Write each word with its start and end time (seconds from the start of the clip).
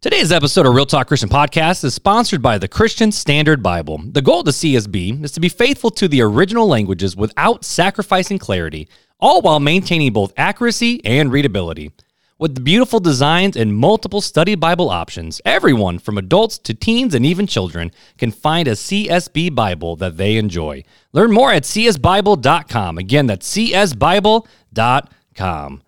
Today's 0.00 0.30
episode 0.30 0.64
of 0.64 0.76
Real 0.76 0.86
Talk 0.86 1.08
Christian 1.08 1.28
Podcast 1.28 1.82
is 1.82 1.92
sponsored 1.92 2.40
by 2.40 2.56
the 2.56 2.68
Christian 2.68 3.10
Standard 3.10 3.64
Bible. 3.64 4.00
The 4.04 4.22
goal 4.22 4.38
of 4.38 4.44
the 4.44 4.52
CSB 4.52 5.24
is 5.24 5.32
to 5.32 5.40
be 5.40 5.48
faithful 5.48 5.90
to 5.90 6.06
the 6.06 6.22
original 6.22 6.68
languages 6.68 7.16
without 7.16 7.64
sacrificing 7.64 8.38
clarity, 8.38 8.88
all 9.18 9.42
while 9.42 9.58
maintaining 9.58 10.12
both 10.12 10.32
accuracy 10.36 11.04
and 11.04 11.32
readability. 11.32 11.90
With 12.38 12.62
beautiful 12.62 13.00
designs 13.00 13.56
and 13.56 13.74
multiple 13.74 14.20
study 14.20 14.54
Bible 14.54 14.88
options, 14.88 15.40
everyone 15.44 15.98
from 15.98 16.16
adults 16.16 16.58
to 16.58 16.74
teens 16.74 17.12
and 17.12 17.26
even 17.26 17.48
children 17.48 17.90
can 18.18 18.30
find 18.30 18.68
a 18.68 18.74
CSB 18.74 19.52
Bible 19.52 19.96
that 19.96 20.16
they 20.16 20.36
enjoy. 20.36 20.84
Learn 21.12 21.32
more 21.32 21.52
at 21.52 21.64
csbible.com. 21.64 22.98
Again, 22.98 23.26
that's 23.26 23.52
csbible.com. 23.52 25.82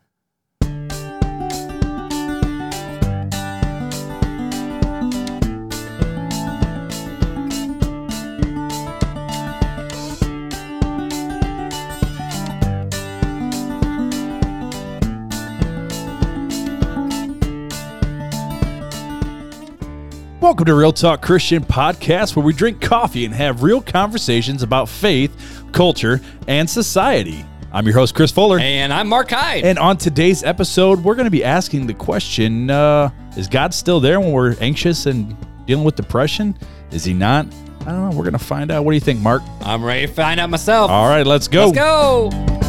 Welcome 20.50 20.67
to 20.67 20.75
Real 20.75 20.93
Talk 20.93 21.22
Christian 21.22 21.64
Podcast, 21.64 22.35
where 22.35 22.45
we 22.45 22.53
drink 22.53 22.81
coffee 22.81 23.25
and 23.25 23.32
have 23.32 23.63
real 23.63 23.81
conversations 23.81 24.64
about 24.64 24.89
faith, 24.89 25.63
culture, 25.71 26.21
and 26.49 26.68
society. 26.68 27.45
I'm 27.73 27.86
your 27.86 27.95
host, 27.95 28.17
Chris 28.17 28.32
Fuller. 28.32 28.59
And 28.59 28.93
I'm 28.93 29.07
Mark 29.07 29.31
Hyde. 29.31 29.64
And 29.64 29.79
on 29.79 29.96
today's 29.96 30.43
episode, 30.43 31.04
we're 31.04 31.14
going 31.14 31.26
to 31.26 31.31
be 31.31 31.45
asking 31.45 31.86
the 31.86 31.95
question 31.95 32.69
uh, 32.69 33.11
Is 33.36 33.47
God 33.47 33.73
still 33.73 34.00
there 34.00 34.19
when 34.19 34.33
we're 34.33 34.56
anxious 34.61 35.06
and 35.06 35.36
dealing 35.67 35.84
with 35.84 35.95
depression? 35.95 36.59
Is 36.91 37.05
he 37.05 37.14
not? 37.14 37.47
I 37.83 37.84
don't 37.84 38.11
know. 38.11 38.17
We're 38.17 38.25
going 38.25 38.33
to 38.33 38.41
find 38.41 38.73
out. 38.73 38.84
What 38.84 38.91
do 38.91 38.97
you 38.97 39.01
think, 39.01 39.21
Mark? 39.21 39.43
I'm 39.61 39.84
ready 39.84 40.09
to 40.09 40.12
find 40.12 40.41
out 40.41 40.51
myself. 40.51 40.91
All 40.91 41.09
right, 41.09 41.25
let's 41.25 41.47
go. 41.47 41.67
Let's 41.67 41.78
go. 41.78 42.59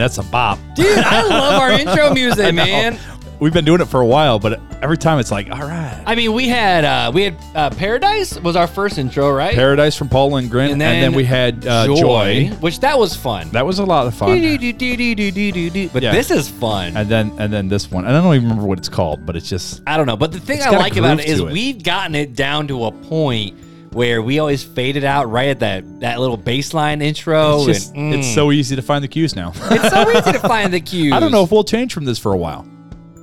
That's 0.00 0.18
a 0.18 0.22
bop. 0.24 0.58
Dude, 0.74 0.98
I 0.98 1.22
love 1.26 1.60
our 1.60 1.70
intro 1.80 2.12
music, 2.14 2.54
man. 2.54 2.98
We've 3.40 3.54
been 3.54 3.64
doing 3.64 3.80
it 3.80 3.86
for 3.86 4.02
a 4.02 4.06
while, 4.06 4.38
but 4.38 4.60
every 4.82 4.98
time 4.98 5.18
it's 5.18 5.30
like, 5.30 5.50
all 5.50 5.60
right. 5.60 6.02
I 6.06 6.14
mean, 6.14 6.34
we 6.34 6.46
had 6.46 6.84
uh, 6.84 7.10
we 7.14 7.22
had 7.22 7.36
uh, 7.54 7.70
Paradise 7.70 8.38
was 8.38 8.54
our 8.54 8.66
first 8.66 8.98
intro, 8.98 9.30
right? 9.32 9.54
Paradise 9.54 9.96
from 9.96 10.10
Paul 10.10 10.32
Lindgren, 10.32 10.72
and 10.72 10.80
then, 10.80 11.14
we 11.14 11.24
had 11.24 11.66
uh, 11.66 11.86
Joy. 11.86 12.50
which 12.60 12.80
that 12.80 12.98
was 12.98 13.16
fun. 13.16 13.48
That 13.50 13.64
was 13.64 13.78
a 13.78 13.84
lot 13.86 14.06
of 14.06 14.14
fun. 14.14 14.28
But 14.28 16.02
Yeah. 16.02 16.12
this 16.12 16.30
is 16.30 16.50
fun. 16.50 16.94
And 16.96 17.08
then 17.08 17.32
and 17.38 17.50
then 17.50 17.68
this 17.68 17.90
one. 17.90 18.04
And 18.04 18.14
I 18.14 18.20
don't 18.20 18.34
even 18.34 18.48
remember 18.50 18.68
what 18.68 18.78
it's 18.78 18.90
called, 18.90 19.24
but 19.24 19.36
it's 19.36 19.48
just 19.48 19.82
I 19.86 19.96
don't 19.96 20.06
know, 20.06 20.16
but 20.18 20.32
the 20.32 20.40
thing 20.40 20.60
I 20.62 20.70
like 20.70 20.96
about 20.96 21.20
it 21.20 21.26
is 21.26 21.40
it. 21.40 21.46
we've 21.46 21.82
gotten 21.82 22.14
it 22.14 22.34
down 22.36 22.68
to 22.68 22.84
a 22.84 22.92
point 22.92 23.56
where 23.92 24.22
we 24.22 24.38
always 24.38 24.62
faded 24.62 25.04
out 25.04 25.30
right 25.30 25.48
at 25.48 25.60
that 25.60 26.00
that 26.00 26.20
little 26.20 26.38
baseline 26.38 27.02
intro. 27.02 27.58
it's 27.58 27.66
just 27.66 27.94
and, 27.94 28.14
mm. 28.14 28.18
it's 28.18 28.34
so 28.34 28.52
easy 28.52 28.76
to 28.76 28.82
find 28.82 29.02
the 29.02 29.08
cues 29.08 29.34
now. 29.34 29.52
it's 29.54 29.90
so 29.90 30.10
easy 30.10 30.32
to 30.32 30.40
find 30.40 30.72
the 30.72 30.80
cues. 30.80 31.12
I 31.12 31.20
don't 31.20 31.32
know 31.32 31.42
if 31.42 31.50
we'll 31.50 31.64
change 31.64 31.92
from 31.92 32.04
this 32.04 32.18
for 32.18 32.32
a 32.32 32.36
while. 32.36 32.66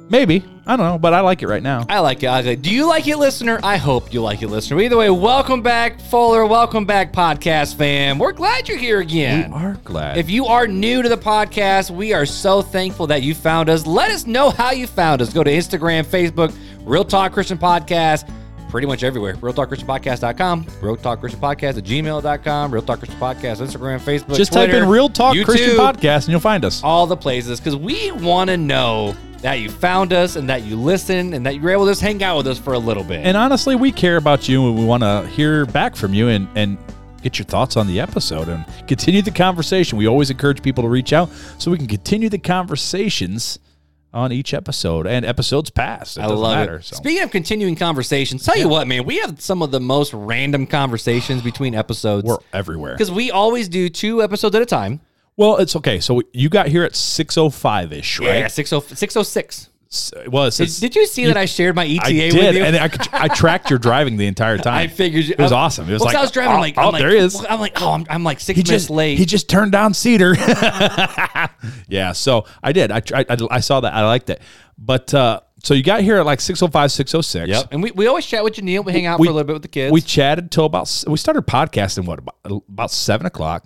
Maybe. 0.10 0.44
I 0.66 0.76
don't 0.76 0.86
know, 0.86 0.98
but 0.98 1.14
I 1.14 1.22
like 1.22 1.44
it 1.44 1.48
right 1.48 1.64
now. 1.64 1.86
I 1.88 2.00
like 2.00 2.24
it. 2.24 2.28
I 2.28 2.38
like 2.38 2.46
it. 2.46 2.62
Do 2.62 2.74
you 2.74 2.88
like 2.88 3.08
it, 3.08 3.18
listener? 3.18 3.58
I 3.64 3.78
hope 3.78 4.14
you 4.14 4.22
like 4.22 4.42
it, 4.42 4.50
listener. 4.50 4.80
Either 4.82 4.98
way, 4.98 5.10
welcome 5.10 5.62
back, 5.62 6.02
Fuller. 6.02 6.46
Welcome 6.46 6.86
back, 6.86 7.14
podcast 7.14 7.76
fam. 7.76 8.20
We're 8.20 8.34
glad 8.34 8.68
you're 8.68 8.78
here 8.78 9.00
again. 9.00 9.52
We 9.52 9.58
are 9.58 9.78
glad. 9.86 10.18
If 10.18 10.30
you 10.30 10.46
are 10.46 10.68
new 10.68 11.02
to 11.02 11.08
the 11.08 11.18
podcast, 11.18 11.90
we 11.90 12.12
are 12.14 12.26
so 12.26 12.62
thankful 12.62 13.08
that 13.08 13.22
you 13.22 13.34
found 13.34 13.70
us. 13.70 13.88
Let 13.88 14.12
us 14.12 14.28
know 14.28 14.50
how 14.50 14.72
you 14.72 14.88
found 14.88 15.22
us. 15.22 15.32
Go 15.32 15.42
to 15.42 15.52
Instagram, 15.52 16.06
Facebook, 16.06 16.54
Real 16.86 17.06
Talk 17.06 17.32
Christian 17.32 17.58
Podcast, 17.58 18.30
pretty 18.70 18.88
much 18.88 19.04
everywhere. 19.04 19.36
RealTalkChristianPodcast.com, 19.36 20.68
Real 20.82 20.96
Talk 20.96 21.20
Christian 21.20 21.42
Podcast 21.42 21.78
at 21.78 21.84
gmail.com, 21.84 22.72
Real 22.72 22.82
Talk 22.82 23.00
Christian 23.00 23.20
Podcast, 23.20 23.66
Instagram, 23.66 24.00
Facebook, 24.00 24.36
Just 24.36 24.52
Twitter, 24.52 24.74
type 24.74 24.84
in 24.84 24.90
Real 24.90 25.10
Talk 25.10 25.36
YouTube, 25.36 25.46
Christian 25.46 25.78
Podcast 25.78 26.24
and 26.24 26.30
you'll 26.30 26.40
find 26.40 26.66
us. 26.66 26.84
all 26.84 27.08
the 27.08 27.18
places 27.18 27.60
because 27.60 27.76
we 27.76 28.12
want 28.12 28.50
to 28.50 28.58
know 28.58 29.16
that 29.42 29.56
you 29.56 29.70
found 29.70 30.14
us 30.14 30.36
and 30.36 30.50
that 30.50 30.64
you 30.64 30.76
listened 30.76 31.34
and 31.34 31.46
that 31.46 31.56
you 31.56 31.62
were 31.62 31.70
able 31.70 31.86
to 31.86 31.92
just 31.92 32.02
hang 32.02 32.24
out 32.24 32.38
with 32.38 32.48
us 32.48 32.58
for 32.58 32.74
a 32.74 32.80
little 32.80 33.04
bit. 33.04 33.26
And 33.26 33.38
honestly, 33.38 33.76
we 33.76 33.92
care 33.92 34.18
about 34.18 34.50
you 34.50 34.68
and 34.68 34.78
we 34.78 34.84
want 34.84 35.04
to 35.04 35.28
hear 35.28 35.66
back 35.66 35.96
from 35.96 36.14
you 36.14 36.28
and, 36.30 36.48
and 36.56 36.78
get 37.22 37.38
your 37.38 37.46
thoughts 37.46 37.78
on 37.78 37.88
the 37.88 38.00
episode 38.00 38.48
and 38.50 38.66
continue 38.88 39.22
the 39.22 39.32
conversation. 39.32 39.98
We 39.98 40.08
always 40.08 40.30
encourage 40.30 40.62
people 40.62 40.84
to 40.84 40.90
reach 40.90 41.14
out 41.14 41.30
so 41.60 41.70
we 41.70 41.78
can 41.78 41.88
continue 41.88 42.30
the 42.30 42.40
conversations 42.40 43.60
on 44.18 44.32
each 44.32 44.54
episode 44.54 45.06
and 45.06 45.24
episodes 45.24 45.70
past. 45.70 46.18
It 46.18 46.22
I 46.22 46.24
doesn't 46.24 46.40
love 46.40 46.58
matter. 46.58 46.76
it. 46.78 46.86
So. 46.86 46.96
Speaking 46.98 47.24
of 47.24 47.32
continuing 47.32 47.76
conversations, 47.76 48.44
tell 48.44 48.58
you 48.58 48.68
what, 48.68 48.88
man, 48.88 49.06
we 49.06 49.20
have 49.20 49.40
some 49.40 49.62
of 49.62 49.72
the 49.72 49.80
most 49.80 50.12
random 50.14 50.66
conversations 50.66 51.42
between 51.52 51.76
episodes 51.76 52.26
We're 52.26 52.38
everywhere. 52.52 52.94
because 52.94 53.12
we 53.12 53.30
always 53.32 53.70
do 53.70 53.90
two 53.90 54.24
episodes 54.24 54.56
at 54.56 54.62
a 54.62 54.66
time. 54.66 55.02
Well, 55.38 55.58
it's 55.58 55.76
okay. 55.76 56.00
So 56.00 56.24
you 56.34 56.50
got 56.50 56.68
here 56.68 56.84
at 56.84 56.96
605 56.96 57.94
ish, 57.94 58.20
right? 58.20 58.40
Yeah, 58.40 58.46
oh, 58.46 58.48
60, 58.48 58.96
606. 58.96 59.70
It 59.90 60.54
Did, 60.58 60.70
did 60.80 60.96
you 60.96 61.06
see 61.06 61.26
that 61.28 61.38
I 61.38 61.46
shared 61.46 61.76
my 61.76 61.86
ETA 61.86 62.02
I 62.04 62.10
with 62.34 62.56
you? 62.56 62.64
and 62.64 62.76
I, 62.76 62.88
could- 62.90 63.08
I 63.14 63.28
tracked 63.30 63.70
your 63.70 63.80
driving 63.80 64.18
the 64.18 64.28
entire 64.28 64.58
time. 64.58 64.74
I 64.76 64.88
figured 64.88 65.26
you, 65.26 65.32
it 65.38 65.42
was 65.42 65.52
awesome. 65.52 65.88
It 65.90 65.94
was 65.94 66.02
well, 66.02 66.08
like 66.08 66.18
I 66.18 66.22
was 66.22 66.32
driving. 66.32 66.58
Oh, 66.58 66.60
like, 66.60 66.78
oh, 66.78 66.82
I'm 66.88 66.92
like, 66.94 67.02
there 67.02 67.12
he 67.12 67.18
is. 67.18 67.46
I'm 67.50 67.60
like, 67.60 67.82
oh, 67.82 67.92
I'm, 67.94 68.06
I'm 68.10 68.24
like 68.24 68.40
six 68.40 68.58
He 68.58 68.64
minutes 68.64 68.84
just 68.84 68.90
late. 68.90 69.18
he 69.18 69.26
just 69.26 69.50
turned 69.50 69.72
down 69.72 69.94
Cedar. 69.94 70.36
yeah, 71.88 72.12
so 72.14 72.46
I 72.64 72.72
did. 72.72 72.92
I, 72.92 73.00
tried, 73.00 73.26
I 73.30 73.38
I 73.50 73.60
saw 73.60 73.80
that. 73.82 73.94
I 73.94 74.06
liked 74.06 74.30
it. 74.30 74.42
But 74.78 75.14
uh, 75.14 75.42
so 75.64 75.74
you 75.74 75.84
got 75.84 76.02
here 76.02 76.18
at 76.18 76.26
like 76.26 76.40
605, 76.42 76.92
606. 76.92 77.50
Yep. 77.50 77.68
And 77.72 77.82
we, 77.82 77.92
we 77.92 78.08
always 78.08 78.26
chat 78.26 78.44
with 78.44 78.56
Janelle. 78.56 78.86
We 78.86 78.92
hang 78.92 79.06
out 79.06 79.20
We- 79.20 79.28
for 79.28 79.32
a 79.32 79.34
little 79.34 79.48
bit 79.48 79.54
with 79.54 79.62
the 79.64 79.68
kids. 79.68 79.92
We 79.92 80.02
chatted 80.02 80.52
till 80.52 80.66
about 80.66 81.04
we 81.08 81.18
started 81.18 81.48
podcasting 81.48 82.06
what 82.06 82.20
about, 82.20 82.36
about 82.68 82.92
seven 82.92 83.26
o'clock, 83.26 83.66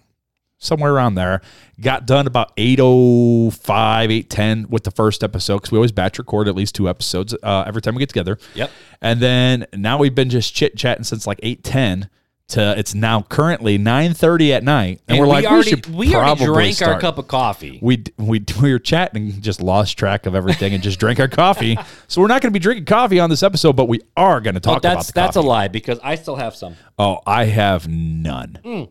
somewhere 0.61 0.93
around 0.93 1.15
there. 1.15 1.41
Got 1.81 2.05
done 2.05 2.27
about 2.27 2.53
805, 2.57 4.11
810 4.11 4.69
with 4.69 4.83
the 4.83 4.91
first 4.91 5.23
episode 5.23 5.57
because 5.57 5.71
we 5.71 5.77
always 5.77 5.91
batch 5.91 6.19
record 6.19 6.47
at 6.47 6.55
least 6.55 6.75
two 6.75 6.87
episodes 6.87 7.35
uh, 7.43 7.63
every 7.67 7.81
time 7.81 7.95
we 7.95 7.99
get 7.99 8.09
together. 8.09 8.37
Yep. 8.55 8.71
And 9.01 9.19
then 9.19 9.65
now 9.73 9.97
we've 9.97 10.15
been 10.15 10.29
just 10.29 10.53
chit 10.53 10.77
chatting 10.77 11.03
since 11.03 11.27
like 11.27 11.39
810 11.43 12.09
to 12.49 12.77
it's 12.77 12.93
now 12.93 13.21
currently 13.21 13.77
930 13.77 14.53
at 14.53 14.63
night. 14.63 14.99
And, 15.07 15.19
we're 15.19 15.25
we 15.25 15.31
like, 15.31 15.45
already, 15.45 15.57
we 15.57 15.69
should 15.69 15.85
we 15.87 16.15
already 16.15 16.35
probably 16.45 16.45
drank 16.73 16.81
our 16.81 16.99
cup 16.99 17.17
of 17.17 17.27
coffee. 17.29 17.79
we 17.81 18.03
we 18.17 18.43
we 18.61 18.73
were 18.73 18.79
chatting 18.79 19.31
and 19.31 19.41
just 19.41 19.61
lost 19.61 19.97
track 19.97 20.25
of 20.25 20.35
everything 20.35 20.73
and 20.73 20.83
just 20.83 20.99
drank 20.99 21.19
our 21.19 21.29
coffee. 21.29 21.77
So 22.07 22.19
we're 22.19 22.27
not 22.27 22.41
going 22.41 22.51
to 22.51 22.53
be 22.53 22.61
drinking 22.61 22.85
coffee 22.85 23.21
on 23.21 23.29
this 23.29 23.41
episode, 23.41 23.77
but 23.77 23.85
we 23.87 24.01
are 24.17 24.41
going 24.41 24.55
to 24.55 24.59
Oh, 24.59 24.73
talk 24.73 24.77
about 24.79 24.95
that's 24.95 25.07
the 25.07 25.13
that's 25.13 25.37
a 25.37 25.41
lie 25.41 25.69
because 25.69 25.97
I 26.03 26.15
still 26.15 26.35
have 26.35 26.53
some. 26.55 26.75
Oh, 26.99 27.19
I 27.25 27.45
have 27.45 27.87
none. 27.87 28.59
Mm. 28.65 28.89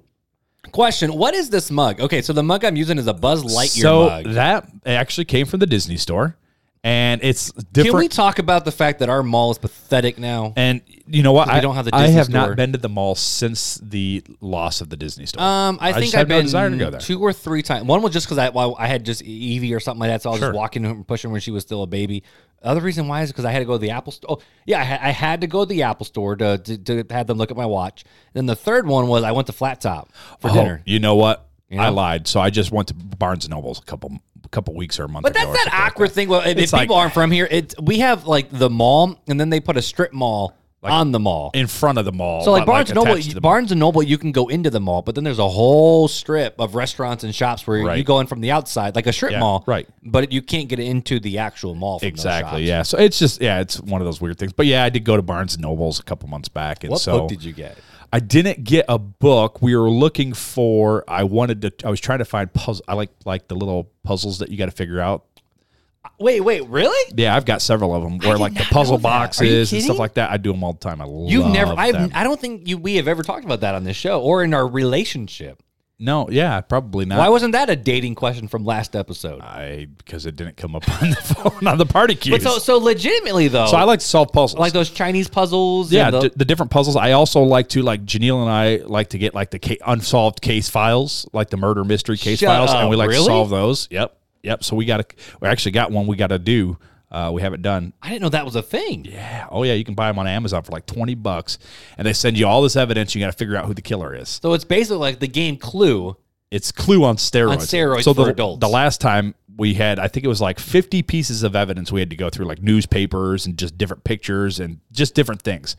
Question: 0.72 1.14
What 1.14 1.34
is 1.34 1.50
this 1.50 1.70
mug? 1.70 2.00
Okay, 2.00 2.22
so 2.22 2.32
the 2.32 2.42
mug 2.42 2.64
I'm 2.64 2.76
using 2.76 2.98
is 2.98 3.06
a 3.06 3.14
Buzz 3.14 3.42
Lightyear 3.42 3.82
mug. 3.82 3.82
so 3.82 4.06
mug. 4.08 4.24
that 4.34 4.68
actually 4.86 5.24
came 5.24 5.46
from 5.46 5.58
the 5.60 5.66
Disney 5.66 5.96
store, 5.96 6.36
and 6.82 7.22
it's 7.22 7.52
different. 7.52 7.90
Can 7.92 7.98
we 7.98 8.08
talk 8.08 8.38
about 8.38 8.64
the 8.64 8.72
fact 8.72 9.00
that 9.00 9.08
our 9.10 9.22
mall 9.22 9.50
is 9.50 9.58
pathetic 9.58 10.18
now? 10.18 10.52
and 10.56 10.80
you 11.06 11.22
know 11.22 11.32
what? 11.32 11.48
I 11.48 11.60
don't 11.60 11.74
have 11.74 11.84
the 11.84 11.94
I 11.94 12.06
have 12.06 12.26
store. 12.26 12.48
not 12.48 12.56
been 12.56 12.72
to 12.72 12.78
the 12.78 12.88
mall 12.88 13.14
since 13.14 13.76
the 13.82 14.22
loss 14.40 14.80
of 14.80 14.88
the 14.90 14.96
Disney 14.96 15.26
store. 15.26 15.42
Um, 15.42 15.78
I, 15.80 15.92
think 15.92 16.14
I've 16.14 16.28
no 16.28 16.40
been 16.42 16.78
there. 16.78 17.00
two 17.00 17.20
or 17.20 17.32
three 17.32 17.62
times. 17.62 17.84
One 17.86 18.00
was 18.00 18.12
just 18.12 18.26
because 18.26 18.38
I 18.38 18.48
well, 18.50 18.76
I 18.78 18.86
had 18.86 19.04
just 19.04 19.20
Evie 19.22 19.74
or 19.74 19.80
something 19.80 20.00
like 20.00 20.10
that, 20.10 20.22
so 20.22 20.30
I 20.30 20.32
was 20.32 20.40
Sure. 20.40 20.48
just 20.50 20.56
walking 20.56 20.84
her 20.84 20.90
and 20.90 21.06
pushing 21.06 21.30
when 21.32 21.40
she 21.40 21.50
was 21.50 21.62
still 21.62 21.82
a 21.82 21.86
baby. 21.86 22.22
The 22.62 22.68
other 22.68 22.80
reason 22.80 23.08
why 23.08 23.22
is 23.22 23.30
because 23.30 23.44
I 23.44 23.52
had 23.52 23.58
to 23.60 23.64
go 23.64 23.72
to 23.72 23.78
the 23.78 23.90
Apple 23.90 24.12
store. 24.12 24.36
Oh, 24.38 24.42
yeah, 24.66 24.80
I, 24.80 24.84
ha- 24.84 24.98
I 25.00 25.10
had 25.10 25.40
to 25.40 25.46
go 25.46 25.64
to 25.64 25.68
the 25.68 25.82
Apple 25.82 26.06
store 26.06 26.36
to, 26.36 26.58
to 26.58 26.78
to 26.78 27.04
have 27.10 27.26
them 27.26 27.38
look 27.38 27.50
at 27.50 27.56
my 27.56 27.66
watch. 27.66 28.04
Then 28.34 28.46
the 28.46 28.56
third 28.56 28.86
one 28.86 29.08
was 29.08 29.24
I 29.24 29.32
went 29.32 29.46
to 29.48 29.52
Flat 29.52 29.80
Top 29.80 30.12
for 30.40 30.50
Oh, 30.50 30.54
dinner. 30.54 30.82
you 30.86 30.98
know 31.00 31.14
what? 31.16 31.46
know? 31.70 31.82
I 31.82 31.88
lied. 31.88 32.26
So 32.28 32.38
I 32.40 32.50
just 32.50 32.70
went 32.72 32.88
to 32.88 32.94
Barnes 32.94 33.44
and 33.44 33.52
Nobles 33.52 33.78
a 33.80 33.82
couple 33.82 34.18
couple 34.50 34.74
weeks 34.74 34.98
or 34.98 35.04
a 35.04 35.08
month 35.08 35.22
But 35.24 35.34
that's 35.34 35.46
that 35.46 35.56
something 35.56 35.72
like 35.72 35.90
awkward 35.92 36.08
that. 36.10 36.14
thing. 36.14 36.28
Well, 36.28 36.40
if, 36.40 36.58
if 36.58 36.72
like- 36.72 36.82
people 36.82 36.96
aren't 36.96 37.14
from 37.14 37.30
here, 37.30 37.46
it 37.50 37.74
we 37.80 38.00
have 38.00 38.26
like 38.26 38.48
the 38.50 38.70
mall, 38.70 39.20
and 39.28 39.38
then 39.38 39.50
they 39.50 39.60
put 39.60 39.76
a 39.76 39.82
strip 39.82 40.12
mall 40.12 40.54
on 40.82 41.12
the 41.12 41.20
mall. 41.20 41.50
in 41.52 41.66
front 41.66 41.98
of 41.98 42.06
the 42.06 42.12
mall. 42.12 42.42
So 42.42 42.52
like 42.52 42.64
Barnes 42.64 42.88
and 42.90 42.94
Noble, 42.96 43.40
Barnes 43.42 43.70
and 43.70 43.78
Noble, 43.78 44.02
you 44.02 44.16
can 44.16 44.32
go 44.32 44.48
into 44.48 44.70
the 44.70 44.80
mall, 44.80 45.02
but 45.02 45.14
then 45.14 45.24
there's 45.24 45.38
a 45.38 45.46
whole 45.48 46.08
strip 46.08 46.58
of 46.58 46.74
restaurants 46.74 47.22
and 47.22 47.34
shops 47.34 47.66
where 47.66 47.76
you 47.76 47.86
Right. 47.86 48.02
go 48.02 48.18
in 48.20 48.26
from 48.26 48.40
the 48.40 48.50
outside, 48.50 48.94
like 48.96 49.06
a 49.06 49.12
strip 49.12 49.32
Yeah, 49.32 49.40
mall, 49.40 49.62
right. 49.66 49.86
But 50.02 50.32
you 50.32 50.40
can't 50.40 50.68
get 50.70 50.78
into 50.80 51.20
the 51.20 51.36
actual 51.36 51.74
mall. 51.74 51.98
From 51.98 52.06
those 52.06 52.12
Exactly. 52.14 52.64
Yeah. 52.64 52.80
So 52.82 52.96
it's 52.96 53.18
just 53.18 53.42
yeah, 53.42 53.60
it's 53.60 53.78
one 53.78 54.00
of 54.00 54.06
those 54.06 54.22
weird 54.22 54.38
things. 54.38 54.54
But 54.54 54.64
yeah, 54.64 54.82
I 54.82 54.88
did 54.88 55.04
go 55.04 55.16
to 55.16 55.22
Barnes 55.22 55.52
and 55.54 55.60
Nobles 55.62 56.00
a 56.00 56.02
couple 56.02 56.30
months 56.30 56.48
back, 56.48 56.82
and 56.82 56.90
What 56.92 57.02
so 57.02 57.18
book 57.20 57.28
did 57.28 57.44
you 57.44 57.52
get? 57.52 57.76
I 58.12 58.18
didn't 58.20 58.64
get 58.64 58.86
a 58.88 58.98
book. 58.98 59.62
We 59.62 59.76
were 59.76 59.90
looking 59.90 60.32
for. 60.32 61.04
I 61.06 61.24
wanted 61.24 61.62
to. 61.62 61.72
I 61.84 61.90
was 61.90 62.00
trying 62.00 62.18
to 62.18 62.24
find 62.24 62.52
puzzle. 62.52 62.84
I 62.88 62.94
like 62.94 63.10
like 63.24 63.48
the 63.48 63.54
little 63.54 63.90
puzzles 64.02 64.38
that 64.40 64.50
you 64.50 64.56
got 64.56 64.66
to 64.66 64.72
figure 64.72 65.00
out. 65.00 65.26
Wait, 66.18 66.40
wait, 66.40 66.66
really? 66.68 67.12
Yeah, 67.16 67.34
I've 67.34 67.44
got 67.44 67.62
several 67.62 67.94
of 67.94 68.02
them 68.02 68.18
where 68.18 68.36
like 68.36 68.54
the 68.54 68.64
puzzle 68.64 68.98
know 68.98 69.02
that. 69.02 69.08
Are 69.08 69.44
you 69.44 69.52
boxes 69.52 69.72
and 69.72 69.82
stuff 69.82 69.98
like 69.98 70.14
that. 70.14 70.30
I 70.30 70.36
do 70.38 70.52
them 70.52 70.64
all 70.64 70.72
the 70.72 70.78
time. 70.78 71.00
I 71.00 71.06
You've 71.06 71.44
love 71.44 71.52
never. 71.52 71.74
I've. 71.76 71.94
them. 71.94 72.10
I 72.14 72.24
don't 72.24 72.40
think 72.40 72.66
you. 72.68 72.78
We 72.78 72.96
have 72.96 73.08
ever 73.08 73.22
talked 73.22 73.44
about 73.44 73.60
that 73.60 73.74
on 73.74 73.84
this 73.84 73.96
show 73.96 74.20
or 74.20 74.42
in 74.42 74.52
our 74.54 74.66
relationship. 74.66 75.62
No, 76.02 76.28
yeah, 76.30 76.62
probably 76.62 77.04
not. 77.04 77.18
Why 77.18 77.28
wasn't 77.28 77.52
that 77.52 77.68
a 77.68 77.76
dating 77.76 78.14
question 78.14 78.48
from 78.48 78.64
last 78.64 78.96
episode? 78.96 79.42
I 79.42 79.86
because 79.98 80.24
it 80.24 80.34
didn't 80.34 80.56
come 80.56 80.74
up 80.74 80.88
on 81.02 81.10
the 81.10 81.16
phone 81.60 81.66
on 81.66 81.76
the 81.76 81.84
party 81.84 82.14
But 82.14 82.22
cues. 82.22 82.42
so, 82.42 82.58
so 82.58 82.78
legitimately 82.78 83.48
though, 83.48 83.66
So 83.66 83.76
I 83.76 83.84
like 83.84 83.98
to 84.00 84.06
solve 84.06 84.32
puzzles. 84.32 84.58
like 84.58 84.72
those 84.72 84.88
Chinese 84.88 85.28
puzzles. 85.28 85.92
yeah, 85.92 86.06
and 86.06 86.14
the- 86.16 86.20
d- 86.30 86.34
the 86.36 86.44
different 86.46 86.70
puzzles. 86.72 86.96
I 86.96 87.12
also 87.12 87.42
like 87.42 87.68
to 87.70 87.82
like 87.82 88.04
Janelle 88.06 88.40
and 88.40 88.50
I 88.50 88.76
like 88.86 89.10
to 89.10 89.18
get 89.18 89.34
like 89.34 89.50
the 89.50 89.58
ca- 89.58 89.78
unsolved 89.86 90.40
case 90.40 90.70
files, 90.70 91.28
like 91.34 91.50
the 91.50 91.58
murder 91.58 91.84
mystery 91.84 92.16
case 92.16 92.38
Shut 92.38 92.48
files, 92.48 92.70
and 92.72 92.88
we 92.88 92.96
like 92.96 93.10
really? 93.10 93.20
to 93.24 93.30
solve 93.30 93.50
those. 93.50 93.86
Yep, 93.90 94.16
yep. 94.42 94.64
So 94.64 94.76
we 94.76 94.86
got 94.86 95.06
to. 95.06 95.16
We 95.40 95.48
actually 95.48 95.72
got 95.72 95.92
one. 95.92 96.06
We 96.06 96.16
got 96.16 96.28
to 96.28 96.38
do. 96.38 96.78
Uh, 97.10 97.30
we 97.32 97.42
haven't 97.42 97.62
done. 97.62 97.92
I 98.00 98.10
didn't 98.10 98.22
know 98.22 98.28
that 98.28 98.44
was 98.44 98.54
a 98.54 98.62
thing. 98.62 99.04
Yeah. 99.04 99.48
Oh 99.50 99.64
yeah. 99.64 99.74
You 99.74 99.84
can 99.84 99.94
buy 99.94 100.08
them 100.08 100.18
on 100.18 100.26
Amazon 100.26 100.62
for 100.62 100.72
like 100.72 100.86
twenty 100.86 101.14
bucks, 101.14 101.58
and 101.98 102.06
they 102.06 102.12
send 102.12 102.38
you 102.38 102.46
all 102.46 102.62
this 102.62 102.76
evidence. 102.76 103.14
You 103.14 103.20
got 103.20 103.32
to 103.32 103.36
figure 103.36 103.56
out 103.56 103.66
who 103.66 103.74
the 103.74 103.82
killer 103.82 104.14
is. 104.14 104.40
So 104.42 104.52
it's 104.52 104.64
basically 104.64 104.98
like 104.98 105.18
the 105.18 105.28
game 105.28 105.56
Clue. 105.56 106.16
It's 106.50 106.72
Clue 106.72 107.04
on 107.04 107.16
steroids. 107.16 107.52
On 107.52 107.58
steroids 107.58 108.02
so 108.02 108.14
for 108.14 108.24
the, 108.24 108.30
adults. 108.30 108.60
the 108.60 108.68
last 108.68 109.00
time 109.00 109.34
we 109.60 109.74
had, 109.74 109.98
I 109.98 110.08
think 110.08 110.24
it 110.24 110.28
was 110.28 110.40
like 110.40 110.58
50 110.58 111.02
pieces 111.02 111.42
of 111.42 111.54
evidence 111.54 111.92
we 111.92 112.00
had 112.00 112.10
to 112.10 112.16
go 112.16 112.30
through, 112.30 112.46
like 112.46 112.62
newspapers 112.62 113.44
and 113.44 113.58
just 113.58 113.76
different 113.76 114.04
pictures 114.04 114.58
and 114.58 114.80
just 114.90 115.14
different 115.14 115.42
things. 115.42 115.76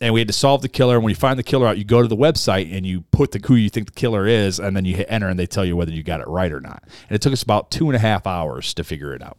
And 0.00 0.14
we 0.14 0.20
had 0.20 0.28
to 0.28 0.34
solve 0.34 0.62
the 0.62 0.70
killer. 0.70 0.94
And 0.94 1.04
when 1.04 1.10
you 1.10 1.16
find 1.16 1.38
the 1.38 1.42
killer 1.42 1.66
out, 1.66 1.76
you 1.76 1.84
go 1.84 2.00
to 2.00 2.08
the 2.08 2.16
website 2.16 2.74
and 2.74 2.86
you 2.86 3.02
put 3.10 3.32
the 3.32 3.40
who 3.46 3.56
you 3.56 3.68
think 3.68 3.88
the 3.88 3.92
killer 3.92 4.26
is, 4.26 4.58
and 4.58 4.74
then 4.74 4.86
you 4.86 4.96
hit 4.96 5.06
enter, 5.10 5.28
and 5.28 5.38
they 5.38 5.46
tell 5.46 5.66
you 5.66 5.76
whether 5.76 5.92
you 5.92 6.02
got 6.02 6.20
it 6.20 6.28
right 6.28 6.50
or 6.50 6.60
not. 6.60 6.82
And 7.08 7.14
it 7.14 7.20
took 7.20 7.34
us 7.34 7.42
about 7.42 7.70
two 7.70 7.90
and 7.90 7.96
a 7.96 7.98
half 7.98 8.26
hours 8.26 8.72
to 8.74 8.84
figure 8.84 9.12
it 9.14 9.22
out, 9.22 9.36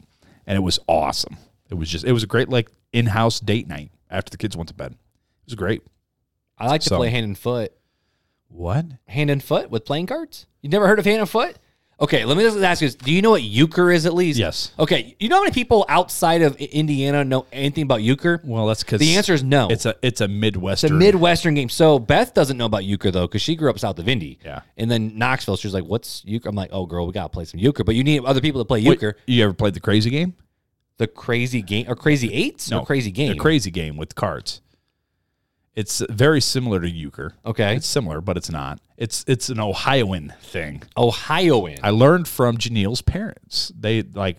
and 0.51 0.57
it 0.57 0.61
was 0.63 0.79
awesome. 0.85 1.37
It 1.69 1.75
was 1.75 1.87
just, 1.87 2.03
it 2.03 2.11
was 2.11 2.23
a 2.23 2.27
great 2.27 2.49
like 2.49 2.69
in-house 2.91 3.39
date 3.39 3.69
night 3.69 3.89
after 4.09 4.29
the 4.29 4.35
kids 4.37 4.57
went 4.57 4.67
to 4.67 4.73
bed. 4.73 4.91
It 4.91 5.45
was 5.45 5.55
great. 5.55 5.81
I 6.57 6.67
like 6.67 6.81
to 6.81 6.89
So- 6.89 6.97
play 6.97 7.09
hand 7.09 7.23
and 7.23 7.37
foot. 7.37 7.71
What? 8.49 8.85
Hand 9.07 9.29
and 9.29 9.41
foot 9.41 9.69
with 9.69 9.85
playing 9.85 10.07
cards. 10.07 10.47
You 10.61 10.67
never 10.67 10.87
heard 10.87 10.99
of 10.99 11.05
hand 11.05 11.21
and 11.21 11.29
foot? 11.29 11.55
Okay, 12.01 12.25
let 12.25 12.35
me 12.35 12.41
just 12.43 12.57
ask 12.57 12.81
you: 12.81 12.87
this. 12.87 12.95
Do 12.95 13.11
you 13.13 13.21
know 13.21 13.29
what 13.29 13.43
euchre 13.43 13.91
is 13.91 14.07
at 14.07 14.15
least? 14.15 14.39
Yes. 14.39 14.71
Okay, 14.79 15.15
you 15.19 15.29
know 15.29 15.35
how 15.35 15.43
many 15.43 15.53
people 15.53 15.85
outside 15.87 16.41
of 16.41 16.57
I- 16.59 16.63
Indiana 16.71 17.23
know 17.23 17.45
anything 17.51 17.83
about 17.83 18.01
euchre? 18.01 18.41
Well, 18.43 18.65
that's 18.65 18.83
because 18.83 18.99
The 18.99 19.15
answer 19.17 19.33
is 19.35 19.43
no. 19.43 19.67
It's 19.69 19.85
a 19.85 19.95
it's 20.01 20.19
a 20.19 20.23
It's 20.23 20.33
midwestern. 20.33 20.91
a 20.93 20.95
Midwestern 20.95 21.53
game. 21.53 21.69
So 21.69 21.99
Beth 21.99 22.33
doesn't 22.33 22.57
know 22.57 22.65
about 22.65 22.85
euchre 22.85 23.11
though, 23.11 23.27
because 23.27 23.43
she 23.43 23.55
grew 23.55 23.69
up 23.69 23.77
south 23.77 23.99
of 23.99 24.07
Indy. 24.09 24.39
Yeah. 24.43 24.61
And 24.77 24.89
then 24.89 25.15
Knoxville, 25.17 25.57
she 25.57 25.67
was 25.67 25.75
like, 25.75 25.83
"What's 25.85 26.25
euchre?" 26.25 26.49
I'm 26.49 26.55
like, 26.55 26.71
"Oh, 26.73 26.87
girl, 26.87 27.05
we 27.05 27.13
gotta 27.13 27.29
play 27.29 27.45
some 27.45 27.59
euchre." 27.59 27.83
But 27.83 27.93
you 27.95 28.03
need 28.03 28.25
other 28.25 28.41
people 28.41 28.61
to 28.61 28.65
play 28.65 28.79
Wait, 28.79 28.85
euchre. 28.85 29.15
you 29.27 29.43
ever 29.43 29.53
played 29.53 29.75
the 29.75 29.79
crazy 29.79 30.09
game? 30.09 30.33
The 30.97 31.05
crazy 31.07 31.61
game 31.61 31.85
or 31.87 31.95
crazy 31.95 32.33
eights 32.33 32.71
or 32.71 32.83
crazy 32.85 33.11
game? 33.11 33.33
The 33.33 33.39
crazy 33.39 33.69
game 33.69 33.95
with 33.95 34.15
cards. 34.15 34.61
It's 35.75 36.03
very 36.09 36.41
similar 36.41 36.81
to 36.81 36.89
euchre. 36.89 37.33
Okay. 37.45 37.75
It's 37.77 37.87
similar, 37.87 38.19
but 38.19 38.37
it's 38.37 38.49
not. 38.49 38.79
It's 38.97 39.23
it's 39.27 39.49
an 39.49 39.59
Ohioan 39.59 40.33
thing. 40.41 40.83
Ohioan. 40.97 41.77
I 41.81 41.91
learned 41.91 42.27
from 42.27 42.57
Janelle's 42.57 43.01
parents. 43.01 43.71
They 43.77 44.01
like 44.01 44.37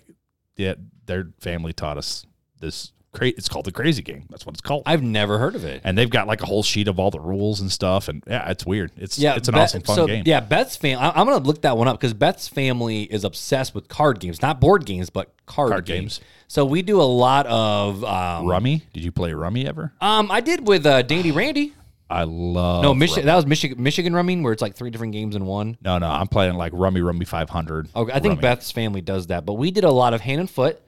yeah, 0.56 0.74
their 1.06 1.30
family 1.40 1.72
taught 1.72 1.96
us 1.96 2.26
this 2.60 2.92
cra- 3.12 3.28
it's 3.28 3.48
called 3.48 3.64
the 3.66 3.72
crazy 3.72 4.02
game. 4.02 4.24
That's 4.30 4.44
what 4.46 4.54
it's 4.54 4.60
called. 4.60 4.82
I've 4.86 5.02
never 5.02 5.38
heard 5.38 5.54
of 5.54 5.64
it. 5.64 5.80
and 5.84 5.96
they've 5.96 6.10
got 6.10 6.26
like 6.26 6.42
a 6.42 6.46
whole 6.46 6.62
sheet 6.62 6.88
of 6.88 6.98
all 6.98 7.10
the 7.10 7.20
rules 7.20 7.60
and 7.60 7.70
stuff 7.70 8.08
and 8.08 8.22
yeah, 8.26 8.50
it's 8.50 8.64
weird. 8.66 8.90
It's 8.96 9.18
Yeah, 9.18 9.36
it's 9.36 9.48
an 9.48 9.54
Beth- 9.54 9.62
awesome 9.64 9.82
fun 9.82 9.96
so, 9.96 10.06
game. 10.06 10.22
Yeah, 10.26 10.40
Beth's 10.40 10.76
family. 10.76 11.02
I'm 11.14 11.26
gonna 11.26 11.44
look 11.44 11.62
that 11.62 11.76
one 11.76 11.88
up 11.88 11.98
because 12.00 12.14
Beth's 12.14 12.48
family 12.48 13.02
is 13.04 13.24
obsessed 13.24 13.74
with 13.74 13.88
card 13.88 14.20
games, 14.20 14.42
not 14.42 14.60
board 14.60 14.86
games, 14.86 15.10
but 15.10 15.32
card, 15.46 15.70
Card 15.70 15.84
games. 15.84 16.18
games. 16.18 16.28
So 16.48 16.64
we 16.66 16.82
do 16.82 17.00
a 17.00 17.04
lot 17.04 17.46
of. 17.46 18.04
Um, 18.04 18.46
Rummy? 18.46 18.82
Did 18.92 19.04
you 19.04 19.12
play 19.12 19.32
Rummy 19.32 19.66
ever? 19.66 19.92
um, 20.00 20.30
I 20.30 20.40
did 20.40 20.66
with 20.68 20.84
uh, 20.84 21.02
Dandy 21.02 21.32
Randy. 21.32 21.72
I 22.10 22.24
love 22.24 22.82
No, 22.82 22.92
Michigan. 22.92 23.24
That 23.24 23.36
was 23.36 23.46
Michigan. 23.46 23.82
Michigan 23.82 24.12
Rumming, 24.14 24.42
where 24.42 24.52
it's 24.52 24.60
like 24.60 24.74
three 24.74 24.90
different 24.90 25.14
games 25.14 25.34
in 25.34 25.46
one. 25.46 25.78
No, 25.82 25.96
no, 25.96 26.08
I'm 26.08 26.28
playing 26.28 26.56
like 26.56 26.72
Rummy 26.74 27.00
Rummy 27.00 27.24
500. 27.24 27.88
Okay, 27.96 28.12
I 28.12 28.16
think 28.20 28.32
Rummy. 28.32 28.42
Beth's 28.42 28.70
family 28.70 29.00
does 29.00 29.28
that, 29.28 29.46
but 29.46 29.54
we 29.54 29.70
did 29.70 29.84
a 29.84 29.90
lot 29.90 30.12
of 30.12 30.20
hand 30.20 30.40
and 30.40 30.50
foot. 30.50 30.78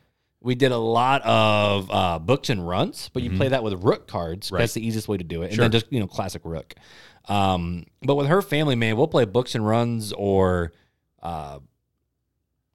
We 0.45 0.55
did 0.55 0.71
a 0.73 0.79
lot 0.79 1.23
of 1.23 1.91
uh, 1.91 2.19
books 2.19 2.51
and 2.51 2.67
runs, 2.69 3.09
but 3.13 3.23
you 3.23 3.31
play 3.37 3.49
that 3.49 3.63
with 3.65 3.83
rook 3.83 4.07
cards. 4.07 4.47
Mm-hmm. 4.49 4.55
Right. 4.57 4.61
That's 4.61 4.75
the 4.75 4.87
easiest 4.87 5.09
way 5.09 5.17
to 5.17 5.25
do 5.25 5.43
it, 5.43 5.47
and 5.47 5.55
Sure. 5.55 5.65
then 5.65 5.73
just 5.73 5.91
you 5.91 5.99
know 6.01 6.07
classic 6.07 6.43
rook. 6.45 6.75
Um, 7.27 7.87
but 8.03 8.17
with 8.17 8.27
her 8.27 8.43
family, 8.43 8.77
man, 8.77 8.97
we'll 8.99 9.09
play 9.09 9.25
books 9.25 9.55
and 9.55 9.67
runs 9.67 10.13
or 10.13 10.73
uh, 11.23 11.59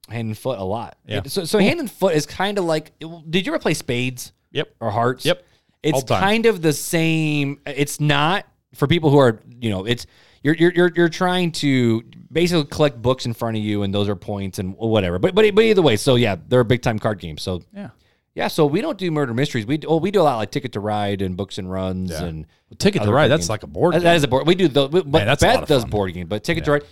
hand 0.08 0.28
and 0.28 0.36
foot 0.38 0.58
a 0.58 0.64
lot. 0.64 0.98
Yeah. 1.06 1.22
So, 1.26 1.44
so 1.44 1.58
hand 1.60 1.78
and 1.80 1.90
foot 1.90 2.14
is 2.16 2.26
kind 2.26 2.58
of 2.58 2.64
like. 2.64 2.92
Did 2.98 3.46
you 3.46 3.52
ever 3.52 3.60
play 3.60 3.74
spades 3.74 4.32
Yep. 4.50 4.74
or 4.80 4.90
hearts? 4.90 5.24
Yep. 5.24 5.44
It's 5.82 5.94
All 5.94 6.02
time. 6.02 6.20
kind 6.22 6.46
of 6.46 6.60
the 6.62 6.72
same. 6.72 7.60
It's 7.66 8.00
not 8.00 8.46
for 8.74 8.86
people 8.86 9.10
who 9.10 9.18
are 9.18 9.40
you 9.60 9.70
know 9.70 9.84
it's 9.86 10.06
you're 10.42 10.54
you're 10.54 10.72
you're, 10.72 10.92
you're 10.94 11.08
trying 11.08 11.52
to 11.52 12.02
basically 12.32 12.64
collect 12.64 13.00
books 13.02 13.26
in 13.26 13.34
front 13.34 13.56
of 13.56 13.62
you 13.62 13.82
and 13.82 13.94
those 13.94 14.08
are 14.08 14.16
points 14.16 14.58
and 14.58 14.76
whatever. 14.76 15.18
But 15.18 15.34
but 15.34 15.54
but 15.54 15.64
either 15.64 15.82
way, 15.82 15.96
so 15.96 16.14
yeah, 16.16 16.36
they're 16.48 16.60
a 16.60 16.64
big 16.64 16.82
time 16.82 16.98
card 16.98 17.18
game. 17.18 17.38
So 17.38 17.62
Yeah. 17.74 17.90
yeah, 18.34 18.48
so 18.48 18.64
we 18.66 18.80
don't 18.80 18.96
do 18.98 19.10
murder 19.10 19.34
mysteries. 19.34 19.66
We 19.66 19.78
well, 19.86 20.00
we 20.00 20.10
do 20.10 20.20
a 20.20 20.24
lot 20.24 20.36
like 20.36 20.50
Ticket 20.50 20.72
to 20.72 20.80
Ride 20.80 21.22
and 21.22 21.36
books 21.36 21.58
and 21.58 21.70
runs 21.70 22.10
Yeah. 22.10 22.24
and 22.24 22.46
Ticket 22.78 23.02
to 23.02 23.12
Ride, 23.12 23.28
that's 23.28 23.42
games. 23.42 23.50
like 23.50 23.62
a 23.64 23.66
board 23.66 23.94
That- 23.94 23.98
game. 23.98 24.04
that 24.04 24.16
is 24.16 24.24
a 24.24 24.28
board. 24.28 24.46
We 24.46 24.54
do 24.54 24.68
the 24.68 24.88
but 24.88 25.06
Man, 25.06 25.26
that's 25.26 25.42
Beth 25.42 25.66
does 25.66 25.82
fun. 25.82 25.90
board 25.90 26.14
game, 26.14 26.26
but 26.28 26.42
Ticket 26.44 26.64
to 26.66 26.72
Ride. 26.72 26.84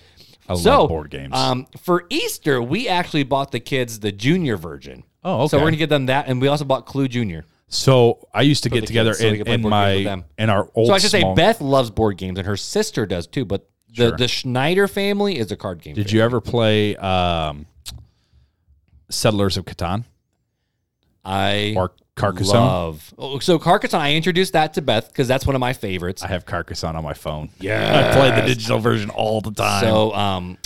I 0.49 0.55
love 0.55 0.63
so, 0.63 0.89
board 0.89 1.11
games. 1.11 1.35
Um, 1.35 1.67
for 1.83 2.05
Easter, 2.09 2.63
we 2.63 2.89
actually 2.89 3.23
bought 3.23 3.53
the 3.53 3.61
kids 3.61 4.01
the 4.01 4.11
junior 4.11 4.57
version. 4.57 5.05
Oh, 5.23 5.43
okay. 5.43 5.49
So 5.49 5.59
we're 5.59 5.65
gonna 5.65 5.77
get 5.77 5.91
them 5.91 6.07
that, 6.07 6.27
and 6.27 6.41
we 6.41 6.49
also 6.49 6.65
bought 6.65 6.87
Clue 6.87 7.07
Junior. 7.07 7.45
So 7.69 8.27
I 8.33 8.43
used 8.43 8.63
to 8.63 8.71
get 8.71 8.87
together 8.87 9.11
kids 9.11 9.21
so 9.21 9.27
in, 9.29 9.35
in 9.35 9.63
board 9.63 9.73
games 9.73 10.07
with 10.07 10.17
my 10.17 10.25
in 10.39 10.51
our 10.51 10.71
old. 10.75 10.89
So 10.89 10.95
I 10.95 10.99
should 10.99 11.11
say 11.11 11.35
Beth 11.35 11.61
loves 11.61 11.91
board 11.91 12.17
games, 12.17 12.39
and 12.39 12.47
her 12.47 12.57
sister 12.57 13.05
does 13.07 13.27
too. 13.27 13.45
But 13.45 13.69
the 13.89 14.09
Sure. 14.09 14.17
the 14.17 14.29
Schneider 14.29 14.89
family 14.89 15.39
is 15.39 15.51
a 15.53 15.57
card 15.57 15.83
game. 15.83 15.95
Did 15.95 16.11
you 16.13 16.23
ever 16.23 16.41
play 16.41 16.97
um, 16.97 17.67
Settlers 19.11 19.57
of 19.57 19.65
Catan 19.65 20.05
I 21.25 21.75
or 21.77 21.93
Carcassonne? 22.17 22.57
love. 22.57 23.15
Oh, 23.19 23.39
so 23.39 23.59
Carcassonne, 23.59 24.01
I 24.01 24.15
introduced 24.15 24.53
that 24.55 24.75
to 24.75 24.83
Beth 24.83 25.09
because 25.09 25.29
that's 25.29 25.47
one 25.47 25.55
of 25.55 25.61
my 25.61 25.73
favorites. 25.73 26.23
I 26.23 26.29
have 26.29 26.45
Carcassonne 26.47 26.97
on 26.97 27.05
my 27.05 27.15
phone. 27.15 27.51
Yeah, 27.61 28.11
I 28.11 28.17
play 28.17 28.41
the 28.41 28.47
digital 28.47 28.79
version 28.79 29.11
all 29.11 29.41
the 29.41 29.53
time. 29.53 29.83
So, 29.85 30.13
um, 30.15 30.59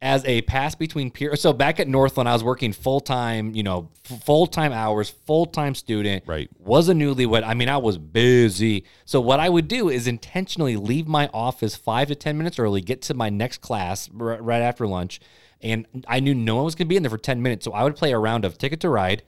as 0.00 0.24
a 0.26 0.42
pass 0.42 0.74
between 0.74 1.10
peers, 1.10 1.40
so 1.40 1.52
back 1.52 1.80
at 1.80 1.88
Northland, 1.88 2.28
I 2.28 2.32
was 2.32 2.44
working 2.44 2.72
full 2.72 3.00
time, 3.00 3.54
you 3.54 3.64
know, 3.64 3.88
full 4.04 4.46
time 4.46 4.72
hours, 4.72 5.10
full 5.10 5.46
time 5.46 5.74
student. 5.74 6.24
Right. 6.26 6.48
Was 6.58 6.88
a 6.88 6.92
newlywed. 6.92 7.42
I 7.44 7.54
mean, 7.54 7.68
I 7.68 7.78
was 7.78 7.98
busy. 7.98 8.84
So 9.04 9.20
what 9.20 9.40
I 9.40 9.48
would 9.48 9.66
do 9.66 9.88
is 9.88 10.06
intentionally 10.06 10.76
leave 10.76 11.08
my 11.08 11.28
office 11.34 11.74
five 11.74 12.08
to 12.08 12.14
ten 12.14 12.38
minutes 12.38 12.58
early, 12.58 12.80
get 12.80 13.02
to 13.02 13.14
my 13.14 13.28
next 13.28 13.60
class 13.60 14.08
r- 14.18 14.40
right 14.40 14.62
after 14.62 14.86
lunch, 14.86 15.20
and 15.60 15.86
I 16.06 16.20
knew 16.20 16.34
no 16.34 16.56
one 16.56 16.64
was 16.64 16.76
going 16.76 16.86
to 16.86 16.90
be 16.90 16.96
in 16.96 17.02
there 17.02 17.10
for 17.10 17.18
ten 17.18 17.42
minutes. 17.42 17.64
So 17.64 17.72
I 17.72 17.82
would 17.82 17.96
play 17.96 18.12
a 18.12 18.18
round 18.18 18.44
of 18.44 18.56
Ticket 18.56 18.80
to 18.80 18.88
Ride, 18.88 19.24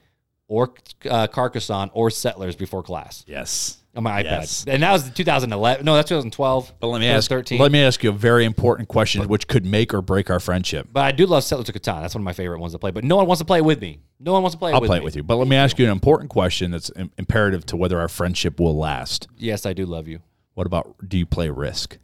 or 0.46 0.72
uh, 1.08 1.26
Carcassonne, 1.26 1.90
or 1.94 2.10
Settlers 2.10 2.54
before 2.54 2.84
class 2.84 3.24
yes. 3.26 3.78
On 3.94 4.04
my 4.04 4.22
iPad. 4.22 4.24
Yes. 4.24 4.64
And 4.66 4.82
that 4.82 4.92
was 4.92 5.10
2011. 5.10 5.84
No, 5.84 5.94
that's 5.94 6.08
2012. 6.08 6.74
But 6.78 6.86
let 6.88 7.00
me 7.00 7.08
ask. 7.08 7.28
2013. 7.28 7.58
Let 7.58 7.72
me 7.72 7.82
ask 7.82 8.02
you 8.04 8.10
a 8.10 8.12
very 8.12 8.44
important 8.44 8.88
question, 8.88 9.26
which 9.28 9.48
could 9.48 9.66
make 9.66 9.92
or 9.92 10.00
break 10.02 10.30
our 10.30 10.40
friendship. 10.40 10.88
But 10.92 11.04
I 11.04 11.12
do 11.12 11.26
love 11.26 11.44
Settlers 11.44 11.68
of 11.68 11.74
Catan. 11.74 12.02
That's 12.02 12.14
one 12.14 12.22
of 12.22 12.24
my 12.24 12.32
favorite 12.32 12.60
ones 12.60 12.72
to 12.72 12.78
play. 12.78 12.90
But 12.90 13.04
no 13.04 13.16
one 13.16 13.26
wants 13.26 13.40
to 13.40 13.44
play 13.44 13.58
it 13.58 13.64
with 13.64 13.80
me. 13.80 14.00
No 14.18 14.32
one 14.32 14.42
wants 14.42 14.54
to 14.54 14.58
play 14.58 14.70
it 14.70 14.74
with 14.74 14.74
me. 14.74 14.76
I'll 14.76 14.80
with 14.82 14.88
play 14.88 14.98
me. 14.98 15.02
it 15.02 15.04
with 15.04 15.16
you. 15.16 15.22
But 15.22 15.36
let 15.36 15.48
me 15.48 15.56
ask 15.56 15.78
you 15.78 15.84
an 15.86 15.90
important 15.90 16.30
question 16.30 16.70
that's 16.70 16.90
im- 16.94 17.10
imperative 17.18 17.66
to 17.66 17.76
whether 17.76 17.98
our 17.98 18.08
friendship 18.08 18.60
will 18.60 18.76
last. 18.76 19.26
Yes, 19.36 19.66
I 19.66 19.72
do 19.72 19.86
love 19.86 20.06
you. 20.06 20.20
What 20.54 20.66
about 20.66 20.94
do 21.08 21.18
you 21.18 21.26
play 21.26 21.48
Risk? 21.50 21.98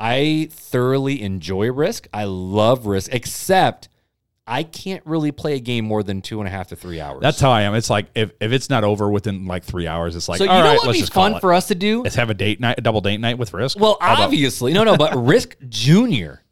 I 0.00 0.48
thoroughly 0.50 1.22
enjoy 1.22 1.70
Risk. 1.70 2.08
I 2.12 2.24
love 2.24 2.86
Risk, 2.86 3.12
except 3.14 3.88
I 4.46 4.64
can't 4.64 5.02
really 5.06 5.30
play 5.30 5.54
a 5.54 5.60
game 5.60 5.84
more 5.84 6.02
than 6.02 6.20
two 6.20 6.40
and 6.40 6.48
a 6.48 6.50
half 6.50 6.68
to 6.68 6.76
three 6.76 7.00
hours. 7.00 7.20
That's 7.22 7.38
how 7.40 7.50
I 7.50 7.62
am. 7.62 7.74
It's 7.74 7.88
like 7.88 8.06
if, 8.14 8.32
if 8.40 8.50
it's 8.50 8.68
not 8.68 8.82
over 8.82 9.08
within 9.08 9.46
like 9.46 9.62
three 9.62 9.86
hours, 9.86 10.16
it's 10.16 10.28
like 10.28 10.38
so. 10.38 10.44
You 10.44 10.50
all 10.50 10.58
know 10.58 10.64
right, 10.64 10.72
what 10.74 10.82
would 10.82 10.86
let's 10.88 10.98
be 10.98 11.02
just 11.02 11.12
fun 11.12 11.38
for 11.40 11.54
us 11.54 11.68
to 11.68 11.76
do? 11.76 12.02
Let's 12.02 12.16
have 12.16 12.28
a 12.28 12.34
date 12.34 12.58
night, 12.58 12.76
a 12.78 12.80
double 12.80 13.00
date 13.00 13.18
night 13.20 13.38
with 13.38 13.54
Risk. 13.54 13.78
Well, 13.78 13.98
How 14.00 14.14
about- 14.14 14.24
obviously, 14.24 14.72
no, 14.72 14.82
no, 14.84 14.96
but 14.96 15.14
Risk 15.16 15.56
Junior. 15.68 16.42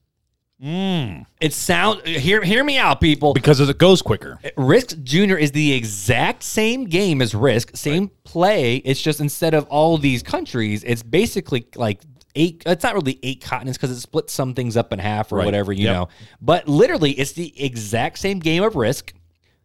Mm. 0.63 1.25
It 1.41 1.55
sound 1.55 2.07
hear 2.07 2.43
hear 2.43 2.63
me 2.63 2.77
out, 2.77 3.01
people. 3.01 3.33
because 3.33 3.61
it 3.61 3.79
goes 3.79 4.03
quicker. 4.03 4.39
Risk 4.59 5.03
Junior 5.03 5.37
is 5.39 5.53
the 5.53 5.73
exact 5.73 6.43
same 6.43 6.85
game 6.85 7.23
as 7.23 7.35
Risk, 7.35 7.75
same 7.75 8.11
play. 8.25 8.77
It's 8.77 9.01
just 9.01 9.21
instead 9.21 9.55
of 9.55 9.65
all 9.69 9.97
these 9.97 10.23
countries, 10.23 10.85
it's 10.85 11.03
basically 11.03 11.67
like 11.77 12.03
eight. 12.35 12.63
It's 12.67 12.83
not 12.83 12.95
really 12.95 13.19
eight 13.23 13.41
continents 13.41 13.79
because 13.79 13.91
it 13.91 14.01
splits 14.01 14.33
some 14.33 14.55
things 14.55 14.77
up 14.77 14.93
in 14.93 14.99
half 14.99 15.33
or 15.33 15.37
Right. 15.37 15.45
whatever, 15.45 15.73
you 15.73 15.85
Yep. 15.85 15.95
know. 15.95 16.09
But 16.41 16.69
literally, 16.69 17.13
it's 17.13 17.33
the 17.33 17.53
exact 17.63 18.19
same 18.19 18.39
game 18.39 18.63
of 18.63 18.77
Risk, 18.77 19.13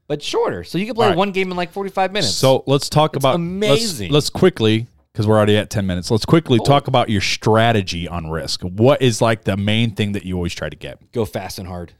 but 0.07 0.21
shorter. 0.21 0.63
So 0.63 0.77
you 0.77 0.85
can 0.85 0.95
play 0.95 1.07
right. 1.09 1.17
one 1.17 1.31
game 1.31 1.51
in 1.51 1.57
like 1.57 1.71
forty 1.71 1.89
five 1.89 2.11
minutes. 2.11 2.33
So 2.33 2.63
let's 2.67 2.89
talk 2.89 3.15
about 3.15 3.31
let's- 3.31 3.35
amazing. 3.37 4.11
Let's, 4.11 4.29
quickly 4.29 4.87
because 5.15 5.27
we're 5.27 5.37
already 5.37 5.55
at 5.55 5.69
10 5.69 5.87
minutes. 5.87 6.11
Let's 6.11 6.25
quickly 6.25 6.59
oh. 6.59 6.65
talk 6.65 6.89
about 6.89 7.09
your 7.09 7.21
strategy 7.21 8.05
on 8.05 8.29
risk. 8.29 8.63
What 8.63 9.01
is 9.01 9.21
like 9.21 9.45
the 9.45 9.55
main 9.55 9.95
thing 9.95 10.11
that 10.11 10.25
you 10.25 10.35
always 10.35 10.53
try 10.53 10.67
to 10.67 10.75
get? 10.75 11.09
Go 11.13 11.23
fast 11.23 11.57
and 11.57 11.69
hard. 11.69 11.93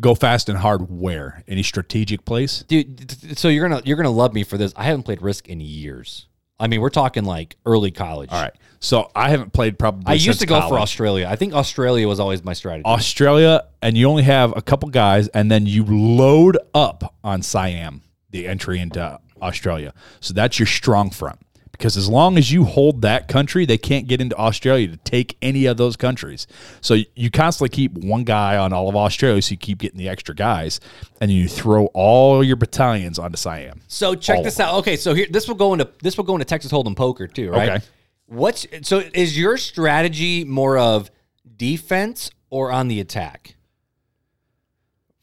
Go 0.00 0.14
fast 0.14 0.48
and 0.48 0.56
hard 0.56 0.88
where? 0.88 1.42
Any 1.48 1.64
strategic 1.64 2.24
place? 2.24 2.62
Dude, 2.68 3.36
so 3.36 3.48
you're 3.48 3.68
gonna 3.68 3.82
you're 3.84 3.96
gonna 3.96 4.08
love 4.08 4.32
me 4.32 4.44
for 4.44 4.56
this. 4.56 4.72
I 4.76 4.84
haven't 4.84 5.02
played 5.02 5.20
Risk 5.20 5.48
in 5.48 5.60
years. 5.60 6.26
I 6.60 6.68
mean, 6.68 6.80
we're 6.80 6.90
talking 6.90 7.24
like 7.24 7.56
early 7.64 7.90
college. 7.90 8.30
All 8.30 8.40
right. 8.40 8.52
So 8.78 9.10
I 9.14 9.30
haven't 9.30 9.52
played 9.52 9.78
probably 9.78 10.04
I 10.06 10.14
used 10.14 10.40
to 10.40 10.46
go 10.46 10.60
for. 10.68 10.78
Australia. 10.78 11.26
I 11.28 11.36
think 11.36 11.52
Australia 11.54 12.06
was 12.06 12.20
always 12.20 12.44
my 12.44 12.52
strategy. 12.52 12.84
Australia, 12.86 13.64
and 13.82 13.96
you 13.96 14.08
only 14.08 14.22
have 14.22 14.56
a 14.56 14.62
couple 14.62 14.88
guys, 14.90 15.28
and 15.28 15.50
then 15.50 15.66
you 15.66 15.84
load 15.84 16.56
up 16.74 17.14
on 17.24 17.42
Siam, 17.42 18.02
the 18.30 18.46
entry 18.46 18.78
into 18.78 19.18
Australia. 19.42 19.92
So 20.20 20.32
that's 20.34 20.58
your 20.58 20.66
strong 20.66 21.10
front. 21.10 21.40
Because 21.80 21.96
as 21.96 22.10
long 22.10 22.36
as 22.36 22.52
you 22.52 22.64
hold 22.64 23.00
that 23.00 23.26
country, 23.26 23.64
they 23.64 23.78
can't 23.78 24.06
get 24.06 24.20
into 24.20 24.36
Australia 24.36 24.86
to 24.88 24.98
take 24.98 25.38
any 25.40 25.64
of 25.64 25.78
those 25.78 25.96
countries. 25.96 26.46
So 26.82 26.98
you 27.16 27.30
constantly 27.30 27.70
keep 27.70 27.94
one 27.94 28.24
guy 28.24 28.58
on 28.58 28.74
all 28.74 28.90
of 28.90 28.96
Australia, 28.96 29.40
so 29.40 29.52
you 29.52 29.56
keep 29.56 29.78
getting 29.78 29.96
the 29.96 30.06
extra 30.06 30.34
guys, 30.34 30.78
and 31.22 31.30
you 31.30 31.48
throw 31.48 31.86
all 31.94 32.44
your 32.44 32.56
battalions 32.56 33.18
onto 33.18 33.38
Siam. 33.38 33.80
So 33.88 34.14
check 34.14 34.36
All 34.36 34.42
this 34.42 34.60
out. 34.60 34.74
Okay, 34.80 34.96
so 34.98 35.14
here 35.14 35.26
this 35.30 35.48
will 35.48 35.54
go 35.54 35.72
into 35.72 35.88
this 36.02 36.18
will 36.18 36.24
go 36.24 36.34
into 36.34 36.44
Texas 36.44 36.70
Hold'em 36.70 36.94
poker 36.94 37.26
too, 37.26 37.50
right? 37.50 37.70
Okay. 37.70 37.84
What's 38.26 38.66
so 38.82 39.02
is 39.14 39.38
your 39.38 39.56
strategy 39.56 40.44
more 40.44 40.76
of 40.76 41.10
defense 41.56 42.30
or 42.50 42.70
on 42.70 42.88
the 42.88 43.00
attack? 43.00 43.56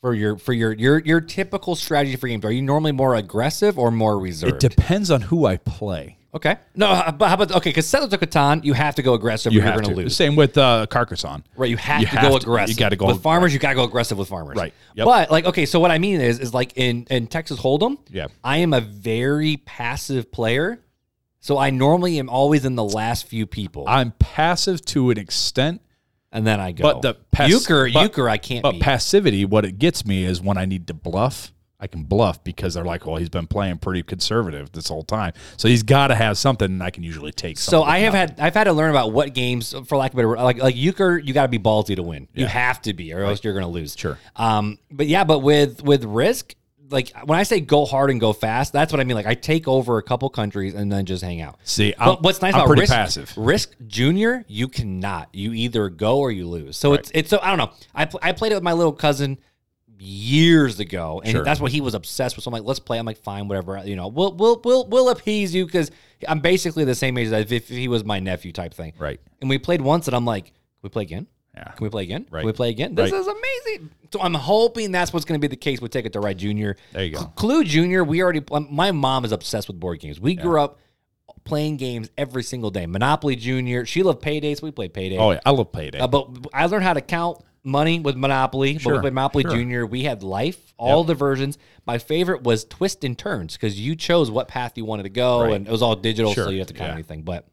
For 0.02 0.16
your 0.16 0.38
for 0.40 0.54
your 0.54 0.74
your 0.74 0.98
your 1.02 1.22
typical 1.22 1.76
strategy 1.76 2.16
for 2.16 2.28
games, 2.28 2.44
are 2.46 2.52
you 2.52 2.64
normally 2.64 2.94
more 2.94 3.14
aggressive 3.14 3.78
or 3.78 3.92
more 3.92 4.18
reserved? 4.18 4.64
It 4.64 4.70
depends 4.70 5.12
on 5.12 5.22
who 5.22 5.46
I 5.46 5.58
play. 5.58 6.18
Okay, 6.38 6.56
no, 6.76 7.14
but 7.18 7.28
how 7.28 7.34
about 7.36 7.52
okay? 7.58 7.70
Because 7.70 7.86
Settlers 7.88 8.14
of 8.14 8.20
Catan, 8.20 8.64
you 8.64 8.74
have 8.74 8.96
to 8.96 9.02
go 9.04 9.14
aggressive, 9.14 9.52
You 9.54 9.60
or 9.60 9.64
you're 9.64 9.72
have 9.74 9.82
going 9.84 9.96
to. 9.96 10.02
lose. 10.04 10.16
Same 10.16 10.36
with 10.36 10.58
uh, 10.58 10.88
Carcassonne. 10.90 11.44
Right, 11.56 11.70
you 11.70 11.78
have 11.78 12.00
You 12.02 12.08
to 12.08 12.12
have 12.18 12.32
go 12.32 12.38
to- 12.40 12.44
aggressive. 12.46 12.76
you 12.76 12.80
gotta 12.80 12.96
go- 12.96 13.08
with 13.08 13.22
farmers. 13.22 13.54
You 13.54 13.60
got 13.60 13.70
to 13.70 13.76
go 13.76 13.84
aggressive 13.84 14.18
with 14.18 14.30
farmers. 14.30 14.56
Right, 14.58 14.74
yep. 14.96 15.06
But 15.06 15.30
like, 15.30 15.46
okay, 15.46 15.66
so 15.66 15.80
what 15.80 15.92
I 15.92 15.98
mean 16.00 16.22
is, 16.22 16.40
is 16.40 16.54
like 16.54 16.74
in 16.78 17.06
in 17.10 17.28
Texas 17.28 17.60
Hold'em, 17.60 17.98
Yeah. 18.10 18.28
I 18.44 18.58
am 18.58 18.74
a 18.74 18.82
very 18.82 19.58
passive 19.58 20.32
player, 20.32 20.80
so 21.40 21.58
I 21.58 21.70
normally 21.70 22.18
am 22.20 22.30
always 22.30 22.66
in 22.66 22.76
the 22.76 22.84
last 22.84 23.28
few 23.28 23.46
people, 23.46 23.84
I'm 23.88 24.12
passive 24.12 24.84
to 24.86 25.10
an 25.12 25.18
extent, 25.18 25.82
and 26.32 26.46
then 26.48 26.60
I 26.60 26.72
go. 26.72 26.84
But 26.84 27.02
the 27.02 27.14
pass- 27.32 27.50
euchre, 27.50 27.90
but- 27.94 28.02
euchre, 28.04 28.30
I 28.30 28.38
can't 28.38 28.64
But 28.64 28.74
beat. 28.74 28.82
passivity, 28.82 29.46
what 29.46 29.66
it 29.66 29.80
gets 29.80 30.06
me 30.06 30.24
is 30.24 30.42
when 30.42 30.58
I 30.58 30.66
need 30.66 30.88
to 30.88 30.94
bluff, 30.94 31.54
I 31.80 31.86
can 31.86 32.04
bluff 32.04 32.44
because 32.44 32.74
they're 32.74 32.84
like, 32.84 33.06
well, 33.06 33.18
he's 33.18 33.30
been 33.30 33.46
playing 33.46 33.78
pretty 33.78 34.02
conservative 34.02 34.72
this 34.72 34.88
whole 34.88 35.04
time. 35.04 35.34
So 35.58 35.68
he's 35.68 35.84
got 35.84 36.08
to 36.08 36.16
have 36.16 36.38
something, 36.38 36.66
and 36.66 36.82
I 36.82 36.90
can 36.90 37.04
usually 37.04 37.32
take 37.32 37.60
so. 37.60 37.84
I 37.84 38.00
have 38.00 38.16
had 38.16 38.40
I've 38.40 38.56
had 38.56 38.64
to 38.64 38.74
learn 38.74 38.90
about 38.90 39.12
what 39.12 39.36
games, 39.36 39.76
for 39.86 39.98
lack 39.98 40.14
of 40.14 40.20
a 40.20 40.24
better, 40.24 40.36
like 40.38 40.58
like 40.58 40.76
euchre, 40.76 41.20
you 41.20 41.34
got 41.34 41.44
to 41.44 41.50
be 41.50 41.60
ballsy 41.60 41.96
to 41.96 42.04
win. 42.04 42.28
You 42.34 42.48
have 42.48 42.82
to 42.84 42.94
be, 42.94 43.14
or 43.14 43.24
else 43.24 43.44
you're 43.44 43.54
going 43.54 43.66
to 43.66 43.72
lose. 43.72 43.96
Sure. 43.96 44.18
Um, 44.36 44.80
but 44.90 45.08
yeah, 45.08 45.24
but 45.24 45.40
with 45.40 45.84
with 45.84 46.04
risk, 46.04 46.56
like 46.90 47.12
when 47.26 47.38
I 47.38 47.44
say 47.44 47.60
go 47.60 47.86
hard 47.86 48.10
and 48.10 48.20
go 48.20 48.34
fast, 48.34 48.74
that's 48.74 48.92
what 48.92 49.00
I 49.00 49.04
mean. 49.04 49.16
Like 49.16 49.28
I 49.28 49.36
take 49.36 49.68
over 49.68 50.00
a 50.00 50.04
couple 50.04 50.30
countries 50.30 50.74
and 50.74 50.92
then 50.92 51.06
just 51.06 51.24
hang 51.24 51.42
out. 51.42 51.60
See, 51.64 51.94
what's 52.00 52.42
nice 52.42 52.56
I'm 52.56 52.62
about 52.62 52.68
pretty 52.68 52.82
Risk, 52.82 52.94
passive. 52.94 53.34
Risk 53.38 53.76
Junior, 53.86 54.44
you 54.48 54.68
cannot. 54.68 55.30
You 55.34 55.54
either 55.54 55.90
go 55.90 56.18
or 56.18 56.32
you 56.32 56.48
lose. 56.48 56.76
So 56.76 56.94
it's 56.94 57.12
it's 57.14 57.30
so 57.30 57.40
I 57.42 57.50
don't 57.50 57.60
know. 57.60 57.72
I 57.94 58.06
pl- 58.06 58.20
I 58.24 58.32
played 58.32 58.52
it 58.52 58.56
with 58.56 58.64
my 58.64 58.74
little 58.74 58.94
cousin 58.94 59.38
years 60.00 60.80
ago, 60.80 61.22
and 61.24 61.32
Sure. 61.32 61.44
that's 61.44 61.60
what 61.60 61.72
he 61.72 61.82
was 61.82 61.94
obsessed 61.94 62.36
with. 62.36 62.44
So 62.44 62.50
I'm 62.50 62.54
like, 62.54 62.64
let's 62.64 62.80
play. 62.80 62.98
I'm 63.00 63.06
like, 63.06 63.18
fine, 63.18 63.48
whatever. 63.48 63.82
You 63.86 63.96
know, 63.96 64.08
we'll 64.08 64.34
we'll 64.34 64.62
we'll 64.64 64.86
we'll 64.88 65.10
appease 65.10 65.54
you 65.56 65.66
because 65.66 65.92
I'm 66.28 66.40
basically 66.40 66.84
the 66.86 66.96
same 66.96 67.18
age 67.18 67.32
as 67.32 67.52
if 67.52 67.68
he 67.68 67.88
was 67.88 68.04
my 68.04 68.20
nephew 68.20 68.52
type 68.52 68.74
thing. 68.74 68.94
Right. 68.98 69.20
And 69.42 69.50
we 69.50 69.58
played 69.58 69.82
once, 69.82 70.08
and 70.08 70.16
I'm 70.16 70.26
like, 70.26 70.46
can 70.46 70.54
we 70.84 70.90
play 70.90 71.04
again? 71.04 71.28
Yeah. 71.56 71.64
Can 71.72 71.84
we 71.84 71.90
play 71.90 72.04
again? 72.04 72.28
Right. 72.30 72.42
Can 72.42 72.46
we 72.48 72.54
play 72.54 72.70
again? 72.70 72.94
This 72.94 73.12
Right. 73.12 73.20
is 73.20 73.28
amazing. 73.28 73.90
So 74.14 74.22
I'm 74.22 74.36
hoping 74.36 74.92
that's 74.92 75.12
what's 75.12 75.26
going 75.26 75.40
to 75.40 75.46
be 75.46 75.50
the 75.50 75.60
case 75.60 75.82
with 75.82 75.92
Ticket 75.92 76.14
to 76.14 76.20
Ride 76.20 76.38
Junior. 76.38 76.78
There 76.94 77.04
you 77.04 77.16
go. 77.16 77.24
Clue 77.36 77.64
Junior, 77.64 78.04
we 78.04 78.22
already. 78.22 78.44
My 78.70 78.92
mom 78.92 79.26
is 79.26 79.32
obsessed 79.32 79.68
with 79.68 79.80
board 79.80 80.00
games. 80.00 80.20
We 80.20 80.36
grew 80.36 80.62
up 80.62 80.80
playing 81.44 81.78
games 81.78 82.10
every 82.18 82.44
single 82.44 82.70
day. 82.70 82.86
Monopoly 82.86 83.36
Junior. 83.36 83.86
She 83.86 84.04
loved 84.04 84.22
Paydays. 84.22 84.62
We 84.62 84.70
played 84.72 84.94
Payday. 84.94 85.18
Oh, 85.18 85.32
yeah. 85.32 85.40
I 85.46 85.52
love 85.52 85.72
Payday. 85.72 85.98
Uh, 86.00 86.08
but 86.08 86.30
I 86.54 86.66
learned 86.68 86.84
how 86.84 86.94
to 86.94 87.02
count 87.02 87.40
money 87.68 88.00
with 88.00 88.16
Monopoly. 88.16 88.74
But 88.74 88.82
Sure, 88.82 88.94
we 88.96 89.00
played 89.02 89.14
Monopoly 89.14 89.44
sure. 89.44 89.52
Junior. 89.52 89.86
We 89.86 90.04
had 90.04 90.24
Life, 90.24 90.74
all 90.78 91.04
the 91.04 91.14
versions. 91.14 91.58
My 91.86 91.98
favorite 92.00 92.42
was 92.44 92.66
Twist 92.66 93.04
and 93.04 93.18
Turns 93.18 93.54
because 93.54 93.80
you 93.80 93.96
chose 93.96 94.32
what 94.32 94.48
path 94.48 94.78
you 94.78 94.86
wanted 94.86 95.04
to 95.04 95.10
go, 95.10 95.42
Right. 95.44 95.54
and 95.54 95.68
it 95.68 95.72
was 95.72 95.82
all 95.82 95.96
digital, 95.96 96.34
so 96.34 96.44
Sure, 96.46 96.52
you 96.52 96.60
have 96.60 96.68
to 96.68 96.74
count 96.74 96.90
yeah. 96.90 96.94
anything. 96.94 97.22
But 97.22 97.46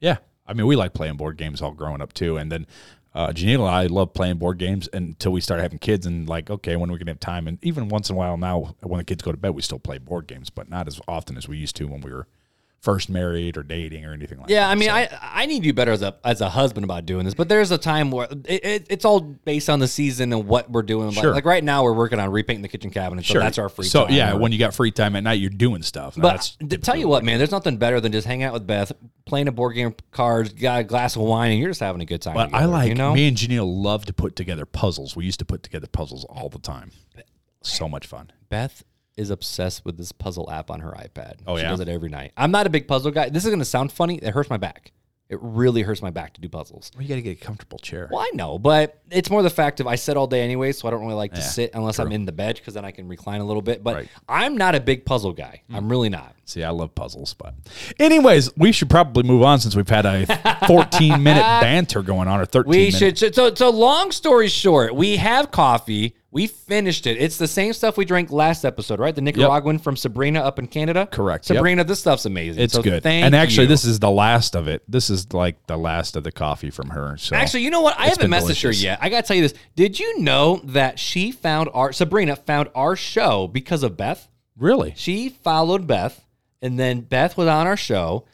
yeah. 0.00 0.18
I 0.46 0.54
mean, 0.54 0.66
we 0.66 0.74
like 0.76 0.92
playing 0.92 1.16
board 1.16 1.36
games 1.38 1.62
all 1.62 1.70
growing 1.70 2.02
up, 2.02 2.12
too. 2.12 2.36
And 2.36 2.50
then 2.50 2.66
uh, 3.14 3.28
Janelle 3.28 3.60
and 3.60 3.68
I 3.68 3.86
love 3.86 4.12
playing 4.12 4.38
board 4.38 4.58
games 4.58 4.88
until 4.92 5.30
we 5.32 5.40
started 5.40 5.62
having 5.62 5.78
kids 5.78 6.04
and 6.04 6.28
like, 6.28 6.50
okay, 6.50 6.74
when 6.76 6.90
are 6.90 6.92
we 6.92 6.98
going 6.98 7.06
to 7.06 7.12
have 7.12 7.20
time? 7.20 7.46
And 7.46 7.58
even 7.62 7.88
once 7.88 8.10
in 8.10 8.16
a 8.16 8.18
while 8.18 8.36
now, 8.36 8.74
when 8.82 8.98
the 8.98 9.04
kids 9.04 9.22
go 9.22 9.30
to 9.30 9.38
bed, 9.38 9.50
we 9.50 9.62
still 9.62 9.78
play 9.78 9.98
board 9.98 10.26
games, 10.26 10.50
but 10.50 10.68
not 10.68 10.88
as 10.88 11.00
often 11.06 11.36
as 11.36 11.46
we 11.46 11.56
used 11.58 11.76
to 11.76 11.84
when 11.86 12.00
we 12.00 12.10
were 12.10 12.26
first 12.82 13.08
married 13.08 13.56
or 13.56 13.62
dating 13.62 14.04
or 14.04 14.12
anything 14.12 14.38
like 14.38 14.50
Yeah, 14.50 14.56
that. 14.56 14.66
Yeah, 14.66 14.70
I 14.70 14.74
mean, 14.74 14.88
So- 15.10 15.16
I 15.16 15.42
I 15.42 15.46
need 15.46 15.58
to 15.60 15.68
do 15.68 15.72
better 15.72 15.92
as 15.92 16.02
a 16.02 16.16
as 16.24 16.40
a 16.40 16.48
husband 16.50 16.82
about 16.84 17.06
doing 17.06 17.24
this, 17.24 17.32
but 17.34 17.48
there's 17.48 17.70
a 17.70 17.78
time 17.78 18.10
where 18.10 18.26
it, 18.46 18.64
it, 18.64 18.86
it's 18.90 19.04
all 19.04 19.20
based 19.20 19.70
on 19.70 19.78
the 19.78 19.86
season 19.88 20.32
and 20.32 20.46
what 20.48 20.68
we're 20.70 20.82
doing. 20.82 21.06
Like- 21.06 21.22
Sure. 21.22 21.32
Like, 21.32 21.44
right 21.44 21.62
now, 21.62 21.84
we're 21.84 21.92
working 21.92 22.18
on 22.18 22.30
repainting 22.30 22.62
the 22.62 22.68
kitchen 22.68 22.90
cabinet, 22.90 23.24
so 23.24 23.38
that's 23.38 23.56
our 23.58 23.68
free 23.68 23.86
so, 23.86 24.06
time. 24.06 24.14
yeah, 24.14 24.32
Or- 24.34 24.38
when 24.40 24.50
you 24.52 24.58
got 24.58 24.74
free 24.74 24.90
time 24.90 25.14
at 25.16 25.22
night, 25.22 25.38
you're 25.40 25.50
doing 25.50 25.82
stuff. 25.82 26.14
but 26.16 26.22
That's 26.32 26.56
to 26.56 26.76
tell 26.78 26.96
you 26.96 27.06
what, 27.08 27.22
man, 27.24 27.38
there's 27.38 27.52
nothing 27.52 27.76
better 27.76 28.00
than 28.00 28.10
just 28.12 28.26
hanging 28.26 28.42
out 28.44 28.52
with 28.52 28.66
Beth, 28.66 28.90
playing 29.26 29.46
a 29.46 29.52
board 29.52 29.76
game, 29.76 29.94
cards, 30.10 30.52
got 30.52 30.80
a 30.80 30.84
glass 30.84 31.14
of 31.14 31.22
wine, 31.22 31.52
and 31.52 31.60
you're 31.60 31.70
just 31.70 31.80
having 31.80 32.00
a 32.02 32.04
good 32.04 32.20
time. 32.20 32.34
But 32.34 32.52
I 32.52 32.64
like 32.64 32.88
you 32.88 32.94
know. 32.96 33.14
me 33.14 33.28
and 33.28 33.36
Janelle 33.36 33.72
love 33.82 34.04
to 34.06 34.12
put 34.12 34.34
together 34.34 34.66
puzzles. 34.66 35.14
We 35.14 35.24
used 35.24 35.38
to 35.38 35.44
put 35.44 35.62
together 35.62 35.86
puzzles 35.86 36.24
all 36.24 36.48
the 36.48 36.58
time. 36.58 36.90
So 37.62 37.88
much 37.88 38.08
fun. 38.08 38.32
Beth 38.48 38.82
is 39.16 39.30
obsessed 39.30 39.84
with 39.84 39.96
this 39.98 40.12
puzzle 40.12 40.50
app 40.50 40.70
on 40.70 40.80
her 40.80 40.90
iPad. 40.92 41.34
Oh, 41.46 41.56
she 41.56 41.62
yeah? 41.62 41.70
does 41.70 41.80
it 41.80 41.88
every 41.88 42.08
night. 42.08 42.32
I'm 42.36 42.50
not 42.50 42.66
a 42.66 42.70
big 42.70 42.88
puzzle 42.88 43.10
guy. 43.10 43.28
This 43.28 43.44
is 43.44 43.50
going 43.50 43.58
to 43.58 43.64
sound 43.64 43.92
funny. 43.92 44.16
It 44.16 44.32
hurts 44.32 44.48
my 44.50 44.56
back. 44.56 44.92
It 45.28 45.38
really 45.40 45.80
hurts 45.80 46.02
my 46.02 46.10
back 46.10 46.34
to 46.34 46.42
do 46.42 46.48
puzzles. 46.50 46.90
Well, 46.94 47.02
you 47.02 47.08
got 47.08 47.14
to 47.14 47.22
get 47.22 47.40
a 47.40 47.44
comfortable 47.44 47.78
chair. 47.78 48.06
Well, 48.12 48.20
I 48.20 48.30
know, 48.34 48.58
but 48.58 49.00
it's 49.10 49.30
more 49.30 49.42
the 49.42 49.48
fact 49.48 49.80
of 49.80 49.86
I 49.86 49.94
sit 49.94 50.18
all 50.18 50.26
day 50.26 50.42
anyway, 50.42 50.72
so 50.72 50.86
I 50.86 50.90
don't 50.90 51.00
really 51.00 51.14
like 51.14 51.32
to 51.32 51.40
Yeah, 51.40 51.46
sit 51.46 51.70
unless 51.72 51.98
I'm 51.98 52.12
in 52.12 52.26
the 52.26 52.32
bed 52.32 52.56
because 52.56 52.74
then 52.74 52.84
I 52.84 52.90
can 52.90 53.08
recline 53.08 53.40
a 53.40 53.44
little 53.46 53.62
bit. 53.62 53.82
But 53.82 53.94
Right. 53.94 54.08
I'm 54.28 54.58
not 54.58 54.74
a 54.74 54.80
big 54.80 55.06
puzzle 55.06 55.32
guy. 55.32 55.62
Hmm. 55.70 55.76
I'm 55.76 55.88
really 55.88 56.10
not. 56.10 56.34
See, 56.44 56.62
I 56.62 56.68
love 56.68 56.94
puzzles, 56.94 57.32
but 57.32 57.54
anyways, 57.98 58.54
we 58.58 58.72
should 58.72 58.90
probably 58.90 59.22
move 59.22 59.42
on 59.42 59.58
since 59.58 59.74
we've 59.74 59.88
had 59.88 60.04
a 60.04 60.26
14 60.66 61.22
minute 61.22 61.40
banter 61.62 62.02
going 62.02 62.28
on 62.28 62.40
or 62.40 62.44
13 62.44 62.68
We 62.68 62.76
minutes. 62.78 62.98
should. 62.98 63.18
should- 63.18 63.34
So, 63.34 63.54
so 63.54 63.70
long 63.70 64.10
story 64.12 64.48
short, 64.48 64.94
we 64.94 65.16
have 65.16 65.50
coffee. 65.50 66.14
We 66.32 66.46
finished 66.46 67.06
it. 67.06 67.18
It's 67.18 67.36
the 67.36 67.46
same 67.46 67.74
stuff 67.74 67.98
we 67.98 68.06
drank 68.06 68.30
last 68.32 68.64
episode, 68.64 68.98
right? 68.98 69.14
The 69.14 69.20
Nicaraguan 69.20 69.78
from 69.78 69.98
Sabrina 69.98 70.40
up 70.40 70.58
in 70.58 70.66
Canada. 70.66 71.06
Correct, 71.12 71.48
yep. 71.50 71.58
Sabrina, 71.58 71.84
this 71.84 72.00
stuff's 72.00 72.24
amazing. 72.24 72.62
It's 72.62 72.72
So 72.72 72.82
good. 72.82 73.02
Thank 73.02 73.26
And 73.26 73.34
actually, 73.36 73.64
you. 73.64 73.68
this 73.68 73.84
is 73.84 74.00
the 74.00 74.10
last 74.10 74.56
of 74.56 74.66
it. 74.66 74.82
This 74.88 75.10
is 75.10 75.30
like 75.34 75.66
the 75.66 75.76
last 75.76 76.16
of 76.16 76.24
the 76.24 76.32
coffee 76.32 76.70
from 76.70 76.88
her. 76.88 77.18
So 77.18 77.36
Actually, 77.36 77.64
you 77.64 77.70
know 77.70 77.82
what? 77.82 77.98
I 77.98 78.06
haven't 78.06 78.22
been 78.22 78.30
messaged 78.30 78.62
her 78.62 78.70
delicious. 78.70 78.82
yet. 78.82 78.98
I 79.02 79.10
got 79.10 79.20
to 79.24 79.28
tell 79.28 79.36
you 79.36 79.42
this. 79.42 79.54
Did 79.76 80.00
you 80.00 80.20
know 80.20 80.62
that 80.64 80.98
she 80.98 81.32
found 81.32 81.68
our 81.74 81.92
Sabrina 81.92 82.34
found 82.34 82.70
our 82.74 82.96
show 82.96 83.46
because 83.46 83.82
of 83.82 83.98
Beth? 83.98 84.26
really? 84.56 84.94
She 84.96 85.28
followed 85.28 85.86
Beth, 85.86 86.24
and 86.62 86.78
then 86.78 87.00
Beth 87.00 87.36
was 87.36 87.48
on 87.48 87.66
our 87.66 87.76
show. 87.76 88.24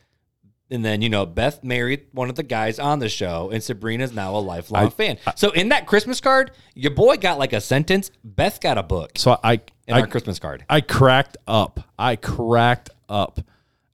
And 0.71 0.85
then, 0.85 1.01
you 1.01 1.09
know, 1.09 1.25
Beth 1.25 1.65
married 1.65 2.03
one 2.13 2.29
of 2.29 2.37
the 2.37 2.43
guys 2.43 2.79
on 2.79 2.99
the 2.99 3.09
show, 3.09 3.49
and 3.51 3.63
Sabrina's 3.63 4.13
now 4.13 4.37
a 4.37 4.39
lifelong 4.39 4.87
I- 4.87 4.91
fan. 4.91 5.19
so 5.35 5.51
in 5.53 5.71
that 5.71 5.87
Christmas 5.87 6.21
card, 6.21 6.51
your 6.75 6.91
boy 6.91 7.17
got 7.17 7.39
like 7.39 7.55
a 7.55 7.61
sentence. 7.61 8.11
Beth 8.23 8.61
got 8.61 8.77
a 8.77 8.83
book 8.83 9.13
So 9.17 9.39
I, 9.43 9.55
in 9.87 9.95
I, 9.95 10.01
our 10.03 10.07
Christmas 10.07 10.39
card. 10.39 10.67
I 10.69 10.83
cracked 10.83 11.39
up. 11.47 11.81
I 11.99 12.17
cracked 12.17 12.91
up 13.09 13.41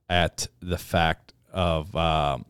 at 0.09 0.47
the 0.61 0.77
fact 0.77 1.33
of 1.53 1.95
um, 1.95 2.43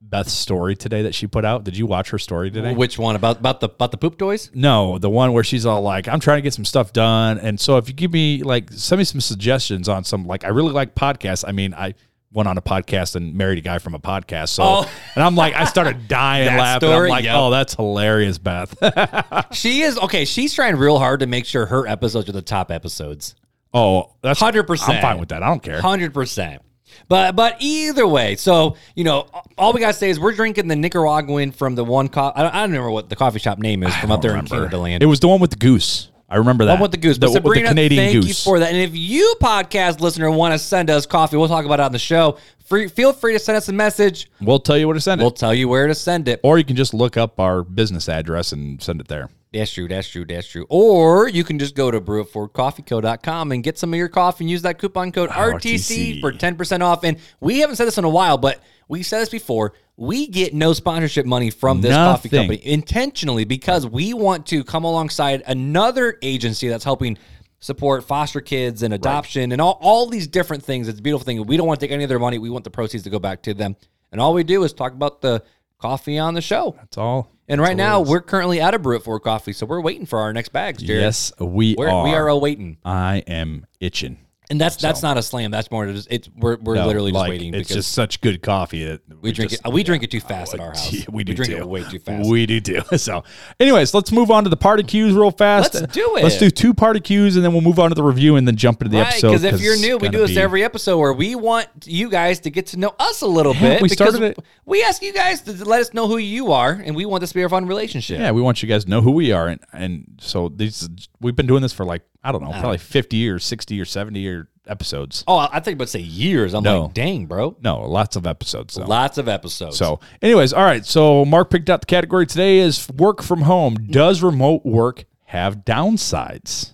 Beth's 0.00 0.32
story 0.32 0.74
today 0.74 1.02
that 1.02 1.14
she 1.14 1.26
put 1.26 1.44
out. 1.44 1.64
Did 1.64 1.76
you 1.76 1.84
watch 1.86 2.10
her 2.10 2.18
story 2.18 2.50
today? 2.50 2.72
Which 2.74 2.98
one 2.98 3.14
about 3.14 3.38
about 3.40 3.60
the 3.60 3.66
about 3.68 3.90
the 3.90 3.98
poop 3.98 4.16
toys? 4.16 4.50
No, 4.54 4.96
the 4.98 5.10
one 5.10 5.34
where 5.34 5.44
she's 5.44 5.66
all 5.66 5.82
like, 5.82 6.08
"I'm 6.08 6.20
trying 6.20 6.38
to 6.38 6.42
get 6.42 6.54
some 6.54 6.64
stuff 6.64 6.94
done," 6.94 7.38
and 7.38 7.60
so 7.60 7.76
if 7.76 7.88
you 7.88 7.94
give 7.94 8.10
me 8.12 8.42
like, 8.42 8.70
send 8.72 8.98
me 8.98 9.04
some 9.04 9.20
suggestions 9.20 9.86
on 9.88 10.02
some 10.04 10.26
like, 10.26 10.44
I 10.44 10.48
really 10.48 10.72
like 10.72 10.94
podcasts. 10.94 11.44
I 11.46 11.52
mean, 11.52 11.74
I 11.74 11.94
went 12.34 12.48
on 12.48 12.58
a 12.58 12.62
podcast 12.62 13.14
and 13.16 13.34
married 13.34 13.56
a 13.58 13.62
guy 13.62 13.78
from 13.78 13.94
a 13.94 13.98
podcast, 13.98 14.48
so 14.50 14.62
Oh. 14.64 14.90
and 15.14 15.24
I'm 15.24 15.34
like, 15.36 15.54
I 15.54 15.64
started 15.64 16.08
dying 16.08 16.46
laughing. 16.58 16.88
story? 16.90 17.06
I'm 17.08 17.10
like, 17.10 17.24
Yep. 17.24 17.34
oh, 17.36 17.50
that's 17.50 17.74
hilarious, 17.74 18.36
Beth. 18.38 18.74
She 19.52 19.80
is 19.82 19.96
okay. 19.98 20.24
She's 20.24 20.52
trying 20.52 20.76
real 20.76 20.98
hard 20.98 21.20
to 21.20 21.26
make 21.26 21.46
sure 21.46 21.66
her 21.66 21.86
episodes 21.86 22.28
are 22.28 22.32
the 22.32 22.42
top 22.42 22.70
episodes. 22.70 23.34
oh, 23.72 24.12
that's 24.20 24.40
100%. 24.40 24.88
I'm 24.88 25.00
fine 25.00 25.18
with 25.18 25.30
that. 25.30 25.42
I 25.42 25.46
don't 25.46 25.62
care. 25.62 25.80
Hundred 25.80 26.12
percent. 26.12 26.60
But 27.08 27.34
but 27.34 27.56
either 27.60 28.06
way, 28.06 28.36
so 28.36 28.76
you 28.94 29.02
know, 29.04 29.26
all 29.58 29.72
we 29.72 29.80
gotta 29.80 29.94
say 29.94 30.10
is 30.10 30.18
we're 30.20 30.32
drinking 30.34 30.68
the 30.68 30.76
Nicaraguan 30.76 31.50
from 31.52 31.74
the 31.74 31.84
one. 31.84 32.08
Co- 32.08 32.32
I, 32.34 32.42
don't, 32.42 32.54
I 32.54 32.60
don't 32.60 32.70
remember 32.70 32.90
what 32.90 33.08
the 33.08 33.16
coffee 33.16 33.40
shop 33.40 33.58
name 33.58 33.82
is 33.82 33.94
from 33.96 34.12
up 34.12 34.22
there 34.22 34.30
in 34.30 34.36
Remember. 34.36 34.56
Canada 34.56 34.78
land. 34.78 35.02
It 35.02 35.06
was 35.06 35.18
the 35.20 35.28
one 35.28 35.40
with 35.40 35.50
the 35.50 35.56
goose. 35.56 36.10
I 36.34 36.36
I 36.36 36.38
remember 36.38 36.64
that. 36.64 36.72
One 36.72 36.82
with 36.82 36.90
the 36.90 36.96
goose. 36.96 37.16
The, 37.16 37.26
But 37.26 37.32
with 37.34 37.42
the 37.42 37.48
Sabrina, 37.48 37.68
Canadian 37.68 38.04
thank 38.04 38.14
you 38.14 38.22
goose. 38.22 38.42
for 38.44 38.58
that. 38.58 38.68
And 38.72 38.76
if 38.76 38.96
you, 38.96 39.36
podcast 39.40 40.00
listener, 40.00 40.30
want 40.30 40.52
to 40.52 40.58
send 40.58 40.90
us 40.90 41.06
coffee, 41.06 41.36
we'll 41.36 41.48
talk 41.48 41.64
about 41.64 41.78
it 41.80 41.84
on 41.84 41.92
the 41.92 41.98
show. 41.98 42.38
Free, 42.66 42.88
feel 42.88 43.12
free 43.12 43.34
to 43.34 43.38
send 43.38 43.56
us 43.56 43.68
a 43.68 43.72
message. 43.72 44.30
we'll 44.40 44.58
tell 44.58 44.76
you 44.76 44.86
where 44.88 44.94
to 44.94 45.00
send 45.00 45.20
it. 45.20 45.24
We'll 45.24 45.30
tell 45.30 45.54
you 45.54 45.68
where 45.68 45.86
to 45.86 45.94
send 45.94 46.28
it. 46.28 46.40
Or 46.42 46.58
you 46.58 46.64
can 46.64 46.76
just 46.76 46.92
look 46.94 47.16
up 47.16 47.38
our 47.38 47.62
business 47.62 48.08
address 48.08 48.52
and 48.52 48.82
send 48.82 49.00
it 49.00 49.08
there. 49.08 49.28
That's 49.52 49.72
true. 49.72 49.86
That's 49.86 50.08
true. 50.08 50.24
That's 50.24 50.48
true. 50.48 50.66
Or 50.68 51.28
you 51.28 51.44
can 51.44 51.60
just 51.60 51.76
go 51.76 51.90
to 51.92 52.00
brewitforwardcoffeeco.com 52.00 53.52
and 53.52 53.62
get 53.62 53.78
some 53.78 53.92
of 53.92 53.98
your 53.98 54.08
coffee 54.08 54.44
and 54.44 54.50
use 54.50 54.62
that 54.62 54.78
coupon 54.78 55.12
code 55.12 55.30
RTC 55.30 56.18
RTC. 56.18 56.20
for 56.20 56.32
10% 56.32 56.80
off. 56.80 57.04
And 57.04 57.18
we 57.40 57.60
haven't 57.60 57.76
said 57.76 57.86
this 57.86 57.98
in 57.98 58.04
a 58.04 58.08
while, 58.08 58.38
but 58.38 58.60
we 58.88 59.02
said 59.02 59.20
this 59.20 59.28
before. 59.28 59.74
We 59.96 60.26
get 60.26 60.54
no 60.54 60.72
sponsorship 60.72 61.24
money 61.24 61.50
from 61.50 61.80
this 61.80 61.94
coffee 61.94 62.28
company 62.28 62.60
intentionally 62.64 63.44
because 63.44 63.86
we 63.86 64.12
want 64.12 64.46
to 64.46 64.64
come 64.64 64.84
alongside 64.84 65.42
another 65.46 66.18
agency 66.20 66.68
that's 66.68 66.84
helping 66.84 67.16
support 67.60 68.04
foster 68.04 68.40
kids 68.40 68.82
and 68.82 68.92
adoption 68.92 69.52
and 69.52 69.60
all, 69.60 69.78
all 69.80 70.08
these 70.08 70.26
different 70.26 70.64
things. 70.64 70.88
It's 70.88 70.98
a 70.98 71.02
beautiful 71.02 71.24
thing. 71.24 71.44
We 71.46 71.56
don't 71.56 71.66
want 71.66 71.80
to 71.80 71.86
take 71.86 71.92
any 71.92 72.02
of 72.02 72.08
their 72.08 72.18
money. 72.18 72.38
We 72.38 72.50
want 72.50 72.64
the 72.64 72.70
proceeds 72.70 73.04
to 73.04 73.10
go 73.10 73.18
back 73.18 73.42
to 73.44 73.54
them. 73.54 73.76
And 74.12 74.20
all 74.20 74.34
we 74.34 74.44
do 74.44 74.64
is 74.64 74.72
talk 74.72 74.92
about 74.92 75.20
the 75.20 75.42
coffee 75.78 76.18
on 76.18 76.34
the 76.34 76.40
show. 76.40 76.74
That's 76.76 76.98
all. 76.98 77.30
And 77.48 77.60
right 77.60 77.76
now, 77.76 78.00
we're 78.00 78.22
currently 78.22 78.60
out 78.60 78.74
of 78.74 78.82
Brew 78.82 78.96
It 78.96 79.02
For 79.02 79.20
Coffee, 79.20 79.52
so 79.52 79.66
we're 79.66 79.82
waiting 79.82 80.06
for 80.06 80.18
our 80.18 80.32
next 80.32 80.48
bags, 80.48 80.82
Jared. 80.82 81.02
Yes, 81.02 81.30
we 81.38 81.74
we're, 81.76 81.90
are. 81.90 82.04
we 82.04 82.14
are 82.14 82.28
awaiting, 82.28 82.78
I 82.84 83.18
am 83.26 83.66
itching. 83.80 84.16
And 84.50 84.60
that's 84.60 84.76
that's 84.76 85.02
not 85.02 85.16
a 85.16 85.22
slam. 85.22 85.50
That's 85.50 85.70
more 85.70 85.86
just 85.90 86.08
it's 86.10 86.28
we're 86.36 86.56
we're 86.58 86.74
No, 86.74 86.86
literally 86.86 87.12
just 87.12 87.18
like, 87.20 87.30
waiting 87.30 87.54
It's 87.54 87.68
because 87.68 87.76
just 87.84 87.92
such 87.92 88.20
good 88.20 88.42
coffee 88.42 88.84
that 88.84 89.00
we 89.22 89.32
drink 89.32 89.50
just- 89.52 89.66
it. 89.66 89.72
We 89.72 89.82
drink 89.82 90.02
it 90.02 90.10
too 90.10 90.20
fast 90.20 90.52
uh, 90.52 90.56
at 90.56 90.60
our 90.60 90.68
house. 90.74 90.92
Yeah, 90.92 91.04
we 91.10 91.24
do 91.24 91.32
drink 91.34 91.50
too. 91.52 91.58
it 91.58 91.68
way 91.68 91.82
too 91.84 91.98
fast. 91.98 92.28
We 92.28 92.46
do 92.46 92.60
too. 92.60 92.82
So, 92.98 93.24
anyways, 93.58 93.94
let's 93.94 94.12
move 94.12 94.30
on 94.30 94.44
to 94.44 94.50
the 94.50 94.56
party 94.56 94.82
cues 94.82 95.14
real 95.14 95.30
fast. 95.30 95.74
Let's 95.74 95.92
do 95.94 96.16
it. 96.16 96.22
Let's 96.22 96.36
it. 96.36 96.40
do 96.40 96.50
two 96.50 96.74
party 96.74 97.00
cues, 97.00 97.36
and 97.36 97.44
then 97.44 97.52
we'll 97.52 97.62
move 97.62 97.78
on 97.78 97.88
to 97.90 97.94
the 97.94 98.02
review, 98.02 98.36
and 98.36 98.46
then 98.46 98.56
jump 98.56 98.82
into 98.82 98.90
the 98.90 98.98
Right, 98.98 99.08
episode. 99.08 99.28
because 99.30 99.44
if 99.44 99.60
you're 99.60 99.74
it's 99.74 99.82
new, 99.82 99.96
we 99.96 100.08
gonna 100.08 100.12
do 100.12 100.18
this 100.26 100.30
be- 100.36 100.40
every 100.40 100.62
episode 100.64 100.98
where 100.98 101.12
we 101.12 101.34
want 101.34 101.68
you 101.86 102.08
guys 102.10 102.40
to 102.40 102.50
get 102.50 102.66
to 102.68 102.78
know 102.78 102.94
us 102.98 103.22
a 103.22 103.26
little 103.26 103.54
bit. 103.54 103.80
we 103.82 103.88
because 103.88 104.14
started 104.14 104.22
it- 104.22 104.38
We 104.66 104.82
ask 104.84 105.02
you 105.02 105.12
guys 105.12 105.40
to 105.42 105.64
let 105.64 105.80
us 105.80 105.92
know 105.94 106.06
who 106.06 106.18
you 106.18 106.52
are, 106.52 106.72
and 106.72 106.94
we 106.94 107.04
want 107.06 107.20
this 107.22 107.30
to 107.30 107.34
be 107.34 107.42
a 107.42 107.48
fun 107.48 107.66
relationship. 107.66 108.18
Yeah, 108.18 108.30
we 108.30 108.42
want 108.42 108.62
you 108.62 108.68
guys 108.68 108.84
to 108.84 108.90
know 108.90 109.00
who 109.00 109.10
we 109.12 109.32
are, 109.32 109.48
and 109.48 109.60
and 109.72 110.18
so 110.20 110.48
these 110.48 110.88
we've 111.20 111.36
been 111.36 111.46
doing 111.46 111.62
this 111.62 111.72
for 111.72 111.84
like 111.84 112.02
I 112.26 112.32
don't 112.32 112.42
know, 112.42 112.52
probably 112.52 112.78
50 112.78 113.28
or 113.28 113.38
60 113.38 113.78
or 113.80 113.84
70 113.84 114.26
or 114.28 114.43
episodes. 114.66 115.24
Oh, 115.26 115.36
I 115.52 115.60
think 115.60 115.76
about 115.76 115.88
say 115.88 116.00
years. 116.00 116.54
I'm 116.54 116.62
No. 116.62 116.82
like, 116.82 116.94
dang, 116.94 117.26
bro. 117.26 117.56
No, 117.62 117.80
lots 117.88 118.16
of 118.16 118.26
episodes. 118.26 118.74
So. 118.74 118.84
Lots 118.84 119.18
of 119.18 119.28
episodes. 119.28 119.76
So, 119.76 120.00
anyways, 120.22 120.52
all 120.52 120.64
right. 120.64 120.84
So, 120.84 121.24
Mark 121.24 121.50
picked 121.50 121.68
out 121.70 121.80
the 121.80 121.86
category 121.86 122.26
today 122.26 122.58
is 122.58 122.88
work 122.90 123.22
from 123.22 123.42
home. 123.42 123.74
Does 123.76 124.22
remote 124.22 124.64
work 124.64 125.04
have 125.26 125.64
downsides? 125.64 126.72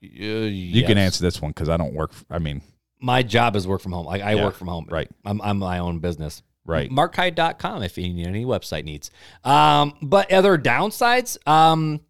You 0.00 0.84
can 0.84 0.98
answer 0.98 1.22
this 1.22 1.40
one 1.42 1.50
because 1.50 1.68
I 1.68 1.76
don't 1.76 1.94
work. 1.94 2.12
I 2.30 2.38
mean, 2.38 2.62
My 3.00 3.22
job 3.22 3.56
is 3.56 3.66
work 3.66 3.80
from 3.80 3.92
home. 3.92 4.08
I, 4.08 4.20
I 4.20 4.34
Yeah, 4.34 4.44
work 4.44 4.54
from 4.54 4.68
home. 4.68 4.86
right. 4.90 5.08
I'm, 5.24 5.40
I'm 5.42 5.58
my 5.58 5.78
own 5.80 5.98
business. 5.98 6.42
Right. 6.64 6.90
Markhyde.com 6.90 7.82
if 7.82 7.96
you 7.98 8.12
need 8.12 8.26
any 8.26 8.44
website 8.44 8.84
needs. 8.84 9.10
Um, 9.44 9.94
but 10.02 10.32
other 10.32 10.58
downsides, 10.58 11.38
um, 11.48 12.00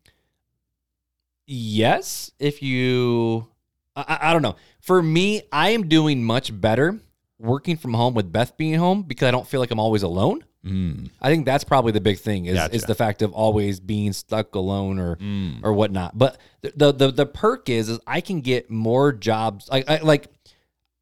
yes, 1.47 2.31
if 2.39 2.63
you, 2.63 3.49
I, 3.97 4.19
I- 4.23 4.33
don't 4.33 4.43
know. 4.43 4.57
For 4.81 5.03
me, 5.03 5.43
I 5.51 5.71
am 5.71 5.89
doing 5.89 6.23
much 6.23 6.59
better 6.59 6.99
working 7.39 7.77
from 7.77 7.95
home 7.95 8.15
with 8.15 8.33
Beth 8.33 8.57
being 8.57 8.75
home 8.75 9.03
because 9.03 9.27
I 9.27 9.31
don't 9.31 9.47
feel 9.47 9.61
like 9.61 9.71
I'm 9.71 9.81
always 9.81 10.03
alone. 10.03 10.45
mm, 10.65 11.11
I 11.21 11.29
think 11.31 11.45
that's 11.45 11.65
probably 11.65 11.93
the 11.93 12.01
big 12.01 12.19
thing 12.19 12.47
is, 12.47 12.55
Gotcha. 12.55 12.75
is 12.75 12.85
the 12.85 12.95
fact 12.95 13.23
of 13.23 13.33
always 13.33 13.79
being 13.81 14.13
stuck 14.13 14.55
alone 14.55 14.99
or 14.99 15.17
mm. 15.17 15.61
or 15.63 15.73
whatnot. 15.73 16.17
But 16.17 16.39
the 16.63 16.73
the 16.77 16.93
the, 16.93 17.13
the 17.13 17.27
perk 17.27 17.69
is 17.69 17.89
is 17.89 17.99
I 18.07 18.21
can 18.21 18.41
get 18.41 18.71
more 18.71 19.13
jobs. 19.13 19.69
Like 19.69 19.89
I, 19.89 19.99
like 19.99 20.29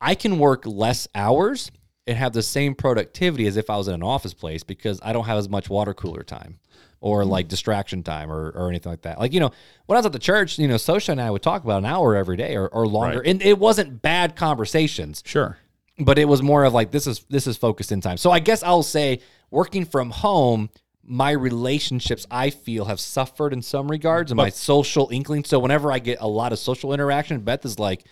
I 0.00 0.14
can 0.14 0.38
work 0.38 0.66
less 0.66 1.06
hours 1.14 1.70
and 2.06 2.18
have 2.18 2.32
the 2.32 2.42
same 2.42 2.74
productivity 2.74 3.46
as 3.46 3.56
if 3.56 3.70
I 3.70 3.76
was 3.76 3.88
in 3.88 3.94
an 3.94 4.02
office 4.02 4.34
place 4.34 4.62
because 4.62 5.00
I 5.02 5.12
don't 5.12 5.24
have 5.24 5.38
as 5.38 5.48
much 5.48 5.70
water 5.70 5.94
cooler 5.94 6.22
time 6.22 6.58
or 7.04 7.20
mm-hmm. 7.20 7.32
like 7.32 7.48
distraction 7.48 8.02
time 8.02 8.32
or, 8.32 8.48
or 8.52 8.70
anything 8.70 8.90
like 8.90 9.02
that. 9.02 9.20
Like, 9.20 9.34
you 9.34 9.40
know, 9.40 9.50
when 9.84 9.96
I 9.96 9.98
was 9.98 10.06
at 10.06 10.12
the 10.12 10.18
church, 10.18 10.58
you 10.58 10.66
know, 10.66 10.76
Sosha 10.76 11.10
and 11.10 11.20
I 11.20 11.30
would 11.30 11.42
talk 11.42 11.62
about 11.62 11.76
an 11.76 11.84
hour 11.84 12.16
every 12.16 12.38
day 12.38 12.56
or, 12.56 12.66
or 12.68 12.86
longer. 12.86 13.18
Right. 13.18 13.26
And 13.26 13.42
it 13.42 13.58
wasn't 13.58 14.00
bad 14.00 14.36
conversations 14.36 15.22
sure. 15.26 15.58
but 15.98 16.18
it 16.18 16.24
was 16.24 16.42
more 16.42 16.64
of 16.64 16.72
like 16.72 16.92
this 16.92 17.06
is 17.06 17.26
this 17.28 17.46
is 17.46 17.58
focused 17.58 17.92
in 17.92 18.00
time. 18.00 18.16
So 18.16 18.30
I 18.30 18.38
guess 18.38 18.62
I'll 18.62 18.82
say 18.82 19.20
working 19.50 19.84
from 19.84 20.12
home, 20.12 20.70
my 21.04 21.32
relationships 21.32 22.26
I 22.30 22.48
feel 22.48 22.86
have 22.86 23.00
suffered 23.00 23.52
in 23.52 23.60
some 23.60 23.90
regards 23.90 24.30
and 24.30 24.38
my 24.38 24.48
social 24.48 25.10
inkling. 25.12 25.44
So 25.44 25.58
whenever 25.58 25.92
I 25.92 25.98
get 25.98 26.22
a 26.22 26.26
lot 26.26 26.54
of 26.54 26.58
social 26.58 26.94
interaction, 26.94 27.38
Beth 27.40 27.66
is 27.66 27.78
like, 27.78 28.06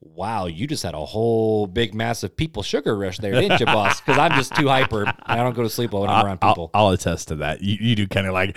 "Wow, 0.00 0.46
you 0.46 0.66
just 0.66 0.82
had 0.82 0.94
a 0.94 1.04
whole 1.04 1.66
big 1.66 1.94
massive 1.94 2.36
people 2.36 2.62
sugar 2.62 2.96
rush 2.96 3.18
there, 3.18 3.32
didn't 3.32 3.60
you, 3.60 3.66
boss?" 3.66 4.00
Because 4.00 4.18
I'm 4.18 4.32
just 4.32 4.54
too 4.54 4.68
hyper. 4.68 5.12
I 5.22 5.36
don't 5.36 5.54
go 5.54 5.62
to 5.62 5.70
sleep 5.70 5.92
when 5.92 6.08
I'm 6.08 6.24
around 6.26 6.38
I'll, 6.42 6.52
people. 6.52 6.70
I'll 6.74 6.90
attest 6.90 7.28
to 7.28 7.36
that. 7.36 7.62
You, 7.62 7.76
you 7.80 7.96
do 7.96 8.06
kind 8.06 8.26
of 8.26 8.32
like. 8.32 8.56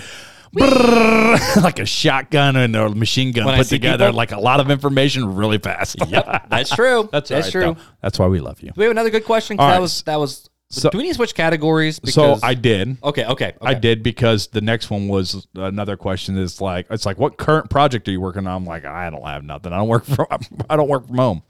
brrrr, 0.56 1.62
like 1.64 1.80
a 1.80 1.86
shotgun 1.86 2.56
and 2.58 2.76
a 2.76 2.90
machine 2.90 3.32
gun 3.32 3.46
When 3.46 3.58
put 3.58 3.68
together, 3.68 4.08
people- 4.08 4.18
like 4.18 4.32
a 4.34 4.40
lot 4.40 4.60
of 4.60 4.70
information 4.70 5.36
really 5.36 5.58
fast. 5.58 5.96
yep, 6.08 6.50
that's 6.50 6.70
true. 6.76 7.08
that's 7.12 7.30
that's 7.30 7.48
all 7.48 7.52
true. 7.52 7.62
though. 7.62 7.78
That's 8.02 8.20
why 8.20 8.28
we 8.28 8.40
love 8.40 8.62
you. 8.62 8.68
Do 8.70 8.74
we 8.78 8.84
have 8.84 8.92
another 8.92 9.10
good 9.10 9.26
question. 9.26 9.58
That 9.58 9.64
right. 9.72 9.80
was 9.80 10.04
that 10.04 10.20
was. 10.20 10.50
So- 10.72 10.90
do 10.90 10.98
we 10.98 11.04
need 11.04 11.10
to 11.10 11.16
switch 11.16 11.36
categories? 11.36 11.96
So 12.06 12.22
Because- 12.36 12.44
I 12.44 12.54
did. 12.54 12.98
okay, 13.04 13.26
okay, 13.26 13.54
I 13.62 13.74
did 13.74 14.02
because 14.04 14.48
the 14.48 14.62
next 14.62 14.90
one 14.90 15.08
was 15.08 15.48
another 15.56 15.98
question. 15.98 16.38
Is 16.38 16.62
like 16.62 16.88
it's 16.90 17.06
like 17.06 17.18
what 17.20 17.38
current 17.38 17.70
project 17.70 18.08
are 18.08 18.12
you 18.12 18.22
working 18.22 18.48
on? 18.48 18.56
I'm 18.56 18.66
like 18.66 18.86
I 18.86 19.10
don't 19.10 19.24
have 19.26 19.44
nothing. 19.44 19.74
I 19.74 19.78
don't 19.78 19.88
work 19.90 20.06
from 20.16 20.28
I 20.70 20.76
don't 20.76 20.88
work 20.90 21.08
from 21.08 21.18
home. 21.18 21.44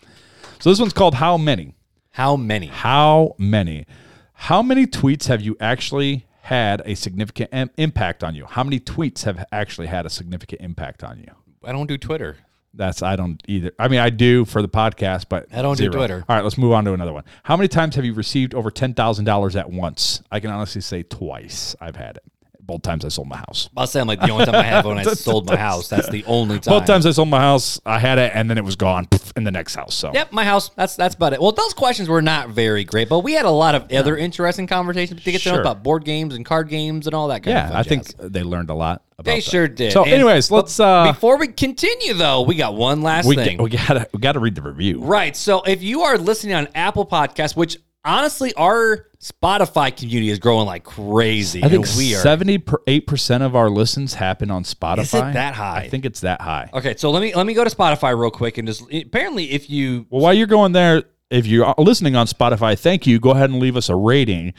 So 0.59 0.69
this 0.69 0.79
one's 0.79 0.93
called 0.93 1.15
How 1.15 1.37
Many. 1.37 1.75
How 2.11 2.35
many? 2.35 2.67
How 2.67 3.35
many? 3.37 3.85
How 4.33 4.61
many 4.61 4.85
tweets 4.87 5.27
have 5.27 5.41
you 5.41 5.55
actually 5.59 6.25
had 6.41 6.81
a 6.85 6.95
significant 6.95 7.53
im- 7.53 7.69
impact 7.77 8.23
on 8.23 8.35
you? 8.35 8.45
How 8.45 8.63
many 8.63 8.79
tweets 8.79 9.23
have 9.23 9.45
actually 9.51 9.87
had 9.87 10.05
a 10.05 10.09
significant 10.09 10.61
impact 10.61 11.03
on 11.03 11.19
you? 11.19 11.31
I 11.63 11.71
don't 11.71 11.87
do 11.87 11.97
Twitter. 11.97 12.37
That's 12.73 13.01
I 13.01 13.15
don't 13.15 13.41
either. 13.47 13.71
I 13.77 13.87
mean, 13.87 13.99
I 13.99 14.09
do 14.09 14.45
for 14.45 14.61
the 14.61 14.69
podcast, 14.69 15.25
but 15.29 15.47
I 15.53 15.61
don't 15.61 15.77
do. 15.77 15.89
Twitter. 15.89 16.23
All 16.27 16.35
right, 16.35 16.43
let's 16.43 16.57
move 16.57 16.71
on 16.71 16.85
to 16.85 16.93
another 16.93 17.11
one. 17.13 17.25
How 17.43 17.57
many 17.57 17.67
times 17.67 17.95
have 17.95 18.05
you 18.05 18.13
received 18.13 18.55
over 18.55 18.71
ten 18.71 18.93
thousand 18.93 19.25
dollars 19.25 19.55
at 19.55 19.69
once? 19.69 20.21
I 20.31 20.39
can 20.39 20.51
honestly 20.51 20.81
say 20.81 21.03
twice. 21.03 21.75
I've 21.81 21.97
had 21.97 22.17
it. 22.17 22.23
Both 22.63 22.83
times 22.83 23.03
I 23.03 23.09
sold 23.09 23.27
my 23.27 23.37
house. 23.37 23.69
I'll 23.75 23.87
say 23.87 23.99
I'm 23.99 24.07
like 24.07 24.19
the 24.21 24.29
only 24.29 24.45
time 24.45 24.55
I 24.55 24.63
have 24.63 24.85
when 24.85 24.97
I 24.97 25.03
sold 25.13 25.45
my 25.47 25.57
house. 25.57 25.89
That's 25.89 26.09
the 26.09 26.23
only 26.25 26.59
time. 26.59 26.71
Both 26.79 26.85
times 26.85 27.05
I 27.05 27.11
sold 27.11 27.27
my 27.29 27.39
house, 27.39 27.79
I 27.85 27.99
had 27.99 28.17
it, 28.19 28.31
and 28.33 28.49
then 28.49 28.57
it 28.57 28.63
was 28.63 28.75
gone 28.75 29.07
in 29.35 29.43
the 29.43 29.51
next 29.51 29.75
house. 29.75 29.95
So 29.95 30.11
Yep, 30.13 30.31
my 30.31 30.43
house. 30.45 30.69
That's 30.69 30.95
that's 30.95 31.15
about 31.15 31.33
it. 31.33 31.41
Well, 31.41 31.51
those 31.51 31.73
questions 31.73 32.07
were 32.07 32.21
not 32.21 32.49
very 32.49 32.83
great, 32.83 33.09
but 33.09 33.19
we 33.19 33.33
had 33.33 33.45
a 33.45 33.49
lot 33.51 33.75
of 33.75 33.91
other 33.91 34.15
interesting 34.17 34.67
conversations 34.67 35.23
to 35.23 35.31
get 35.31 35.41
to 35.41 35.51
know 35.51 35.59
about 35.59 35.83
board 35.83 36.05
games 36.05 36.35
and 36.35 36.45
card 36.45 36.69
games 36.69 37.07
and 37.07 37.13
all 37.15 37.27
that 37.29 37.43
kind 37.43 37.57
of 37.57 37.63
yeah, 37.63 37.67
fun 37.69 37.77
I 37.77 37.83
think 37.83 38.07
they 38.17 38.43
learned 38.43 38.69
a 38.69 38.73
lot. 38.75 39.03
About 39.17 39.25
they 39.31 39.39
that. 39.39 39.43
sure 39.43 39.67
did. 39.67 39.91
So, 39.91 40.03
And- 40.03 40.13
anyways, 40.13 40.49
let's. 40.49 40.79
uh 40.79 41.11
before 41.11 41.37
we 41.37 41.47
continue 41.47 42.13
though, 42.13 42.41
we 42.41 42.55
got 42.55 42.73
one 42.75 43.01
last 43.01 43.27
we, 43.27 43.35
thing. 43.35 43.61
we 43.61 43.69
gotta 43.69 44.07
we 44.13 44.19
gotta 44.19 44.39
read 44.39 44.55
the 44.55 44.61
review. 44.61 45.01
right. 45.03 45.35
So 45.35 45.61
if 45.63 45.83
you 45.83 46.01
are 46.01 46.17
listening 46.17 46.55
on 46.55 46.67
Apple 46.73 47.05
Podcasts, 47.05 47.55
which 47.55 47.77
honestly 48.03 48.53
our 48.55 49.07
Spotify 49.19 49.95
community 49.95 50.29
is 50.29 50.39
growing 50.39 50.65
like 50.65 50.83
crazy, 50.83 51.63
I 51.63 51.69
think 51.69 51.85
we 51.97 52.15
are 52.15 52.19
seventy 52.19 52.63
eight 52.87 53.05
percent 53.07 53.43
of 53.43 53.55
our 53.55 53.69
listens 53.69 54.15
happen 54.15 54.49
on 54.49 54.63
Spotify. 54.63 54.99
Is 54.99 55.13
it 55.13 55.33
that 55.33 55.53
high? 55.55 55.81
I 55.81 55.89
think 55.89 56.05
it's 56.05 56.21
that 56.21 56.41
high. 56.41 56.69
Okay, 56.73 56.95
so 56.97 57.11
let 57.11 57.21
me 57.21 57.33
let 57.35 57.45
me 57.45 57.53
go 57.53 57.63
to 57.63 57.69
Spotify 57.69 58.17
real 58.19 58.31
quick 58.31 58.57
and 58.57 58.67
just 58.67 58.83
apparently 58.91 59.51
if 59.51 59.69
you 59.69 60.07
Well, 60.09 60.21
while 60.23 60.33
you're 60.33 60.47
going 60.47 60.71
there, 60.71 61.03
if 61.29 61.45
you're 61.45 61.73
listening 61.77 62.15
on 62.15 62.27
Spotify, 62.27 62.77
thank 62.77 63.05
you. 63.05 63.19
Go 63.19 63.31
ahead 63.31 63.49
and 63.49 63.59
leave 63.59 63.77
us 63.77 63.89
a 63.89 63.95
rating, 63.95 64.53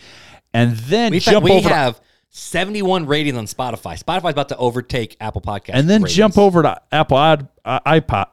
and 0.54 0.76
then 0.76 1.10
we, 1.12 1.18
jump 1.18 1.44
we 1.44 1.50
over. 1.52 1.68
to- 1.68 1.74
have 1.74 2.00
71 2.34 3.04
ratings 3.06 3.36
on 3.36 3.44
Spotify. 3.46 4.02
Spotify's 4.02 4.30
about 4.32 4.48
to 4.48 4.56
overtake 4.56 5.16
Apple 5.20 5.42
Podcasts. 5.42 5.72
and 5.74 5.90
then 5.90 6.02
ratings. 6.02 6.16
jump 6.16 6.38
over 6.38 6.62
to 6.62 6.80
Apple 6.90 7.18
iP- 7.18 7.46
uh, 7.64 7.80
iPod, 7.80 8.26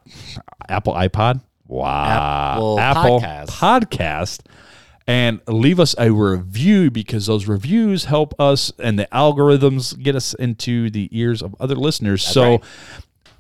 Apple 0.70 0.94
iPod. 0.94 1.42
Wow, 1.68 2.78
Apple 2.80 3.20
Podcast. 3.20 3.48
Podcast, 3.48 4.40
and 5.10 5.42
leave 5.48 5.80
us 5.80 5.96
a 5.98 6.12
review 6.12 6.92
because 6.92 7.26
those 7.26 7.48
reviews 7.48 8.06
help 8.06 8.40
us 8.40 8.72
and 8.78 9.00
the 9.00 9.08
algorithms 9.12 10.00
get 10.02 10.16
us 10.16 10.36
into 10.36 10.92
the 10.92 11.10
ears 11.12 11.42
of 11.42 11.56
other 11.60 11.76
listeners. 11.76 12.24
so. 12.24 12.52
right. 12.52 12.64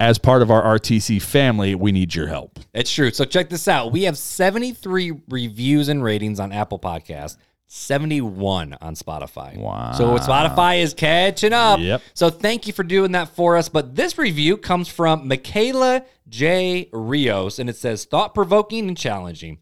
As 0.01 0.17
part 0.17 0.41
of 0.41 0.49
our 0.49 0.79
RTC 0.79 1.21
family, 1.21 1.75
we 1.75 1.91
need 1.91 2.15
your 2.15 2.27
help. 2.27 2.57
It's 2.73 2.89
true. 2.89 3.11
So 3.11 3.25
check 3.25 3.49
this 3.49 3.67
out. 3.67 3.91
We 3.91 4.03
have 4.03 4.17
73 4.17 5.11
reviews 5.27 5.89
and 5.89 6.01
ratings 6.01 6.39
on 6.39 6.53
Apple 6.53 6.79
Podcasts, 6.79 7.35
71 7.67 8.77
on 8.79 8.95
Spotify. 8.95 9.57
Wow. 9.57 9.91
So 9.91 10.15
Spotify 10.19 10.81
is 10.81 10.93
catching 10.93 11.51
up. 11.51 11.81
Yep. 11.81 12.01
So 12.13 12.29
thank 12.29 12.65
you 12.65 12.71
for 12.71 12.83
doing 12.83 13.11
that 13.11 13.35
for 13.35 13.57
us. 13.57 13.67
But 13.67 13.95
this 13.95 14.17
review 14.17 14.55
comes 14.55 14.87
from 14.87 15.27
Michaela 15.27 16.05
J. 16.29 16.87
Rios, 16.93 17.59
and 17.59 17.69
it 17.69 17.75
says 17.75 18.05
thought 18.05 18.33
provoking 18.33 18.87
and 18.87 18.97
challenging. 18.97 19.57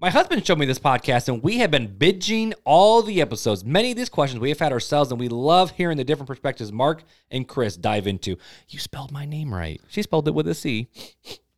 My 0.00 0.10
husband 0.10 0.46
showed 0.46 0.60
me 0.60 0.66
this 0.66 0.78
podcast, 0.78 1.28
and 1.28 1.42
we 1.42 1.58
have 1.58 1.72
been 1.72 1.88
binging 1.88 2.54
all 2.64 3.02
the 3.02 3.20
episodes. 3.20 3.64
Many 3.64 3.90
of 3.90 3.96
these 3.96 4.08
questions 4.08 4.40
we 4.40 4.50
have 4.50 4.60
had 4.60 4.72
ourselves, 4.72 5.10
and 5.10 5.18
we 5.18 5.28
love 5.28 5.72
hearing 5.72 5.96
the 5.96 6.04
different 6.04 6.28
perspectives 6.28 6.70
Mark 6.70 7.02
and 7.32 7.48
Chris 7.48 7.76
dive 7.76 8.06
into. 8.06 8.36
You 8.68 8.78
spelled 8.78 9.10
my 9.10 9.24
name 9.24 9.52
right. 9.52 9.80
She 9.88 10.02
spelled 10.02 10.28
it 10.28 10.34
with 10.34 10.46
a 10.46 10.54
C. 10.54 10.88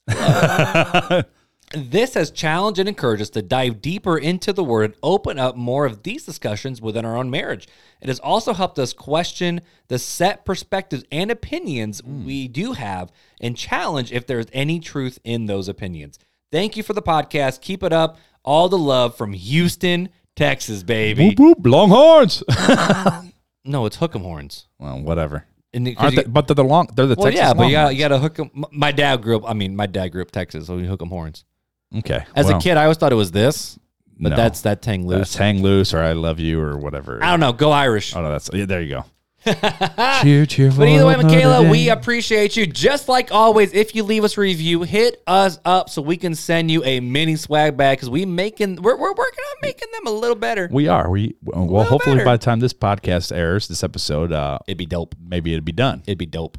This 1.73 2.15
has 2.15 2.33
challenged 2.33 2.81
and 2.81 2.89
encouraged 2.89 3.23
us 3.23 3.31
to 3.31 3.43
dive 3.43 3.81
deeper 3.81 4.19
into 4.19 4.53
the 4.53 4.65
word 4.65 4.87
and 4.87 4.95
open 5.05 5.39
up 5.39 5.55
more 5.55 5.87
of 5.87 6.03
these 6.03 6.25
discussions 6.25 6.83
within 6.83 7.05
our 7.05 7.17
own 7.17 7.31
marriage. 7.31 7.69
It 8.01 8.09
has 8.09 8.19
also 8.19 8.55
helped 8.55 8.77
us 8.81 8.93
question 8.93 9.61
the 9.87 10.01
set 10.01 10.45
perspectives 10.45 11.05
and 11.13 11.31
opinions 11.31 12.01
hmm. 12.01 12.25
we 12.25 12.49
do 12.49 12.73
have 12.73 13.13
and 13.41 13.57
challenge 13.57 14.11
if 14.11 14.27
there's 14.27 14.47
any 14.53 14.81
truth 14.81 15.21
in 15.23 15.47
those 15.47 15.69
opinions. 15.69 16.19
Thank 16.51 16.77
you 16.77 16.83
for 16.83 16.93
the 16.93 17.03
podcast. 17.03 17.61
Keep 17.61 17.85
it 17.85 17.93
up. 17.93 18.19
All 18.45 18.69
the 18.69 18.79
love 18.79 19.17
from 19.17 19.33
Houston, 19.33 20.09
Texas, 20.37 20.83
baby. 20.83 21.35
Whoop, 21.37 21.59
whoop, 21.59 21.67
Longhorns. 21.67 22.43
Um, 22.59 23.33
no, 23.65 23.85
it's 23.87 23.99
hook'em 23.99 24.23
horns. 24.23 24.67
well, 24.79 24.99
whatever. 25.01 25.45
And 25.75 25.87
the- 25.87 25.97
Aren't 25.97 26.15
you- 26.15 26.23
they, 26.23 26.29
but 26.29 26.47
they're 26.49 26.55
the 26.55 26.65
long. 26.65 26.89
They're 26.95 27.07
the 27.07 27.15
well, 27.15 27.27
Texas 27.27 27.41
yeah, 27.41 27.53
but 27.53 27.65
you 27.67 27.73
got 27.73 27.79
Longhorns. 27.93 27.95
you 27.97 28.01
got 28.01 28.09
to 28.09 28.19
hook 28.19 28.41
'em- 28.41 28.65
My 28.73 28.91
dad 28.93 29.23
grew 29.23 29.37
up. 29.37 29.49
I 29.49 29.53
mean, 29.55 29.77
my 29.77 29.87
dad 29.87 30.09
grew 30.09 30.23
up 30.23 30.31
Texas, 30.31 30.67
so 30.67 30.77
we 30.77 30.87
hook 30.87 31.03
'em 31.03 31.09
horns. 31.11 31.45
Okay. 31.99 32.25
As 32.35 32.47
well, 32.47 32.57
a 32.57 32.61
kid, 32.61 32.77
I 32.77 32.85
always 32.85 32.97
thought 32.97 33.13
it 33.13 33.17
was 33.17 33.33
this, 33.33 33.79
but 34.19 34.31
no. 34.31 34.37
that's 34.37 34.63
that 34.63 34.81
tang 34.81 35.07
loose. 35.07 35.19
That's 35.19 35.37
hang 35.37 35.63
loose 35.63 35.93
or 35.93 36.01
I 36.01 36.13
love 36.13 36.39
you 36.41 36.61
or 36.61 36.79
whatever. 36.79 37.23
I 37.23 37.31
don't 37.31 37.41
know. 37.41 37.53
Go 37.53 37.71
Irish. 37.73 38.17
Oh 38.17 38.23
no, 38.23 38.31
that's 38.31 38.49
yeah, 38.53 38.65
there 38.65 38.81
you 38.81 38.89
go. 38.91 39.05
cheer, 40.23 40.45
cheer. 40.47 40.71
But 40.71 40.89
either 40.89 41.07
way, 41.07 41.17
Michaela, 41.17 41.69
we 41.71 41.89
appreciate 41.89 42.57
you. 42.57 42.67
Just 42.67 43.09
like 43.09 43.33
always, 43.33 43.73
if 43.73 43.95
you 43.95 44.03
leave 44.03 44.25
us 44.25 44.37
a 44.37 44.41
review, 44.41 44.83
hit 44.83 45.23
us 45.27 45.59
up 45.65 45.89
so 45.89 46.03
we 46.03 46.17
can 46.17 46.35
send 46.35 46.71
you 46.71 46.85
a 46.85 47.01
mini 47.01 47.37
swag 47.37 47.77
bag 47.77 47.99
because 47.99 48.11
we 48.11 48.27
making 48.27 48.83
we're, 48.83 48.97
we're 48.97 49.15
working 49.15 49.45
on 49.45 49.57
making 49.63 49.89
them 49.93 50.07
a 50.07 50.11
little 50.11 50.37
better. 50.37 50.69
we 50.71 50.89
are. 50.89 51.11
We 51.11 51.37
well, 51.43 51.85
hopefully 51.85 52.17
better. 52.17 52.25
by 52.25 52.37
the 52.37 52.45
time 52.45 52.61
this 52.61 52.75
podcast 52.75 53.35
airs, 53.35 53.69
this 53.69 53.83
episode, 53.83 54.33
uh, 54.33 54.59
It'd 54.67 54.79
be 54.79 54.87
dope. 54.87 55.15
maybe 55.21 55.53
it'd 55.53 55.65
be 55.65 55.73
done. 55.73 56.03
It'd 56.07 56.19
be 56.19 56.27
dope. 56.27 56.59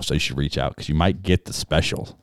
So 0.00 0.14
you 0.14 0.20
should 0.20 0.38
reach 0.38 0.56
out 0.56 0.74
because 0.74 0.88
you 0.88 0.94
might 0.94 1.22
get 1.22 1.44
the 1.44 1.52
special. 1.52 2.18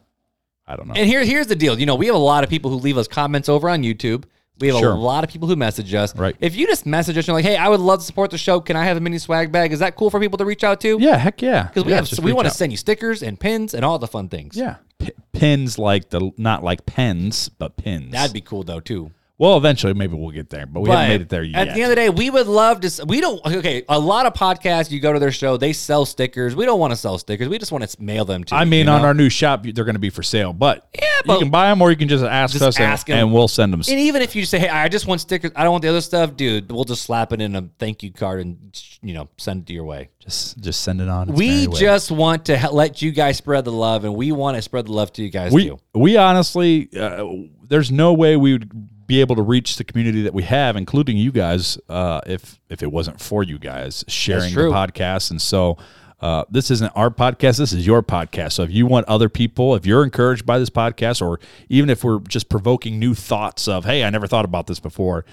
I 0.65 0.75
don't 0.75 0.87
know. 0.87 0.93
And 0.95 1.07
here, 1.07 1.23
here's 1.25 1.47
the 1.47 1.55
deal. 1.55 1.77
You 1.77 1.85
know, 1.85 1.95
we 1.95 2.05
have 2.07 2.15
a 2.15 2.19
lot 2.19 2.43
of 2.43 2.49
people 2.49 2.71
who 2.71 2.77
leave 2.77 2.97
us 2.97 3.07
comments 3.07 3.49
over 3.49 3.69
on 3.69 3.83
YouTube. 3.83 4.23
We 4.59 4.67
have 4.67 4.77
Sure. 4.77 4.91
a 4.91 4.95
lot 4.95 5.23
of 5.23 5.29
people 5.29 5.47
who 5.47 5.55
message 5.55 5.93
us. 5.93 6.15
Right. 6.15 6.35
If 6.39 6.55
you 6.55 6.67
just 6.67 6.85
message 6.85 7.17
us, 7.17 7.27
you're 7.27 7.35
like, 7.35 7.43
"Hey, 7.43 7.57
I 7.57 7.69
would 7.69 7.79
love 7.79 7.99
to 7.99 8.05
support 8.05 8.29
the 8.31 8.37
show. 8.37 8.59
Can 8.61 8.75
I 8.75 8.85
have 8.85 8.97
a 8.97 8.99
mini 8.99 9.17
swag 9.17 9.51
bag?" 9.51 9.73
Is 9.73 9.79
that 9.79 9.95
cool 9.95 10.09
for 10.09 10.19
people 10.19 10.37
to 10.37 10.45
reach 10.45 10.63
out 10.63 10.79
to? 10.81 10.97
yeah, 11.01 11.17
heck 11.17 11.41
yeah. 11.41 11.63
Because 11.63 11.83
we 11.85 11.89
Yeah, 11.91 11.97
have 11.97 12.07
just 12.07 12.21
we 12.21 12.31
want 12.33 12.47
to 12.47 12.53
send 12.53 12.71
you 12.71 12.77
stickers 12.77 13.23
and 13.23 13.39
pins 13.39 13.73
and 13.73 13.83
all 13.83 13.97
the 13.99 14.07
fun 14.07 14.29
things. 14.29 14.55
Yeah, 14.55 14.75
P- 14.99 15.11
pins 15.33 15.77
like 15.79 16.11
the 16.11 16.31
not 16.37 16.63
like 16.63 16.85
pens, 16.85 17.49
but 17.49 17.77
pins. 17.77 18.11
That'd 18.11 18.33
be 18.33 18.41
cool 18.41 18.63
though 18.63 18.79
too. 18.79 19.11
Well. 19.43 19.57
Eventually, 19.57 19.93
maybe 19.93 20.15
we'll 20.15 20.31
get 20.31 20.49
there, 20.49 20.65
but 20.65 20.81
we 20.81 20.89
haven't 20.89 21.07
made 21.07 21.21
it 21.21 21.29
there 21.29 21.43
yet. 21.43 21.67
At 21.67 21.75
the 21.75 21.81
end 21.81 21.83
of 21.83 21.89
the 21.89 21.95
day, 21.95 22.09
we 22.09 22.29
would 22.29 22.47
love 22.47 22.81
to. 22.81 23.05
We 23.05 23.21
don't. 23.21 23.45
Okay, 23.45 23.83
a 23.89 23.99
lot 23.99 24.25
of 24.25 24.33
podcasts. 24.33 24.89
You 24.89 24.99
go 24.99 25.13
to 25.13 25.19
their 25.19 25.31
show, 25.31 25.57
they 25.57 25.73
sell 25.73 26.05
stickers. 26.05 26.55
We 26.55 26.65
don't 26.65 26.79
want 26.79 26.91
to 26.91 26.97
sell 26.97 27.17
stickers. 27.17 27.49
We 27.49 27.57
just 27.57 27.71
want 27.71 27.87
to 27.87 28.01
mail 28.01 28.25
them 28.25 28.43
to. 28.45 28.55
You. 28.55 28.59
I 28.59 28.63
you, 28.63 28.69
mean, 28.69 28.85
you 28.85 28.91
on 28.91 29.01
know? 29.01 29.07
our 29.07 29.13
new 29.13 29.29
shop, 29.29 29.63
they're 29.63 29.83
going 29.83 29.95
to 29.95 29.99
be 29.99 30.09
for 30.09 30.23
sale, 30.23 30.53
but 30.53 30.87
Yeah, 30.95 31.07
but- 31.25 31.33
you 31.33 31.39
can 31.39 31.51
buy 31.51 31.69
them 31.69 31.81
or 31.81 31.91
you 31.91 31.97
can 31.97 32.07
just 32.07 32.23
ask 32.23 32.53
Just 32.53 32.63
us 32.63 32.79
and- 32.79 33.03
and, 33.09 33.33
we'll 33.33 33.47
send 33.47 33.73
them. 33.73 33.81
And 33.87 33.99
even 33.99 34.21
if 34.21 34.35
you 34.35 34.45
say, 34.45 34.59
"Hey, 34.59 34.69
I 34.69 34.87
just 34.87 35.07
want 35.07 35.21
stickers. 35.21 35.51
I 35.55 35.63
don't 35.63 35.71
want 35.71 35.81
the 35.81 35.89
other 35.89 36.01
stuff," 36.01 36.35
dude, 36.35 36.71
we'll 36.71 36.83
just 36.83 37.03
slap 37.03 37.33
it 37.33 37.41
in 37.41 37.55
a 37.55 37.69
thank 37.79 38.03
you 38.03 38.11
card 38.11 38.41
and 38.41 38.81
you 39.01 39.13
know 39.13 39.29
send 39.37 39.61
it 39.61 39.67
to 39.67 39.73
your 39.73 39.83
way. 39.83 40.09
Just 40.19 40.59
just 40.59 40.81
send 40.81 41.01
it 41.01 41.09
on. 41.09 41.29
its 41.29 41.37
we 41.37 41.67
just 41.67 42.11
want 42.11 42.45
to 42.45 42.69
let 42.71 43.01
you 43.01 43.11
guys 43.11 43.37
spread 43.37 43.65
the 43.65 43.71
love, 43.71 44.05
and 44.05 44.15
we 44.15 44.31
want 44.31 44.55
to 44.55 44.61
spread 44.61 44.85
the 44.85 44.93
love 44.93 45.11
to 45.13 45.23
you 45.23 45.29
guys 45.29 45.51
we 45.51 45.69
too. 45.69 45.79
we 45.93 46.17
honestly 46.17 46.89
uh, 46.97 47.25
there's 47.67 47.91
no 47.91 48.13
way 48.13 48.37
we 48.37 48.53
would 48.53 48.89
be 49.05 49.21
able 49.21 49.35
to 49.35 49.41
reach 49.41 49.77
the 49.77 49.83
community 49.83 50.21
that 50.23 50.33
we 50.33 50.43
have, 50.43 50.75
including 50.75 51.17
you 51.17 51.31
guys, 51.31 51.77
uh, 51.89 52.21
if 52.25 52.59
if 52.69 52.81
it 52.83 52.91
wasn't 52.91 53.19
for 53.19 53.43
you 53.43 53.59
guys 53.59 54.03
sharing 54.07 54.53
the 54.53 54.61
podcast. 54.61 55.31
And 55.31 55.41
so. 55.41 55.77
Uh, 56.21 56.45
this 56.49 56.71
isn't 56.71 56.89
our 56.95 57.09
podcast. 57.09 57.57
This 57.57 57.73
is 57.73 57.85
your 57.85 58.01
podcast. 58.01 58.53
So 58.53 58.63
if 58.63 58.71
you 58.71 58.85
want 58.85 59.05
other 59.09 59.27
people, 59.27 59.75
if 59.75 59.85
you're 59.85 60.05
encouraged 60.05 60.45
by 60.45 60.57
this 60.57 60.69
podcast, 60.69 61.21
or 61.21 61.37
even 61.67 61.89
if 61.89 62.01
we're 62.01 62.19
just 62.21 62.47
provoking 62.47 62.97
new 62.97 63.13
thoughts 63.13 63.67
of, 63.67 63.83
hey, 63.83 64.05
I 64.05 64.09
never 64.09 64.25
thought 64.25 64.45
about 64.45 64.67
this 64.67 64.79
before, 64.79 65.25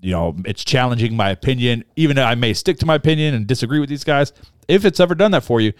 you 0.00 0.12
know, 0.12 0.34
it's 0.46 0.64
challenging 0.64 1.14
my 1.14 1.28
opinion. 1.28 1.84
Even 1.96 2.16
though 2.16 2.24
I 2.24 2.36
may 2.36 2.54
stick 2.54 2.78
to 2.78 2.86
my 2.86 2.94
opinion 2.94 3.34
and 3.34 3.46
disagree 3.46 3.80
with 3.80 3.90
these 3.90 4.02
guys, 4.02 4.32
if 4.66 4.86
it's 4.86 4.98
ever 4.98 5.14
done 5.14 5.32
that 5.32 5.44
for 5.44 5.60
you, 5.60 5.74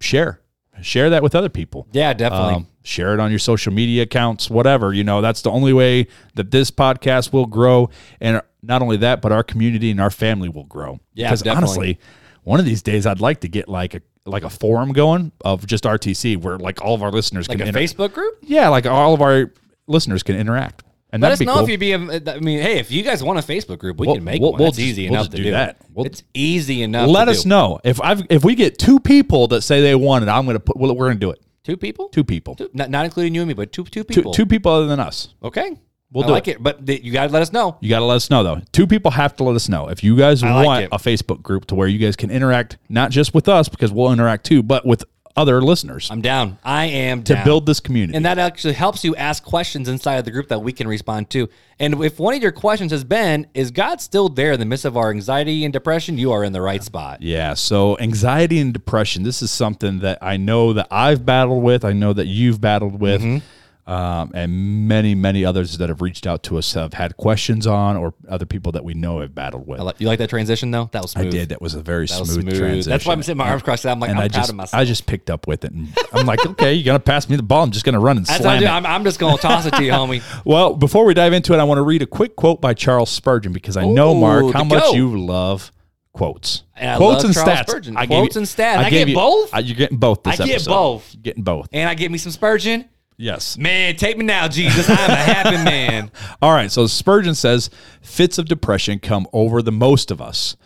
share, 0.00 0.42
share 0.80 1.10
that 1.10 1.22
with 1.22 1.34
other 1.34 1.48
people. 1.48 1.86
Yeah, 1.92 2.12
definitely. 2.12 2.54
Um, 2.54 2.66
share 2.82 3.14
it 3.14 3.20
on 3.20 3.30
your 3.30 3.38
social 3.38 3.72
media 3.72 4.02
accounts, 4.02 4.48
whatever. 4.48 4.92
You 4.92 5.04
know, 5.04 5.20
that's 5.20 5.42
the 5.42 5.50
only 5.50 5.72
way 5.72 6.06
that 6.34 6.50
this 6.50 6.70
podcast 6.70 7.32
will 7.32 7.46
grow. 7.46 7.90
And 8.20 8.42
not 8.62 8.82
only 8.82 8.96
that, 8.98 9.20
but 9.22 9.32
our 9.32 9.42
community 9.42 9.90
and 9.90 10.00
our 10.00 10.10
family 10.10 10.48
will 10.48 10.64
grow. 10.64 11.00
Yeah, 11.14 11.28
because 11.28 11.42
definitely. 11.42 11.68
honestly, 11.68 11.98
one 12.44 12.60
of 12.60 12.66
these 12.66 12.82
days 12.82 13.06
I'd 13.06 13.20
like 13.20 13.40
to 13.40 13.48
get 13.48 13.68
like 13.68 13.94
a 13.94 14.02
like 14.24 14.44
a 14.44 14.50
forum 14.50 14.92
going 14.92 15.32
of 15.42 15.66
just 15.66 15.84
RTC 15.84 16.36
where 16.36 16.58
like 16.58 16.82
all 16.82 16.94
of 16.94 17.02
our 17.02 17.10
listeners 17.10 17.48
like 17.48 17.56
a 17.56 17.58
can 17.58 17.68
inter- 17.68 17.80
Facebook 17.80 18.12
group. 18.12 18.38
Yeah, 18.42 18.68
like 18.68 18.86
all 18.86 19.14
of 19.14 19.22
our 19.22 19.52
listeners 19.86 20.22
can 20.22 20.36
interact. 20.36 20.82
And 21.10 21.22
Let 21.22 21.32
us 21.32 21.40
know 21.40 21.54
cool. 21.54 21.62
if 21.64 21.70
you'd 21.70 21.80
be. 21.80 21.94
I 21.94 21.98
mean, 21.98 22.60
hey, 22.60 22.78
if 22.78 22.90
you 22.90 23.02
guys 23.02 23.22
want 23.24 23.38
a 23.38 23.42
Facebook 23.42 23.78
group, 23.78 23.98
we 23.98 24.06
We'll- 24.06 24.16
can 24.16 24.24
make 24.24 24.42
we'll- 24.42 24.52
one. 24.52 24.58
we'll 24.58 24.68
It's 24.68 24.76
just- 24.76 24.88
easy 24.88 25.06
enough 25.06 25.30
to 25.30 25.36
do 25.38 25.44
do. 25.44 25.50
that. 25.52 25.78
It's 25.96 26.22
easy 26.34 26.82
enough. 26.82 27.08
Let 27.08 27.24
to 27.26 27.30
us 27.30 27.44
do. 27.44 27.48
know 27.48 27.80
if 27.82 27.98
I've 28.02 28.22
if 28.28 28.44
we 28.44 28.54
get 28.54 28.78
two 28.78 29.00
people 29.00 29.48
that 29.48 29.62
say 29.62 29.80
they 29.80 29.94
want 29.94 30.22
it. 30.24 30.28
I'm 30.28 30.44
gonna 30.44 30.60
put. 30.60 30.76
We're 30.76 30.92
gonna 31.08 31.14
do 31.14 31.30
it. 31.30 31.40
Two 31.64 31.76
people. 31.78 32.08
Two 32.10 32.24
people. 32.24 32.54
Two- 32.56 32.68
not, 32.74 32.90
not 32.90 33.04
including 33.06 33.34
you 33.34 33.40
and 33.42 33.48
me, 33.48 33.54
but 33.54 33.72
two 33.72 33.84
two 33.84 34.02
Two, 34.04 34.14
people. 34.14 34.32
two 34.34 34.44
people 34.46 34.70
other 34.72 34.86
than 34.86 35.00
us. 35.00 35.28
Okay. 35.42 35.76
We'll 36.10 36.24
I 36.24 36.26
do 36.28 36.32
like 36.32 36.48
it, 36.48 36.62
but 36.62 36.86
th- 36.86 37.02
you 37.04 37.12
got 37.12 37.26
to 37.26 37.32
let 37.34 37.42
us 37.42 37.52
know. 37.52 37.76
You 37.82 37.90
got 37.90 37.98
to 37.98 38.04
let 38.06 38.16
us 38.16 38.30
know 38.30 38.42
though. 38.42 38.62
Two 38.72 38.86
people 38.86 39.10
have 39.10 39.36
to 39.36 39.44
let 39.44 39.54
us 39.56 39.68
know 39.68 39.88
if 39.88 40.02
you 40.02 40.16
guys 40.16 40.42
I 40.42 40.64
want 40.64 40.84
it. 40.84 40.88
a 40.90 40.96
Facebook 40.96 41.42
group 41.42 41.66
to 41.66 41.74
where 41.74 41.86
you 41.86 41.98
guys 41.98 42.16
can 42.16 42.30
interact 42.30 42.78
not 42.88 43.10
just 43.10 43.34
with 43.34 43.46
us 43.46 43.68
because 43.68 43.92
we'll 43.92 44.10
interact 44.10 44.46
too, 44.46 44.62
but 44.62 44.86
with 44.86 45.04
other 45.38 45.62
listeners 45.62 46.10
I'm 46.10 46.20
down. 46.20 46.58
I 46.64 46.86
am 46.86 47.22
to 47.24 47.34
down. 47.34 47.44
build 47.44 47.66
this 47.66 47.80
community. 47.80 48.16
And 48.16 48.24
that 48.26 48.38
actually 48.38 48.74
helps 48.74 49.04
you 49.04 49.14
ask 49.16 49.42
questions 49.44 49.88
inside 49.88 50.16
of 50.16 50.24
the 50.24 50.30
group 50.30 50.48
that 50.48 50.60
we 50.60 50.72
can 50.72 50.88
respond 50.88 51.30
to. 51.30 51.48
And 51.78 52.02
if 52.02 52.18
one 52.18 52.34
of 52.34 52.42
your 52.42 52.52
questions 52.52 52.90
has 52.90 53.04
been, 53.04 53.46
is 53.54 53.70
God 53.70 54.00
still 54.00 54.28
there 54.28 54.52
in 54.52 54.58
the 54.60 54.66
midst 54.66 54.84
of 54.84 54.96
our 54.96 55.10
anxiety 55.10 55.64
and 55.64 55.72
depression? 55.72 56.18
You 56.18 56.32
are 56.32 56.42
in 56.42 56.52
the 56.52 56.60
right 56.60 56.82
spot. 56.82 57.22
yeah. 57.22 57.54
So 57.54 57.96
anxiety 57.98 58.58
and 58.58 58.72
depression. 58.72 59.22
This 59.22 59.42
is 59.42 59.50
something 59.50 60.00
that 60.00 60.18
I 60.20 60.36
know 60.36 60.72
that 60.72 60.88
I've 60.90 61.24
battled 61.24 61.62
with. 61.62 61.84
I 61.84 61.92
know 61.92 62.12
that 62.12 62.26
you've 62.26 62.60
battled 62.60 63.00
with. 63.00 63.22
Mm-hmm. 63.22 63.46
Um, 63.88 64.32
and 64.34 64.86
many, 64.86 65.14
many 65.14 65.46
others 65.46 65.78
that 65.78 65.88
have 65.88 66.02
reached 66.02 66.26
out 66.26 66.42
to 66.42 66.58
us 66.58 66.74
have 66.74 66.92
had 66.92 67.16
questions 67.16 67.66
on, 67.66 67.96
or 67.96 68.12
other 68.28 68.44
people 68.44 68.70
that 68.72 68.84
we 68.84 68.92
know 68.92 69.20
have 69.20 69.34
battled 69.34 69.66
with. 69.66 69.80
I 69.80 69.82
like- 69.82 69.96
You 69.98 70.06
like 70.08 70.18
that 70.18 70.28
transition 70.28 70.70
though? 70.70 70.90
That 70.92 71.00
was 71.00 71.12
smooth. 71.12 71.26
I 71.28 71.30
did. 71.30 71.48
That 71.48 71.62
was 71.62 71.72
a 71.74 71.80
very 71.80 72.02
was 72.02 72.10
smooth, 72.12 72.28
smooth. 72.42 72.58
transition. 72.58 72.90
That's 72.90 73.06
why 73.06 73.14
I'm 73.14 73.22
sitting 73.22 73.38
my 73.38 73.48
arms 73.48 73.62
crossed. 73.62 73.86
I'm 73.86 73.98
like, 73.98 74.10
and 74.10 74.18
I'm 74.18 74.24
I 74.26 74.28
proud 74.28 74.36
just, 74.40 74.50
of 74.50 74.56
myself. 74.56 74.78
I 74.78 74.84
just 74.84 75.06
picked 75.06 75.30
up 75.30 75.46
with 75.46 75.64
it, 75.64 75.72
and 75.72 75.88
I'm 76.12 76.26
like, 76.26 76.44
okay, 76.44 76.74
you're 76.74 76.84
gonna 76.84 76.98
pass 77.00 77.30
me 77.30 77.36
the 77.36 77.42
ball. 77.42 77.62
I'm 77.64 77.70
just 77.70 77.86
gonna 77.86 77.98
run 77.98 78.18
and 78.18 78.26
That's 78.26 78.40
what 78.40 78.48
I 78.48 78.58
slam 78.58 78.60
do. 78.60 78.66
it. 78.66 78.70
I'm, 78.70 78.84
I'm 78.84 79.04
just 79.04 79.18
going 79.18 79.34
to 79.36 79.40
toss 79.42 79.64
it 79.64 79.72
to 79.72 79.82
you, 79.82 79.92
homie. 79.92 80.22
Well, 80.44 80.74
before 80.74 81.06
we 81.06 81.14
dive 81.14 81.32
into 81.32 81.54
it, 81.54 81.58
I 81.58 81.64
want 81.64 81.78
to 81.78 81.82
read 81.82 82.02
a 82.02 82.06
quick 82.06 82.36
quote 82.36 82.60
by 82.60 82.74
Charles 82.74 83.08
Spurgeon 83.10 83.52
because 83.54 83.76
I 83.78 83.86
know, 83.86 84.14
Mark, 84.14 84.52
how 84.52 84.64
much 84.64 84.92
you 84.94 85.18
love 85.24 85.72
quotes. 86.12 86.64
And 86.76 86.96
quotes 86.98 87.24
and 87.24 87.32
Charles 87.32 87.48
stats. 87.60 87.68
Spurgeon. 87.70 87.96
I 87.96 88.06
Quotes 88.06 88.34
you- 88.34 88.40
and 88.40 88.46
stats. 88.46 88.76
I 88.76 88.90
gave 88.90 89.06
get 89.06 89.08
you- 89.08 89.14
both? 89.14 89.54
uh, 89.54 89.58
you're 89.58 89.76
getting 89.76 89.96
both 89.98 90.22
this 90.24 90.40
I 90.40 90.44
get 90.46 90.54
episode. 90.56 90.70
both. 90.70 91.14
You're 91.14 91.22
getting 91.22 91.42
both. 91.44 91.68
And 91.72 91.88
I 91.88 91.94
get 91.94 92.10
me 92.10 92.18
some 92.18 92.32
Spurgeon. 92.32 92.84
Yes. 93.18 93.58
Man, 93.58 93.96
take 93.96 94.16
me 94.16 94.24
now, 94.24 94.46
Jesus. 94.48 94.88
I'm 94.88 95.10
a 95.10 95.14
happy 95.16 95.56
man. 95.64 96.10
All 96.40 96.52
right. 96.52 96.70
So 96.70 96.86
Spurgeon 96.86 97.34
says 97.34 97.68
fits 98.00 98.38
of 98.38 98.46
depression 98.46 99.00
come 99.00 99.26
over 99.32 99.60
the 99.60 99.72
most 99.72 100.10
of 100.12 100.20
us, 100.22 100.56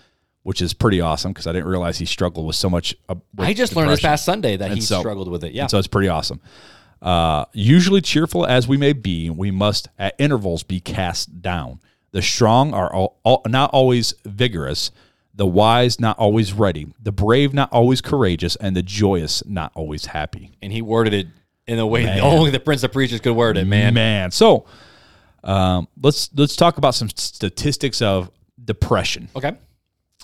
which 0.42 0.60
is 0.60 0.74
pretty 0.74 1.00
awesome 1.00 1.32
because 1.32 1.46
I 1.46 1.52
didn't 1.52 1.68
realize 1.68 1.98
he 1.98 2.04
struggled 2.04 2.46
with 2.46 2.56
so 2.56 2.68
much. 2.68 2.94
Uh, 3.08 3.14
with 3.34 3.48
I 3.48 3.54
just 3.54 3.74
learned 3.74 3.90
this 3.90 4.00
past 4.00 4.24
Sunday 4.26 4.56
that 4.58 4.66
And 4.66 4.74
he 4.74 4.80
so- 4.82 5.00
struggled 5.00 5.30
with 5.30 5.42
it. 5.44 5.52
Yeah. 5.54 5.66
So 5.66 5.78
it's 5.78 5.88
pretty 5.88 6.08
awesome. 6.08 6.40
Uh, 7.00 7.46
usually 7.52 8.00
cheerful 8.00 8.46
as 8.46 8.68
we 8.68 8.76
may 8.76 8.92
be, 8.92 9.28
we 9.30 9.50
must 9.50 9.88
at 9.98 10.14
intervals 10.18 10.62
be 10.62 10.78
cast 10.78 11.40
down. 11.42 11.80
The 12.12 12.22
strong 12.22 12.74
are 12.74 12.92
all, 12.92 13.18
all, 13.24 13.42
not 13.48 13.70
always 13.72 14.14
vigorous, 14.26 14.90
the 15.34 15.46
wise 15.46 15.98
not 15.98 16.18
always 16.18 16.52
ready, 16.52 16.86
the 17.02 17.10
brave 17.10 17.54
not 17.54 17.72
always 17.72 18.02
courageous, 18.02 18.54
and 18.56 18.76
the 18.76 18.82
joyous 18.82 19.42
not 19.46 19.72
always 19.74 20.04
happy. 20.06 20.52
and 20.62 20.72
he 20.72 20.82
worded 20.82 21.14
it 21.14 21.26
in 21.66 21.78
a 21.78 21.86
way 21.86 22.20
only 22.20 22.50
the 22.50 22.60
Prince 22.60 22.82
of 22.82 22.92
Preachers 22.92 23.20
could 23.20 23.34
word 23.34 23.56
it, 23.56 23.66
man. 23.66 23.94
Man, 23.94 24.30
so 24.30 24.66
um, 25.44 25.88
let's 26.02 26.30
let's 26.34 26.56
talk 26.56 26.78
about 26.78 26.94
some 26.94 27.08
statistics 27.10 28.00
of 28.02 28.30
depression. 28.64 29.28
Okay. 29.36 29.52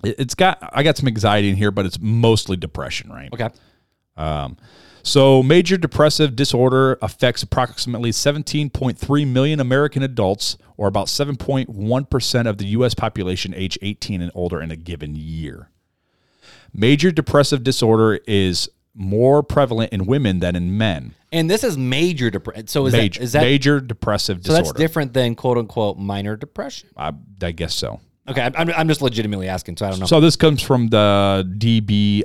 It- 0.04 0.16
It's 0.18 0.34
got 0.34 0.58
I 0.72 0.82
got 0.82 0.96
some 0.96 1.08
anxiety 1.08 1.48
in 1.50 1.56
here, 1.56 1.70
but 1.70 1.86
it's 1.86 1.98
mostly 2.00 2.56
depression, 2.56 3.10
right? 3.10 3.30
Okay. 3.32 3.48
So, 5.04 5.42
major 5.42 5.78
depressive 5.78 6.36
disorder 6.36 6.98
affects 7.00 7.42
approximately 7.42 8.10
17.3 8.10 9.26
million 9.26 9.58
American 9.60 10.02
adults, 10.02 10.58
or 10.76 10.86
about 10.86 11.06
7.1% 11.06 12.46
of 12.46 12.58
the 12.58 12.66
U.S. 12.66 12.94
population 12.94 13.54
age 13.54 13.78
18 13.80 14.20
and 14.20 14.30
older 14.34 14.60
in 14.60 14.70
a 14.70 14.76
given 14.76 15.14
year. 15.16 15.70
Major 16.74 17.10
depressive 17.10 17.62
disorder 17.62 18.18
is 18.26 18.68
more 18.98 19.42
prevalent 19.42 19.92
in 19.92 20.04
women 20.06 20.40
than 20.40 20.56
in 20.56 20.76
men. 20.76 21.14
And 21.32 21.48
this 21.48 21.62
is 21.64 21.78
major 21.78 22.30
depression. 22.30 22.66
So 22.66 22.86
is 22.86 22.92
Major, 22.94 23.20
that 23.20 23.24
is 23.24 23.32
that 23.32 23.42
major 23.42 23.80
depressive 23.80 24.38
so 24.38 24.42
disorder. 24.42 24.62
that's 24.64 24.72
different 24.78 25.12
than 25.12 25.34
quote 25.34 25.58
unquote 25.58 25.98
minor 25.98 26.36
depression? 26.36 26.88
I, 26.96 27.12
I 27.42 27.52
guess 27.52 27.74
so. 27.74 28.00
Okay, 28.28 28.42
I'm, 28.42 28.54
I'm- 28.56 28.70
I'm 28.76 28.88
just 28.88 29.00
legitimately 29.00 29.48
asking, 29.48 29.78
so 29.78 29.86
I 29.86 29.90
don't 29.90 30.00
know. 30.00 30.06
So 30.06 30.20
this 30.20 30.36
comes 30.36 30.60
from 30.62 30.88
the 30.88 31.46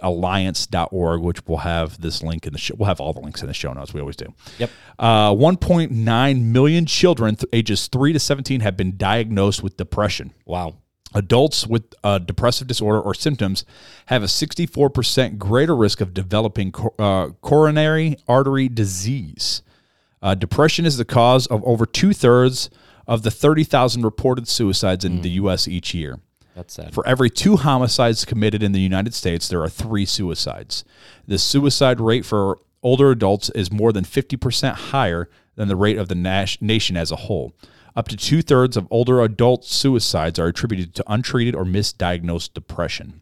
dbsalliance.org, 0.04 1.22
which 1.22 1.46
we'll 1.48 1.58
have 1.60 2.00
this 2.02 2.22
link 2.24 2.46
in 2.46 2.54
the 2.54 2.60
show. 2.60 2.76
We'll 2.78 2.88
have 2.88 3.00
all 3.00 3.14
the 3.14 3.22
links 3.22 3.42
in 3.42 3.48
the 3.48 3.54
show 3.54 3.72
notes. 3.74 3.94
We 3.94 4.02
always 4.02 4.16
do. 4.18 4.34
Yep. 4.60 4.70
Uh, 5.00 5.32
1.9 5.32 6.42
million 6.44 6.86
children 6.86 7.36
th- 7.36 7.50
ages 7.54 7.88
3 7.88 8.12
to 8.14 8.20
17 8.20 8.60
have 8.62 8.76
been 8.78 8.98
diagnosed 8.98 9.64
with 9.64 9.78
depression. 9.78 10.34
wow. 10.46 10.76
Adults 11.14 11.68
with 11.68 11.94
uh, 12.04 12.18
depressive 12.18 12.68
disorder 12.68 13.00
or 13.00 13.14
symptoms 13.14 13.66
have 14.08 14.24
a 14.24 14.28
64% 14.28 15.38
greater 15.38 15.76
risk 15.76 16.02
of 16.02 16.14
developing 16.14 16.72
cor- 16.72 16.94
uh, 17.00 17.30
coronary 17.42 18.18
artery 18.28 18.68
disease. 18.68 19.62
Uh, 20.22 20.36
depression 20.36 20.86
is 20.86 20.98
the 20.98 21.06
cause 21.06 21.46
of 21.48 21.64
over 21.66 21.86
two 21.86 22.14
thirds 22.14 22.70
of 23.08 23.24
the 23.24 23.32
30,000 23.32 24.04
reported 24.04 24.48
suicides 24.48 25.04
in 25.04 25.22
the 25.22 25.32
U.S. 25.32 25.68
each 25.68 25.94
year. 25.94 26.20
That's 26.56 26.74
sad. 26.74 26.94
For 26.94 27.06
every 27.08 27.30
two 27.30 27.58
homicides 27.58 28.26
committed 28.26 28.64
in 28.64 28.72
the 28.72 28.80
United 28.80 29.14
States, 29.14 29.48
there 29.48 29.62
are 29.62 29.70
three 29.70 30.06
suicides. 30.06 30.86
The 31.28 31.38
suicide 31.38 32.00
rate 32.00 32.26
for 32.26 32.60
older 32.82 33.12
adults 33.12 33.50
is 33.52 33.72
more 33.72 33.92
than 33.92 34.04
50% 34.04 34.74
higher 34.74 35.30
than 35.56 35.68
the 35.68 35.76
rate 35.76 35.98
of 35.98 36.10
the 36.10 36.16
nas- 36.16 36.62
nation 36.62 36.96
as 36.96 37.12
a 37.12 37.16
whole. 37.16 37.54
Up 37.96 38.08
to 38.08 38.18
two 38.18 38.42
thirds 38.42 38.76
of 38.76 38.88
older 38.90 39.22
adult 39.22 39.66
suicides 39.66 40.40
are 40.40 40.48
attributed 40.48 40.96
to 40.96 41.04
untreated 41.08 41.56
or 41.56 41.64
misdiagnosed 41.64 42.54
depression. 42.54 43.22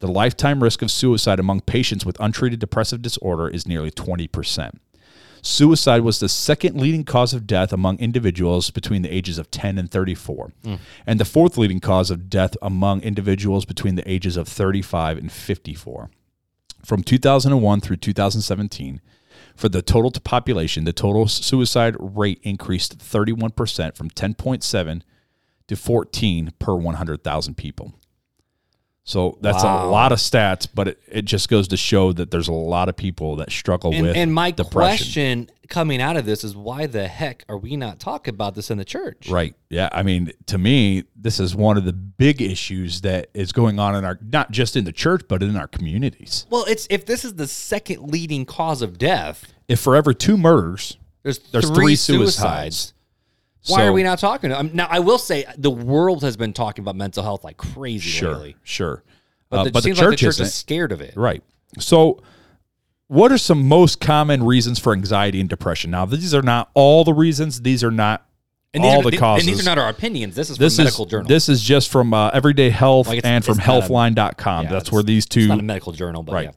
The 0.00 0.08
lifetime 0.08 0.62
risk 0.62 0.82
of 0.82 0.90
suicide 0.90 1.40
among 1.40 1.62
patients 1.62 2.04
with 2.04 2.20
untreated 2.20 2.60
depressive 2.60 3.00
disorder 3.00 3.48
is 3.48 3.66
nearly 3.66 3.90
20%. 3.90 4.78
Suicide 5.40 6.02
was 6.02 6.18
the 6.18 6.28
second 6.28 6.78
leading 6.78 7.04
cause 7.04 7.32
of 7.32 7.46
death 7.46 7.72
among 7.72 7.98
individuals 7.98 8.70
between 8.70 9.02
the 9.02 9.14
ages 9.14 9.38
of 9.38 9.50
10 9.50 9.78
and 9.78 9.90
34, 9.90 10.52
hmm. 10.64 10.74
and 11.06 11.20
the 11.20 11.24
fourth 11.24 11.56
leading 11.56 11.80
cause 11.80 12.10
of 12.10 12.28
death 12.28 12.56
among 12.60 13.00
individuals 13.02 13.64
between 13.64 13.94
the 13.94 14.10
ages 14.10 14.36
of 14.36 14.48
35 14.48 15.16
and 15.16 15.32
54. 15.32 16.10
From 16.84 17.02
2001 17.02 17.80
through 17.80 17.96
2017, 17.96 19.00
for 19.56 19.68
the 19.68 19.82
total 19.82 20.10
to 20.10 20.20
population, 20.20 20.84
the 20.84 20.92
total 20.92 21.26
suicide 21.26 21.96
rate 21.98 22.40
increased 22.42 22.98
31% 22.98 23.96
from 23.96 24.10
10.7 24.10 25.02
to 25.66 25.76
14 25.76 26.52
per 26.58 26.74
100,000 26.76 27.56
people. 27.56 27.94
So 29.08 29.38
that's 29.40 29.62
Wow. 29.62 29.86
a 29.86 29.88
lot 29.88 30.10
of 30.10 30.18
stats, 30.18 30.66
but 30.74 30.88
it, 30.88 31.00
it 31.08 31.24
just 31.26 31.48
goes 31.48 31.68
to 31.68 31.76
show 31.76 32.12
that 32.12 32.32
there's 32.32 32.48
a 32.48 32.52
lot 32.52 32.88
of 32.88 32.96
people 32.96 33.36
that 33.36 33.52
struggle 33.52 33.92
And, 33.94 34.02
with 34.02 34.16
and 34.16 34.34
my 34.34 34.50
depression. 34.50 35.46
question 35.46 35.50
coming 35.68 36.02
out 36.02 36.16
of 36.16 36.26
this 36.26 36.42
is 36.42 36.56
why 36.56 36.86
the 36.86 37.06
heck 37.06 37.44
are 37.48 37.56
we 37.56 37.76
not 37.76 38.00
talking 38.00 38.34
about 38.34 38.56
this 38.56 38.68
in 38.68 38.78
the 38.78 38.84
church? 38.84 39.28
Right. 39.28 39.54
Yeah. 39.70 39.88
I 39.92 40.02
mean, 40.02 40.32
to 40.46 40.58
me, 40.58 41.04
this 41.14 41.38
is 41.38 41.54
one 41.54 41.76
of 41.76 41.84
the 41.84 41.92
big 41.92 42.42
issues 42.42 43.02
that 43.02 43.30
is 43.32 43.52
going 43.52 43.78
on 43.78 43.94
in 43.94 44.04
our, 44.04 44.18
not 44.32 44.50
just 44.50 44.74
in 44.74 44.82
the 44.84 44.92
church, 44.92 45.22
but 45.28 45.40
in 45.40 45.56
our 45.56 45.68
communities. 45.68 46.44
Well, 46.50 46.64
it's 46.66 46.88
if 46.90 47.06
this 47.06 47.24
is 47.24 47.34
the 47.34 47.46
second 47.46 48.10
leading 48.10 48.44
cause 48.44 48.82
of 48.82 48.98
death, 48.98 49.52
If 49.68 49.78
for 49.78 49.94
every 49.94 50.16
two 50.16 50.36
murders, 50.36 50.96
there's, 51.22 51.38
there's 51.50 51.66
three, 51.68 51.76
three 51.76 51.96
suicides. 51.96 52.34
suicides. 52.36 52.92
Why 53.68 53.78
So- 53.80 53.86
are 53.88 53.92
we 53.92 54.02
not 54.02 54.18
talking? 54.18 54.52
Um, 54.52 54.70
now, 54.74 54.86
I 54.90 54.98
will 55.00 55.18
say 55.18 55.44
the 55.58 55.70
world 55.70 56.22
has 56.22 56.36
been 56.36 56.52
talking 56.52 56.82
about 56.82 56.96
mental 56.96 57.22
health 57.22 57.44
like 57.44 57.56
crazy 57.56 58.08
Sure. 58.10 58.34
lately, 58.34 58.56
Sure. 58.62 59.02
but, 59.50 59.58
Uh, 59.60 59.64
it 59.64 59.72
but 59.72 59.82
the 59.82 59.90
church, 59.90 59.98
like 60.00 60.10
the 60.10 60.16
church 60.16 60.28
isn't. 60.40 60.46
scared 60.48 60.92
of 60.92 61.00
it. 61.00 61.14
Right. 61.16 61.42
So, 61.78 62.20
what 63.08 63.30
are 63.32 63.38
some 63.38 63.66
most 63.68 64.00
common 64.00 64.42
reasons 64.44 64.78
for 64.78 64.92
anxiety 64.92 65.40
and 65.40 65.48
depression? 65.48 65.90
Now, 65.90 66.06
these 66.06 66.34
are 66.34 66.42
not 66.42 66.70
all 66.74 67.04
the 67.04 67.12
reasons. 67.14 67.62
These 67.62 67.82
are 67.84 67.90
not 67.90 68.26
And 68.74 68.84
these 68.84 68.92
all 68.92 69.00
are, 69.00 69.04
the 69.04 69.10
th- 69.12 69.20
causes. 69.20 69.46
And 69.46 69.54
these 69.56 69.62
are 69.66 69.68
not 69.68 69.78
our 69.78 69.88
opinions. 69.88 70.34
This 70.34 70.50
is 70.50 70.58
this 70.58 70.76
from 70.76 70.84
medical 70.84 71.04
is 71.06 71.10
journal. 71.10 71.28
this 71.28 71.48
is 71.48 71.62
just 71.62 71.88
from 71.88 72.12
uh, 72.12 72.30
Everyday 72.32 72.70
Health 72.70 73.08
Like, 73.08 73.20
and 73.24 73.44
from 73.44 73.58
it's 73.58 73.66
not 73.66 73.78
a- 73.78 73.80
Healthline.com. 73.82 74.64
Yeah, 74.64 74.70
That's 74.70 74.92
where 74.92 75.02
these 75.02 75.24
it's 75.24 75.34
two 75.34 75.48
not 75.48 75.60
a 75.60 75.62
medical 75.62 75.92
journal, 75.92 76.22
but 76.22 76.32
Right. 76.34 76.44
yeah. 76.46 76.50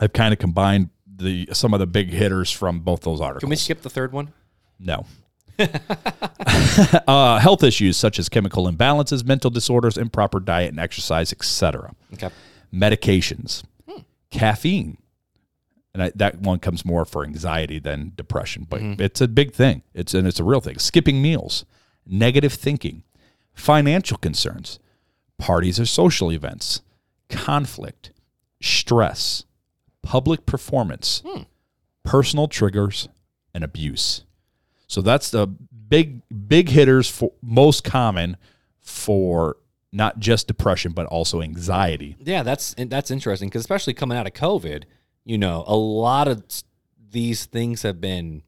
I've 0.00 0.12
kind 0.12 0.32
of 0.32 0.38
combined 0.38 0.88
the 1.16 1.48
some 1.52 1.72
of 1.74 1.80
the 1.80 1.86
big 1.86 2.10
hitters 2.10 2.50
from 2.50 2.80
both 2.80 3.02
those 3.02 3.20
articles. 3.20 3.40
Can 3.40 3.50
we 3.50 3.56
skip 3.56 3.82
the 3.82 3.90
third 3.90 4.12
one? 4.12 4.32
No. 4.80 5.06
uh, 7.08 7.38
health 7.38 7.62
issues 7.62 7.96
such 7.96 8.18
as 8.18 8.28
chemical 8.28 8.70
imbalances, 8.70 9.24
mental 9.24 9.50
disorders, 9.50 9.96
improper 9.96 10.40
diet 10.40 10.70
and 10.70 10.80
exercise, 10.80 11.32
etc. 11.32 11.94
Okay. 12.14 12.30
Medications, 12.72 13.62
hmm. 13.88 14.00
caffeine, 14.30 14.98
and 15.94 16.02
I, 16.02 16.12
that 16.16 16.40
one 16.40 16.58
comes 16.58 16.84
more 16.84 17.04
for 17.04 17.24
anxiety 17.24 17.78
than 17.78 18.12
depression, 18.16 18.66
but 18.68 18.80
mm-hmm. 18.80 19.00
it's 19.00 19.20
a 19.20 19.28
big 19.28 19.52
thing. 19.52 19.82
It's 19.94 20.12
and 20.12 20.26
it's 20.26 20.40
a 20.40 20.44
real 20.44 20.60
thing. 20.60 20.78
Skipping 20.78 21.22
meals, 21.22 21.64
negative 22.04 22.52
thinking, 22.52 23.04
financial 23.54 24.18
concerns, 24.18 24.80
parties 25.38 25.78
or 25.78 25.86
social 25.86 26.32
events, 26.32 26.82
conflict, 27.28 28.10
stress, 28.60 29.44
public 30.02 30.46
performance, 30.46 31.22
hmm. 31.24 31.42
personal 32.02 32.48
triggers, 32.48 33.08
and 33.54 33.62
abuse. 33.62 34.24
So 34.86 35.00
that's 35.02 35.30
the 35.30 35.46
big 35.88 36.22
big 36.48 36.68
hitters 36.68 37.08
for 37.10 37.32
most 37.42 37.84
common 37.84 38.36
for 38.80 39.56
not 39.92 40.18
just 40.18 40.46
depression 40.48 40.92
but 40.92 41.06
also 41.06 41.40
anxiety. 41.42 42.16
Yeah, 42.20 42.42
that's 42.42 42.74
that's 42.78 43.10
interesting 43.10 43.48
because 43.48 43.60
especially 43.60 43.94
coming 43.94 44.16
out 44.18 44.26
of 44.26 44.32
COVID, 44.34 44.84
you 45.24 45.38
know, 45.38 45.64
a 45.66 45.76
lot 45.76 46.28
of 46.28 46.42
these 47.10 47.44
things 47.46 47.82
have 47.82 48.00
been 48.00 48.42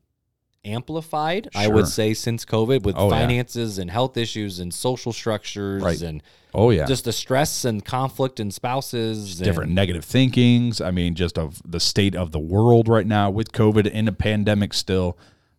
amplified. 0.65 1.49
I 1.55 1.69
would 1.69 1.87
say 1.87 2.13
since 2.15 2.45
COVID 2.45 2.83
with 2.83 2.97
Oh, 2.99 3.05
yeah. 3.11 3.21
finances 3.21 3.79
and 3.79 3.91
health 3.91 4.17
issues 4.17 4.59
and 4.59 4.75
social 4.75 5.13
structures 5.13 5.83
Right. 5.83 6.01
and 6.03 6.23
Oh 6.53 6.71
yeah. 6.71 6.87
just 6.87 7.05
the 7.05 7.13
stress 7.13 7.65
and 7.65 7.85
conflict 7.85 8.41
and 8.41 8.53
spouses. 8.53 9.39
different 9.39 9.71
negative 9.73 10.05
thinkings. 10.05 10.81
I 10.81 10.91
mean, 10.91 11.15
just 11.15 11.39
of 11.39 11.63
the 11.65 11.79
state 11.81 12.17
of 12.17 12.33
the 12.33 12.41
world 12.41 12.89
right 12.89 13.07
now 13.07 13.31
with 13.31 13.53
COVID 13.53 13.87
in 13.87 14.09
a 14.09 14.13
pandemic 14.13 14.75
still. 14.75 15.17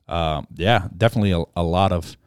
Um, 0.08 0.48
yeah, 0.56 0.88
definitely 0.96 1.32
a, 1.32 1.43
a 1.56 1.63
lot 1.63 1.91
of 1.91 2.17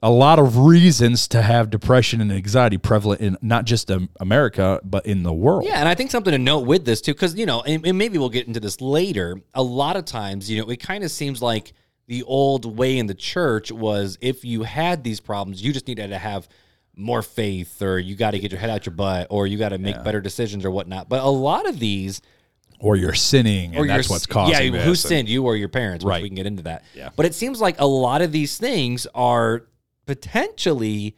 a 0.00 0.10
lot 0.10 0.38
of 0.38 0.58
reasons 0.58 1.26
to 1.28 1.42
have 1.42 1.70
depression 1.70 2.20
and 2.20 2.30
anxiety 2.30 2.78
prevalent 2.78 3.20
in 3.20 3.36
not 3.42 3.64
just 3.64 3.90
America 4.20 4.80
but 4.84 5.04
in 5.06 5.24
the 5.24 5.32
world. 5.32 5.64
Yeah, 5.64 5.80
and 5.80 5.88
I 5.88 5.94
think 5.94 6.10
something 6.10 6.30
to 6.30 6.38
note 6.38 6.60
with 6.66 6.84
this 6.84 7.00
too, 7.00 7.14
because 7.14 7.34
you 7.34 7.46
know, 7.46 7.62
and, 7.62 7.84
and 7.86 7.98
maybe 7.98 8.18
we'll 8.18 8.28
get 8.28 8.46
into 8.46 8.60
this 8.60 8.80
later. 8.80 9.40
A 9.54 9.62
lot 9.62 9.96
of 9.96 10.04
times, 10.04 10.50
you 10.50 10.60
know, 10.60 10.70
it 10.70 10.78
kind 10.78 11.02
of 11.02 11.10
seems 11.10 11.42
like 11.42 11.72
the 12.06 12.22
old 12.22 12.78
way 12.78 12.98
in 12.98 13.06
the 13.06 13.14
church 13.14 13.70
was 13.70 14.18
if 14.20 14.44
you 14.44 14.62
had 14.62 15.04
these 15.04 15.20
problems, 15.20 15.62
you 15.62 15.72
just 15.72 15.88
needed 15.88 16.08
to 16.08 16.18
have 16.18 16.48
more 16.94 17.22
faith, 17.22 17.80
or 17.80 17.98
you 17.98 18.16
got 18.16 18.32
to 18.32 18.40
get 18.40 18.50
your 18.50 18.60
head 18.60 18.70
out 18.70 18.86
your 18.86 18.94
butt, 18.94 19.28
or 19.30 19.46
you 19.46 19.56
got 19.56 19.68
to 19.70 19.78
make 19.78 20.02
better 20.02 20.20
decisions 20.20 20.64
or 20.64 20.70
whatnot. 20.70 21.08
But 21.08 21.22
a 21.22 21.28
lot 21.28 21.68
of 21.68 21.78
these, 21.78 22.20
Or 22.80 22.94
you're 22.96 23.14
sinning, 23.14 23.74
and 23.74 23.84
or 23.84 23.86
that's 23.88 24.08
what's 24.08 24.26
causing 24.26 24.52
yeah, 24.66 24.70
this. 24.70 24.84
who 24.84 24.90
and- 24.90 24.98
sinned, 24.98 25.28
you 25.28 25.44
or 25.44 25.56
your 25.56 25.68
parents? 25.68 26.04
Which 26.04 26.10
Right. 26.10 26.22
we 26.22 26.28
can 26.28 26.36
get 26.36 26.46
into 26.46 26.62
that. 26.62 26.84
Yeah. 26.94 27.10
But 27.16 27.26
it 27.26 27.34
seems 27.34 27.60
like 27.60 27.80
a 27.80 27.86
lot 27.86 28.22
of 28.22 28.30
these 28.30 28.56
things 28.56 29.06
are 29.14 29.64
potentially 30.06 31.16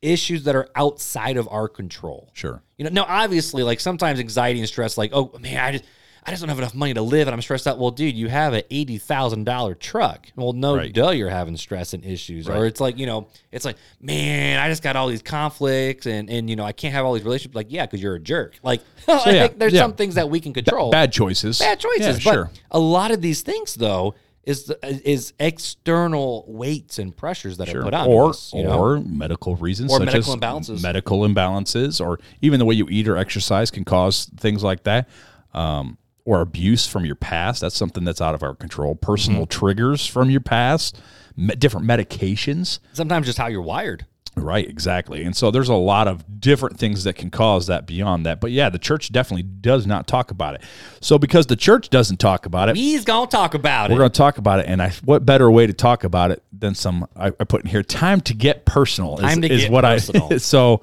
issues 0.00 0.44
that 0.44 0.54
are 0.56 0.68
outside 0.74 1.36
of 1.36 1.48
our 1.50 1.68
control. 1.68 2.30
Sure. 2.34 2.62
You 2.76 2.84
know, 2.84 2.90
now 2.90 3.06
obviously, 3.08 3.62
like 3.62 3.80
sometimes 3.80 4.18
anxiety 4.20 4.58
and 4.58 4.68
stress, 4.68 4.98
like, 4.98 5.10
oh 5.14 5.32
man, 5.40 5.58
I 5.58 5.72
just 5.72 5.84
I 6.24 6.30
just 6.30 6.40
don't 6.40 6.48
have 6.50 6.58
enough 6.58 6.74
money 6.74 6.94
to 6.94 7.02
live 7.02 7.26
and 7.26 7.34
I'm 7.34 7.42
stressed 7.42 7.66
out. 7.66 7.78
Well, 7.78 7.90
dude, 7.90 8.14
you 8.14 8.28
have 8.28 8.52
an 8.52 8.62
eighty 8.70 8.98
thousand 8.98 9.44
dollar 9.44 9.74
truck. 9.74 10.28
Well, 10.36 10.52
no 10.52 10.76
Right. 10.76 10.92
duh, 10.92 11.10
you're 11.10 11.30
having 11.30 11.56
stress 11.56 11.94
and 11.94 12.04
issues. 12.04 12.48
Or 12.48 12.64
it's 12.64 12.80
like, 12.80 12.96
you 12.96 13.06
know, 13.06 13.26
it's 13.50 13.64
like, 13.64 13.76
man, 14.00 14.60
I 14.60 14.68
just 14.68 14.82
got 14.84 14.94
all 14.94 15.08
these 15.08 15.22
conflicts 15.22 16.06
and 16.06 16.30
and 16.30 16.48
you 16.48 16.54
know, 16.54 16.64
I 16.64 16.72
can't 16.72 16.94
have 16.94 17.04
all 17.04 17.14
these 17.14 17.24
relationships. 17.24 17.56
Like, 17.56 17.66
yeah, 17.70 17.86
because 17.86 18.00
you're 18.00 18.14
a 18.14 18.20
jerk. 18.20 18.54
Like, 18.62 18.82
like, 19.08 19.26
yeah, 19.26 19.48
there's 19.56 19.72
yeah. 19.72 19.80
some 19.80 19.94
things 19.94 20.14
that 20.14 20.30
we 20.30 20.38
can 20.40 20.52
control. 20.52 20.90
Bad 20.90 21.12
choices. 21.12 21.58
Bad 21.58 21.80
choices. 21.80 22.24
Yeah, 22.24 22.30
but 22.30 22.34
sure. 22.34 22.50
a 22.70 22.78
lot 22.78 23.10
of 23.10 23.20
these 23.20 23.42
things 23.42 23.74
though 23.74 24.14
is 24.44 24.64
the, 24.64 24.78
is 25.08 25.32
external 25.40 26.44
weights 26.46 26.98
and 26.98 27.16
pressures 27.16 27.56
that 27.58 27.72
are 27.74 27.82
put 27.82 27.94
on 27.94 28.08
or 28.08 28.30
us, 28.30 28.52
you 28.52 28.62
know? 28.64 28.78
or 28.78 29.00
medical 29.00 29.56
reasons 29.56 29.92
Or 29.92 29.98
such 29.98 30.06
medical 30.06 30.32
as 30.34 30.38
imbalances. 30.38 30.82
medical 30.82 31.20
imbalances 31.20 32.04
or 32.04 32.18
even 32.40 32.58
the 32.58 32.64
way 32.64 32.74
you 32.74 32.86
eat 32.90 33.06
or 33.08 33.16
exercise 33.16 33.70
can 33.70 33.84
cause 33.84 34.30
things 34.36 34.62
like 34.64 34.82
that 34.84 35.08
um, 35.54 35.96
or 36.24 36.40
abuse 36.40 36.86
from 36.86 37.04
your 37.04 37.14
past 37.16 37.60
that's 37.62 37.76
something 37.76 38.04
that's 38.04 38.20
out 38.20 38.34
of 38.34 38.42
our 38.42 38.54
control 38.54 38.94
personal 38.94 39.42
Mm-hmm. 39.42 39.58
triggers 39.58 40.06
from 40.06 40.30
your 40.30 40.40
past 40.40 41.00
me- 41.36 41.54
different 41.54 41.86
medications 41.86 42.78
sometimes 42.92 43.26
just 43.26 43.38
how 43.38 43.46
you're 43.48 43.62
wired. 43.62 44.06
right 44.36 44.66
exactly 44.68 45.22
and 45.24 45.36
so 45.36 45.50
there's 45.50 45.68
a 45.68 45.74
lot 45.74 46.08
of 46.08 46.24
different 46.40 46.78
things 46.78 47.04
that 47.04 47.14
can 47.14 47.30
cause 47.30 47.66
that 47.66 47.86
beyond 47.86 48.24
that 48.24 48.40
but 48.40 48.50
yeah 48.50 48.68
the 48.70 48.78
church 48.78 49.12
definitely 49.12 49.42
does 49.42 49.86
not 49.86 50.06
talk 50.06 50.30
about 50.30 50.54
it 50.54 50.62
so 51.00 51.18
because 51.18 51.46
the 51.46 51.56
church 51.56 51.90
doesn't 51.90 52.16
talk 52.18 52.46
about 52.46 52.68
it 52.68 52.76
He's 52.76 53.04
gonna 53.04 53.26
talk 53.26 53.54
about 53.54 53.90
it. 53.90 53.94
we're 53.94 53.98
going 54.00 54.10
to 54.10 54.16
talk 54.16 54.38
about 54.38 54.60
it, 54.60 54.66
and 54.66 54.80
I 54.82 54.90
what 55.04 55.26
better 55.26 55.50
way 55.50 55.66
to 55.66 55.72
talk 55.74 56.04
about 56.04 56.30
it 56.30 56.42
than 56.52 56.74
some 56.74 57.06
I, 57.16 57.26
I 57.28 57.44
put 57.44 57.62
in 57.62 57.68
here 57.70 57.82
time 57.82 58.20
to 58.22 58.34
get 58.34 58.64
personal 58.64 59.16
is, 59.16 59.22
Time 59.22 59.42
to 59.42 59.52
is 59.52 59.62
get 59.62 59.70
what 59.72 59.84
personal. 59.84 60.28
I 60.32 60.36
so 60.38 60.80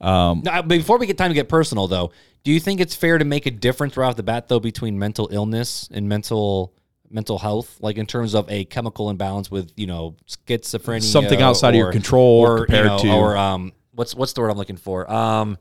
Now, 0.00 0.62
before 0.62 0.98
we 0.98 1.06
get 1.06 1.18
time 1.18 1.30
to 1.30 1.34
get 1.34 1.48
personal, 1.48 1.88
though, 1.88 2.12
Do 2.46 2.52
you 2.52 2.60
think 2.60 2.80
it's 2.80 2.94
fair 2.94 3.18
to 3.18 3.24
make 3.24 3.46
a 3.46 3.50
difference 3.50 3.96
right 3.96 4.06
off 4.06 4.14
the 4.14 4.22
bat 4.22 4.46
though 4.46 4.60
between 4.60 4.96
mental 5.00 5.28
illness 5.32 5.88
and 5.92 6.08
mental 6.08 6.72
mental 7.10 7.40
health, 7.40 7.76
like 7.80 7.96
in 7.96 8.06
terms 8.06 8.36
of 8.36 8.48
a 8.48 8.64
chemical 8.66 9.10
imbalance 9.10 9.50
with 9.50 9.72
you 9.74 9.88
know 9.88 10.14
schizophrenia, 10.28 11.02
Something 11.02 11.42
outside 11.42 11.70
of 11.70 11.74
your 11.74 11.90
control 11.90 12.42
or 12.42 12.58
compared 12.66 12.84
you 12.84 12.90
know, 12.90 12.98
to- 12.98 13.10
or 13.10 13.36
um, 13.36 13.72
what's 13.90 14.14
what's 14.14 14.32
the 14.32 14.42
word 14.42 14.50
I'm 14.50 14.58
looking 14.58 14.76
for? 14.76 15.10
Um, 15.10 15.58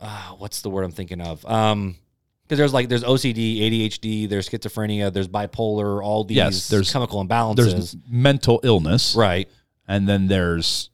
uh, 0.00 0.34
what's 0.38 0.62
the 0.62 0.70
word 0.70 0.84
I'm 0.84 0.92
thinking 0.92 1.20
of? 1.20 1.44
Um, 1.44 1.96
because 2.44 2.58
there's 2.58 2.72
like 2.72 2.88
there's 2.88 3.02
OCD, 3.02 3.58
ADHD, 3.62 4.28
there's 4.28 4.48
schizophrenia, 4.48 5.12
there's 5.12 5.26
bipolar, 5.26 6.00
all 6.00 6.22
these 6.22 6.36
Yes, 6.36 6.68
there's- 6.68 6.92
chemical 6.92 7.26
imbalances, 7.26 7.56
There's 7.56 7.96
mental 8.08 8.60
illness, 8.62 9.16
right? 9.16 9.48
and 9.88 10.08
then 10.08 10.28
there's 10.28 10.90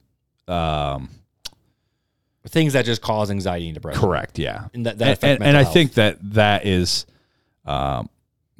um, 0.47 1.09
Things 2.49 2.73
that 2.73 2.83
just 2.83 3.01
cause 3.01 3.31
anxiety 3.31 3.67
and 3.67 3.73
depression. 3.73 4.01
correct, 4.01 4.37
yeah. 4.37 4.67
And 4.73 4.85
that, 4.85 4.97
that 4.97 5.23
and, 5.23 5.35
and, 5.35 5.43
and 5.43 5.57
I 5.57 5.63
think 5.63 5.93
that 5.93 6.17
that 6.33 6.65
is, 6.65 7.05
um, 7.65 8.09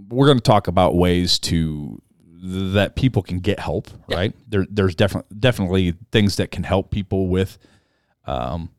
we're 0.07 0.25
going 0.25 0.37
to 0.37 0.43
talk 0.43 0.67
about 0.67 0.95
ways 0.95 1.37
to 1.39 2.01
that 2.43 2.95
people 2.95 3.21
can 3.21 3.39
get 3.39 3.59
help. 3.59 3.89
Yeah. 4.07 4.15
Right 4.15 4.35
there, 4.47 4.65
there's 4.69 4.95
definitely 4.95 5.35
definitely 5.37 5.95
things 6.11 6.37
that 6.37 6.51
can 6.51 6.63
help 6.63 6.91
people 6.91 7.27
with, 7.27 7.57
um, 8.25 8.69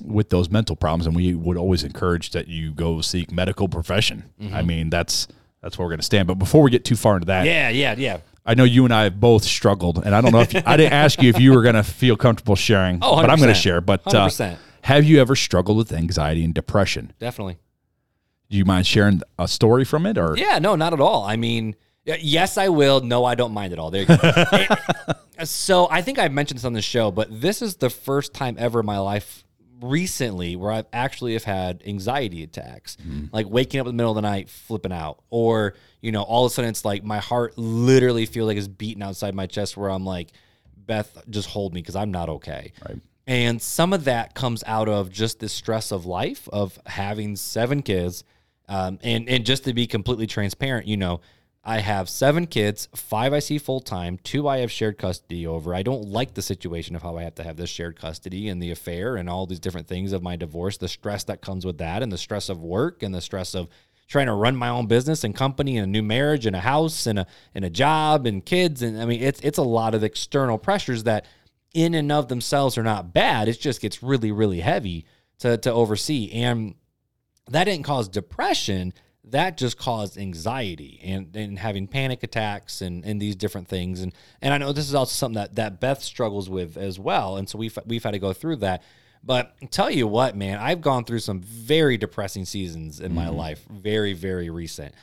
with 0.00 0.30
those 0.30 0.48
mental 0.48 0.76
problems, 0.76 1.06
and 1.06 1.16
we 1.16 1.34
would 1.34 1.56
always 1.56 1.82
encourage 1.84 2.30
that 2.30 2.48
you 2.48 2.72
go 2.72 3.00
seek 3.00 3.30
medical 3.32 3.68
profession. 3.68 4.24
Mm-hmm. 4.40 4.54
I 4.54 4.62
mean, 4.62 4.90
that's 4.90 5.26
that's 5.60 5.76
where 5.76 5.86
we're 5.86 5.90
going 5.90 6.00
to 6.00 6.06
stand. 6.06 6.28
But 6.28 6.34
before 6.34 6.62
we 6.62 6.70
get 6.70 6.84
too 6.84 6.96
far 6.96 7.14
into 7.14 7.26
that, 7.26 7.46
yeah, 7.46 7.68
yeah, 7.68 7.94
yeah. 7.96 8.18
I 8.44 8.54
know 8.54 8.64
you 8.64 8.84
and 8.84 8.92
I 8.92 9.04
have 9.04 9.20
both 9.20 9.44
struggled, 9.44 10.04
and 10.04 10.14
I 10.14 10.20
don't 10.20 10.32
know 10.32 10.40
if 10.40 10.54
I 10.66 10.76
didn't 10.76 10.92
ask 10.92 11.22
you 11.22 11.28
if 11.30 11.38
you 11.38 11.52
were 11.54 11.62
going 11.62 11.76
to 11.76 11.82
feel 11.84 12.16
comfortable 12.16 12.56
sharing, 12.56 12.98
Oh, 13.02 13.16
but 13.16 13.30
I'm 13.30 13.38
going 13.38 13.48
to 13.48 13.54
share. 13.54 13.80
But 13.80 14.06
uh, 14.06 14.26
100%. 14.28 14.56
have 14.82 15.04
you 15.04 15.20
ever 15.20 15.36
struggled 15.36 15.78
with 15.78 15.92
anxiety 15.92 16.44
and 16.44 16.52
depression? 16.52 17.12
Definitely. 17.20 17.58
Do 18.50 18.56
you 18.58 18.64
mind 18.64 18.86
sharing 18.86 19.22
a 19.38 19.46
story 19.48 19.84
from 19.84 20.06
it, 20.06 20.18
or 20.18 20.36
Yeah, 20.36 20.58
no, 20.58 20.74
not 20.76 20.92
at 20.92 21.00
all. 21.00 21.24
I 21.24 21.36
mean, 21.36 21.76
yes, 22.04 22.58
I 22.58 22.68
will. 22.68 23.00
No, 23.00 23.24
I 23.24 23.34
don't 23.34 23.52
mind 23.54 23.72
at 23.72 23.78
all. 23.78 23.90
There 23.90 24.02
you 24.02 24.06
go. 24.08 24.16
So 25.44 25.88
I 25.90 26.02
think 26.02 26.20
I've 26.20 26.30
mentioned 26.30 26.58
this 26.58 26.64
on 26.64 26.72
the 26.72 26.82
show, 26.82 27.10
but 27.10 27.40
this 27.40 27.62
is 27.62 27.76
the 27.76 27.90
first 27.90 28.32
time 28.32 28.54
ever 28.60 28.80
in 28.80 28.86
my 28.86 28.98
life 28.98 29.44
recently 29.82 30.56
where 30.56 30.72
I've 30.72 30.86
actually 30.92 31.32
have 31.34 31.44
had 31.44 31.82
anxiety 31.86 32.42
attacks, 32.42 32.96
like 33.32 33.48
waking 33.48 33.80
up 33.80 33.86
in 33.86 33.96
the 33.96 33.96
middle 33.96 34.12
of 34.12 34.16
the 34.16 34.22
night, 34.22 34.48
flipping 34.48 34.92
out, 34.92 35.22
or 35.30 35.74
you 36.00 36.12
know, 36.12 36.22
all 36.22 36.46
of 36.46 36.52
a 36.52 36.54
sudden 36.54 36.70
it's 36.70 36.84
like 36.84 37.04
my 37.04 37.18
heart 37.18 37.58
literally 37.58 38.26
feel 38.26 38.46
like 38.46 38.56
it's 38.56 38.68
beating 38.68 39.02
outside 39.02 39.34
my 39.34 39.46
chest, 39.46 39.76
where 39.76 39.90
I'm 39.90 40.04
like, 40.04 40.32
Beth, 40.86 41.22
just 41.30 41.48
hold 41.48 41.74
me 41.74 41.80
because 41.80 41.96
I'm 41.96 42.10
not 42.10 42.28
okay. 42.28 42.72
Right. 42.88 42.98
And 43.26 43.62
some 43.62 43.92
of 43.92 44.04
that 44.04 44.34
comes 44.34 44.64
out 44.66 44.88
of 44.88 45.10
just 45.10 45.38
the 45.38 45.48
stress 45.48 45.92
of 45.92 46.06
life 46.06 46.48
of 46.52 46.78
having 46.86 47.36
seven 47.36 47.82
kids. 47.82 48.24
Um, 48.68 48.98
and, 49.02 49.28
and 49.28 49.44
just 49.44 49.64
to 49.64 49.74
be 49.74 49.86
completely 49.86 50.26
transparent, 50.26 50.86
you 50.86 50.96
know, 50.96 51.20
I 51.64 51.78
have 51.78 52.08
seven 52.08 52.48
kids, 52.48 52.88
five 52.94 53.32
I 53.32 53.38
see 53.38 53.58
full 53.58 53.80
time, 53.80 54.18
two 54.24 54.48
I 54.48 54.58
have 54.58 54.72
shared 54.72 54.98
custody 54.98 55.46
over. 55.46 55.74
I 55.74 55.84
don't 55.84 56.08
like 56.08 56.34
the 56.34 56.42
situation 56.42 56.96
of 56.96 57.02
how 57.02 57.16
I 57.16 57.22
have 57.22 57.36
to 57.36 57.44
have 57.44 57.56
this 57.56 57.70
shared 57.70 57.96
custody 57.96 58.48
and 58.48 58.60
the 58.60 58.72
affair 58.72 59.14
and 59.14 59.30
all 59.30 59.46
these 59.46 59.60
different 59.60 59.86
things 59.86 60.12
of 60.12 60.24
my 60.24 60.34
divorce, 60.34 60.76
the 60.76 60.88
stress 60.88 61.22
that 61.24 61.40
comes 61.40 61.64
with 61.64 61.78
that, 61.78 62.02
and 62.02 62.10
the 62.10 62.18
stress 62.18 62.48
of 62.48 62.60
work 62.60 63.04
and 63.04 63.14
the 63.14 63.20
stress 63.20 63.54
of 63.54 63.68
trying 64.08 64.26
to 64.26 64.34
run 64.34 64.56
my 64.56 64.68
own 64.68 64.86
business 64.86 65.22
and 65.22 65.36
company 65.36 65.78
and 65.78 65.84
a 65.84 65.90
new 65.90 66.02
marriage 66.02 66.46
and 66.46 66.56
a 66.56 66.60
house 66.60 67.06
and 67.06 67.20
a 67.20 67.26
and 67.54 67.64
a 67.64 67.70
job 67.70 68.26
and 68.26 68.44
kids. 68.44 68.82
And 68.82 69.00
I 69.00 69.06
mean 69.06 69.22
it's 69.22 69.40
it's 69.40 69.58
a 69.58 69.62
lot 69.62 69.94
of 69.94 70.02
external 70.02 70.58
pressures 70.58 71.04
that 71.04 71.26
in 71.72 71.94
and 71.94 72.10
of 72.10 72.28
themselves 72.28 72.76
are 72.76 72.82
not 72.82 73.14
bad. 73.14 73.48
It 73.48 73.60
just 73.60 73.80
gets 73.80 74.02
really, 74.02 74.32
really 74.32 74.60
heavy 74.60 75.06
to 75.38 75.56
to 75.58 75.72
oversee. 75.72 76.30
And 76.32 76.74
that 77.50 77.64
didn't 77.64 77.84
cause 77.84 78.08
depression. 78.08 78.92
That 79.24 79.56
just 79.56 79.78
caused 79.78 80.18
anxiety 80.18 81.00
and, 81.04 81.34
and 81.36 81.58
having 81.58 81.86
panic 81.86 82.24
attacks 82.24 82.82
and, 82.82 83.04
and 83.04 83.22
these 83.22 83.36
different 83.36 83.68
things. 83.68 84.00
And 84.00 84.12
and 84.40 84.52
I 84.52 84.58
know 84.58 84.72
this 84.72 84.88
is 84.88 84.94
also 84.94 85.12
something 85.12 85.36
that, 85.36 85.54
that 85.54 85.80
Beth 85.80 86.02
struggles 86.02 86.50
with 86.50 86.76
as 86.76 86.98
well. 86.98 87.36
And 87.36 87.48
so 87.48 87.56
we've 87.56 87.78
we've 87.86 88.02
had 88.02 88.12
to 88.12 88.18
go 88.18 88.32
through 88.32 88.56
that. 88.56 88.82
But 89.24 89.54
tell 89.70 89.90
you 89.90 90.08
what, 90.08 90.36
man, 90.36 90.58
I've 90.58 90.80
gone 90.80 91.04
through 91.04 91.20
some 91.20 91.40
very 91.40 91.96
depressing 91.96 92.44
seasons 92.44 92.98
in 92.98 93.14
my 93.14 93.26
mm-hmm. 93.26 93.36
life, 93.36 93.64
very, 93.70 94.14
very 94.14 94.50
recent. 94.50 94.94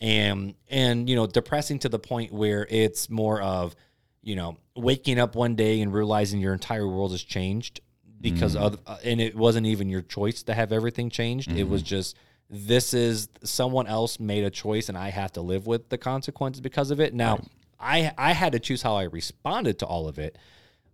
And 0.00 0.54
and 0.68 1.08
you 1.08 1.14
know, 1.14 1.26
depressing 1.26 1.78
to 1.80 1.88
the 1.88 1.98
point 1.98 2.32
where 2.32 2.66
it's 2.68 3.08
more 3.08 3.40
of, 3.40 3.76
you 4.22 4.34
know, 4.34 4.56
waking 4.74 5.20
up 5.20 5.36
one 5.36 5.54
day 5.54 5.80
and 5.80 5.92
realizing 5.92 6.40
your 6.40 6.52
entire 6.52 6.86
world 6.86 7.12
has 7.12 7.22
changed 7.22 7.80
because 8.20 8.56
mm. 8.56 8.60
of 8.60 8.80
uh, 8.86 8.96
and 9.04 9.20
it 9.20 9.36
wasn't 9.36 9.66
even 9.66 9.88
your 9.88 10.02
choice 10.02 10.42
to 10.44 10.54
have 10.54 10.72
everything 10.72 11.10
changed. 11.10 11.52
It 11.52 11.68
was 11.68 11.82
mm-hmm. 11.82 11.88
just 11.88 12.16
this 12.50 12.94
is 12.94 13.28
someone 13.44 13.86
else 13.86 14.18
made 14.18 14.44
a 14.44 14.50
choice 14.50 14.88
and 14.88 14.96
I 14.96 15.10
have 15.10 15.32
to 15.32 15.40
live 15.42 15.66
with 15.66 15.88
the 15.90 15.98
consequences 15.98 16.60
because 16.60 16.90
of 16.90 16.98
it. 17.00 17.12
Now, 17.14 17.40
I 17.78 18.12
I 18.16 18.32
had 18.32 18.52
to 18.52 18.58
choose 18.58 18.82
how 18.82 18.96
I 18.96 19.04
responded 19.04 19.78
to 19.80 19.86
all 19.86 20.08
of 20.08 20.18
it, 20.18 20.36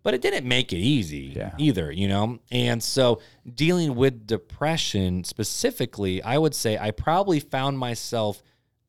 but 0.02 0.14
it 0.14 0.20
didn't 0.20 0.46
make 0.46 0.72
it 0.72 0.78
easy 0.78 1.32
Yeah. 1.36 1.52
either, 1.58 1.92
you 1.92 2.08
know? 2.08 2.40
And 2.50 2.82
so 2.82 3.20
dealing 3.54 3.94
with 3.94 4.26
depression 4.26 5.22
specifically, 5.24 6.22
I 6.22 6.38
would 6.38 6.54
say 6.54 6.76
I 6.76 6.90
probably 6.90 7.38
found 7.40 7.78
myself 7.78 8.42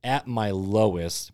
at 0.04 0.25
my 0.28 0.51
lowest 0.51 1.32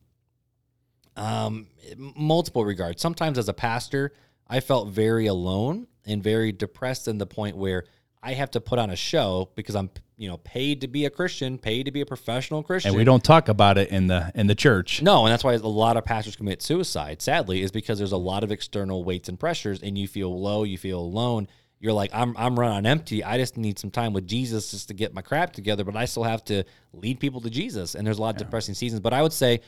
um 1.15 1.67
multiple 1.95 2.63
regards. 2.65 3.01
Sometimes 3.01 3.37
as 3.37 3.49
a 3.49 3.53
pastor, 3.53 4.11
I 4.47 4.59
felt 4.59 4.89
very 4.89 5.27
alone 5.27 5.87
and 6.05 6.21
very 6.23 6.51
depressed 6.51 7.07
in 7.07 7.17
the 7.17 7.25
point 7.25 7.55
where 7.57 7.85
I 8.23 8.33
have 8.33 8.51
to 8.51 8.61
put 8.61 8.77
on 8.79 8.89
a 8.89 8.95
show 8.95 9.49
because 9.55 9.75
I'm, 9.75 9.89
you 10.17 10.29
know, 10.29 10.37
paid 10.37 10.81
to 10.81 10.87
be 10.87 11.05
a 11.05 11.09
Christian, 11.09 11.57
paid 11.57 11.85
to 11.85 11.91
be 11.91 12.01
a 12.01 12.05
professional 12.05 12.61
Christian. 12.61 12.89
and 12.89 12.97
we 12.97 13.03
don't 13.03 13.23
talk 13.23 13.47
about 13.49 13.77
it 13.77 13.89
in 13.89 14.07
the 14.07 14.31
in 14.35 14.47
the 14.47 14.55
church? 14.55 15.01
No, 15.01 15.25
and 15.25 15.31
that's 15.31 15.43
why 15.43 15.53
a 15.53 15.57
lot 15.57 15.97
of 15.97 16.05
pastors 16.05 16.35
commit 16.35 16.61
suicide, 16.61 17.21
sadly, 17.21 17.61
is 17.61 17.71
because 17.71 17.97
there's 17.97 18.11
a 18.11 18.17
lot 18.17 18.43
of 18.43 18.51
external 18.51 19.03
weights 19.03 19.29
and 19.29 19.39
pressures 19.39 19.81
and 19.81 19.97
you 19.97 20.07
feel 20.07 20.39
low, 20.39 20.63
you 20.63 20.77
feel 20.77 20.99
alone. 20.99 21.47
You're 21.79 21.93
like, 21.93 22.11
I'm 22.13 22.35
I'm 22.37 22.59
running 22.59 22.77
on 22.77 22.85
empty. 22.85 23.23
I 23.23 23.39
just 23.39 23.57
need 23.57 23.79
some 23.79 23.89
time 23.89 24.13
with 24.13 24.27
Jesus 24.27 24.69
just 24.69 24.89
to 24.89 24.93
get 24.93 25.15
my 25.15 25.23
crap 25.23 25.51
together, 25.53 25.83
but 25.83 25.95
I 25.95 26.05
still 26.05 26.23
have 26.23 26.43
to 26.45 26.63
lead 26.93 27.19
people 27.19 27.41
to 27.41 27.49
Jesus. 27.49 27.95
And 27.95 28.05
there's 28.05 28.19
a 28.19 28.21
lot 28.21 28.35
of 28.35 28.37
depressing 28.37 28.75
seasons. 28.75 28.99
But 28.99 29.13
I 29.13 29.23
would 29.23 29.33
say 29.33 29.61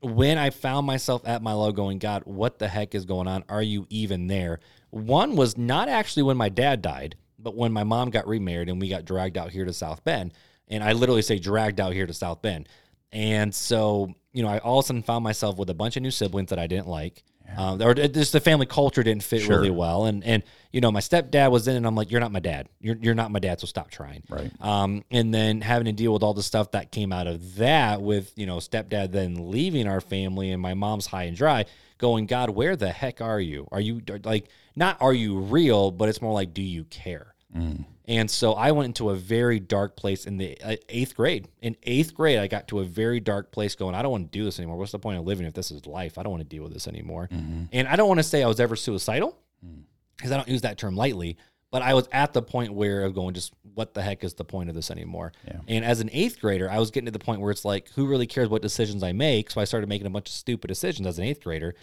when 0.00 0.36
I 0.38 0.50
found 0.50 0.86
myself 0.86 1.22
at 1.26 1.42
my 1.42 1.52
low 1.54 1.72
going, 1.72 1.98
God, 1.98 2.22
what 2.26 2.58
the 2.58 2.68
heck 2.68 2.94
is 2.94 3.06
going 3.06 3.26
on? 3.26 3.44
Are 3.48 3.62
you 3.62 3.86
even 3.88 4.26
there? 4.26 4.60
One 4.90 5.36
was 5.36 5.56
not 5.56 5.88
actually 5.88 6.24
when 6.24 6.36
my 6.36 6.48
dad 6.48 6.82
died, 6.82 7.16
but 7.38 7.54
when 7.54 7.72
my 7.72 7.84
mom 7.84 8.10
got 8.10 8.26
remarried 8.26 8.68
and 8.68 8.80
we 8.80 8.88
got 8.88 9.04
dragged 9.04 9.36
out 9.36 9.50
here 9.50 9.64
to 9.64 9.72
South 9.72 10.04
Bend. 10.04 10.32
And 10.68 10.82
I 10.82 10.92
literally 10.94 11.22
say 11.22 11.38
dragged 11.38 11.80
out 11.80 11.92
here 11.92 12.06
to 12.06 12.12
South 12.14 12.42
Bend. 12.42 12.68
And 13.12 13.54
so, 13.54 14.12
you 14.32 14.42
know, 14.42 14.48
I 14.48 14.58
all 14.58 14.80
of 14.80 14.84
a 14.84 14.86
sudden 14.88 15.02
found 15.02 15.22
myself 15.22 15.58
with 15.58 15.70
a 15.70 15.74
bunch 15.74 15.96
of 15.96 16.02
new 16.02 16.10
siblings 16.10 16.50
that 16.50 16.58
I 16.58 16.66
didn't 16.66 16.88
like. 16.88 17.22
Um, 17.56 17.80
or 17.80 17.94
just 17.94 18.32
the 18.32 18.40
family 18.40 18.66
culture 18.66 19.04
didn't 19.04 19.22
fit 19.22 19.42
Sure. 19.42 19.58
really 19.58 19.70
well. 19.70 20.06
And, 20.06 20.24
and, 20.24 20.42
you 20.72 20.80
know, 20.80 20.90
my 20.90 20.98
stepdad 20.98 21.52
was 21.52 21.68
in 21.68 21.76
and 21.76 21.86
I'm 21.86 21.94
like, 21.94 22.10
you're 22.10 22.20
not 22.20 22.32
my 22.32 22.40
dad. 22.40 22.68
You're, 22.80 22.96
you're 22.96 23.14
not 23.14 23.30
my 23.30 23.38
dad. 23.38 23.60
So 23.60 23.68
stop 23.68 23.88
trying. 23.88 24.24
Right. 24.28 24.50
Um, 24.60 25.04
and 25.12 25.32
then 25.32 25.60
having 25.60 25.84
to 25.84 25.92
deal 25.92 26.12
with 26.12 26.24
all 26.24 26.34
the 26.34 26.42
stuff 26.42 26.72
that 26.72 26.90
came 26.90 27.12
out 27.12 27.28
of 27.28 27.54
that 27.56 28.02
with, 28.02 28.32
you 28.36 28.46
know, 28.46 28.56
stepdad 28.56 29.12
then 29.12 29.52
leaving 29.52 29.86
our 29.86 30.00
family 30.00 30.50
and 30.50 30.60
my 30.60 30.74
mom's 30.74 31.06
high 31.06 31.22
and 31.24 31.36
dry 31.36 31.66
going, 31.98 32.26
God, 32.26 32.50
where 32.50 32.74
the 32.74 32.90
heck 32.90 33.20
are 33.20 33.40
you? 33.40 33.68
Are 33.70 33.80
you 33.80 34.02
like, 34.24 34.48
not 34.76 35.00
are 35.00 35.14
you 35.14 35.38
real, 35.38 35.90
but 35.90 36.08
it's 36.08 36.22
more 36.22 36.32
like, 36.32 36.54
do 36.54 36.62
you 36.62 36.84
care? 36.84 37.34
Mm. 37.56 37.86
And 38.08 38.30
so 38.30 38.52
I 38.52 38.70
went 38.70 38.86
into 38.86 39.10
a 39.10 39.16
very 39.16 39.58
dark 39.58 39.96
place 39.96 40.26
in 40.26 40.36
the 40.36 40.60
uh, 40.62 40.76
eighth 40.88 41.16
grade. 41.16 41.48
In 41.60 41.76
eighth 41.82 42.14
grade, 42.14 42.38
I 42.38 42.46
got 42.46 42.68
to 42.68 42.78
a 42.80 42.84
very 42.84 43.18
dark 43.18 43.50
place 43.50 43.74
going, 43.74 43.96
I 43.96 44.02
don't 44.02 44.12
want 44.12 44.30
to 44.30 44.38
do 44.38 44.44
this 44.44 44.60
anymore. 44.60 44.76
What's 44.76 44.92
the 44.92 44.98
point 44.98 45.18
of 45.18 45.24
living 45.24 45.46
if 45.46 45.54
this 45.54 45.72
is 45.72 45.86
life? 45.86 46.16
I 46.18 46.22
don't 46.22 46.30
want 46.30 46.42
to 46.42 46.48
deal 46.48 46.62
with 46.62 46.72
this 46.72 46.86
anymore. 46.86 47.28
Mm-hmm. 47.32 47.64
And 47.72 47.88
I 47.88 47.96
don't 47.96 48.06
want 48.06 48.18
to 48.18 48.24
say 48.24 48.44
I 48.44 48.46
was 48.46 48.60
ever 48.60 48.76
suicidal 48.76 49.36
mm. 49.64 49.82
because 50.16 50.30
I 50.30 50.36
don't 50.36 50.48
use 50.48 50.62
that 50.62 50.78
term 50.78 50.94
lightly. 50.94 51.36
But 51.72 51.82
I 51.82 51.94
was 51.94 52.08
at 52.12 52.32
the 52.32 52.42
point 52.42 52.72
where 52.74 53.02
I 53.02 53.04
was 53.06 53.12
going, 53.12 53.34
just 53.34 53.52
what 53.74 53.92
the 53.92 54.00
heck 54.00 54.22
is 54.22 54.34
the 54.34 54.44
point 54.44 54.68
of 54.68 54.76
this 54.76 54.90
anymore? 54.90 55.32
Yeah. 55.44 55.58
And 55.66 55.84
as 55.84 56.00
an 56.00 56.08
eighth 56.12 56.40
grader, 56.40 56.70
I 56.70 56.78
was 56.78 56.92
getting 56.92 57.06
to 57.06 57.10
the 57.10 57.18
point 57.18 57.40
where 57.40 57.50
it's 57.50 57.64
like, 57.64 57.90
who 57.96 58.06
really 58.06 58.26
cares 58.26 58.48
what 58.48 58.62
decisions 58.62 59.02
I 59.02 59.12
make? 59.12 59.50
So 59.50 59.60
I 59.60 59.64
started 59.64 59.88
making 59.88 60.06
a 60.06 60.10
bunch 60.10 60.28
of 60.28 60.34
stupid 60.34 60.68
decisions 60.68 61.08
as 61.08 61.18
an 61.18 61.24
eighth 61.24 61.42
grader 61.42 61.74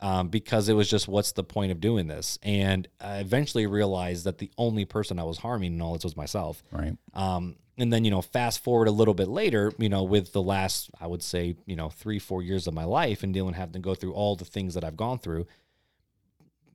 um, 0.00 0.28
because 0.28 0.68
it 0.68 0.74
was 0.74 0.88
just, 0.88 1.08
what's 1.08 1.32
the 1.32 1.44
point 1.44 1.72
of 1.72 1.80
doing 1.80 2.06
this? 2.06 2.38
And 2.42 2.86
I 3.00 3.18
eventually 3.18 3.66
realized 3.66 4.24
that 4.24 4.38
the 4.38 4.50
only 4.56 4.84
person 4.84 5.18
I 5.18 5.24
was 5.24 5.38
harming 5.38 5.74
in 5.74 5.82
all 5.82 5.94
this 5.94 6.04
was 6.04 6.16
myself. 6.16 6.62
Right. 6.70 6.96
Um, 7.14 7.56
and 7.76 7.92
then, 7.92 8.04
you 8.04 8.10
know, 8.10 8.22
fast 8.22 8.62
forward 8.62 8.88
a 8.88 8.92
little 8.92 9.14
bit 9.14 9.28
later, 9.28 9.72
you 9.78 9.88
know, 9.88 10.02
with 10.02 10.32
the 10.32 10.42
last, 10.42 10.90
I 11.00 11.06
would 11.06 11.22
say, 11.22 11.56
you 11.66 11.76
know, 11.76 11.88
three, 11.88 12.18
four 12.18 12.42
years 12.42 12.66
of 12.66 12.74
my 12.74 12.84
life 12.84 13.22
and 13.22 13.32
dealing, 13.32 13.54
having 13.54 13.74
to 13.74 13.78
go 13.78 13.94
through 13.94 14.14
all 14.14 14.36
the 14.36 14.44
things 14.44 14.74
that 14.74 14.84
I've 14.84 14.96
gone 14.96 15.18
through, 15.18 15.46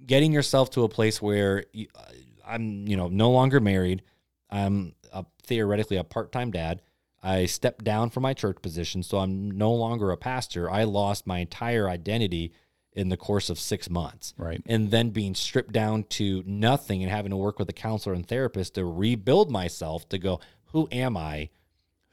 getting 0.05 0.31
yourself 0.31 0.69
to 0.71 0.83
a 0.83 0.89
place 0.89 1.21
where 1.21 1.65
you, 1.73 1.87
uh, 1.95 2.03
I'm, 2.45 2.87
you 2.87 2.97
know, 2.97 3.07
no 3.07 3.31
longer 3.31 3.59
married. 3.59 4.01
I'm 4.49 4.95
a, 5.13 5.25
theoretically 5.43 5.97
a 5.97 6.03
part 6.03 6.31
time 6.31 6.51
dad. 6.51 6.81
I 7.21 7.45
stepped 7.45 7.85
down 7.85 8.09
from 8.09 8.23
my 8.23 8.33
church 8.33 8.57
position, 8.61 9.01
so 9.01 9.17
I'm 9.17 9.49
no 9.51 9.73
longer 9.73 10.11
a 10.11 10.17
pastor. 10.17 10.69
I 10.69 10.83
lost 10.83 11.25
my 11.25 11.39
entire 11.39 11.87
identity 11.87 12.51
in 12.95 13.09
the 13.09 13.17
course 13.17 13.49
of 13.49 13.59
six 13.59 13.89
months 13.89 14.33
Right. 14.37 14.61
and 14.65 14.91
then 14.91 15.09
being 15.09 15.35
stripped 15.35 15.71
down 15.73 16.03
to 16.09 16.43
nothing 16.45 17.01
and 17.01 17.11
having 17.11 17.31
to 17.31 17.37
work 17.37 17.57
with 17.59 17.69
a 17.69 17.73
counselor 17.73 18.13
and 18.15 18.27
therapist 18.27 18.75
to 18.75 18.85
rebuild 18.85 19.49
myself 19.51 20.07
to 20.09 20.17
go 20.17 20.39
who 20.73 20.87
am 20.91 21.15
I? 21.17 21.49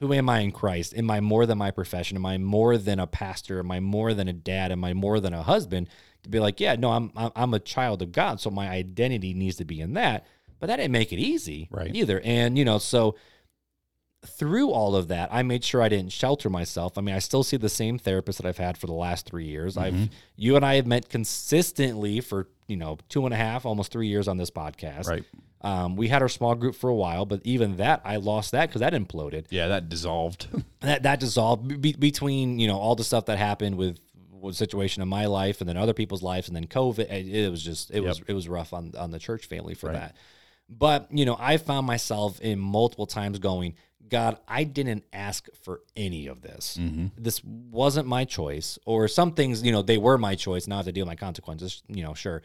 Who 0.01 0.13
am 0.15 0.29
I 0.31 0.41
in 0.41 0.53
Christ? 0.53 0.95
Am 0.97 1.11
I 1.11 1.21
more 1.21 1.45
than 1.47 1.59
my 1.59 1.71
profession? 1.71 2.17
Am 2.17 2.25
I 2.27 2.39
more 2.39 2.77
than 2.79 2.99
a 2.99 3.07
pastor? 3.07 3.59
Am 3.59 3.71
I 3.71 3.81
more 3.81 4.15
than 4.15 4.29
a 4.29 4.33
dad? 4.33 4.73
Am 4.73 4.83
I 4.85 4.95
more 4.95 5.21
than 5.21 5.33
a 5.35 5.43
husband? 5.43 5.89
To 6.23 6.29
be 6.31 6.41
like, 6.41 6.61
yeah, 6.61 6.75
no, 6.77 6.91
I'm 6.93 7.11
I'm 7.17 7.55
a 7.55 7.59
child 7.61 8.03
of 8.03 8.13
God, 8.13 8.41
so 8.41 8.51
my 8.51 8.69
identity 8.69 9.33
needs 9.35 9.57
to 9.57 9.65
be 9.65 9.81
in 9.81 9.95
that. 9.95 10.27
But 10.59 10.67
that 10.67 10.77
didn't 10.77 10.93
make 10.93 11.13
it 11.13 11.19
easy, 11.19 11.69
Right. 11.71 11.95
Either, 11.95 12.21
and 12.23 12.59
you 12.59 12.65
know, 12.67 12.77
so 12.79 13.17
through 14.27 14.71
all 14.71 14.95
of 14.95 15.09
that, 15.09 15.29
I 15.33 15.43
made 15.43 15.65
sure 15.65 15.81
I 15.81 15.89
didn't 15.89 16.13
shelter 16.13 16.51
myself. 16.51 16.99
I 16.99 17.01
mean, 17.01 17.15
I 17.15 17.21
still 17.21 17.43
see 17.43 17.57
the 17.57 17.69
same 17.69 17.99
therapist 17.99 18.39
that 18.39 18.47
I've 18.47 18.59
had 18.59 18.77
for 18.77 18.87
the 18.87 18.93
last 18.93 19.27
three 19.27 19.47
years. 19.47 19.77
I've 19.77 20.11
you 20.37 20.57
and 20.57 20.65
I 20.65 20.75
have 20.75 20.87
met 20.87 21.09
consistently 21.09 22.21
for 22.21 22.49
you 22.67 22.77
know 22.77 22.99
two 23.09 23.25
and 23.25 23.33
a 23.33 23.37
half, 23.37 23.65
almost 23.65 23.93
three 23.93 24.09
years 24.09 24.29
on 24.29 24.37
this 24.37 24.51
podcast. 24.51 25.07
Right. 25.09 25.25
Um, 25.63 25.97
we 25.97 26.09
had 26.09 26.23
our 26.23 26.29
small 26.29 26.55
group 26.55 26.75
for 26.75 26.89
a 26.89 26.95
while, 26.95 27.27
but 27.27 27.41
even 27.45 27.77
that, 27.77 28.01
I 28.05 28.17
lost 28.17 28.53
that 28.53 28.69
because 28.69 28.81
that 28.81 28.95
imploded. 28.95 29.47
Yeah, 29.51 29.69
that 29.69 29.89
dissolved. 29.89 30.49
That 30.81 31.03
that 31.03 31.21
dissolved 31.21 31.83
be- 31.83 31.93
between 31.93 32.59
you 32.59 32.67
know 32.67 32.79
all 32.79 32.97
the 32.97 33.05
stuff 33.05 33.27
that 33.27 33.37
happened 33.37 33.77
with 33.77 33.99
situation 34.53 35.03
in 35.03 35.09
my 35.09 35.27
life 35.27 35.61
and 35.61 35.69
then 35.69 35.77
other 35.77 35.93
people's 35.93 36.23
lives 36.23 36.49
and 36.49 36.57
then 36.57 36.67
COVID. 36.67 37.11
It, 37.11 37.29
it 37.29 37.51
was 37.51 37.63
just 37.63 37.91
it 37.91 38.01
was 38.01 38.23
it 38.27 38.33
was 38.33 38.49
rough 38.49 38.73
on 38.73 38.93
on 38.99 39.11
the 39.11 39.19
church 39.19 39.47
family 39.47 39.75
for 39.75 39.93
that. 39.93 40.17
But 40.71 41.09
you 41.11 41.25
know, 41.25 41.37
I 41.39 41.57
found 41.57 41.87
myself 41.87 42.41
in 42.41 42.59
multiple 42.59 43.07
times 43.07 43.39
going, 43.39 43.75
God, 44.11 44.39
I 44.49 44.65
didn't 44.65 45.05
ask 45.13 45.49
for 45.63 45.81
any 45.97 46.27
of 46.27 46.43
this. 46.43 46.79
This 47.17 47.43
wasn't 47.45 48.07
my 48.09 48.25
choice, 48.25 48.79
or 48.85 49.09
some 49.09 49.33
things, 49.33 49.63
you 49.63 49.73
know, 49.73 49.83
they 49.83 49.99
were 49.99 50.19
my 50.19 50.35
choice. 50.35 50.67
Now 50.67 50.77
I 50.77 50.79
have 50.79 50.87
to 50.87 50.93
deal 50.93 51.05
with 51.05 51.09
my 51.13 51.17
consequences. 51.17 51.83
You 51.89 52.03
know, 52.03 52.15
sure, 52.15 52.43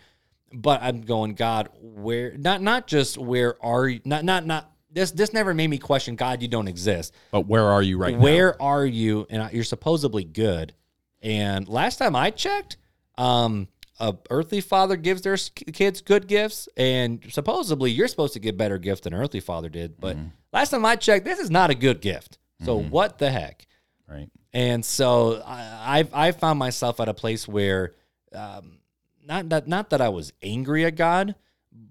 but 0.54 0.82
I'm 0.82 1.02
going, 1.02 1.34
God, 1.34 1.70
where? 1.82 2.38
Not 2.38 2.62
not 2.62 2.88
just 2.88 3.18
where 3.18 3.62
are 3.64 3.88
you? 3.88 4.00
Not 4.06 4.24
not 4.24 4.46
not. 4.46 4.72
This 4.92 5.12
this 5.12 5.34
never 5.34 5.54
made 5.54 5.68
me 5.70 5.78
question 5.78 6.16
God. 6.16 6.42
You 6.42 6.48
don't 6.48 6.70
exist. 6.70 7.14
but 7.32 7.42
where 7.48 7.66
are 7.66 7.82
you 7.84 7.98
right 7.98 8.16
now? 8.16 8.22
Where 8.22 8.62
are 8.62 8.86
you? 8.86 9.28
And 9.30 9.52
you're 9.52 9.66
supposedly 9.66 10.24
good. 10.24 10.74
And 11.22 11.68
last 11.68 11.98
time 11.98 12.16
I 12.16 12.30
checked, 12.30 12.78
um, 13.18 13.68
a 14.00 14.16
earthly 14.30 14.62
father 14.62 14.96
gives 14.98 15.22
their 15.22 15.38
kids 15.38 16.02
good 16.02 16.28
gifts, 16.28 16.68
and 16.76 17.24
supposedly 17.30 17.92
you're 17.92 18.08
supposed 18.08 18.34
to 18.34 18.40
get 18.40 18.58
better 18.58 18.78
gift 18.78 19.04
than 19.04 19.14
an 19.14 19.22
earthly 19.22 19.40
father 19.40 19.70
did. 19.70 20.00
But 20.00 20.18
last 20.52 20.72
time 20.72 20.86
I 20.86 20.96
checked, 20.96 21.26
this 21.26 21.40
is 21.40 21.50
not 21.50 21.70
a 21.70 21.76
good 21.76 22.02
gift. 22.02 22.38
So 22.64 22.80
what 22.80 23.18
the 23.20 23.30
heck? 23.32 23.68
Right. 24.10 24.30
And 24.54 24.86
so 24.86 25.42
I, 25.46 26.00
I've 26.00 26.14
I 26.14 26.32
found 26.32 26.60
myself 26.60 27.00
at 27.00 27.10
a 27.10 27.14
place 27.14 27.48
where, 27.48 27.94
um, 28.34 28.78
not 29.26 29.50
that 29.50 29.68
not 29.68 29.90
that 29.90 30.02
I 30.02 30.10
was 30.10 30.32
angry 30.42 30.86
at 30.86 30.96
God, 30.96 31.36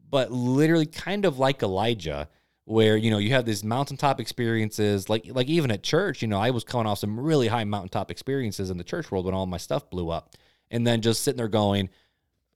but 0.08 0.30
literally 0.32 0.86
kind 0.86 1.24
of 1.24 1.38
like 1.38 1.62
Elijah, 1.62 2.28
where 2.64 2.96
you 2.96 3.10
know 3.10 3.18
you 3.18 3.32
have 3.32 3.44
these 3.44 3.62
mountaintop 3.64 4.20
experiences, 4.20 5.08
like 5.10 5.26
like 5.28 5.48
even 5.48 5.70
at 5.70 5.82
church, 5.82 6.22
you 6.22 6.28
know 6.28 6.38
I 6.38 6.50
was 6.50 6.64
coming 6.64 6.86
off 6.86 6.98
some 6.98 7.20
really 7.20 7.48
high 7.48 7.64
mountaintop 7.64 8.10
experiences 8.10 8.70
in 8.70 8.78
the 8.78 8.84
church 8.84 9.10
world 9.10 9.26
when 9.26 9.34
all 9.34 9.46
my 9.46 9.58
stuff 9.58 9.90
blew 9.90 10.08
up, 10.10 10.34
and 10.70 10.86
then 10.86 11.00
just 11.00 11.22
sitting 11.22 11.36
there 11.38 11.48
going, 11.48 11.88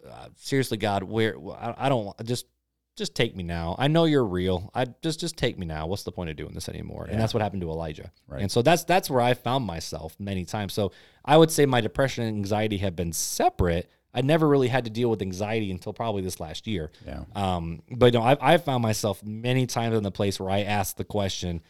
uh, 0.09 0.29
seriously, 0.37 0.77
God, 0.77 1.03
where 1.03 1.37
I, 1.39 1.75
I 1.79 1.89
don't 1.89 2.15
just 2.25 2.47
just 2.97 3.15
take 3.15 3.37
me 3.37 3.45
now. 3.45 3.77
I 3.79 3.87
know 3.87 4.07
you're 4.07 4.25
real. 4.27 4.73
I 4.75 4.87
just 5.03 5.21
just 5.21 5.37
take 5.37 5.57
me 5.59 5.67
now. 5.67 5.87
What's 5.87 6.03
the 6.03 6.11
point 6.13 6.31
of 6.31 6.37
doing 6.37 6.53
this 6.53 6.69
anymore? 6.69 7.07
And 7.09 7.21
that's 7.21 7.33
what 7.33 7.43
happened 7.43 7.63
to 7.63 7.71
Elijah. 7.71 8.11
Right. 8.27 8.43
And 8.43 8.51
so 8.51 8.61
that's 8.63 8.85
that's 8.85 9.09
where 9.09 9.21
I 9.21 9.35
found 9.35 9.65
myself 9.65 10.17
many 10.19 10.45
times. 10.45 10.73
So 10.73 10.91
I 11.25 11.37
would 11.37 11.51
say 11.51 11.65
my 11.67 11.81
depression 11.81 12.25
and 12.25 12.37
anxiety 12.37 12.79
have 12.79 12.97
been 12.97 13.13
separate. 13.13 13.89
I 14.15 14.23
never 14.23 14.49
really 14.49 14.69
had 14.69 14.85
to 14.87 14.91
deal 14.91 15.11
with 15.11 15.23
anxiety 15.23 15.71
until 15.71 15.93
probably 15.93 16.23
this 16.23 16.41
last 16.41 16.67
year. 16.67 16.91
Yeah. 17.07 17.25
Um, 17.37 17.83
but 17.91 18.15
no, 18.15 18.23
I've, 18.23 18.39
I've 18.41 18.65
found 18.65 18.83
myself 18.83 19.23
many 19.23 19.67
times 19.67 19.97
in 19.97 20.03
the 20.03 20.11
place 20.11 20.41
where 20.41 20.51
I 20.51 20.63
ask 20.63 20.97
the 20.97 21.05
question, 21.05 21.61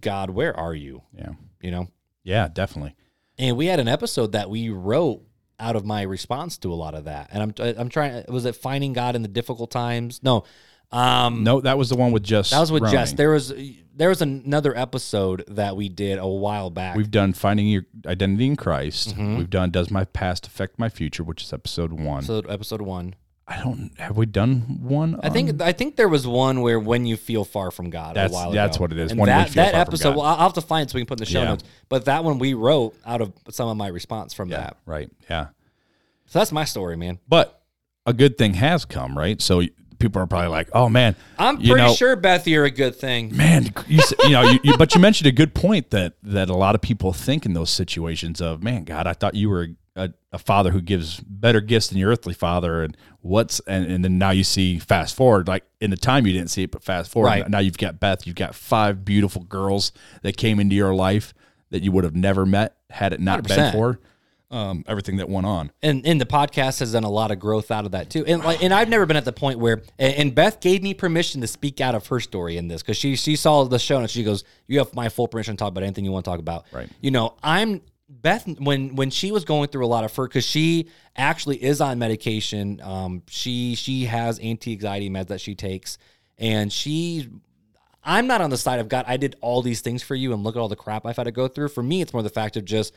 God, 0.00 0.30
where 0.30 0.56
are 0.56 0.74
you? 0.74 1.02
Yeah. 1.12 1.32
You 1.60 1.72
know, 1.72 1.88
Yeah, 2.22 2.48
definitely. 2.48 2.94
and 3.38 3.56
we 3.56 3.66
had 3.66 3.80
an 3.80 3.88
episode 3.88 4.32
that 4.32 4.48
we 4.48 4.70
wrote 4.70 5.22
out 5.58 5.76
of 5.76 5.84
my 5.84 6.02
response 6.02 6.58
to 6.58 6.72
a 6.72 6.74
lot 6.74 6.94
of 6.94 7.04
that. 7.04 7.30
And 7.32 7.42
I'm 7.60 7.76
I'm 7.78 7.88
trying. 7.88 8.24
Was 8.28 8.44
it 8.44 8.56
finding 8.56 8.92
God 8.92 9.16
in 9.16 9.22
the 9.22 9.28
difficult 9.28 9.70
times? 9.70 10.20
No. 10.22 10.44
Um, 10.92 11.42
No, 11.42 11.60
that 11.60 11.76
was 11.78 11.88
the 11.88 11.96
one 11.96 12.12
with 12.12 12.22
Jess. 12.22 12.50
that 12.50 12.60
was 12.60 12.70
with. 12.70 12.88
Jess. 12.90 13.12
There 13.12 13.30
was 13.30 13.52
there 13.96 14.08
was 14.08 14.22
another 14.22 14.76
episode 14.76 15.44
that 15.48 15.76
we 15.76 15.88
did 15.88 16.18
a 16.18 16.26
while 16.26 16.70
back. 16.70 16.96
We've 16.96 17.10
done 17.10 17.32
finding 17.32 17.66
your 17.68 17.84
identity 18.06 18.46
in 18.46 18.56
Christ. 18.56 19.10
Mm-hmm. 19.10 19.38
We've 19.38 19.50
done 19.50 19.70
does 19.70 19.90
my 19.90 20.04
past 20.04 20.46
affect 20.46 20.78
my 20.78 20.88
future, 20.88 21.22
which 21.24 21.42
is 21.42 21.52
episode 21.52 21.92
one. 21.92 22.22
so 22.22 22.38
episode 22.48 22.82
one. 22.82 23.14
I 23.46 23.58
don't 23.60 23.90
have 23.98 24.16
we 24.16 24.24
done 24.24 24.60
one. 24.82 25.20
I 25.22 25.28
think 25.28 25.60
I 25.60 25.72
think 25.72 25.96
there 25.96 26.08
was 26.08 26.26
one 26.26 26.62
where 26.62 26.80
when 26.80 27.04
you 27.04 27.16
feel 27.18 27.44
far 27.44 27.70
from 27.70 27.90
God 27.90 28.16
That's- 28.16 28.30
a 28.30 28.34
while 28.34 28.50
that's 28.52 28.76
ago. 28.76 28.84
what 28.84 28.92
it 28.92 28.98
is, 28.98 29.10
And 29.10 29.20
when 29.20 29.26
that 29.28 29.50
that 29.50 29.74
episode, 29.74 30.16
well, 30.16 30.24
I'll 30.24 30.36
have 30.38 30.54
to 30.54 30.62
find 30.62 30.86
it 30.88 30.90
so 30.90 30.96
we 30.96 31.02
can 31.02 31.06
put 31.06 31.18
in 31.20 31.24
the 31.24 31.30
show 31.30 31.40
Yeah. 31.42 31.48
notes. 31.50 31.64
But 31.90 32.06
that 32.06 32.24
one 32.24 32.38
we 32.38 32.54
wrote 32.54 32.94
out 33.04 33.20
of 33.20 33.32
some 33.50 33.68
of 33.68 33.76
my 33.76 33.88
response 33.88 34.32
from 34.32 34.48
yeah, 34.50 34.56
that. 34.58 34.76
right. 34.86 35.10
Yeah, 35.28 35.48
So 36.26 36.38
that's 36.38 36.52
my 36.52 36.64
story, 36.64 36.96
man. 36.96 37.18
but 37.28 37.60
a 38.06 38.12
good 38.14 38.38
thing 38.38 38.54
has 38.54 38.84
come, 38.86 39.16
right? 39.16 39.40
So 39.42 39.62
people 39.98 40.20
are 40.22 40.26
probably 40.26 40.48
like, 40.48 40.68
"Oh 40.72 40.88
man, 40.88 41.14
I'm 41.38 41.56
pretty 41.56 41.74
know, 41.74 41.94
sure 41.94 42.16
Beth, 42.16 42.46
you're 42.48 42.64
a 42.64 42.70
good 42.70 42.96
thing. 42.96 43.36
man, 43.36 43.72
you, 43.86 44.00
you 44.22 44.30
know, 44.30 44.42
you, 44.42 44.58
you, 44.62 44.76
but 44.78 44.94
you 44.94 45.00
mentioned 45.02 45.26
a 45.26 45.32
good 45.32 45.54
point 45.54 45.90
that 45.90 46.14
that 46.22 46.48
a 46.48 46.56
lot 46.56 46.74
of 46.74 46.80
people 46.80 47.12
think 47.12 47.44
in 47.44 47.52
those 47.52 47.68
situations 47.70 48.40
of, 48.40 48.62
man, 48.62 48.84
God, 48.84 49.06
I 49.06 49.12
thought 49.12 49.34
you 49.34 49.50
were 49.50 49.68
a, 49.96 50.10
a 50.32 50.38
father 50.38 50.70
who 50.70 50.80
gives 50.80 51.20
better 51.20 51.60
gifts 51.60 51.88
than 51.88 51.98
your 51.98 52.10
earthly 52.10 52.34
father, 52.34 52.82
and 52.82 52.96
what's 53.20 53.60
and, 53.60 53.86
and 53.90 54.04
then 54.04 54.18
now 54.18 54.30
you 54.30 54.44
see 54.44 54.78
fast 54.78 55.14
forward, 55.14 55.46
like 55.48 55.64
in 55.80 55.90
the 55.90 55.96
time 55.96 56.26
you 56.26 56.32
didn't 56.32 56.50
see 56.50 56.64
it, 56.64 56.70
but 56.70 56.82
fast 56.82 57.10
forward, 57.10 57.28
Right. 57.28 57.48
now 57.48 57.60
you've 57.60 57.78
got 57.78 58.00
Beth, 58.00 58.26
you've 58.26 58.36
got 58.36 58.54
five 58.54 59.04
beautiful 59.04 59.42
girls 59.44 59.92
that 60.22 60.36
came 60.36 60.58
into 60.60 60.74
your 60.74 60.94
life 60.94 61.32
that 61.70 61.82
you 61.82 61.92
would 61.92 62.04
have 62.04 62.14
never 62.16 62.44
met 62.46 62.76
had 62.90 63.12
it 63.12 63.20
not 63.20 63.42
been 63.46 63.58
100%. 63.58 63.72
for 63.72 64.00
um, 64.50 64.84
everything 64.86 65.16
that 65.16 65.28
went 65.28 65.46
on. 65.46 65.72
and 65.82 66.06
and 66.06 66.20
the 66.20 66.26
podcast 66.26 66.78
has 66.78 66.92
done 66.92 67.02
a 67.02 67.10
lot 67.10 67.30
of 67.32 67.38
growth 67.40 67.70
out 67.72 67.86
of 67.86 67.92
that 67.92 68.10
too. 68.10 68.24
And 68.26 68.44
like, 68.44 68.62
and 68.62 68.72
I've 68.72 68.88
never 68.88 69.06
been 69.06 69.16
at 69.16 69.24
the 69.24 69.32
point 69.32 69.58
where, 69.58 69.82
and 69.98 70.14
and 70.14 70.34
Beth 70.34 70.60
gave 70.60 70.82
me 70.82 70.94
permission 70.94 71.40
to 71.40 71.46
speak 71.48 71.80
out 71.80 71.94
of 71.96 72.06
her 72.08 72.20
story 72.20 72.56
in 72.56 72.68
this 72.68 72.82
because 72.82 72.96
she 72.96 73.16
she 73.16 73.34
saw 73.36 73.64
the 73.64 73.78
show 73.80 73.98
and 73.98 74.08
she 74.10 74.22
goes, 74.22 74.44
"You 74.68 74.78
have 74.78 74.94
my 74.94 75.08
full 75.08 75.26
permission 75.26 75.56
to 75.56 75.58
talk 75.58 75.70
about 75.70 75.82
anything 75.82 76.04
you 76.04 76.12
want 76.12 76.24
to 76.24 76.30
talk 76.30 76.38
about." 76.40 76.66
Right. 76.72 76.88
You 77.00 77.10
know, 77.10 77.34
I'm 77.42 77.80
Beth 78.08 78.46
when 78.60 78.96
when 78.96 79.10
she 79.10 79.32
was 79.32 79.44
going 79.44 79.68
through 79.68 79.84
a 79.84 79.88
lot 79.88 80.04
of 80.04 80.14
her 80.16 80.26
because 80.28 80.44
she 80.44 80.88
actually 81.16 81.62
is 81.62 81.80
on 81.80 81.98
medication. 81.98 82.80
Um, 82.82 83.22
she 83.28 83.74
she 83.74 84.04
has 84.04 84.38
anti 84.38 84.72
anxiety 84.72 85.08
meds 85.08 85.28
that 85.28 85.40
she 85.40 85.54
takes, 85.54 85.96
and 86.38 86.72
she 86.72 87.28
I'm 88.04 88.26
not 88.26 88.40
on 88.40 88.50
the 88.50 88.58
side 88.58 88.80
of 88.80 88.88
God. 88.88 89.06
I 89.08 89.16
did 89.16 89.36
all 89.40 89.62
these 89.62 89.80
things 89.80 90.02
for 90.02 90.14
you, 90.14 90.32
and 90.32 90.42
look 90.42 90.56
at 90.56 90.58
all 90.58 90.68
the 90.68 90.76
crap 90.76 91.06
I've 91.06 91.16
had 91.16 91.24
to 91.24 91.32
go 91.32 91.48
through. 91.48 91.68
For 91.68 91.82
me, 91.82 92.02
it's 92.02 92.12
more 92.12 92.22
the 92.22 92.28
fact 92.28 92.56
of 92.56 92.64
just 92.64 92.94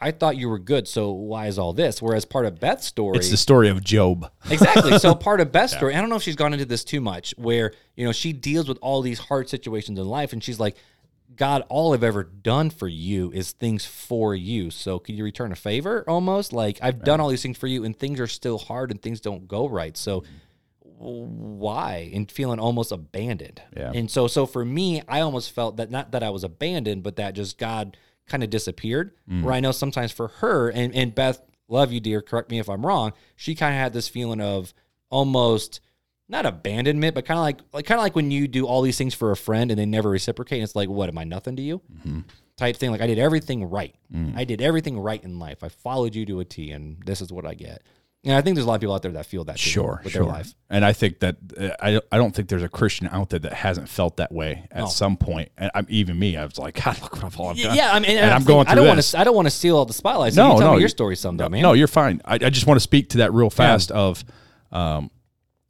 I 0.00 0.10
thought 0.10 0.36
you 0.36 0.48
were 0.48 0.58
good, 0.58 0.86
so 0.86 1.12
why 1.12 1.46
is 1.46 1.58
all 1.58 1.72
this? 1.72 2.02
Whereas 2.02 2.24
part 2.24 2.46
of 2.46 2.58
Beth's 2.60 2.86
story, 2.86 3.16
It's 3.16 3.30
the 3.30 3.36
story 3.36 3.68
of 3.68 3.82
Job. 3.82 4.30
exactly. 4.50 4.98
So 4.98 5.14
part 5.14 5.40
of 5.40 5.50
Beth's 5.52 5.72
story, 5.76 5.94
I 5.94 6.00
don't 6.00 6.10
know 6.10 6.16
if 6.16 6.22
she's 6.22 6.36
gone 6.36 6.52
into 6.52 6.64
this 6.64 6.84
too 6.84 7.00
much, 7.00 7.34
where 7.36 7.72
you 7.96 8.04
know 8.04 8.12
she 8.12 8.32
deals 8.32 8.68
with 8.68 8.78
all 8.80 9.02
these 9.02 9.18
hard 9.18 9.48
situations 9.48 9.98
in 9.98 10.06
life, 10.06 10.32
and 10.32 10.42
she's 10.42 10.60
like, 10.60 10.76
God, 11.36 11.64
all 11.68 11.94
I've 11.94 12.04
ever 12.04 12.24
done 12.24 12.70
for 12.70 12.88
you 12.88 13.30
is 13.32 13.52
things 13.52 13.84
for 13.84 14.34
you. 14.34 14.70
So 14.70 14.98
could 14.98 15.14
you 15.14 15.24
return 15.24 15.52
a 15.52 15.56
favor? 15.56 16.04
Almost 16.06 16.52
like 16.52 16.78
I've 16.82 17.02
done 17.02 17.20
all 17.20 17.28
these 17.28 17.42
things 17.42 17.58
for 17.58 17.66
you, 17.66 17.84
and 17.84 17.98
things 17.98 18.20
are 18.20 18.26
still 18.26 18.58
hard, 18.58 18.90
and 18.90 19.00
things 19.00 19.20
don't 19.20 19.48
go 19.48 19.68
right. 19.68 19.96
So 19.96 20.20
mm-hmm. 20.20 21.58
why 21.58 22.10
and 22.14 22.30
feeling 22.30 22.58
almost 22.58 22.92
abandoned 22.92 23.60
Yeah. 23.76 23.90
and 23.94 24.10
so 24.10 24.28
so 24.28 24.46
for 24.46 24.64
me 24.64 25.02
i 25.08 25.20
almost 25.20 25.50
felt 25.50 25.76
that 25.78 25.90
not 25.90 26.12
that 26.12 26.22
i 26.22 26.30
was 26.30 26.44
abandoned 26.44 27.02
but 27.02 27.16
that 27.16 27.34
just 27.34 27.58
god 27.58 27.96
kind 28.28 28.44
of 28.44 28.50
disappeared 28.50 29.10
mm. 29.28 29.42
where 29.42 29.52
i 29.52 29.60
know 29.60 29.72
sometimes 29.72 30.12
for 30.12 30.28
her 30.28 30.70
and 30.70 30.94
and 30.94 31.12
beth 31.12 31.42
love 31.68 31.90
you 31.90 31.98
dear 31.98 32.22
correct 32.22 32.48
me 32.48 32.60
if 32.60 32.68
i'm 32.68 32.86
wrong 32.86 33.12
she 33.34 33.56
kind 33.56 33.74
of 33.74 33.80
had 33.80 33.92
this 33.92 34.08
feeling 34.08 34.40
of 34.40 34.72
almost 35.10 35.80
not 36.28 36.46
abandonment 36.46 37.14
but 37.14 37.24
kind 37.26 37.38
of 37.38 37.42
like 37.42 37.58
like 37.72 37.84
kind 37.86 37.98
of 37.98 38.02
like 38.02 38.16
when 38.16 38.30
you 38.30 38.48
do 38.48 38.66
all 38.66 38.80
these 38.82 38.96
things 38.96 39.12
for 39.14 39.30
a 39.30 39.36
friend 39.36 39.70
and 39.70 39.78
they 39.78 39.86
never 39.86 40.08
reciprocate 40.10 40.58
and 40.58 40.64
it's 40.64 40.74
like 40.76 40.88
what 40.88 41.08
am 41.08 41.18
i 41.18 41.24
nothing 41.24 41.54
to 41.56 41.62
you 41.62 41.80
type 42.56 42.76
thing 42.76 42.90
like 42.90 43.00
i 43.00 43.06
did 43.06 43.18
everything 43.18 43.64
right 43.68 43.94
i 44.36 44.44
did 44.44 44.60
everything 44.62 44.98
right 44.98 45.22
in 45.24 45.38
life 45.38 45.62
i 45.62 45.68
followed 45.68 46.14
you 46.14 46.24
to 46.24 46.40
a 46.40 46.44
t 46.44 46.70
and 46.70 46.96
this 47.04 47.20
is 47.20 47.30
what 47.32 47.44
i 47.44 47.52
get 47.52 47.82
and 48.24 48.32
i 48.34 48.40
think 48.40 48.54
there's 48.56 48.64
a 48.64 48.68
lot 48.68 48.76
of 48.76 48.80
people 48.80 48.94
out 48.94 49.02
there 49.02 49.12
that 49.12 49.26
feel 49.26 49.44
that 49.44 49.58
Sure, 49.58 50.00
with 50.02 50.12
sure. 50.14 50.22
their 50.24 50.32
life 50.32 50.54
And 50.70 50.82
I 50.84 50.92
think 50.94 51.20
that 51.20 51.36
uh, 51.58 51.68
I 51.80 52.00
I 52.10 52.16
don't 52.16 52.34
think 52.34 52.48
there's 52.48 52.62
a 52.62 52.68
Christian 52.70 53.06
out 53.12 53.28
there 53.30 53.38
that 53.40 53.52
hasn't 53.52 53.88
felt 53.88 54.16
that 54.16 54.32
way 54.32 54.66
at 54.72 54.78
No. 54.84 54.86
some 54.86 55.16
point. 55.16 55.50
And 55.58 55.70
I'm 55.74 55.86
even 55.88 56.18
me. 56.18 56.36
I 56.36 56.44
was 56.44 56.58
like, 56.58 56.74
God, 56.84 57.00
look 57.02 57.22
what 57.22 57.38
all 57.38 57.50
I've 57.50 57.56
done. 57.58 57.76
Yeah, 57.76 57.92
I 57.92 58.00
mean, 58.00 58.16
and 58.16 58.30
I'm 58.30 58.40
think- 58.40 58.48
going 58.48 58.66
I 58.66 58.74
don't 58.74 58.88
want 58.88 59.00
to. 59.00 59.18
I 59.20 59.22
don't 59.24 59.36
want 59.36 59.46
to 59.46 59.50
steal 59.52 59.76
all 59.76 59.84
the 59.84 59.92
spotlight. 59.92 60.32
So 60.32 60.42
No, 60.42 60.54
you 60.54 60.58
tell 60.58 60.68
no, 60.68 60.72
me 60.72 60.78
your 60.80 60.82
you- 60.86 60.88
story 60.88 61.14
someday, 61.16 61.48
man. 61.48 61.62
No, 61.62 61.74
you're 61.74 61.86
fine. 61.86 62.20
I, 62.24 62.34
I 62.36 62.50
just 62.50 62.66
want 62.66 62.76
to 62.76 62.80
speak 62.82 63.10
to 63.10 63.18
that 63.18 63.32
real 63.32 63.50
fast. 63.50 63.92
Of, 63.92 64.24
um, 64.72 65.10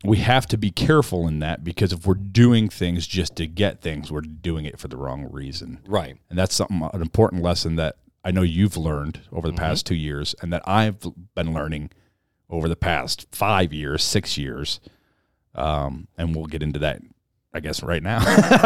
we 0.05 0.19
have 0.19 0.47
to 0.49 0.57
be 0.59 0.71
careful 0.71 1.27
in 1.27 1.39
that 1.41 1.65
because 1.65 1.93
if 1.93 2.07
we're 2.07 2.15
doing 2.15 2.69
things 2.69 3.07
just 3.07 3.37
to 3.37 3.47
get 3.47 3.81
things, 3.81 4.13
we're 4.13 4.21
doing 4.21 4.65
it 4.67 4.79
for 4.79 4.89
the 4.89 4.97
wrong 4.97 5.27
reason. 5.31 5.81
right. 5.87 6.17
And 6.31 6.39
that's 6.39 6.55
something 6.55 6.83
an 6.93 7.01
important 7.03 7.43
lesson 7.43 7.77
that 7.77 7.97
I 8.25 8.31
know 8.31 8.43
you've 8.43 8.77
learned 8.77 9.21
over 9.33 9.47
the 9.49 9.53
Mm-hmm. 9.55 9.65
past 9.65 9.87
two 9.87 9.95
years, 9.95 10.35
and 10.43 10.53
that 10.53 10.63
I've 10.67 10.97
been 11.35 11.53
learning 11.55 11.91
over 12.51 12.69
the 12.69 12.77
past 12.77 13.27
five 13.33 13.73
years, 13.73 14.03
six 14.05 14.37
years. 14.39 14.81
Um, 15.55 16.09
and 16.19 16.35
we'll 16.35 16.47
get 16.47 16.63
into 16.63 16.79
that, 16.81 17.01
I 17.53 17.61
guess, 17.61 17.83
right 17.83 18.03
now. 18.03 18.19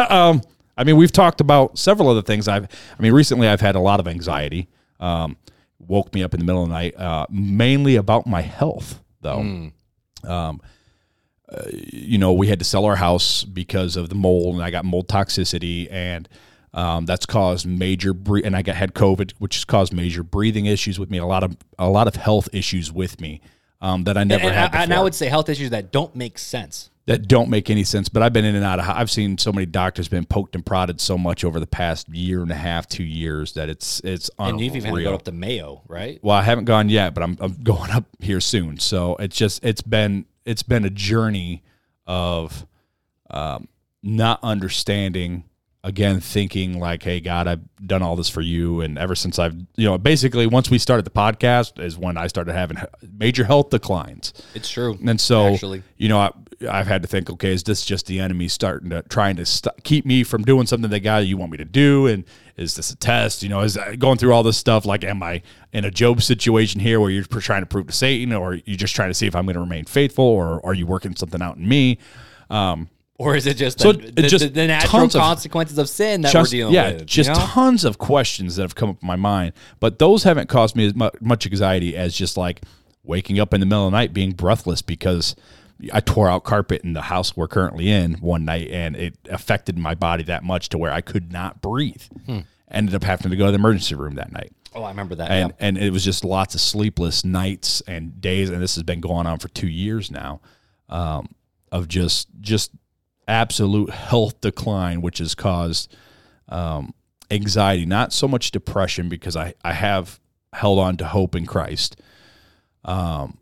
um, 0.09 0.41
I 0.77 0.83
mean, 0.83 0.97
we've 0.97 1.11
talked 1.11 1.41
about 1.41 1.77
several 1.77 2.09
other 2.09 2.21
things. 2.21 2.47
I've, 2.47 2.65
I 2.97 3.01
mean, 3.01 3.13
recently 3.13 3.47
I've 3.47 3.61
had 3.61 3.75
a 3.75 3.79
lot 3.79 3.99
of 3.99 4.07
anxiety. 4.07 4.67
Um, 4.99 5.37
woke 5.79 6.13
me 6.13 6.23
up 6.23 6.33
in 6.33 6.39
the 6.39 6.45
middle 6.45 6.63
of 6.63 6.69
the 6.69 6.73
night, 6.73 6.95
uh, 6.97 7.25
mainly 7.29 7.95
about 7.95 8.25
my 8.27 8.41
health, 8.41 9.01
though. 9.21 9.71
Um, 10.23 10.61
uh, 11.51 11.63
you 11.71 12.17
know, 12.17 12.33
we 12.33 12.47
had 12.47 12.59
to 12.59 12.65
sell 12.65 12.85
our 12.85 12.95
house 12.95 13.43
because 13.43 13.95
of 13.95 14.09
the 14.09 14.15
mold, 14.15 14.55
and 14.55 14.63
I 14.63 14.69
got 14.69 14.85
mold 14.85 15.07
toxicity, 15.07 15.91
and 15.91 16.29
um, 16.73 17.05
that's 17.05 17.25
caused 17.25 17.65
major 17.65 18.13
bre- 18.13 18.41
and 18.43 18.55
I 18.55 18.61
got 18.61 18.75
had 18.75 18.93
COVID, 18.93 19.33
which 19.39 19.55
has 19.55 19.65
caused 19.65 19.93
major 19.93 20.21
breathing 20.21 20.67
issues 20.67 20.99
with 20.99 21.09
me, 21.09 21.17
a 21.17 21.25
lot 21.25 21.43
of 21.43 21.57
a 21.79 21.89
lot 21.89 22.07
of 22.07 22.15
health 22.15 22.49
issues 22.53 22.91
with 22.91 23.19
me 23.19 23.41
um, 23.81 24.03
that 24.03 24.17
I 24.17 24.23
never 24.23 24.45
and, 24.45 24.55
had. 24.55 24.75
I, 24.75 24.83
and 24.83 24.93
I 24.93 25.01
would 25.01 25.15
say 25.15 25.27
health 25.27 25.49
issues 25.49 25.71
that 25.71 25.91
don't 25.91 26.15
make 26.15 26.37
sense. 26.37 26.91
that 27.07 27.27
don't 27.27 27.49
make 27.49 27.71
any 27.71 27.83
sense. 27.83 28.09
But 28.09 28.21
I've 28.21 28.33
been 28.33 28.45
in 28.45 28.55
and 28.55 28.63
out 28.63 28.77
of. 28.79 28.87
I've 28.87 29.09
seen 29.09 29.39
so 29.39 29.51
many 29.51 29.65
doctors 29.65 30.07
been 30.07 30.25
poked 30.25 30.53
and 30.53 30.63
prodded 30.63 31.01
so 31.01 31.17
much 31.17 31.43
over 31.43 31.59
the 31.59 31.67
past 31.67 32.07
year 32.09 32.43
and 32.43 32.51
a 32.51 32.55
half, 32.55 32.87
two 32.87 33.03
years 33.03 33.53
that 33.53 33.69
it's 33.69 33.99
it's 34.01 34.29
unreal. 34.37 34.51
And 34.51 34.61
you've 34.61 34.75
even 34.75 34.91
had 34.91 34.97
to 34.97 35.03
go 35.03 35.15
up 35.15 35.23
to 35.23 35.31
Mayo, 35.31 35.81
right? 35.87 36.19
well, 36.21 36.35
I 36.35 36.43
haven't 36.43 36.65
gone 36.65 36.89
yet, 36.89 37.15
but 37.15 37.23
I'm 37.23 37.37
I'm 37.39 37.55
going 37.63 37.89
up 37.89 38.05
here 38.19 38.39
soon. 38.39 38.77
So 38.77 39.15
it's 39.15 39.35
just 39.35 39.63
it's 39.65 39.81
been 39.81 40.25
it's 40.49 40.63
been 40.63 40.83
a 40.83 40.89
journey 40.89 41.63
of 42.07 42.65
um, 43.29 43.67
not 44.01 44.39
understanding. 44.41 45.43
Again, 45.81 46.19
thinking 46.19 46.77
like, 46.77 47.03
"Hey, 47.03 47.21
God, 47.21 47.47
I've 47.47 47.61
done 47.85 48.01
all 48.01 48.17
this 48.17 48.27
for 48.27 48.41
you," 48.41 48.81
and 48.81 48.97
ever 48.97 49.15
since 49.15 49.39
I've, 49.39 49.55
you 49.77 49.85
know, 49.85 49.97
basically 49.97 50.45
once 50.45 50.69
we 50.69 50.77
started 50.77 51.05
the 51.05 51.11
podcast 51.11 51.81
is 51.81 51.97
when 51.97 52.17
I 52.17 52.27
started 52.27 52.53
having 52.53 52.77
major 53.17 53.45
health 53.45 53.69
declines. 53.69 54.33
It's 54.53 54.69
true. 54.69 54.97
And 55.05 55.21
so, 55.21 55.53
Actually. 55.53 55.83
you 55.95 56.09
know, 56.09 56.19
I, 56.19 56.31
I've 56.69 56.87
had 56.87 57.01
to 57.03 57.07
think, 57.07 57.29
okay, 57.29 57.53
is 57.53 57.63
this 57.63 57.85
just 57.85 58.07
the 58.07 58.19
enemy 58.19 58.49
starting 58.49 58.89
to 58.89 59.03
trying 59.03 59.37
to 59.37 59.45
st- 59.45 59.83
keep 59.83 60.05
me 60.05 60.25
from 60.25 60.43
doing 60.43 60.67
something 60.67 60.89
that 60.89 60.99
God 60.99 61.19
you 61.19 61.37
want 61.37 61.51
me 61.51 61.57
to 61.57 61.65
do? 61.65 62.07
And 62.07 62.25
is 62.57 62.75
this 62.75 62.91
a 62.91 62.97
test? 62.97 63.41
You 63.41 63.47
know, 63.47 63.61
is 63.61 63.77
going 63.97 64.17
through 64.17 64.33
all 64.33 64.43
this 64.43 64.57
stuff? 64.57 64.85
Like, 64.85 65.05
am 65.05 65.23
I 65.23 65.41
in 65.71 65.85
a 65.85 65.91
Job 65.91 66.21
situation 66.21 66.81
here 66.81 66.99
where 66.99 67.09
you're 67.09 67.23
trying 67.23 67.61
to 67.61 67.65
prove 67.65 67.87
to 67.87 67.93
Satan, 67.93 68.33
or 68.33 68.55
you're 68.55 68.75
just 68.75 68.95
trying 68.95 69.09
to 69.09 69.13
see 69.13 69.27
if 69.27 69.35
I'm 69.35 69.45
going 69.45 69.53
to 69.53 69.61
remain 69.61 69.85
faithful, 69.85 70.25
or 70.25 70.65
are 70.65 70.73
you 70.73 70.85
working 70.85 71.15
something 71.15 71.41
out 71.41 71.55
in 71.55 71.67
me? 71.67 71.99
Um, 72.49 72.89
Or 73.19 73.35
is 73.35 73.45
it 73.45 73.57
just, 73.57 73.81
So 73.81 73.91
the, 73.91 74.11
the, 74.11 74.21
just 74.23 74.45
the, 74.45 74.49
the 74.49 74.67
natural 74.67 75.01
tons 75.01 75.15
of- 75.15 75.21
consequences 75.21 75.77
of 75.77 75.89
sin 75.89 76.21
that 76.21 76.31
just, 76.31 76.53
we're 76.53 76.57
dealing 76.57 76.73
yeah, 76.73 76.91
with? 76.91 76.99
Yeah, 77.01 77.05
just 77.05 77.29
you 77.29 77.35
know? 77.35 77.41
tons 77.41 77.83
of 77.83 77.97
questions 77.97 78.55
that 78.55 78.61
have 78.61 78.75
come 78.75 78.89
up 78.91 79.01
in 79.01 79.07
my 79.07 79.17
mind, 79.17 79.51
but 79.81 79.99
those 79.99 80.23
haven't 80.23 80.47
caused 80.47 80.75
me 80.77 80.87
as 80.87 80.93
much 80.95 81.45
anxiety 81.45 81.97
as 81.97 82.15
just 82.15 82.37
like 82.37 82.61
waking 83.03 83.37
up 83.37 83.53
in 83.53 83.59
the 83.59 83.65
middle 83.65 83.85
of 83.87 83.91
the 83.91 83.97
night 83.97 84.13
being 84.13 84.31
breathless 84.31 84.81
because 84.81 85.35
I 85.91 85.99
tore 85.99 86.29
out 86.29 86.45
carpet 86.45 86.81
in 86.83 86.93
the 86.93 87.01
house 87.01 87.35
we're 87.35 87.49
currently 87.49 87.89
in 87.89 88.13
one 88.15 88.45
night 88.45 88.69
and 88.71 88.95
it 88.95 89.17
affected 89.29 89.77
my 89.77 89.95
body 89.95 90.23
that 90.23 90.43
much 90.43 90.69
to 90.69 90.77
where 90.77 90.91
I 90.91 91.01
could 91.01 91.31
not 91.31 91.61
breathe. 91.61 92.03
Hmm. 92.25 92.39
Ended 92.71 92.95
up 92.95 93.03
having 93.03 93.31
to 93.31 93.35
go 93.35 93.47
to 93.47 93.51
the 93.51 93.57
emergency 93.57 93.95
room 93.95 94.15
that 94.15 94.31
night. 94.31 94.53
oh, 94.75 94.83
I 94.83 94.91
remember 94.91 95.15
that. 95.15 95.29
And 95.29 95.49
yeah. 95.49 95.65
and 95.67 95.77
it 95.77 95.91
was 95.91 96.05
just 96.05 96.23
lots 96.23 96.55
of 96.55 96.61
sleepless 96.61 97.25
nights 97.25 97.81
and 97.87 98.21
days, 98.21 98.49
and 98.49 98.61
this 98.61 98.75
has 98.75 98.83
been 98.83 99.01
going 99.01 99.27
on 99.27 99.39
for 99.39 99.49
two 99.49 99.67
years 99.67 100.09
now, 100.11 100.39
um, 100.87 101.29
of 101.71 101.87
just 101.87 102.27
just 102.39 102.71
absolute 103.29 103.91
health 103.91 104.41
decline, 104.41 105.01
which 105.01 105.19
has 105.19 105.35
caused 105.35 105.95
um, 106.49 106.93
anxiety, 107.31 107.85
not 107.85 108.11
so 108.11 108.27
much 108.27 108.51
depression, 108.51 109.07
because 109.07 109.35
I 109.37 109.53
I 109.63 109.73
have 109.73 110.19
held 110.53 110.79
on 110.79 110.97
to 110.97 111.05
hope 111.05 111.35
in 111.35 111.45
Christ, 111.45 111.95
um, 112.83 113.37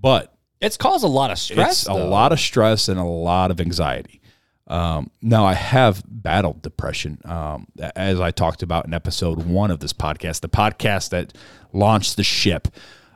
but 0.00 0.34
It's 0.60 0.76
caused 0.76 1.04
a 1.04 1.08
lot 1.08 1.30
of 1.30 1.38
stress. 1.38 1.80
it's 1.82 1.88
a 1.88 1.94
lot 1.94 2.32
of 2.32 2.38
stress 2.38 2.88
and 2.88 3.00
a 3.00 3.04
lot 3.04 3.50
of 3.50 3.60
anxiety. 3.60 4.20
Um, 4.68 5.10
now 5.20 5.44
I 5.44 5.54
have 5.54 6.02
battled 6.06 6.62
depression, 6.62 7.18
um, 7.24 7.66
as 7.96 8.20
I 8.20 8.30
talked 8.30 8.62
about 8.62 8.86
in 8.86 8.94
episode 8.94 9.44
one 9.44 9.70
of 9.70 9.80
this 9.80 9.92
podcast, 9.92 10.40
the 10.40 10.48
podcast 10.48 11.10
that 11.10 11.32
launched 11.72 12.16
the 12.16 12.22
ship 12.22 12.68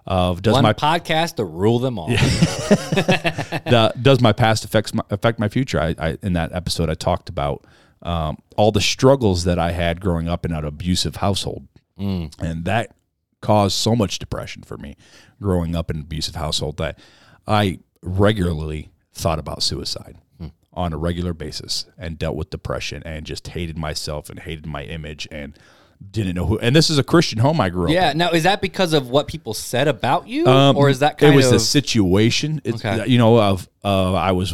of 0.07 0.43
does 0.43 0.55
One 0.55 0.63
my 0.63 0.73
podcast 0.73 1.37
to 1.37 1.45
rule 1.45 1.79
them 1.79 1.99
all. 1.99 2.09
the, 2.09 3.93
does 4.01 4.21
my 4.21 4.33
past 4.33 4.65
affects 4.65 4.95
my, 4.95 5.03
affect 5.11 5.39
my 5.39 5.49
future? 5.49 5.81
I, 5.81 5.95
I 5.99 6.19
in 6.23 6.35
that 6.35 6.53
episode 6.53 6.89
I 6.89 6.95
talked 6.95 7.29
about 7.29 7.65
um, 8.03 8.39
all 8.57 8.71
the 8.71 8.81
struggles 8.81 9.45
that 9.45 9.59
I 9.59 9.73
had 9.73 10.01
growing 10.01 10.29
up 10.29 10.45
in 10.45 10.53
an 10.53 10.65
abusive 10.65 11.17
household, 11.17 11.67
and 12.39 12.65
that 12.67 12.95
caused 13.41 13.77
so 13.77 13.97
much 13.97 14.19
depression 14.19 14.63
for 14.63 14.77
me 14.77 14.97
growing 15.41 15.75
up 15.75 15.91
in 15.91 15.97
an 15.97 16.03
abusive 16.03 16.35
household 16.35 16.77
that 16.79 16.99
I 17.47 17.81
regularly 18.03 18.91
thought 19.13 19.39
about 19.39 19.63
suicide 19.63 20.19
on 20.73 20.93
a 20.93 20.97
regular 20.99 21.33
basis 21.33 21.87
and 21.97 22.19
dealt 22.19 22.37
with 22.37 22.51
depression 22.51 23.03
and 23.07 23.25
just 23.25 23.49
hated 23.49 23.79
myself 23.79 24.29
and 24.29 24.41
hated 24.41 24.67
my 24.67 24.85
image 24.85 25.27
and 25.31 25.59
didn't 26.11 26.35
know 26.35 26.47
who. 26.47 26.59
And 26.59 26.75
this 26.75 26.89
is 26.91 26.99
a 26.99 27.05
Christian 27.05 27.39
home 27.39 27.61
I 27.61 27.69
grew 27.69 27.85
up. 27.85 27.89
in. 27.91 27.95
Yeah. 27.95 28.13
Now, 28.15 28.31
is 28.31 28.43
that 28.45 28.61
because 28.61 28.93
of 28.93 29.09
what 29.11 29.27
people 29.29 29.55
said 29.55 29.89
about 29.89 30.27
you, 30.29 30.47
Um, 30.47 30.77
or 30.77 30.89
is 30.89 31.01
that 31.01 31.19
kind 31.19 31.33
it 31.33 31.37
was 31.37 31.47
of 31.47 31.53
the 31.53 31.61
situation 31.61 32.61
it's 32.65 32.85
Okay. 32.85 33.07
you 33.07 33.19
know 33.19 33.39
of 33.41 33.69
uh, 33.85 34.13
i 34.15 34.33
was 34.33 34.53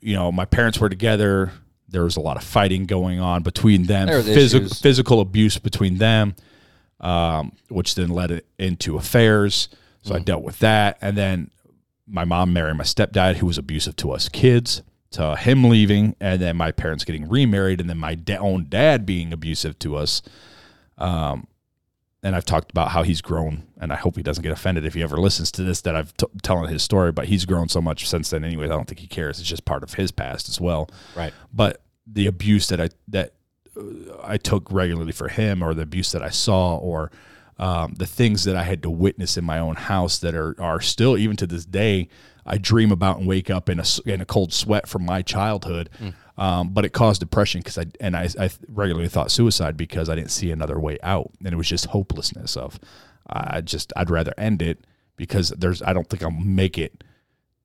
you 0.00 0.14
know 0.16 0.30
my 0.32 0.44
parents 0.44 0.78
were 0.80 0.88
together 0.88 1.52
there 1.88 2.04
was 2.04 2.16
a 2.16 2.20
lot 2.20 2.36
of 2.36 2.44
fighting 2.44 2.86
going 2.86 3.18
on 3.20 3.42
between 3.42 3.84
them 3.86 4.08
physical 4.22 4.66
issues. 4.66 4.80
physical 4.80 5.20
abuse 5.20 5.58
between 5.58 5.98
them 5.98 6.34
um, 7.00 7.52
which 7.68 7.94
then 7.94 8.08
led 8.10 8.42
into 8.58 8.96
affairs 8.96 9.68
so 10.02 10.12
Mm. 10.14 10.16
i 10.16 10.18
dealt 10.20 10.42
with 10.42 10.58
that 10.60 10.98
and 11.00 11.16
then 11.16 11.50
my 12.06 12.24
mom 12.24 12.52
married 12.52 12.76
my 12.76 12.84
stepdad 12.84 13.36
who 13.36 13.46
was 13.46 13.58
abusive 13.58 13.96
to 13.96 14.10
us 14.12 14.28
kids 14.28 14.82
to 15.12 15.36
him 15.36 15.64
leaving 15.64 16.14
and 16.20 16.40
then 16.40 16.56
my 16.56 16.70
parents 16.72 17.04
getting 17.04 17.28
remarried 17.28 17.80
and 17.80 17.88
then 17.90 17.98
my 17.98 18.14
da- 18.14 18.38
own 18.38 18.66
dad 18.68 19.04
being 19.06 19.32
abusive 19.32 19.78
to 19.80 19.96
us 19.96 20.22
um, 21.00 21.46
and 22.22 22.36
I've 22.36 22.44
talked 22.44 22.70
about 22.70 22.90
how 22.90 23.02
he's 23.02 23.22
grown, 23.22 23.64
and 23.80 23.92
I 23.92 23.96
hope 23.96 24.16
he 24.16 24.22
doesn't 24.22 24.42
get 24.42 24.52
offended 24.52 24.84
if 24.84 24.92
he 24.94 25.02
ever 25.02 25.16
listens 25.16 25.50
to 25.52 25.62
this 25.62 25.80
that 25.82 25.96
I've 25.96 26.14
t- 26.16 26.26
telling 26.42 26.70
his 26.70 26.82
story. 26.82 27.12
But 27.12 27.26
he's 27.26 27.46
grown 27.46 27.68
so 27.68 27.80
much 27.80 28.06
since 28.08 28.30
then. 28.30 28.44
Anyways, 28.44 28.70
I 28.70 28.74
don't 28.74 28.86
think 28.86 29.00
he 29.00 29.06
cares. 29.06 29.40
It's 29.40 29.48
just 29.48 29.64
part 29.64 29.82
of 29.82 29.94
his 29.94 30.12
past 30.12 30.48
as 30.48 30.60
well. 30.60 30.90
right? 31.16 31.32
But 31.52 31.82
the 32.06 32.26
abuse 32.26 32.68
that 32.68 32.80
I 32.80 32.90
that 33.08 33.32
uh, 33.76 33.82
I 34.22 34.36
took 34.36 34.70
regularly 34.70 35.12
for 35.12 35.28
him, 35.28 35.62
or 35.62 35.72
the 35.72 35.82
abuse 35.82 36.12
that 36.12 36.22
I 36.22 36.28
saw, 36.30 36.76
or 36.76 37.10
um, 37.58 37.94
the 37.94 38.06
things 38.06 38.44
that 38.44 38.56
I 38.56 38.64
had 38.64 38.82
to 38.82 38.90
witness 38.90 39.38
in 39.38 39.44
my 39.44 39.58
own 39.58 39.76
house 39.76 40.18
that 40.18 40.34
are 40.34 40.54
are 40.60 40.80
still 40.80 41.16
even 41.16 41.36
to 41.38 41.46
this 41.46 41.64
day. 41.64 42.08
I 42.44 42.58
dream 42.58 42.90
about 42.90 43.18
and 43.18 43.26
wake 43.26 43.48
up 43.48 43.68
in 43.68 43.80
a 43.80 43.84
in 44.04 44.20
a 44.20 44.24
cold 44.26 44.52
sweat 44.52 44.88
from 44.88 45.06
my 45.06 45.22
childhood. 45.22 45.88
Um, 46.40 46.70
but 46.70 46.86
it 46.86 46.94
caused 46.94 47.20
depression 47.20 47.60
because 47.60 47.76
I 47.76 47.84
and 48.00 48.16
I, 48.16 48.26
I 48.38 48.48
regularly 48.66 49.10
thought 49.10 49.30
suicide 49.30 49.76
because 49.76 50.08
I 50.08 50.14
didn't 50.14 50.30
see 50.30 50.50
another 50.50 50.80
way 50.80 50.98
out, 51.02 51.30
and 51.44 51.52
it 51.52 51.56
was 51.56 51.68
just 51.68 51.84
hopelessness 51.84 52.56
of 52.56 52.80
I 53.28 53.60
just 53.60 53.92
I'd 53.94 54.08
rather 54.08 54.32
end 54.38 54.62
it 54.62 54.78
because 55.16 55.50
there's 55.50 55.82
I 55.82 55.92
don't 55.92 56.08
think 56.08 56.22
I'll 56.22 56.30
make 56.30 56.78
it 56.78 57.04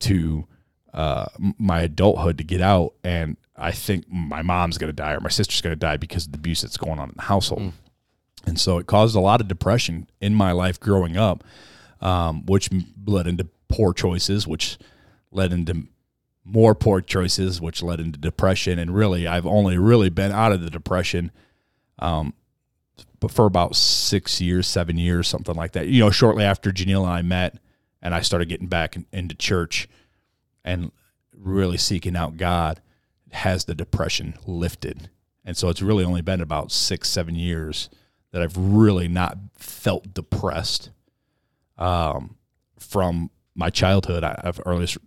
to 0.00 0.46
uh, 0.92 1.24
my 1.58 1.80
adulthood 1.80 2.36
to 2.36 2.44
get 2.44 2.60
out, 2.60 2.92
and 3.02 3.38
I 3.56 3.72
think 3.72 4.04
my 4.10 4.42
mom's 4.42 4.76
gonna 4.76 4.92
die 4.92 5.14
or 5.14 5.20
my 5.20 5.30
sister's 5.30 5.62
gonna 5.62 5.74
die 5.74 5.96
because 5.96 6.26
of 6.26 6.32
the 6.32 6.38
abuse 6.38 6.60
that's 6.60 6.76
going 6.76 6.98
on 6.98 7.08
in 7.08 7.14
the 7.16 7.22
household, 7.22 7.72
and 8.46 8.60
so 8.60 8.76
it 8.76 8.86
caused 8.86 9.16
a 9.16 9.20
lot 9.20 9.40
of 9.40 9.48
depression 9.48 10.06
in 10.20 10.34
my 10.34 10.52
life 10.52 10.78
growing 10.78 11.16
up, 11.16 11.44
um, 12.02 12.44
which 12.44 12.68
led 13.06 13.26
into 13.26 13.48
poor 13.68 13.94
choices, 13.94 14.46
which 14.46 14.76
led 15.32 15.50
into 15.50 15.86
more 16.46 16.74
poor 16.74 17.00
choices, 17.00 17.60
which 17.60 17.82
led 17.82 18.00
into 18.00 18.18
depression. 18.18 18.78
And 18.78 18.94
really, 18.94 19.26
I've 19.26 19.46
only 19.46 19.76
really 19.78 20.10
been 20.10 20.32
out 20.32 20.52
of 20.52 20.62
the 20.62 20.70
depression, 20.70 21.32
um, 21.98 22.32
but 23.18 23.30
for 23.30 23.46
about 23.46 23.74
six 23.74 24.40
years, 24.40 24.66
seven 24.66 24.96
years, 24.96 25.26
something 25.26 25.54
like 25.54 25.72
that. 25.72 25.88
You 25.88 26.00
know, 26.00 26.10
shortly 26.10 26.44
after 26.44 26.70
Janelle 26.70 27.02
and 27.02 27.12
I 27.12 27.22
met, 27.22 27.58
and 28.00 28.14
I 28.14 28.20
started 28.20 28.48
getting 28.48 28.68
back 28.68 28.94
in, 28.94 29.06
into 29.12 29.34
church, 29.34 29.88
and 30.64 30.92
really 31.34 31.78
seeking 31.78 32.16
out 32.16 32.36
God, 32.36 32.80
has 33.32 33.64
the 33.64 33.74
depression 33.74 34.34
lifted. 34.46 35.10
And 35.44 35.56
so 35.56 35.68
it's 35.68 35.82
really 35.82 36.04
only 36.04 36.22
been 36.22 36.40
about 36.40 36.72
six, 36.72 37.08
seven 37.08 37.34
years 37.34 37.88
that 38.32 38.42
I've 38.42 38.56
really 38.56 39.08
not 39.08 39.38
felt 39.56 40.12
depressed. 40.12 40.90
Um, 41.78 42.36
from 42.78 43.30
my 43.54 43.70
childhood, 43.70 44.24
I 44.24 44.40
have 44.44 44.60
earliest 44.66 44.98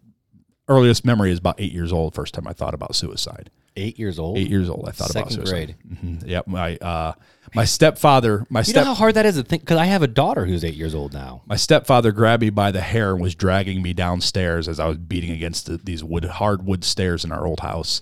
earliest 0.70 1.04
memory 1.04 1.32
is 1.32 1.40
about 1.40 1.56
eight 1.60 1.72
years 1.74 1.92
old. 1.92 2.14
First 2.14 2.34
time 2.34 2.48
I 2.48 2.54
thought 2.54 2.74
about 2.74 2.96
suicide. 2.96 3.50
Eight 3.76 3.98
years 4.00 4.20
old. 4.20 4.38
Eight 4.38 4.50
years 4.50 4.70
old, 4.70 4.86
I 4.88 4.92
thought 4.92 5.10
about 5.12 5.30
Second 5.32 5.46
suicide. 5.48 5.76
grade. 5.88 5.98
hmm 6.00 6.28
Yep. 6.28 6.48
My 6.48 6.76
uh, 6.78 7.14
my 7.56 7.66
stepfather, 7.66 8.46
my 8.50 8.60
You 8.62 8.66
step 8.66 8.84
know 8.84 8.90
how 8.90 8.94
hard 8.94 9.16
that 9.16 9.26
is 9.26 9.36
to 9.36 9.44
think? 9.44 9.64
Because 9.64 9.78
I 9.78 9.86
have 9.86 10.04
a 10.04 10.08
daughter 10.08 10.46
who's 10.46 10.64
eight 10.64 10.76
years 10.76 10.94
old 10.96 11.14
now. 11.14 11.42
my 11.46 11.56
stepfather 11.56 12.12
grabbed 12.12 12.42
me 12.42 12.50
by 12.50 12.72
the 12.72 12.82
hair 12.82 13.12
and 13.14 13.22
was 13.22 13.36
dragging 13.36 13.82
me 13.82 13.94
downstairs 13.94 14.68
as 14.68 14.80
I 14.80 14.88
was 14.88 14.98
beating 14.98 15.32
against 15.32 15.66
the, 15.66 15.78
these 15.78 16.04
wood 16.04 16.26
hardwood 16.26 16.84
stairs 16.84 17.24
in 17.24 17.32
our 17.32 17.46
old 17.46 17.62
house 17.62 18.02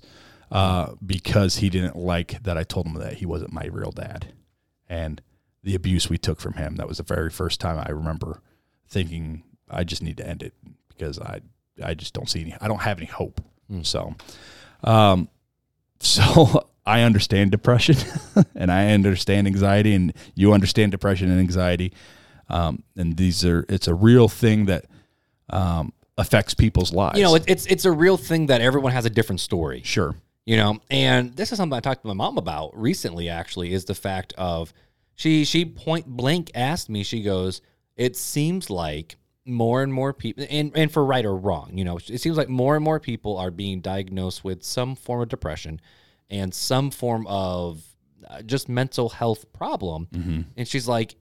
uh, 0.52 0.94
because 1.06 1.58
he 1.58 1.70
didn't 1.70 1.96
like 1.96 2.42
that 2.44 2.58
I 2.58 2.64
told 2.64 2.88
him 2.88 2.94
that 2.96 3.14
he 3.16 3.26
wasn't 3.26 3.54
my 3.54 3.66
real 3.66 3.92
dad, 3.92 4.34
and 4.90 5.22
the 5.64 5.76
abuse 5.76 6.10
we 6.10 6.18
took 6.18 6.40
from 6.40 6.54
him. 6.54 6.76
That 6.78 6.88
was 6.88 6.98
the 6.98 7.04
very 7.04 7.30
first 7.30 7.60
time 7.60 7.78
I 7.78 7.92
remember 7.92 8.42
thinking 8.88 9.44
I 9.70 9.84
just 9.84 10.02
need 10.02 10.18
to 10.18 10.28
end 10.28 10.42
it 10.44 10.54
because 10.90 11.20
I 11.20 11.42
I 11.84 11.94
just 11.94 12.14
don't 12.14 12.30
see 12.30 12.42
any 12.42 12.56
I 12.60 12.68
don't 12.68 12.82
have 12.82 12.98
any 12.98 13.08
hope. 13.08 13.42
So, 13.84 14.16
um, 14.84 15.28
so 16.00 16.68
I 16.86 17.02
understand 17.02 17.52
depression 17.52 17.98
and 18.56 18.72
I 18.72 18.92
understand 18.92 19.48
anxiety, 19.48 19.94
and 19.94 20.14
you 20.36 20.54
understand 20.54 20.92
depression 20.92 21.30
and 21.30 21.40
anxiety. 21.40 21.94
Um, 22.50 22.84
and 22.96 23.18
these 23.18 23.44
are 23.44 23.66
it's 23.68 23.88
a 23.88 23.94
real 23.94 24.30
thing 24.30 24.66
that 24.68 24.86
um, 25.50 25.92
affects 26.18 26.54
people's 26.54 26.94
lives. 26.94 27.18
You 27.18 27.26
know, 27.26 27.36
it, 27.36 27.44
it's 27.48 27.66
it's 27.66 27.86
a 27.86 27.92
real 27.92 28.18
thing 28.18 28.48
that 28.48 28.62
everyone 28.62 28.94
has 28.94 29.06
a 29.06 29.10
different 29.10 29.42
story. 29.42 29.82
sure. 29.84 30.16
you 30.46 30.56
know 30.56 30.80
and 30.90 31.36
this 31.36 31.52
is 31.52 31.58
something 31.58 31.76
i 31.76 31.82
talked 31.82 32.02
to 32.04 32.08
my 32.08 32.14
mom 32.14 32.38
about 32.38 32.72
recently 32.78 33.28
actually 33.28 33.74
is 33.74 33.84
the 33.84 33.94
fact 33.94 34.34
of 34.38 34.74
she 35.16 35.44
she 35.44 35.66
point 35.66 36.08
blank 36.08 36.50
asked 36.56 36.90
me 36.90 37.04
she 37.04 37.22
goes 37.22 37.62
it 37.98 38.16
seems 38.16 38.70
like 38.70 39.18
more 39.48 39.82
and 39.82 39.94
more 39.94 40.14
people 40.14 40.46
and, 40.50 40.72
and 40.76 40.92
for 40.92 41.06
right 41.06 41.26
or 41.26 41.36
wrong 41.36 41.72
you 41.74 41.86
know 41.86 41.98
it 41.98 42.20
seems 42.20 42.38
like 42.38 42.50
more 42.50 42.76
and 42.76 42.84
more 42.84 43.00
people 43.00 43.38
are 43.38 43.52
being 43.52 43.80
diagnosed 43.80 44.44
with 44.44 44.64
some 44.64 44.96
form 44.96 45.22
of 45.22 45.30
depression 45.30 45.80
and 46.30 46.54
some 46.54 46.92
form 46.92 47.26
of 47.28 47.84
uh, 48.28 48.42
just 48.42 48.68
mental 48.68 49.10
health 49.10 49.52
problem. 49.54 50.08
And 50.58 50.68
she's 50.68 50.88
like 50.88 51.16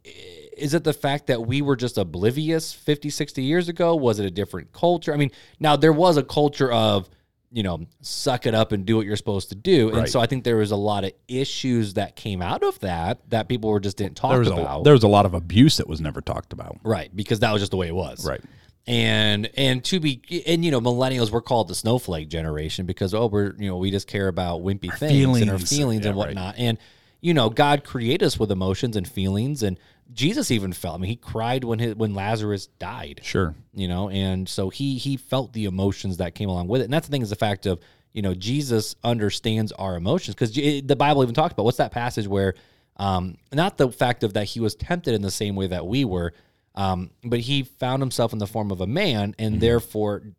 is 0.56 0.72
it 0.72 0.84
the 0.84 0.92
fact 0.92 1.26
that 1.26 1.46
we 1.46 1.60
were 1.60 1.76
just 1.76 1.98
oblivious 1.98 2.72
50 2.72 3.10
60 3.10 3.42
years 3.42 3.68
ago? 3.68 3.94
Was 3.94 4.18
it 4.18 4.26
a 4.26 4.30
different 4.30 4.72
culture? 4.72 5.12
I 5.12 5.16
mean 5.16 5.30
now 5.60 5.76
there 5.76 5.92
was 5.92 6.16
a 6.16 6.22
culture 6.22 6.72
of 6.72 7.08
you 7.56 7.62
know, 7.62 7.86
suck 8.02 8.44
it 8.44 8.54
up 8.54 8.72
and 8.72 8.84
do 8.84 8.96
what 8.98 9.06
you're 9.06 9.16
supposed 9.16 9.48
to 9.48 9.54
do. 9.54 9.88
And 9.94 10.06
so 10.06 10.20
I 10.20 10.26
think 10.26 10.44
there 10.44 10.58
was 10.58 10.72
a 10.72 10.76
lot 10.76 11.04
of 11.04 11.12
issues 11.26 11.94
that 11.94 12.14
came 12.14 12.42
out 12.42 12.62
of 12.62 12.78
that 12.80 13.30
that 13.30 13.48
people 13.48 13.70
were 13.70 13.80
just 13.80 13.96
didn't 13.96 14.14
talk 14.14 14.32
There 14.32 14.40
was 14.40 14.48
about. 14.48 14.80
a 14.80 14.84
there 14.84 14.92
was 14.92 15.04
a 15.04 15.08
lot 15.08 15.24
of 15.24 15.32
abuse 15.32 15.78
that 15.78 15.88
was 15.88 15.98
never 15.98 16.20
talked 16.20 16.52
about. 16.52 16.76
right, 16.84 17.10
because 17.16 17.40
that 17.40 17.52
was 17.52 17.62
just 17.62 17.70
the 17.70 17.78
way 17.78 17.88
it 17.88 17.94
was. 17.94 18.26
Right. 18.28 18.42
And 18.86 19.48
and 19.56 19.82
to 19.84 19.98
be 20.00 20.20
and 20.46 20.64
you 20.64 20.70
know, 20.70 20.82
millennials 20.82 21.30
we're 21.32 21.40
called 21.40 21.68
the 21.68 21.74
snowflake 21.74 22.28
generation 22.28 22.84
because 22.84 23.14
oh 23.14 23.26
we're 23.26 23.54
you 23.58 23.70
know, 23.70 23.78
we 23.78 23.90
just 23.90 24.06
care 24.06 24.28
about 24.28 24.60
wimpy 24.60 24.94
things 24.96 25.40
and 25.40 25.50
our 25.50 25.56
feelings. 25.58 25.70
feelings 25.70 26.04
Yeah, 26.04 26.10
and 26.10 26.18
right. 26.20 26.26
whatnot. 26.28 26.54
And 26.58 26.76
you 27.20 27.34
know, 27.34 27.48
God 27.50 27.84
created 27.84 28.24
us 28.24 28.38
with 28.38 28.50
emotions 28.50 28.96
and 28.96 29.06
feelings 29.08 29.62
and 29.62 29.78
Jesus 30.12 30.52
even 30.52 30.72
felt. 30.72 30.94
I 30.94 30.98
mean, 30.98 31.10
he 31.10 31.16
cried 31.16 31.64
when 31.64 31.80
his, 31.80 31.96
when 31.96 32.14
Lazarus 32.14 32.68
died 32.78 33.20
Sure. 33.24 33.54
you 33.74 33.88
know 33.88 34.08
and 34.08 34.48
so 34.48 34.68
he 34.70 34.98
he 34.98 35.16
felt 35.16 35.52
the 35.52 35.64
emotions 35.64 36.18
that 36.18 36.34
came 36.36 36.48
along 36.48 36.68
with 36.68 36.80
it 36.80 36.84
and 36.84 36.92
that's 36.92 37.08
the 37.08 37.10
thing 37.10 37.22
is 37.22 37.30
the 37.30 37.36
fact 37.36 37.66
of 37.66 37.80
you 38.12 38.22
know 38.22 38.32
jesus 38.32 38.94
understands 39.02 39.72
our 39.72 39.96
emotions 39.96 40.34
because 40.36 40.52
the 40.54 40.96
bible 40.96 41.22
even 41.24 41.34
talks 41.34 41.52
about 41.52 41.64
what's 41.64 41.78
that 41.78 41.90
passage 41.90 42.26
where 42.28 42.54
um 42.98 43.36
not 43.52 43.76
the 43.78 43.90
fact 43.90 44.22
of 44.22 44.34
that 44.34 44.44
he 44.44 44.60
was 44.60 44.74
tempted 44.76 45.12
in 45.12 45.22
the 45.22 45.30
same 45.30 45.56
way 45.56 45.66
that 45.66 45.84
we 45.86 46.04
were 46.04 46.32
um 46.76 47.10
but 47.24 47.40
he 47.40 47.62
found 47.64 48.00
himself 48.00 48.32
in 48.32 48.38
the 48.38 48.46
form 48.46 48.70
of 48.70 48.80
a 48.80 48.86
man 48.86 49.34
and 49.40 49.60
therefore 49.60 50.22
f- 50.24 50.32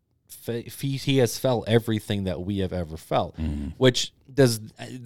he, 0.45 0.97
he 0.97 1.17
has 1.17 1.37
felt 1.37 1.67
everything 1.67 2.23
that 2.25 2.41
we 2.41 2.59
have 2.59 2.73
ever 2.73 2.97
felt 2.97 3.35
which 3.77 4.11
does 4.33 4.59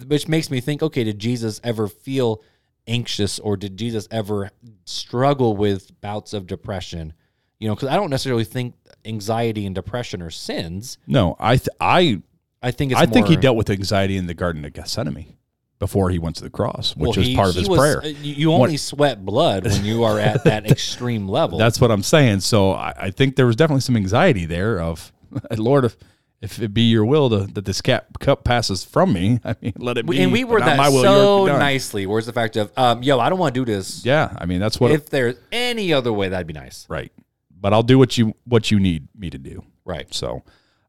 which 0.06 0.28
makes 0.28 0.50
me 0.50 0.60
think 0.60 0.82
okay 0.82 1.04
did 1.04 1.18
jesus 1.18 1.60
ever 1.64 1.88
feel 1.88 2.42
anxious 2.86 3.38
or 3.38 3.56
did 3.56 3.76
jesus 3.76 4.06
ever 4.10 4.50
struggle 4.84 5.56
with 5.56 5.98
bouts 6.00 6.32
of 6.32 6.46
depression 6.46 7.12
you 7.58 7.68
know 7.68 7.74
because 7.74 7.88
i 7.88 7.96
don't 7.96 8.10
necessarily 8.10 8.44
think 8.44 8.74
anxiety 9.04 9.66
and 9.66 9.74
depression 9.74 10.22
are 10.22 10.30
sins 10.30 10.98
No, 11.06 11.36
I 11.40 11.56
th- 11.56 11.68
I 11.80 12.22
i 12.62 12.70
think 12.70 12.92
it's 12.92 13.00
I 13.00 13.06
think 13.06 13.26
he 13.26 13.36
dealt 13.36 13.56
with 13.56 13.70
anxiety 13.70 14.16
in 14.16 14.26
the 14.26 14.34
Garden 14.34 14.64
of 14.64 14.72
Gethsemane 14.72 15.36
before 15.80 16.10
he 16.10 16.18
went 16.20 16.36
to 16.36 16.44
the 16.44 16.50
cross, 16.50 16.94
which 16.94 17.16
well, 17.16 17.26
he- 17.26 17.34
part 17.34 17.48
of 17.48 17.56
his 17.56 17.68
was- 17.68 17.78
prayer. 17.80 18.00
uh, 18.04 18.06
you 18.06 18.34
you 18.34 18.52
only 18.52 18.76
sweat 18.76 19.24
blood 19.24 19.64
when 19.64 19.84
you 19.84 20.04
are 20.04 20.20
at 20.20 20.44
that 20.44 20.70
extreme 20.70 21.26
level 21.28 21.58
That's 21.58 21.80
what 21.80 21.90
I'm 21.90 22.04
saying. 22.04 22.38
So 22.40 22.70
I, 22.72 22.94
I 22.96 23.10
think 23.10 23.34
there 23.34 23.46
was 23.46 23.56
definitely 23.56 23.80
some 23.80 23.96
anxiety 23.96 24.44
there 24.46 24.80
of 24.80 25.11
Lord, 25.56 25.84
if 25.84 25.96
if 26.40 26.60
it 26.60 26.74
be 26.74 26.82
your 26.90 27.04
will 27.04 27.30
to, 27.30 27.46
that 27.52 27.64
this 27.64 27.80
cap, 27.80 28.18
cup 28.18 28.42
passes 28.42 28.84
from 28.84 29.12
me, 29.12 29.38
I 29.44 29.54
mean, 29.62 29.74
let 29.76 29.96
it 29.96 30.06
be. 30.06 30.20
and 30.20 30.32
we 30.32 30.42
were 30.44 30.58
that 30.60 30.76
my 30.76 30.88
will, 30.88 31.02
so 31.02 31.36
yours 31.38 31.46
be 31.46 31.52
done. 31.52 31.60
nicely 31.60 32.04
where's 32.06 32.26
the 32.26 32.32
fact 32.32 32.56
of 32.56 32.72
um 32.76 33.02
yo 33.04 33.20
i 33.20 33.28
don't 33.30 33.38
want 33.38 33.54
to 33.54 33.64
do 33.64 33.64
this 33.64 34.04
Yeah, 34.04 34.36
I 34.38 34.46
mean 34.46 34.58
that's 34.60 34.80
what. 34.80 34.90
if 34.90 35.08
there's 35.08 35.36
any 35.52 35.92
other 35.92 36.12
way 36.12 36.28
that'd 36.30 36.46
be 36.48 36.52
nice 36.52 36.84
right, 36.88 37.12
but 37.60 37.72
I'll 37.72 37.84
do 37.84 37.96
what 37.98 38.18
you 38.18 38.34
what 38.44 38.70
you 38.72 38.80
need 38.80 39.06
me 39.16 39.30
to 39.30 39.38
do. 39.38 39.62
right 39.84 40.12
So, 40.12 40.42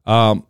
um, 0.06 0.44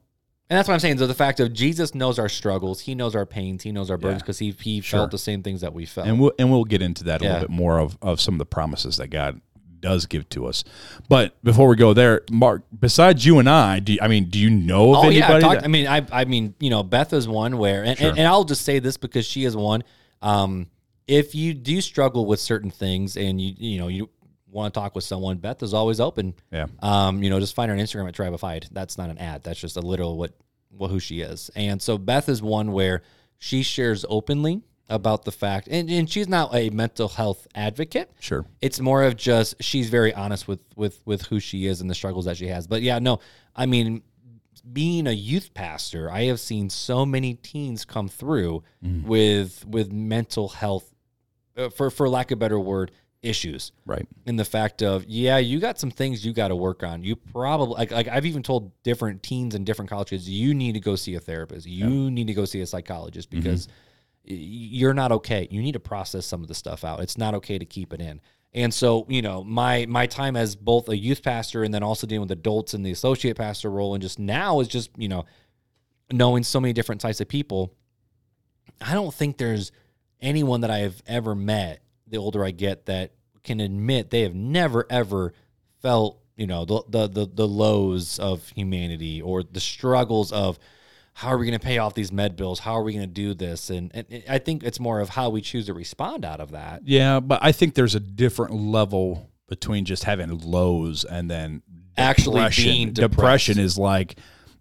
And 0.48 0.56
that's 0.58 0.68
what 0.68 0.74
I'm 0.74 0.80
saying. 0.80 0.98
So 0.98 1.06
the 1.06 1.14
fact 1.14 1.38
of 1.40 1.52
Jesus 1.52 1.94
knows 1.94 2.18
our 2.18 2.28
struggles, 2.30 2.80
He 2.80 2.94
knows 2.94 3.14
our 3.14 3.26
pains, 3.26 3.62
He 3.62 3.72
knows 3.72 3.90
our 3.90 3.98
burdens 3.98 4.20
Yeah. 4.20 4.24
because 4.24 4.38
He 4.38 4.50
He 4.58 4.80
Sure. 4.80 5.00
felt 5.00 5.10
the 5.10 5.18
same 5.18 5.42
things 5.42 5.60
that 5.60 5.74
we 5.74 5.84
felt. 5.84 6.06
and 6.06 6.18
we'll 6.18 6.32
and 6.38 6.50
we'll 6.50 6.64
get 6.64 6.80
into 6.80 7.04
that 7.04 7.20
a 7.20 7.24
Yeah. 7.24 7.32
little 7.34 7.48
bit 7.48 7.54
more 7.54 7.78
of 7.78 7.98
of 8.00 8.20
some 8.22 8.34
of 8.34 8.38
the 8.38 8.46
promises 8.46 8.96
that 8.96 9.08
God 9.08 9.40
does 9.84 10.06
give 10.06 10.28
to 10.30 10.46
us. 10.46 10.64
But 11.08 11.36
before 11.44 11.68
we 11.68 11.76
go 11.76 11.92
there, 11.94 12.22
Mark, 12.30 12.62
besides 12.78 13.24
you 13.24 13.38
and 13.38 13.48
I, 13.48 13.78
do 13.78 13.92
you, 13.92 13.98
I 14.02 14.08
mean, 14.08 14.24
do 14.30 14.38
you 14.40 14.50
know 14.50 14.94
of 14.94 15.04
oh 15.04 15.08
yeah, 15.10 15.24
I've 15.26 15.30
anybody? 15.30 15.40
talked, 15.42 15.60
that- 15.60 15.64
I 15.64 15.68
mean, 15.68 15.86
I 15.86 16.04
I 16.10 16.24
mean, 16.24 16.54
you 16.58 16.70
know, 16.70 16.82
Beth 16.82 17.12
is 17.12 17.28
one 17.28 17.58
where, 17.58 17.84
and, 17.84 17.96
Sure. 17.98 18.08
and, 18.08 18.18
and 18.18 18.26
I'll 18.26 18.44
just 18.44 18.62
say 18.62 18.78
this 18.80 18.96
because 18.96 19.24
she 19.26 19.44
is 19.44 19.54
one. 19.54 19.84
Um, 20.22 20.66
if 21.06 21.34
you 21.34 21.52
do 21.54 21.80
struggle 21.80 22.24
with 22.26 22.40
certain 22.40 22.70
things 22.70 23.16
and 23.16 23.38
you 23.40 23.54
you 23.58 23.78
know 23.78 23.88
you 23.88 24.08
want 24.50 24.72
to 24.72 24.80
talk 24.80 24.94
with 24.94 25.04
someone, 25.04 25.36
Beth 25.38 25.62
is 25.62 25.74
always 25.74 26.00
open. 26.00 26.32
yeah, 26.52 26.66
Um, 26.80 27.22
you 27.22 27.28
know, 27.30 27.38
just 27.40 27.54
find 27.54 27.68
her 27.70 27.76
on 27.76 27.82
Instagram 27.82 28.08
at 28.08 28.14
Tribified. 28.14 28.68
That's 28.72 28.96
not 28.96 29.10
an 29.10 29.18
ad. 29.18 29.42
That's 29.44 29.60
just 29.60 29.76
a 29.76 29.80
literal 29.80 30.16
what, 30.16 30.32
well, 30.70 30.88
who 30.88 31.00
she 31.00 31.20
is. 31.20 31.50
And 31.56 31.82
so 31.82 31.98
Beth 31.98 32.28
is 32.28 32.40
one 32.40 32.70
where 32.72 33.02
she 33.38 33.62
shares 33.64 34.04
openly 34.08 34.62
about 34.88 35.24
the 35.24 35.32
fact, 35.32 35.66
and, 35.70 35.88
and 35.90 36.08
she's 36.10 36.28
not 36.28 36.54
a 36.54 36.68
mental 36.70 37.08
health 37.08 37.46
advocate. 37.54 38.10
sure. 38.20 38.44
It's 38.60 38.80
more 38.80 39.02
of 39.02 39.16
just 39.16 39.62
she's 39.62 39.88
very 39.90 40.12
honest 40.14 40.46
with 40.46 40.60
with 40.76 41.00
with 41.06 41.22
who 41.22 41.40
she 41.40 41.66
is 41.66 41.80
and 41.80 41.88
the 41.88 41.94
struggles 41.94 42.26
that 42.26 42.36
she 42.36 42.48
has. 42.48 42.66
But 42.66 42.82
yeah, 42.82 42.98
no, 42.98 43.20
I 43.56 43.66
mean, 43.66 44.02
being 44.72 45.06
a 45.06 45.12
youth 45.12 45.54
pastor, 45.54 46.10
I 46.10 46.24
have 46.24 46.40
seen 46.40 46.70
so 46.70 47.04
many 47.06 47.34
teens 47.34 47.84
come 47.84 48.08
through 48.08 48.62
with 48.82 49.64
with 49.66 49.92
mental 49.92 50.48
health, 50.50 50.92
uh, 51.56 51.70
for 51.70 51.90
for 51.90 52.08
lack 52.08 52.30
of 52.30 52.36
a 52.36 52.40
better 52.40 52.60
word, 52.60 52.90
issues 53.22 53.72
Right. 53.86 54.06
in 54.26 54.36
the 54.36 54.44
fact 54.44 54.82
of 54.82 55.06
yeah 55.06 55.38
you 55.38 55.58
got 55.60 55.78
some 55.80 55.90
things 55.90 56.26
you 56.26 56.34
got 56.34 56.48
to 56.48 56.56
work 56.56 56.82
on 56.82 57.02
you 57.02 57.16
probably 57.16 57.74
like, 57.74 57.90
like 57.90 58.06
i've 58.08 58.26
even 58.26 58.42
told 58.42 58.70
different 58.82 59.22
teens 59.22 59.54
and 59.54 59.64
different 59.64 59.88
colleges 59.90 60.28
you 60.28 60.52
need 60.52 60.72
to 60.72 60.80
go 60.80 60.94
see 60.94 61.14
a 61.14 61.20
therapist 61.20 61.66
you 61.66 62.10
need 62.10 62.26
to 62.26 62.34
go 62.34 62.44
see 62.44 62.60
a 62.60 62.66
psychologist 62.66 63.30
because 63.30 63.66
y 63.68 63.74
you're 64.24 64.94
not 64.94 65.12
okay. 65.12 65.46
You 65.50 65.62
need 65.62 65.72
to 65.72 65.80
process 65.80 66.26
some 66.26 66.42
of 66.42 66.48
the 66.48 66.54
stuff 66.54 66.84
out. 66.84 67.00
It's 67.00 67.18
not 67.18 67.34
okay 67.34 67.58
to 67.58 67.64
keep 67.64 67.92
it 67.92 68.00
in. 68.00 68.20
And 68.54 68.72
so 68.72 69.04
you 69.08 69.20
know 69.20 69.42
my 69.42 69.86
my 69.86 70.06
time 70.06 70.36
as 70.36 70.54
both 70.54 70.88
a 70.88 70.96
youth 70.96 71.22
pastor 71.22 71.64
and 71.64 71.74
then 71.74 71.82
also 71.82 72.06
dealing 72.06 72.28
with 72.28 72.38
adults 72.38 72.72
in 72.72 72.82
the 72.82 72.92
associate 72.92 73.36
pastor 73.36 73.70
role 73.70 73.94
and 73.94 74.02
just 74.02 74.18
now 74.18 74.60
is 74.60 74.68
just 74.68 74.90
you 74.96 75.08
know 75.08 75.24
knowing 76.12 76.44
so 76.44 76.60
many 76.60 76.72
different 76.72 77.00
types 77.00 77.20
of 77.20 77.28
people 77.28 77.74
I 78.80 78.94
don't 78.94 79.12
think 79.12 79.38
there's 79.38 79.72
anyone 80.20 80.60
that 80.60 80.70
I 80.70 80.78
have 80.78 81.02
ever 81.06 81.34
met 81.34 81.82
the 82.06 82.18
older 82.18 82.44
I 82.44 82.52
get 82.52 82.86
that 82.86 83.12
can 83.42 83.58
admit 83.58 84.10
they 84.10 84.22
have 84.22 84.34
never 84.34 84.86
ever 84.88 85.34
felt 85.82 86.20
you 86.36 86.46
know 86.46 86.64
the 86.64 86.82
the 86.88 87.08
the, 87.08 87.26
the 87.26 87.48
lows 87.48 88.20
of 88.20 88.48
humanity 88.50 89.20
or 89.20 89.42
the 89.42 89.60
struggles 89.60 90.30
of 90.30 90.60
how 91.14 91.28
are 91.28 91.38
we 91.38 91.46
going 91.46 91.58
to 91.58 91.64
pay 91.64 91.78
off 91.78 91.94
these 91.94 92.12
med 92.12 92.36
bills 92.36 92.60
how 92.60 92.72
are 92.72 92.82
we 92.82 92.92
going 92.92 93.06
to 93.06 93.12
do 93.12 93.34
this 93.34 93.70
and, 93.70 93.90
and 93.94 94.24
I 94.28 94.38
think 94.38 94.62
it's 94.62 94.78
more 94.78 95.00
of 95.00 95.08
how 95.08 95.30
we 95.30 95.40
choose 95.40 95.66
to 95.66 95.74
respond 95.74 96.24
out 96.24 96.40
of 96.40 96.50
that 96.52 96.82
Yeah, 96.84 97.20
but 97.20 97.40
I 97.42 97.52
think 97.52 97.74
there's 97.74 97.94
a 97.94 98.00
different 98.00 98.54
level 98.54 99.30
between 99.48 99.84
just 99.84 100.04
having 100.04 100.36
lows 100.40 101.04
and 101.04 101.30
then 101.30 101.62
Actually 101.96 102.36
depression. 102.36 102.64
being 102.64 102.92
depressed. 102.92 103.10
Depression 103.16 103.58
is 103.58 103.78
like 103.78 104.16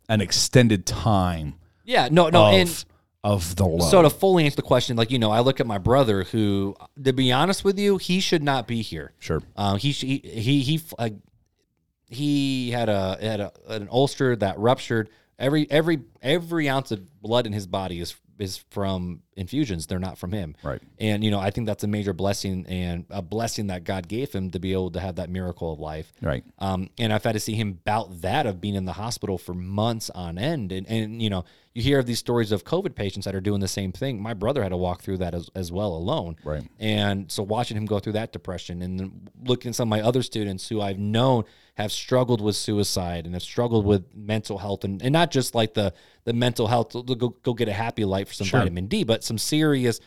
an 0.09 0.21
extended 0.21 0.85
time 0.85 1.55
yeah 1.85 2.07
no 2.11 2.29
no 2.29 2.47
of, 2.47 2.53
and 2.53 2.85
of 3.23 3.55
the 3.55 3.65
low. 3.65 3.89
So 3.89 4.01
to 4.01 4.09
fully 4.09 4.43
answer 4.45 4.57
the 4.57 4.63
question, 4.63 4.97
like 4.97 5.09
you 5.09 5.19
know, 5.19 5.31
I 5.31 5.39
look 5.39 5.59
at 5.59 5.67
my 5.67 5.77
brother, 5.77 6.23
who, 6.23 6.75
to 7.01 7.13
be 7.13 7.31
honest 7.31 7.63
with 7.63 7.79
you, 7.79 7.97
he 7.97 8.19
should 8.19 8.43
not 8.43 8.67
be 8.67 8.81
here. 8.81 9.13
sure. 9.19 9.41
Um, 9.55 9.77
he 9.77 9.91
he 9.91 10.17
he 10.17 10.61
he 10.61 10.81
uh, 10.99 11.09
he 12.09 12.71
had 12.71 12.89
a 12.89 13.17
had 13.21 13.39
a, 13.39 13.51
an 13.69 13.87
ulcer 13.89 14.35
that 14.35 14.59
ruptured. 14.59 15.09
Every 15.39 15.69
every 15.69 16.01
every 16.21 16.69
ounce 16.69 16.91
of 16.91 17.21
blood 17.21 17.45
in 17.45 17.53
his 17.53 17.67
body 17.67 17.99
is 17.99 18.15
is 18.39 18.63
from 18.69 19.21
infusions. 19.35 19.87
They're 19.87 19.99
not 19.99 20.17
from 20.17 20.31
him. 20.31 20.55
Right. 20.63 20.81
And 20.99 21.23
you 21.23 21.31
know, 21.31 21.39
I 21.39 21.49
think 21.49 21.67
that's 21.67 21.83
a 21.83 21.87
major 21.87 22.13
blessing 22.13 22.65
and 22.67 23.05
a 23.09 23.21
blessing 23.21 23.67
that 23.67 23.83
God 23.83 24.07
gave 24.07 24.31
him 24.31 24.51
to 24.51 24.59
be 24.59 24.73
able 24.73 24.91
to 24.91 24.99
have 24.99 25.15
that 25.15 25.29
miracle 25.29 25.73
of 25.73 25.79
life. 25.79 26.11
Right. 26.21 26.43
Um, 26.59 26.89
and 26.97 27.11
I've 27.11 27.23
had 27.23 27.33
to 27.33 27.39
see 27.39 27.55
him 27.55 27.79
bout 27.83 28.21
that 28.21 28.45
of 28.45 28.61
being 28.61 28.75
in 28.75 28.85
the 28.85 28.93
hospital 28.93 29.37
for 29.37 29.53
months 29.53 30.09
on 30.09 30.37
end. 30.37 30.71
And, 30.71 30.87
and 30.87 31.21
you 31.21 31.29
know, 31.29 31.45
you 31.73 31.81
hear 31.81 31.99
of 31.99 32.05
these 32.05 32.19
stories 32.19 32.51
of 32.51 32.63
COVID 32.63 32.93
patients 32.95 33.25
that 33.25 33.33
are 33.33 33.41
doing 33.41 33.59
the 33.59 33.67
same 33.67 33.91
thing. 33.91 34.21
My 34.21 34.35
brother 34.35 34.61
had 34.61 34.69
to 34.69 34.77
walk 34.77 35.01
through 35.01 35.17
that 35.17 35.33
as, 35.33 35.49
as 35.55 35.71
well 35.71 35.93
alone. 35.93 36.35
Right. 36.43 36.67
And 36.79 37.31
so 37.31 37.41
watching 37.41 37.75
him 37.75 37.85
go 37.85 37.99
through 37.99 38.13
that 38.13 38.31
depression 38.31 38.81
and 38.83 38.99
then 38.99 39.29
looking 39.43 39.69
at 39.69 39.75
some 39.75 39.87
of 39.87 39.89
my 39.89 40.01
other 40.01 40.21
students 40.21 40.67
who 40.69 40.81
I've 40.81 40.99
known 40.99 41.45
have 41.75 41.91
struggled 41.91 42.39
with 42.41 42.55
suicide 42.55 43.25
and 43.25 43.33
have 43.33 43.41
struggled 43.41 43.85
with 43.85 44.15
mental 44.15 44.59
health 44.59 44.83
and, 44.83 45.01
and 45.01 45.11
not 45.11 45.31
just 45.31 45.55
like 45.55 45.73
the, 45.73 45.91
the 46.25 46.33
mental 46.33 46.67
health, 46.67 46.93
go, 46.93 47.29
go 47.43 47.53
get 47.53 47.67
a 47.67 47.73
happy 47.73 48.05
life 48.05 48.29
for 48.29 48.33
some 48.33 48.47
Sure. 48.47 48.59
vitamin 48.61 48.87
D, 48.87 49.03
but 49.03 49.23
some 49.23 49.37
serious, 49.37 49.99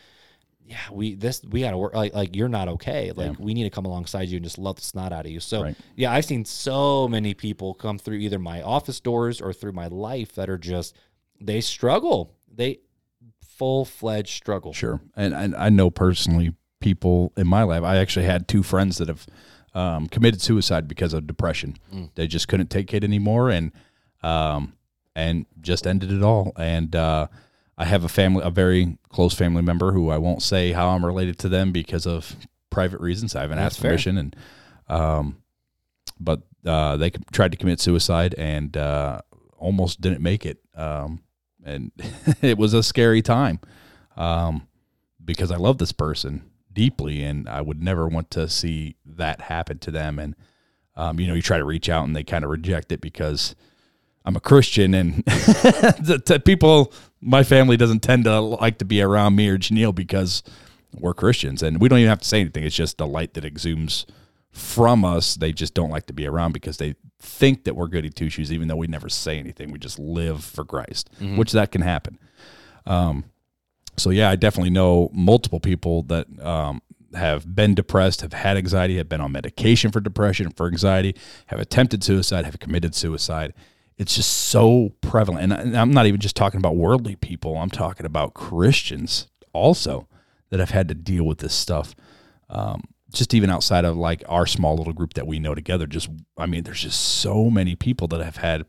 yeah, 0.65 0.77
we 0.91 1.15
this 1.15 1.41
we 1.43 1.61
gotta 1.61 1.77
work 1.77 1.93
like 1.93 2.13
like 2.13 2.35
you're 2.35 2.49
not 2.49 2.67
okay. 2.67 3.11
Like 3.15 3.39
we 3.39 3.53
need 3.53 3.63
to 3.63 3.69
come 3.69 3.85
alongside 3.85 4.27
you 4.29 4.35
and 4.37 4.43
just 4.43 4.57
love 4.57 4.75
the 4.75 4.81
snot 4.81 5.13
out 5.13 5.25
of 5.25 5.31
you. 5.31 5.39
So 5.39 5.63
Right. 5.63 5.75
yeah, 5.95 6.11
I've 6.11 6.25
seen 6.25 6.43
so 6.43 7.07
many 7.07 7.33
people 7.33 7.73
come 7.73 7.97
through 7.97 8.17
either 8.17 8.37
my 8.39 8.61
office 8.61 8.99
doors 8.99 9.39
or 9.39 9.53
through 9.53 9.71
my 9.73 9.87
life 9.87 10.33
that 10.35 10.49
are 10.49 10.57
just 10.57 10.95
they 11.39 11.61
struggle. 11.61 12.33
They 12.53 12.79
full 13.41 13.85
fledged 13.85 14.35
struggle. 14.35 14.73
Sure, 14.73 14.99
and 15.15 15.33
and 15.33 15.55
I 15.55 15.69
know 15.69 15.89
personally 15.89 16.53
people 16.81 17.31
in 17.37 17.47
my 17.47 17.63
life. 17.63 17.83
I 17.83 17.97
actually 17.97 18.25
had 18.25 18.47
two 18.47 18.61
friends 18.63 18.97
that 18.97 19.07
have 19.07 19.25
um, 19.73 20.07
committed 20.07 20.41
suicide 20.41 20.87
because 20.87 21.13
of 21.13 21.27
depression. 21.27 21.77
Mm. 21.93 22.09
They 22.15 22.27
just 22.27 22.47
couldn't 22.47 22.69
take 22.69 22.93
it 22.93 23.03
anymore, 23.03 23.49
and 23.51 23.71
um, 24.21 24.73
and 25.17 25.47
just 25.59 25.87
ended 25.87 26.11
it 26.11 26.21
all. 26.21 26.53
And 26.57 26.95
uh, 26.95 27.27
I 27.75 27.85
have 27.85 28.03
a 28.03 28.07
family, 28.07 28.43
a 28.45 28.51
very 28.51 28.99
close 29.09 29.33
family 29.33 29.63
member 29.63 29.91
who 29.91 30.11
I 30.11 30.19
won't 30.19 30.43
say 30.43 30.73
how 30.73 30.89
I'm 30.89 31.03
related 31.03 31.39
to 31.39 31.49
them 31.49 31.71
because 31.71 32.05
of 32.05 32.35
private 32.69 33.01
reasons. 33.01 33.35
I 33.35 33.41
haven't 33.41 33.57
That's 33.57 33.73
asked 33.73 33.81
fair. 33.81 33.91
permission, 33.91 34.17
and 34.19 34.35
um, 34.87 35.41
but 36.19 36.43
uh, 36.63 36.97
they 36.97 37.09
tried 37.31 37.51
to 37.51 37.57
commit 37.57 37.79
suicide 37.79 38.35
and 38.37 38.77
uh, 38.77 39.21
almost 39.57 40.01
didn't 40.01 40.21
make 40.21 40.45
it. 40.45 40.59
Um, 40.75 41.23
and 41.65 41.91
it 42.43 42.59
was 42.59 42.75
a 42.75 42.83
scary 42.83 43.23
time 43.23 43.59
um, 44.17 44.67
because 45.25 45.49
I 45.49 45.57
love 45.57 45.79
this 45.79 45.91
person 45.91 46.43
deeply, 46.71 47.23
and 47.23 47.49
I 47.49 47.61
would 47.61 47.81
never 47.81 48.07
want 48.07 48.29
to 48.31 48.47
see 48.47 48.97
that 49.03 49.41
happen 49.41 49.79
to 49.79 49.89
them. 49.89 50.19
And 50.19 50.35
um, 50.95 51.19
you 51.19 51.25
know, 51.25 51.33
you 51.33 51.41
try 51.41 51.57
to 51.57 51.65
reach 51.65 51.89
out, 51.89 52.05
and 52.05 52.15
they 52.15 52.23
kind 52.23 52.43
of 52.43 52.51
reject 52.51 52.91
it 52.91 53.01
because 53.01 53.55
I'm 54.27 54.35
a 54.35 54.41
Christian, 54.41 54.93
and 54.93 55.15
the, 55.25 56.21
the 56.25 56.37
people, 56.37 56.91
my 57.21 57.43
family 57.43 57.77
doesn't 57.77 58.01
tend 58.01 58.25
to 58.25 58.41
like 58.41 58.77
to 58.79 58.85
be 58.85 59.01
around 59.01 59.37
me 59.37 59.47
or 59.47 59.57
Janelle 59.57 59.95
because 59.95 60.43
we're 60.93 61.13
Christians, 61.13 61.63
and 61.63 61.79
we 61.79 61.87
don't 61.87 61.99
even 61.99 62.09
have 62.09 62.19
to 62.19 62.27
say 62.27 62.41
anything. 62.41 62.65
It's 62.65 62.75
just 62.75 62.97
the 62.97 63.07
light 63.07 63.35
that 63.35 63.45
exudes 63.45 64.05
from 64.51 65.05
us. 65.05 65.35
They 65.35 65.53
just 65.53 65.73
don't 65.73 65.89
like 65.89 66.07
to 66.07 66.13
be 66.13 66.27
around 66.27 66.51
because 66.51 66.75
they 66.75 66.95
think 67.21 67.63
that 67.63 67.77
we're 67.77 67.87
goody 67.87 68.09
two 68.09 68.29
shoes, 68.29 68.51
even 68.51 68.67
though 68.67 68.75
we 68.75 68.87
never 68.87 69.07
say 69.07 69.39
anything. 69.39 69.71
We 69.71 69.79
just 69.79 69.97
live 69.97 70.43
for 70.43 70.65
Christ, 70.65 71.09
which 71.37 71.53
that 71.53 71.71
can 71.71 71.81
happen. 71.81 72.19
Um, 72.85 73.23
so 73.95 74.09
yeah, 74.09 74.29
I 74.29 74.35
definitely 74.35 74.71
know 74.71 75.09
multiple 75.13 75.61
people 75.61 76.03
that 76.03 76.27
um, 76.41 76.81
have 77.13 77.55
been 77.55 77.75
depressed, 77.75 78.19
have 78.19 78.33
had 78.33 78.57
anxiety, 78.57 78.97
have 78.97 79.07
been 79.07 79.21
on 79.21 79.31
medication 79.31 79.89
for 79.89 80.01
depression, 80.01 80.51
for 80.51 80.67
anxiety, 80.67 81.15
have 81.45 81.61
attempted 81.61 82.03
suicide, 82.03 82.43
have 82.43 82.59
committed 82.59 82.93
suicide. 82.93 83.53
It's 83.97 84.15
just 84.15 84.31
so 84.31 84.93
prevalent, 85.01 85.51
and 85.51 85.75
I'm 85.75 85.91
not 85.91 86.05
even 86.05 86.19
just 86.19 86.35
talking 86.35 86.59
about 86.59 86.75
worldly 86.75 87.15
people. 87.15 87.57
I'm 87.57 87.69
talking 87.69 88.05
about 88.05 88.35
Christians 88.35 89.27
also 89.53 90.07
that 90.49 90.59
have 90.59 90.69
had 90.69 90.87
to 90.89 90.93
deal 90.93 91.23
with 91.23 91.39
this 91.39 91.53
stuff. 91.53 91.95
Um, 92.49 92.83
just 93.11 93.33
even 93.33 93.49
outside 93.49 93.85
of 93.85 93.97
like 93.97 94.23
our 94.27 94.45
small 94.45 94.75
little 94.75 94.93
group 94.93 95.15
that 95.15 95.25
we 95.25 95.39
know 95.39 95.55
together, 95.55 95.87
just 95.87 96.09
I 96.37 96.45
mean, 96.45 96.63
there's 96.63 96.81
just 96.81 96.99
so 96.99 97.49
many 97.49 97.75
people 97.75 98.07
that 98.09 98.23
have 98.23 98.37
had 98.37 98.65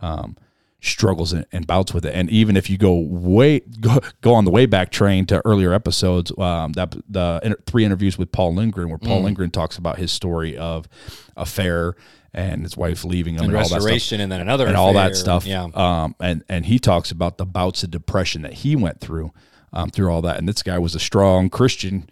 um, 0.00 0.36
struggles 0.80 1.32
and, 1.32 1.46
and 1.52 1.66
bouts 1.66 1.92
with 1.92 2.04
it. 2.06 2.14
And 2.14 2.30
even 2.30 2.56
if 2.56 2.70
you 2.70 2.78
go 2.78 2.94
way 2.94 3.60
go, 3.80 3.98
go 4.20 4.34
on 4.34 4.44
the 4.44 4.50
way 4.50 4.66
back 4.66 4.90
train 4.90 5.26
to 5.26 5.42
earlier 5.44 5.72
episodes, 5.72 6.32
um, 6.38 6.72
that 6.72 6.94
the 7.08 7.40
inter- 7.42 7.60
three 7.66 7.84
interviews 7.84 8.18
with 8.18 8.32
Paul 8.32 8.54
Lindgren, 8.54 8.88
where 8.88 8.98
Paul 8.98 9.22
Lindgren 9.22 9.50
talks 9.50 9.78
about 9.78 9.98
his 9.98 10.12
story 10.12 10.56
of 10.56 10.88
affair 11.36 11.94
and 12.32 12.62
his 12.62 12.76
wife 12.76 13.04
leaving 13.04 13.34
him 13.34 13.44
And 13.44 13.48
and, 13.48 13.56
all 13.56 13.62
that 13.62 13.68
stuff 13.68 13.76
restoration, 13.78 14.20
and 14.20 14.30
then 14.30 14.40
another 14.40 14.66
and 14.66 14.76
all 14.76 14.92
that 14.94 15.16
stuff. 15.16 15.46
Yeah. 15.46 15.68
Um, 15.74 16.14
and 16.20 16.44
and 16.48 16.66
he 16.66 16.78
talks 16.78 17.10
about 17.10 17.38
the 17.38 17.46
bouts 17.46 17.82
of 17.82 17.90
depression 17.90 18.42
that 18.42 18.54
he 18.54 18.76
went 18.76 19.00
through, 19.00 19.32
um, 19.72 19.90
through 19.90 20.10
all 20.10 20.22
that. 20.22 20.38
And 20.38 20.48
this 20.48 20.62
guy 20.62 20.78
was 20.78 20.94
a 20.94 21.00
strong 21.00 21.50
Christian 21.50 22.08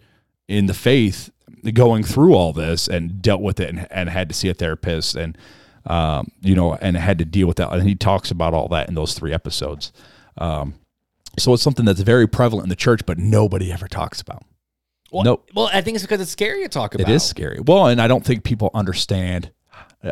in 0.47 0.65
the 0.65 0.73
faith, 0.73 1.29
going 1.73 2.03
through 2.03 2.33
all 2.33 2.53
this 2.53 2.87
and 2.87 3.21
dealt 3.21 3.41
with 3.41 3.59
it, 3.59 3.69
and, 3.69 3.87
and 3.91 4.09
had 4.09 4.29
to 4.29 4.35
see 4.35 4.49
a 4.49 4.53
therapist, 4.53 5.15
and 5.15 5.37
um, 5.85 6.31
you 6.41 6.55
know, 6.55 6.75
and 6.75 6.97
had 6.97 7.17
to 7.19 7.25
deal 7.25 7.47
with 7.47 7.57
that. 7.57 7.71
And 7.71 7.87
he 7.87 7.95
talks 7.95 8.31
about 8.31 8.53
all 8.53 8.67
that 8.69 8.89
in 8.89 8.95
those 8.95 9.13
three 9.13 9.33
episodes. 9.33 9.91
Um, 10.37 10.75
so 11.37 11.53
it's 11.53 11.63
something 11.63 11.85
that's 11.85 12.01
very 12.01 12.27
prevalent 12.27 12.65
in 12.65 12.69
the 12.69 12.75
church, 12.75 13.05
but 13.05 13.17
nobody 13.17 13.71
ever 13.71 13.87
talks 13.87 14.19
about. 14.19 14.43
Well, 15.11 15.23
Nope. 15.23 15.49
well, 15.55 15.69
I 15.73 15.81
think 15.81 15.95
it's 15.95 16.03
because 16.03 16.21
it's 16.21 16.31
scary 16.31 16.63
to 16.63 16.69
talk 16.69 16.93
about. 16.93 17.09
It 17.09 17.13
is 17.13 17.23
scary. 17.23 17.59
Well, 17.59 17.87
and 17.87 18.01
I 18.01 18.07
don't 18.07 18.23
think 18.23 18.43
people 18.43 18.69
understand 18.73 19.51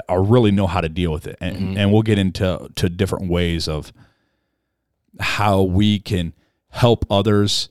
or 0.09 0.23
really 0.23 0.51
know 0.51 0.67
how 0.67 0.81
to 0.81 0.89
deal 0.89 1.11
with 1.11 1.27
it. 1.27 1.37
And, 1.39 1.77
and 1.77 1.91
we'll 1.91 2.01
get 2.01 2.17
into 2.17 2.69
to 2.75 2.89
different 2.89 3.29
ways 3.29 3.67
of 3.67 3.93
how 5.19 5.61
we 5.61 5.99
can 5.99 6.33
help 6.69 7.05
others 7.09 7.69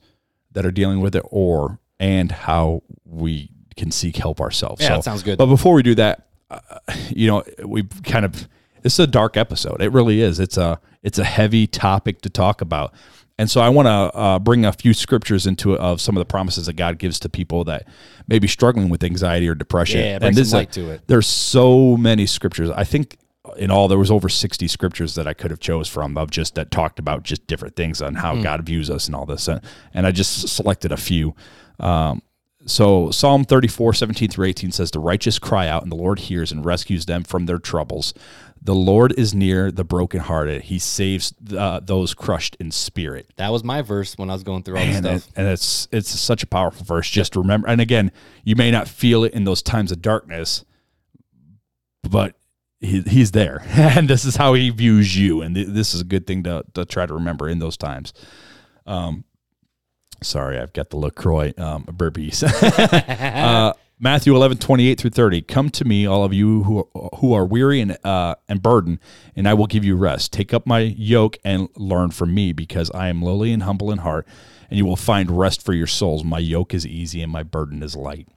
that 0.51 0.65
are 0.65 0.71
dealing 0.71 1.01
with 1.01 1.15
it 1.15 1.23
or 1.29 1.79
and 1.99 2.31
how 2.31 2.83
we 3.05 3.51
can 3.75 3.91
seek 3.91 4.17
help 4.17 4.41
ourselves. 4.41 4.81
Yeah, 4.81 4.95
that 4.95 5.03
sounds 5.03 5.23
good. 5.23 5.37
But 5.37 5.45
before 5.45 5.73
we 5.73 5.83
do 5.83 5.95
that, 5.95 6.27
uh, 6.49 6.59
you 7.09 7.27
know, 7.27 7.43
we've 7.63 7.89
kind 8.03 8.25
of 8.25 8.47
this 8.81 8.93
is 8.93 8.99
a 8.99 9.07
dark 9.07 9.37
episode. 9.37 9.81
It 9.81 9.91
really 9.91 10.21
is. 10.21 10.39
It's 10.39 10.57
a 10.57 10.79
it's 11.03 11.19
a 11.19 11.23
heavy 11.23 11.67
topic 11.67 12.21
to 12.21 12.29
talk 12.29 12.61
about. 12.61 12.93
And 13.39 13.49
so 13.51 13.61
I 13.61 13.69
want 13.69 13.85
to 13.85 13.91
uh, 14.17 14.39
bring 14.39 14.65
a 14.65 14.71
few 14.73 14.93
scriptures 14.93 15.45
into 15.45 15.73
it 15.73 15.79
of 15.79 16.01
some 16.01 16.17
of 16.17 16.21
the 16.21 16.25
promises 16.25 16.65
that 16.65 16.73
God 16.73 16.97
gives 16.97 17.19
to 17.19 17.29
people 17.29 17.63
that 17.65 17.87
may 18.27 18.39
be 18.39 18.47
struggling 18.47 18.89
with 18.89 19.03
anxiety 19.03 19.47
or 19.47 19.53
depression. 19.53 19.99
Yeah, 19.99 20.17
and 20.21 20.35
this 20.35 20.35
some 20.35 20.41
is 20.41 20.53
a- 20.53 20.57
light 20.57 20.71
to 20.73 20.89
it. 20.91 21.01
There's 21.07 21.27
so 21.27 21.95
many 21.97 22.25
scriptures. 22.25 22.69
I 22.71 22.83
think 22.83 23.17
in 23.57 23.71
all 23.71 23.87
there 23.87 23.97
was 23.99 24.11
over 24.11 24.27
60 24.27 24.67
scriptures 24.67 25.15
that 25.15 25.27
I 25.27 25.33
could 25.33 25.51
have 25.51 25.59
chose 25.59 25.87
from 25.87 26.17
of 26.17 26.31
just 26.31 26.55
that 26.55 26.71
talked 26.71 26.99
about 26.99 27.23
just 27.23 27.45
different 27.47 27.75
things 27.75 28.01
on 28.01 28.15
how 28.15 28.41
God 28.41 28.65
views 28.65 28.89
us 28.89 29.05
and 29.05 29.15
all 29.15 29.25
this. 29.25 29.47
And, 29.47 29.61
and 29.93 30.05
I 30.07 30.11
just 30.11 30.47
selected 30.49 30.91
a 30.91 30.97
few. 30.97 31.35
Um, 31.79 32.21
so 32.65 33.11
Psalm 33.11 33.45
34, 33.45 33.93
17 33.93 34.29
through 34.29 34.47
18 34.47 34.71
says, 34.73 34.91
The 34.91 34.99
righteous 34.99 35.39
cry 35.39 35.69
out, 35.69 35.83
and 35.83 35.91
the 35.91 35.95
Lord 35.95 36.19
hears 36.19 36.51
and 36.51 36.65
rescues 36.65 37.05
them 37.05 37.23
from 37.23 37.45
their 37.45 37.59
troubles. 37.59 38.13
The 38.61 38.75
Lord 38.75 39.13
is 39.17 39.33
near 39.33 39.71
the 39.71 39.83
brokenhearted. 39.85 40.63
He 40.63 40.77
saves 40.79 41.33
uh, 41.57 41.79
those 41.81 42.13
crushed 42.13 42.57
in 42.59 42.71
spirit. 42.71 43.29
That 43.37 43.51
was 43.51 43.63
my 43.63 43.81
verse 43.81 44.17
when 44.17 44.29
I 44.29 44.33
was 44.33 44.43
going 44.43 44.63
through 44.63 44.77
all 44.77 44.85
this 44.85 44.95
And, 44.97 45.05
stuff. 45.05 45.27
it- 45.27 45.33
and 45.39 45.47
it's 45.47 45.87
it's 45.91 46.09
such 46.19 46.43
a 46.43 46.47
powerful 46.47 46.85
verse. 46.85 47.09
Just 47.09 47.35
remember, 47.35 47.67
and 47.67 47.79
again, 47.79 48.11
you 48.43 48.55
may 48.55 48.69
not 48.71 48.87
feel 48.87 49.23
it 49.23 49.33
in 49.33 49.43
those 49.45 49.61
times 49.61 49.91
of 49.91 50.01
darkness, 50.01 50.65
but 52.03 52.35
he, 52.79 53.01
he's 53.01 53.31
there, 53.31 53.63
and 53.69 54.07
this 54.09 54.25
is 54.25 54.35
how 54.35 54.53
he 54.53 54.69
views 54.69 55.17
you, 55.17 55.41
and 55.41 55.55
th- 55.55 55.67
this 55.67 55.93
is 55.95 56.01
a 56.01 56.05
good 56.05 56.27
thing 56.27 56.43
to 56.43 56.63
to 56.73 56.85
try 56.85 57.05
to 57.05 57.13
remember 57.13 57.47
in 57.49 57.59
those 57.59 57.77
times. 57.77 58.13
Um, 58.85 59.23
sorry, 60.21 60.59
I've 60.59 60.73
got 60.73 60.89
the 60.89 60.97
Lacroix 60.97 61.53
um, 61.57 61.85
burpees. 61.85 62.43
uh, 63.33 63.73
Matthew 63.99 64.35
11, 64.35 64.59
28 64.59 64.99
through 64.99 65.09
30. 65.09 65.41
Come 65.41 65.71
to 65.71 65.83
me, 65.83 66.05
all 66.05 66.23
of 66.23 66.31
you 66.31 66.61
who, 66.63 66.87
who 67.15 67.33
are 67.33 67.43
weary 67.43 67.81
and, 67.81 67.97
uh, 68.05 68.35
and 68.47 68.61
burdened, 68.61 68.99
and 69.35 69.47
I 69.47 69.55
will 69.55 69.65
give 69.65 69.83
you 69.83 69.95
rest. 69.95 70.31
Take 70.31 70.53
up 70.53 70.67
my 70.67 70.81
yoke 70.81 71.39
and 71.43 71.67
learn 71.75 72.11
from 72.11 72.31
me, 72.31 72.53
because 72.53 72.91
I 72.91 73.07
am 73.07 73.23
lowly 73.23 73.51
and 73.51 73.63
humble 73.63 73.91
in 73.91 73.99
heart, 73.99 74.27
and 74.69 74.77
you 74.77 74.85
will 74.85 74.97
find 74.97 75.31
rest 75.31 75.65
for 75.65 75.73
your 75.73 75.87
souls. 75.87 76.23
My 76.23 76.37
yoke 76.37 76.75
is 76.75 76.85
easy 76.85 77.23
and 77.23 77.31
my 77.31 77.41
burden 77.41 77.81
is 77.81 77.95
light. 77.95 78.27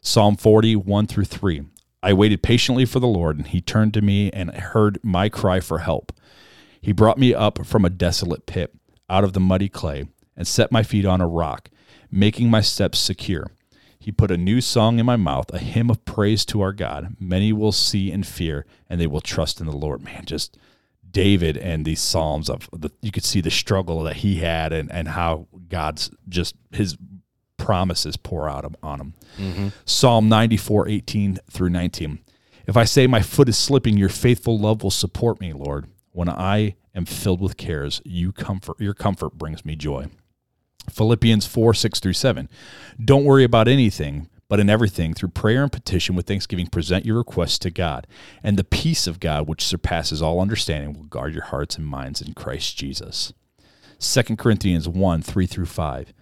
Psalm 0.00 0.36
40, 0.36 0.74
1 0.74 1.06
through 1.06 1.26
3. 1.26 1.62
I 2.02 2.12
waited 2.12 2.42
patiently 2.42 2.84
for 2.84 2.98
the 2.98 3.06
Lord, 3.06 3.36
and 3.36 3.46
he 3.46 3.60
turned 3.60 3.94
to 3.94 4.02
me 4.02 4.32
and 4.32 4.50
heard 4.50 4.98
my 5.04 5.28
cry 5.28 5.60
for 5.60 5.78
help. 5.78 6.12
He 6.80 6.90
brought 6.90 7.18
me 7.18 7.32
up 7.32 7.64
from 7.64 7.84
a 7.84 7.90
desolate 7.90 8.46
pit, 8.46 8.74
out 9.08 9.22
of 9.22 9.32
the 9.32 9.40
muddy 9.40 9.68
clay, 9.68 10.08
and 10.36 10.44
set 10.44 10.72
my 10.72 10.82
feet 10.82 11.04
on 11.04 11.20
a 11.20 11.28
rock, 11.28 11.70
making 12.10 12.50
my 12.50 12.62
steps 12.62 12.98
secure. 12.98 13.52
He 13.98 14.12
put 14.12 14.30
a 14.30 14.36
new 14.36 14.60
song 14.60 14.98
in 14.98 15.06
my 15.06 15.16
mouth, 15.16 15.52
a 15.52 15.58
hymn 15.58 15.90
of 15.90 16.04
praise 16.04 16.44
to 16.46 16.60
our 16.60 16.72
God. 16.72 17.16
Many 17.18 17.52
will 17.52 17.72
see 17.72 18.10
and 18.12 18.26
fear, 18.26 18.64
and 18.88 19.00
they 19.00 19.06
will 19.06 19.20
trust 19.20 19.60
in 19.60 19.66
the 19.66 19.76
Lord. 19.76 20.02
Man, 20.02 20.24
just 20.24 20.56
David 21.10 21.56
and 21.56 21.84
these 21.84 22.00
psalms 22.00 22.48
of 22.48 22.68
the, 22.72 22.90
you 23.02 23.10
could 23.10 23.24
see 23.24 23.40
the 23.40 23.50
struggle 23.50 24.02
that 24.04 24.16
he 24.16 24.36
had, 24.36 24.72
and 24.72 24.90
and 24.92 25.08
how 25.08 25.48
God's 25.68 26.10
just 26.28 26.54
his 26.70 26.96
promises 27.56 28.16
pour 28.16 28.48
out 28.48 28.64
on 28.82 29.00
him. 29.00 29.14
Mm-hmm. 29.36 29.68
Psalm 29.84 30.28
94, 30.28 30.88
18 30.88 31.38
through 31.50 31.70
19. 31.70 32.20
If 32.66 32.76
I 32.76 32.84
say 32.84 33.06
my 33.06 33.20
foot 33.20 33.48
is 33.48 33.58
slipping, 33.58 33.96
your 33.96 34.08
faithful 34.08 34.58
love 34.58 34.82
will 34.82 34.90
support 34.90 35.40
me, 35.40 35.52
Lord. 35.52 35.86
When 36.12 36.28
I 36.28 36.76
am 36.94 37.04
filled 37.04 37.40
with 37.40 37.56
cares, 37.56 38.00
you 38.04 38.32
comfort 38.32 38.80
your 38.80 38.94
comfort 38.94 39.34
brings 39.34 39.64
me 39.64 39.76
joy. 39.76 40.06
Philippians 40.88 41.46
4, 41.46 41.74
6 41.74 42.00
through 42.00 42.12
7. 42.14 42.48
Don't 43.02 43.24
worry 43.24 43.44
about 43.44 43.68
anything, 43.68 44.28
but 44.48 44.60
in 44.60 44.70
everything, 44.70 45.14
through 45.14 45.28
prayer 45.30 45.62
and 45.62 45.72
petition 45.72 46.14
with 46.14 46.26
thanksgiving, 46.26 46.66
present 46.66 47.04
your 47.04 47.18
requests 47.18 47.58
to 47.60 47.70
God. 47.70 48.06
And 48.42 48.56
the 48.56 48.64
peace 48.64 49.06
of 49.06 49.20
God, 49.20 49.46
which 49.48 49.64
surpasses 49.64 50.22
all 50.22 50.40
understanding, 50.40 50.94
will 50.94 51.04
guard 51.04 51.34
your 51.34 51.44
hearts 51.44 51.76
and 51.76 51.86
minds 51.86 52.22
in 52.22 52.34
Christ 52.34 52.76
Jesus. 52.76 53.32
2 54.00 54.36
Corinthians 54.36 54.88
1, 54.88 55.22
3 55.22 55.46
through 55.46 55.66
5. 55.66 56.12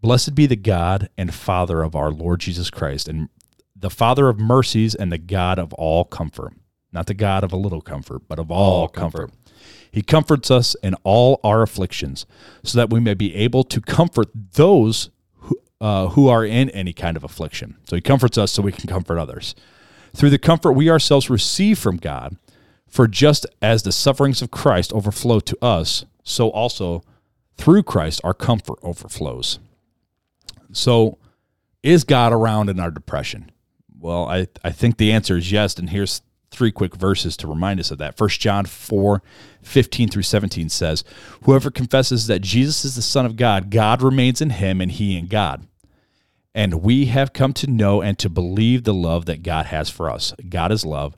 Blessed 0.00 0.34
be 0.34 0.46
the 0.46 0.56
God 0.56 1.08
and 1.16 1.32
Father 1.32 1.82
of 1.82 1.94
our 1.94 2.10
Lord 2.10 2.40
Jesus 2.40 2.70
Christ, 2.70 3.08
and 3.08 3.28
the 3.74 3.90
Father 3.90 4.28
of 4.28 4.38
mercies 4.38 4.94
and 4.94 5.10
the 5.10 5.18
God 5.18 5.58
of 5.58 5.72
all 5.74 6.04
comfort. 6.04 6.52
Not 6.92 7.06
the 7.06 7.14
God 7.14 7.42
of 7.42 7.52
a 7.52 7.56
little 7.56 7.80
comfort, 7.80 8.22
but 8.28 8.38
of 8.38 8.50
all, 8.50 8.82
All 8.82 8.88
comfort. 8.88 9.30
comfort. 9.30 9.38
He 9.92 10.02
comforts 10.02 10.50
us 10.50 10.74
in 10.82 10.94
all 11.04 11.38
our 11.44 11.62
afflictions, 11.62 12.26
so 12.64 12.78
that 12.78 12.90
we 12.90 12.98
may 12.98 13.14
be 13.14 13.34
able 13.36 13.62
to 13.64 13.80
comfort 13.80 14.28
those 14.34 15.10
who, 15.34 15.60
uh, 15.80 16.08
who 16.08 16.28
are 16.28 16.44
in 16.44 16.70
any 16.70 16.94
kind 16.94 17.16
of 17.16 17.22
affliction. 17.22 17.76
So 17.84 17.94
he 17.94 18.02
comforts 18.02 18.38
us 18.38 18.50
so 18.50 18.62
we 18.62 18.72
can 18.72 18.88
comfort 18.88 19.18
others. 19.18 19.54
Through 20.16 20.30
the 20.30 20.38
comfort 20.38 20.72
we 20.72 20.90
ourselves 20.90 21.28
receive 21.28 21.78
from 21.78 21.98
God, 21.98 22.36
for 22.88 23.06
just 23.06 23.46
as 23.60 23.82
the 23.82 23.92
sufferings 23.92 24.42
of 24.42 24.50
Christ 24.50 24.92
overflow 24.92 25.40
to 25.40 25.58
us, 25.62 26.06
so 26.24 26.48
also 26.50 27.02
through 27.56 27.82
Christ, 27.82 28.20
our 28.24 28.34
comfort 28.34 28.78
overflows. 28.82 29.58
So, 30.72 31.18
is 31.82 32.04
God 32.04 32.32
around 32.32 32.70
in 32.70 32.80
our 32.80 32.90
depression? 32.90 33.50
Well, 33.98 34.26
I, 34.26 34.48
I 34.64 34.70
think 34.70 34.96
the 34.96 35.12
answer 35.12 35.36
is 35.36 35.52
yes. 35.52 35.76
And 35.76 35.90
here's 35.90 36.22
three 36.50 36.70
quick 36.70 36.94
verses 36.94 37.36
to 37.38 37.46
remind 37.46 37.80
us 37.80 37.90
of 37.90 37.98
that. 37.98 38.16
First 38.16 38.40
John 38.40 38.66
4, 38.66 39.22
15 39.62 40.08
through 40.08 40.22
17 40.22 40.68
says, 40.68 41.04
Whoever 41.44 41.70
confesses 41.70 42.26
that 42.26 42.42
Jesus 42.42 42.84
is 42.84 42.96
the 42.96 43.02
Son 43.02 43.26
of 43.26 43.36
God, 43.36 43.70
God 43.70 44.02
remains 44.02 44.40
in 44.40 44.50
him 44.50 44.80
and 44.80 44.90
he 44.90 45.16
in 45.16 45.26
God. 45.26 45.66
And 46.54 46.82
we 46.82 47.06
have 47.06 47.32
come 47.32 47.52
to 47.54 47.66
know 47.66 48.02
and 48.02 48.18
to 48.18 48.28
believe 48.28 48.84
the 48.84 48.94
love 48.94 49.26
that 49.26 49.42
God 49.42 49.66
has 49.66 49.88
for 49.88 50.10
us. 50.10 50.34
God 50.48 50.70
is 50.70 50.84
love. 50.84 51.16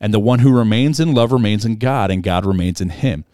And 0.00 0.14
the 0.14 0.20
one 0.20 0.40
who 0.40 0.56
remains 0.56 1.00
in 1.00 1.14
love 1.14 1.32
remains 1.32 1.64
in 1.64 1.76
God, 1.76 2.10
and 2.10 2.22
God 2.22 2.44
remains 2.44 2.80
in 2.80 2.90
him. 2.90 3.24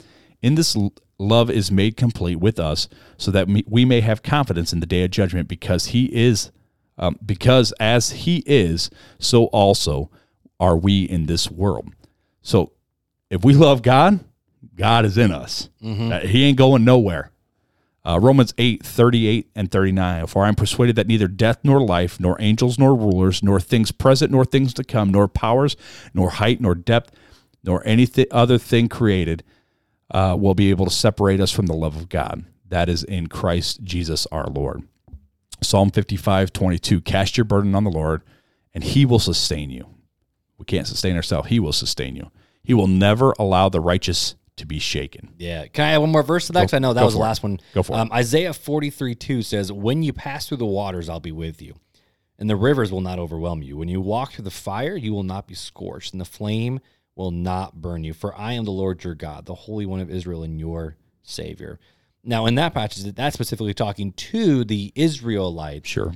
In 0.40 0.54
this 0.54 0.76
love 1.18 1.50
is 1.50 1.70
made 1.70 1.96
complete 1.96 2.36
with 2.36 2.58
us, 2.58 2.88
so 3.16 3.30
that 3.32 3.48
we 3.66 3.84
may 3.84 4.00
have 4.00 4.22
confidence 4.22 4.72
in 4.72 4.80
the 4.80 4.86
day 4.86 5.04
of 5.04 5.10
judgment, 5.10 5.48
because 5.48 5.86
he 5.86 6.06
is, 6.14 6.52
um, 6.96 7.18
because 7.24 7.72
as 7.80 8.10
he 8.10 8.42
is, 8.46 8.90
so 9.18 9.46
also 9.46 10.10
are 10.60 10.76
we 10.76 11.02
in 11.02 11.26
this 11.26 11.50
world. 11.50 11.92
So, 12.42 12.72
if 13.28 13.44
we 13.44 13.54
love 13.54 13.82
God, 13.82 14.20
God 14.82 15.04
is 15.04 15.16
in 15.16 15.30
us. 15.30 15.68
Mm-hmm. 15.80 16.12
Uh, 16.12 16.18
he 16.20 16.42
ain't 16.42 16.58
going 16.58 16.84
nowhere. 16.84 17.30
Uh, 18.04 18.18
Romans 18.20 18.52
8, 18.58 18.84
38 18.84 19.48
and 19.54 19.70
39. 19.70 20.26
For 20.26 20.44
I 20.44 20.48
am 20.48 20.56
persuaded 20.56 20.96
that 20.96 21.06
neither 21.06 21.28
death 21.28 21.58
nor 21.62 21.80
life, 21.80 22.18
nor 22.18 22.36
angels 22.40 22.80
nor 22.80 22.96
rulers, 22.96 23.44
nor 23.44 23.60
things 23.60 23.92
present 23.92 24.32
nor 24.32 24.44
things 24.44 24.74
to 24.74 24.82
come, 24.82 25.12
nor 25.12 25.28
powers, 25.28 25.76
nor 26.12 26.30
height, 26.30 26.60
nor 26.60 26.74
depth, 26.74 27.12
nor 27.62 27.86
any 27.86 28.06
th- 28.06 28.26
other 28.32 28.58
thing 28.58 28.88
created 28.88 29.44
uh, 30.10 30.36
will 30.36 30.56
be 30.56 30.70
able 30.70 30.86
to 30.86 30.90
separate 30.90 31.40
us 31.40 31.52
from 31.52 31.66
the 31.66 31.74
love 31.74 31.94
of 31.94 32.08
God. 32.08 32.44
That 32.68 32.88
is 32.88 33.04
in 33.04 33.28
Christ 33.28 33.84
Jesus 33.84 34.26
our 34.32 34.48
Lord. 34.48 34.82
Psalm 35.62 35.90
55, 35.90 36.52
22. 36.52 37.00
Cast 37.02 37.36
your 37.36 37.44
burden 37.44 37.76
on 37.76 37.84
the 37.84 37.90
Lord, 37.90 38.22
and 38.74 38.82
he 38.82 39.06
will 39.06 39.20
sustain 39.20 39.70
you. 39.70 39.86
We 40.58 40.64
can't 40.64 40.88
sustain 40.88 41.14
ourselves. 41.14 41.50
He 41.50 41.60
will 41.60 41.72
sustain 41.72 42.16
you. 42.16 42.32
He 42.64 42.74
will 42.74 42.88
never 42.88 43.32
allow 43.38 43.68
the 43.68 43.80
righteous 43.80 44.34
to 44.56 44.66
be 44.66 44.78
shaken. 44.78 45.34
Yeah. 45.38 45.66
Can 45.66 45.84
I 45.84 45.92
add 45.92 45.98
one 45.98 46.10
more 46.10 46.22
verse 46.22 46.46
to 46.46 46.52
that? 46.52 46.60
Because 46.60 46.74
I 46.74 46.78
know 46.78 46.92
that 46.92 47.04
was 47.04 47.14
the 47.14 47.20
last 47.20 47.38
it. 47.38 47.42
one. 47.44 47.60
Go 47.74 47.82
for 47.82 47.96
um, 47.96 48.08
it. 48.08 48.14
Isaiah 48.14 48.52
43 48.52 49.14
2 49.14 49.42
says, 49.42 49.72
When 49.72 50.02
you 50.02 50.12
pass 50.12 50.48
through 50.48 50.58
the 50.58 50.66
waters, 50.66 51.08
I'll 51.08 51.20
be 51.20 51.32
with 51.32 51.62
you, 51.62 51.74
and 52.38 52.48
the 52.48 52.56
rivers 52.56 52.92
will 52.92 53.00
not 53.00 53.18
overwhelm 53.18 53.62
you. 53.62 53.76
When 53.76 53.88
you 53.88 54.00
walk 54.00 54.32
through 54.32 54.44
the 54.44 54.50
fire, 54.50 54.96
you 54.96 55.12
will 55.12 55.22
not 55.22 55.46
be 55.46 55.54
scorched, 55.54 56.12
and 56.12 56.20
the 56.20 56.26
flame 56.26 56.80
will 57.14 57.30
not 57.30 57.80
burn 57.80 58.04
you. 58.04 58.12
For 58.12 58.34
I 58.36 58.52
am 58.52 58.64
the 58.64 58.70
Lord 58.72 59.04
your 59.04 59.14
God, 59.14 59.46
the 59.46 59.54
Holy 59.54 59.86
One 59.86 60.00
of 60.00 60.10
Israel, 60.10 60.42
and 60.42 60.60
your 60.60 60.96
Savior. 61.22 61.78
Now, 62.24 62.46
in 62.46 62.54
that 62.54 62.72
passage, 62.72 63.14
that's 63.14 63.34
specifically 63.34 63.74
talking 63.74 64.12
to 64.12 64.64
the 64.64 64.92
Israelites. 64.94 65.88
Sure. 65.88 66.14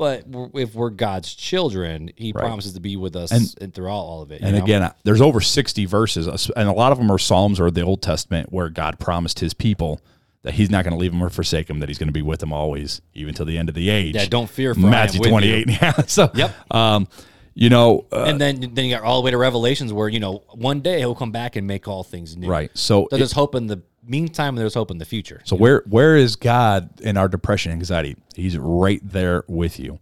But 0.00 0.24
if 0.54 0.74
we're 0.74 0.88
God's 0.88 1.34
children, 1.34 2.10
He 2.16 2.32
right. 2.32 2.40
promises 2.40 2.72
to 2.72 2.80
be 2.80 2.96
with 2.96 3.14
us 3.16 3.30
and, 3.30 3.54
and 3.60 3.74
throughout 3.74 4.00
all 4.00 4.22
of 4.22 4.32
it. 4.32 4.40
And 4.40 4.56
know? 4.56 4.64
again, 4.64 4.90
there's 5.04 5.20
over 5.20 5.42
60 5.42 5.84
verses, 5.84 6.26
and 6.56 6.70
a 6.70 6.72
lot 6.72 6.90
of 6.90 6.96
them 6.96 7.12
are 7.12 7.18
Psalms 7.18 7.60
or 7.60 7.70
the 7.70 7.82
Old 7.82 8.00
Testament 8.00 8.50
where 8.50 8.70
God 8.70 8.98
promised 8.98 9.40
His 9.40 9.52
people 9.52 10.00
that 10.40 10.54
He's 10.54 10.70
not 10.70 10.84
going 10.84 10.94
to 10.94 10.98
leave 10.98 11.12
them 11.12 11.22
or 11.22 11.28
forsake 11.28 11.66
them, 11.66 11.80
that 11.80 11.90
He's 11.90 11.98
going 11.98 12.08
to 12.08 12.14
be 12.14 12.22
with 12.22 12.40
them 12.40 12.50
always, 12.50 13.02
even 13.12 13.34
till 13.34 13.44
the 13.44 13.58
end 13.58 13.68
of 13.68 13.74
the 13.74 13.90
age. 13.90 14.14
Yeah, 14.14 14.24
don't 14.24 14.48
fear. 14.48 14.72
For 14.72 14.80
Matthew 14.80 15.20
28. 15.20 15.68
You. 15.68 15.76
Yeah. 15.82 15.92
So, 16.06 16.30
yep. 16.32 16.54
Um, 16.74 17.06
you 17.52 17.68
know, 17.68 18.06
uh, 18.10 18.22
and 18.22 18.40
then 18.40 18.58
then 18.72 18.86
you 18.86 18.94
got 18.94 19.02
all 19.02 19.20
the 19.20 19.24
way 19.26 19.32
to 19.32 19.36
Revelations, 19.36 19.92
where 19.92 20.08
you 20.08 20.18
know 20.18 20.44
one 20.54 20.80
day 20.80 21.00
He'll 21.00 21.14
come 21.14 21.30
back 21.30 21.56
and 21.56 21.66
make 21.66 21.86
all 21.86 22.04
things 22.04 22.38
new. 22.38 22.48
Right. 22.48 22.70
So, 22.72 23.06
so 23.10 23.18
there's 23.18 23.32
hope 23.32 23.54
in 23.54 23.66
the 23.66 23.82
meantime, 24.04 24.56
there's 24.56 24.74
hope 24.74 24.90
in 24.90 24.98
the 24.98 25.04
future. 25.04 25.40
So 25.44 25.56
where 25.56 25.82
where 25.86 26.16
is 26.16 26.36
God 26.36 27.00
in 27.00 27.16
our 27.16 27.28
depression, 27.28 27.72
anxiety? 27.72 28.16
He's 28.34 28.56
right 28.58 29.00
there 29.02 29.44
with 29.48 29.78
you. 29.78 29.98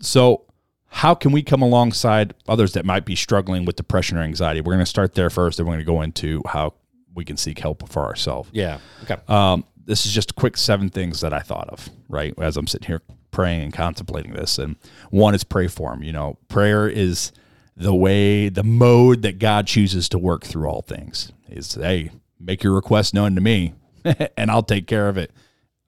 So 0.00 0.44
how 0.88 1.14
can 1.14 1.32
we 1.32 1.42
come 1.42 1.62
alongside 1.62 2.34
others 2.48 2.72
that 2.72 2.84
might 2.84 3.04
be 3.04 3.16
struggling 3.16 3.64
with 3.64 3.76
depression 3.76 4.16
or 4.16 4.22
anxiety? 4.22 4.60
We're 4.60 4.72
going 4.72 4.84
to 4.84 4.86
start 4.86 5.14
there 5.14 5.30
first, 5.30 5.58
and 5.58 5.68
we're 5.68 5.74
going 5.74 5.84
to 5.84 5.92
go 5.92 6.02
into 6.02 6.42
how 6.46 6.74
we 7.14 7.24
can 7.24 7.36
seek 7.36 7.58
help 7.58 7.88
for 7.88 8.04
ourselves. 8.04 8.48
Yeah. 8.52 8.78
Okay. 9.02 9.16
Um, 9.28 9.64
this 9.84 10.06
is 10.06 10.12
just 10.12 10.32
a 10.32 10.34
quick 10.34 10.56
seven 10.56 10.88
things 10.88 11.20
that 11.20 11.32
I 11.32 11.40
thought 11.40 11.68
of, 11.68 11.88
right? 12.08 12.34
As 12.38 12.56
I'm 12.56 12.66
sitting 12.66 12.86
here 12.86 13.02
praying 13.30 13.62
and 13.62 13.72
contemplating 13.72 14.32
this. 14.32 14.58
And 14.58 14.76
one 15.10 15.34
is 15.34 15.44
pray 15.44 15.68
for 15.68 15.90
them. 15.90 16.02
You 16.02 16.12
know, 16.12 16.38
prayer 16.48 16.88
is 16.88 17.32
the 17.76 17.94
way, 17.94 18.48
the 18.48 18.64
mode 18.64 19.22
that 19.22 19.38
God 19.38 19.66
chooses 19.66 20.08
to 20.08 20.18
work 20.18 20.44
through 20.44 20.66
all 20.66 20.82
things. 20.82 21.32
Is 21.48 21.74
hey, 21.74 22.10
make 22.38 22.62
your 22.62 22.72
request 22.72 23.14
known 23.14 23.34
to 23.34 23.40
me 23.40 23.74
and 24.36 24.50
I'll 24.50 24.62
take 24.62 24.86
care 24.86 25.08
of 25.08 25.16
it. 25.16 25.32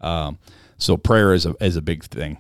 Um, 0.01 0.39
so 0.79 0.97
prayer 0.97 1.33
is 1.35 1.47
a, 1.47 1.55
is 1.61 1.77
a 1.77 1.83
big 1.83 2.05
thing. 2.05 2.39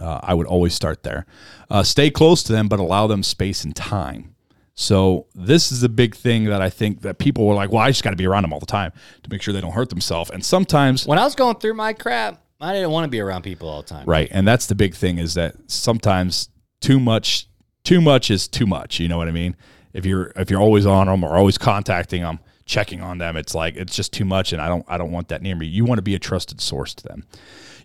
Uh, 0.00 0.20
I 0.22 0.34
would 0.34 0.46
always 0.46 0.74
start 0.74 1.02
there. 1.02 1.24
Uh, 1.70 1.82
stay 1.82 2.10
close 2.10 2.42
to 2.44 2.52
them, 2.52 2.68
but 2.68 2.78
allow 2.78 3.06
them 3.06 3.22
space 3.22 3.64
and 3.64 3.74
time. 3.74 4.34
So 4.74 5.26
this 5.34 5.72
is 5.72 5.82
a 5.82 5.88
big 5.88 6.14
thing 6.14 6.44
that 6.44 6.60
I 6.60 6.68
think 6.68 7.00
that 7.00 7.18
people 7.18 7.46
were 7.46 7.54
like, 7.54 7.72
well, 7.72 7.80
I 7.80 7.88
just 7.88 8.04
got 8.04 8.10
to 8.10 8.16
be 8.16 8.26
around 8.26 8.42
them 8.42 8.52
all 8.52 8.60
the 8.60 8.66
time 8.66 8.92
to 9.22 9.30
make 9.30 9.40
sure 9.40 9.54
they 9.54 9.60
don't 9.62 9.72
hurt 9.72 9.88
themselves. 9.88 10.30
And 10.30 10.44
sometimes 10.44 11.06
when 11.06 11.18
I 11.18 11.24
was 11.24 11.34
going 11.34 11.56
through 11.56 11.74
my 11.74 11.94
crap, 11.94 12.42
I 12.60 12.74
didn't 12.74 12.90
want 12.90 13.04
to 13.04 13.08
be 13.08 13.20
around 13.20 13.42
people 13.42 13.70
all 13.70 13.80
the 13.80 13.88
time. 13.88 14.06
Right. 14.06 14.28
And 14.30 14.46
that's 14.46 14.66
the 14.66 14.74
big 14.74 14.94
thing 14.94 15.18
is 15.18 15.32
that 15.34 15.54
sometimes 15.66 16.50
too 16.80 17.00
much, 17.00 17.48
too 17.84 18.02
much 18.02 18.30
is 18.30 18.48
too 18.48 18.66
much. 18.66 19.00
You 19.00 19.08
know 19.08 19.16
what 19.16 19.28
I 19.28 19.32
mean? 19.32 19.56
If 19.94 20.04
you're, 20.04 20.30
if 20.36 20.50
you're 20.50 20.60
always 20.60 20.84
on 20.84 21.06
them 21.06 21.24
or 21.24 21.36
always 21.36 21.56
contacting 21.56 22.20
them, 22.20 22.38
checking 22.66 23.00
on 23.00 23.18
them. 23.18 23.36
It's 23.36 23.54
like 23.54 23.76
it's 23.76 23.96
just 23.96 24.12
too 24.12 24.24
much, 24.24 24.52
and 24.52 24.60
I 24.60 24.68
don't 24.68 24.84
I 24.88 24.98
don't 24.98 25.12
want 25.12 25.28
that 25.28 25.40
near 25.40 25.56
me. 25.56 25.66
You 25.66 25.84
want 25.84 25.98
to 25.98 26.02
be 26.02 26.14
a 26.14 26.18
trusted 26.18 26.60
source 26.60 26.92
to 26.94 27.04
them. 27.04 27.24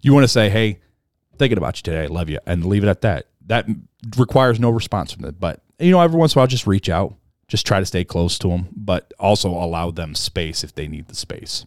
You 0.01 0.13
want 0.13 0.25
to 0.25 0.27
say, 0.27 0.49
"Hey, 0.49 0.79
thinking 1.37 1.57
about 1.57 1.77
you 1.77 1.83
today. 1.83 2.03
I 2.03 2.07
love 2.07 2.29
you," 2.29 2.39
and 2.45 2.65
leave 2.65 2.83
it 2.83 2.89
at 2.89 3.01
that. 3.01 3.27
That 3.45 3.67
requires 4.17 4.59
no 4.59 4.69
response 4.69 5.13
from 5.13 5.21
them. 5.21 5.37
But 5.39 5.61
you 5.79 5.91
know, 5.91 6.01
every 6.01 6.19
once 6.19 6.33
in 6.33 6.39
a 6.39 6.41
while, 6.41 6.47
just 6.47 6.67
reach 6.67 6.89
out, 6.89 7.15
just 7.47 7.65
try 7.65 7.79
to 7.79 7.85
stay 7.85 8.03
close 8.03 8.37
to 8.39 8.49
them, 8.49 8.67
but 8.75 9.13
also 9.19 9.49
allow 9.49 9.91
them 9.91 10.15
space 10.15 10.63
if 10.63 10.75
they 10.75 10.87
need 10.87 11.07
the 11.07 11.15
space. 11.15 11.65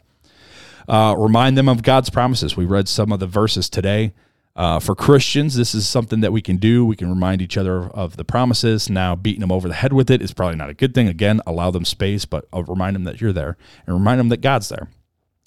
Uh, 0.86 1.14
remind 1.16 1.56
them 1.56 1.68
of 1.68 1.82
God's 1.82 2.10
promises. 2.10 2.56
We 2.56 2.66
read 2.66 2.88
some 2.88 3.10
of 3.10 3.20
the 3.20 3.26
verses 3.26 3.70
today. 3.70 4.12
Uh, 4.56 4.78
for 4.78 4.94
Christians, 4.94 5.56
this 5.56 5.74
is 5.74 5.86
something 5.88 6.20
that 6.20 6.32
we 6.32 6.40
can 6.40 6.58
do. 6.58 6.84
We 6.84 6.94
can 6.94 7.08
remind 7.08 7.42
each 7.42 7.56
other 7.56 7.88
of 7.88 8.16
the 8.16 8.24
promises. 8.24 8.88
Now, 8.88 9.16
beating 9.16 9.40
them 9.40 9.50
over 9.50 9.66
the 9.66 9.74
head 9.74 9.92
with 9.92 10.10
it 10.10 10.22
is 10.22 10.32
probably 10.32 10.56
not 10.56 10.70
a 10.70 10.74
good 10.74 10.94
thing. 10.94 11.08
Again, 11.08 11.40
allow 11.46 11.72
them 11.72 11.84
space, 11.84 12.24
but 12.24 12.46
I'll 12.52 12.62
remind 12.62 12.94
them 12.94 13.04
that 13.04 13.20
you're 13.20 13.32
there 13.32 13.56
and 13.86 13.94
remind 13.94 14.20
them 14.20 14.28
that 14.28 14.40
God's 14.40 14.68
there. 14.68 14.88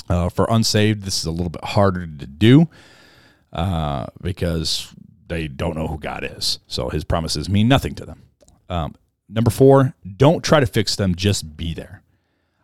Uh, 0.10 0.30
for 0.30 0.46
unsaved, 0.50 1.04
this 1.04 1.20
is 1.20 1.26
a 1.26 1.32
little 1.32 1.50
bit 1.50 1.64
harder 1.64 2.06
to 2.06 2.26
do 2.28 2.68
uh, 3.54 4.08
because 4.22 4.94
they 5.28 5.48
don't 5.48 5.76
know 5.76 5.88
who 5.88 6.00
God 6.00 6.24
is. 6.24 6.60
So 6.68 6.90
his 6.90 7.04
promises 7.04 7.50
mean 7.50 7.68
nothing 7.68 7.96
to 7.96 8.06
them. 8.06 8.24
Um, 8.70 8.96
number 9.30 9.52
four, 9.52 9.94
don't 10.18 10.44
try 10.44 10.60
to 10.60 10.66
fix 10.66 10.96
them, 10.96 11.16
just 11.16 11.56
be 11.56 11.74
there. 11.74 12.04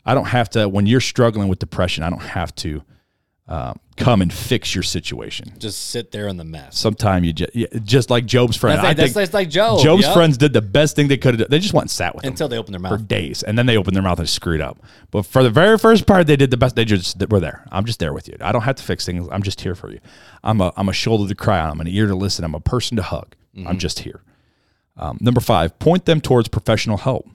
I 0.06 0.14
don't 0.14 0.28
have 0.28 0.50
to, 0.52 0.68
when 0.68 0.86
you're 0.88 1.02
struggling 1.02 1.48
with 1.48 1.60
depression, 1.60 2.04
I 2.04 2.10
don't 2.10 2.20
have 2.20 2.54
to 2.56 2.84
uh, 3.48 3.74
come 3.98 4.22
and 4.22 4.32
fix 4.32 4.74
your 4.74 4.84
situation. 4.84 5.54
Just 5.58 5.90
sit 5.90 6.12
there 6.12 6.28
in 6.28 6.38
the 6.38 6.46
mess. 6.46 6.80
Sometime 6.80 7.24
you 7.26 7.34
just, 7.34 7.52
just 7.84 8.10
like 8.10 8.26
Job's 8.26 8.56
friend. 8.56 8.78
That's, 8.78 8.88
like, 8.88 8.98
that's, 8.98 9.14
that's 9.14 9.34
like 9.34 9.50
Job. 9.50 9.82
Job's 9.82 10.04
yep. 10.04 10.14
friends 10.14 10.38
did 10.38 10.54
the 10.54 10.62
best 10.62 10.96
thing 10.96 11.10
they 11.10 11.18
could 11.18 11.40
have. 11.40 11.50
They 11.50 11.60
just 11.60 11.74
went 11.74 11.84
and 11.84 11.92
sat 11.92 12.16
with 12.16 12.26
until 12.26 12.46
him 12.46 12.52
they 12.52 12.58
opened 12.58 12.74
their 12.74 12.80
mouth 12.80 13.00
for 13.00 13.06
days, 13.06 13.44
and 13.44 13.58
then 13.58 13.66
they 13.66 13.78
opened 13.78 13.96
their 13.96 14.04
mouth 14.04 14.20
and 14.20 14.30
screwed 14.30 14.62
up. 14.62 14.82
But 15.12 15.26
for 15.26 15.44
the 15.44 15.50
very 15.50 15.78
first 15.78 16.08
part, 16.08 16.26
they 16.26 16.38
did 16.38 16.52
the 16.52 16.58
best. 16.58 16.76
They 16.76 16.86
just 16.86 17.18
were 17.30 17.42
there. 17.42 17.66
I'm 17.72 17.86
just 17.86 18.00
there 18.00 18.14
with 18.14 18.30
you. 18.30 18.38
I 18.40 18.54
don't 18.54 18.62
have 18.62 18.76
to 18.78 18.84
fix 18.84 19.06
things. 19.06 19.28
I'm 19.32 19.44
just 19.44 19.60
here 19.60 19.76
for 19.76 19.92
you. 19.92 20.00
I'm 20.44 20.62
a 20.62 20.72
I'm 20.78 20.88
a 20.88 20.94
shoulder 20.94 21.28
to 21.28 21.36
cry 21.36 21.60
on. 21.60 21.72
I'm 21.72 21.82
an 21.82 21.88
ear 21.88 22.08
to 22.08 22.16
listen. 22.16 22.46
I'm 22.46 22.56
a 22.56 22.62
person 22.62 22.96
to 22.98 23.04
hug. 23.04 23.36
Mm-hmm. 23.56 23.68
I'm 23.68 23.78
just 23.78 24.00
here. 24.00 24.24
Um, 24.96 25.18
number 25.20 25.42
five, 25.42 25.78
point 25.80 26.06
them 26.06 26.22
towards 26.22 26.48
professional 26.48 26.98
help. 26.98 27.28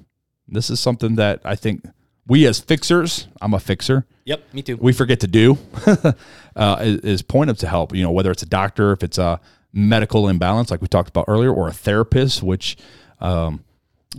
This 0.47 0.71
is 0.71 0.81
something 0.81 1.17
that 1.17 1.41
I 1.45 1.55
think 1.55 1.85
we 2.29 2.47
as 2.47 2.61
fixers, 2.61 3.27
I'm 3.41 3.55
a 3.55 3.61
fixer. 3.61 4.07
Yep, 4.27 4.55
me 4.55 4.63
too. 4.63 4.77
We 4.77 4.93
forget 4.93 5.21
to 5.21 5.27
do 5.27 5.57
uh, 6.57 6.77
is, 6.81 7.01
is, 7.01 7.23
point 7.23 7.49
them 7.49 7.57
to 7.57 7.67
help. 7.67 7.95
You 7.95 8.03
know, 8.03 8.11
whether 8.11 8.31
it's 8.31 8.43
a 8.43 8.47
doctor, 8.47 8.93
if 8.93 9.03
it's 9.03 9.17
a 9.17 9.41
medical 9.73 10.29
imbalance, 10.29 10.71
like 10.71 10.83
we 10.83 10.89
talked 10.89 11.09
about 11.09 11.25
earlier, 11.29 11.53
or 11.53 11.69
a 11.69 11.73
therapist, 11.73 12.43
which 12.43 12.77
um, 13.21 13.65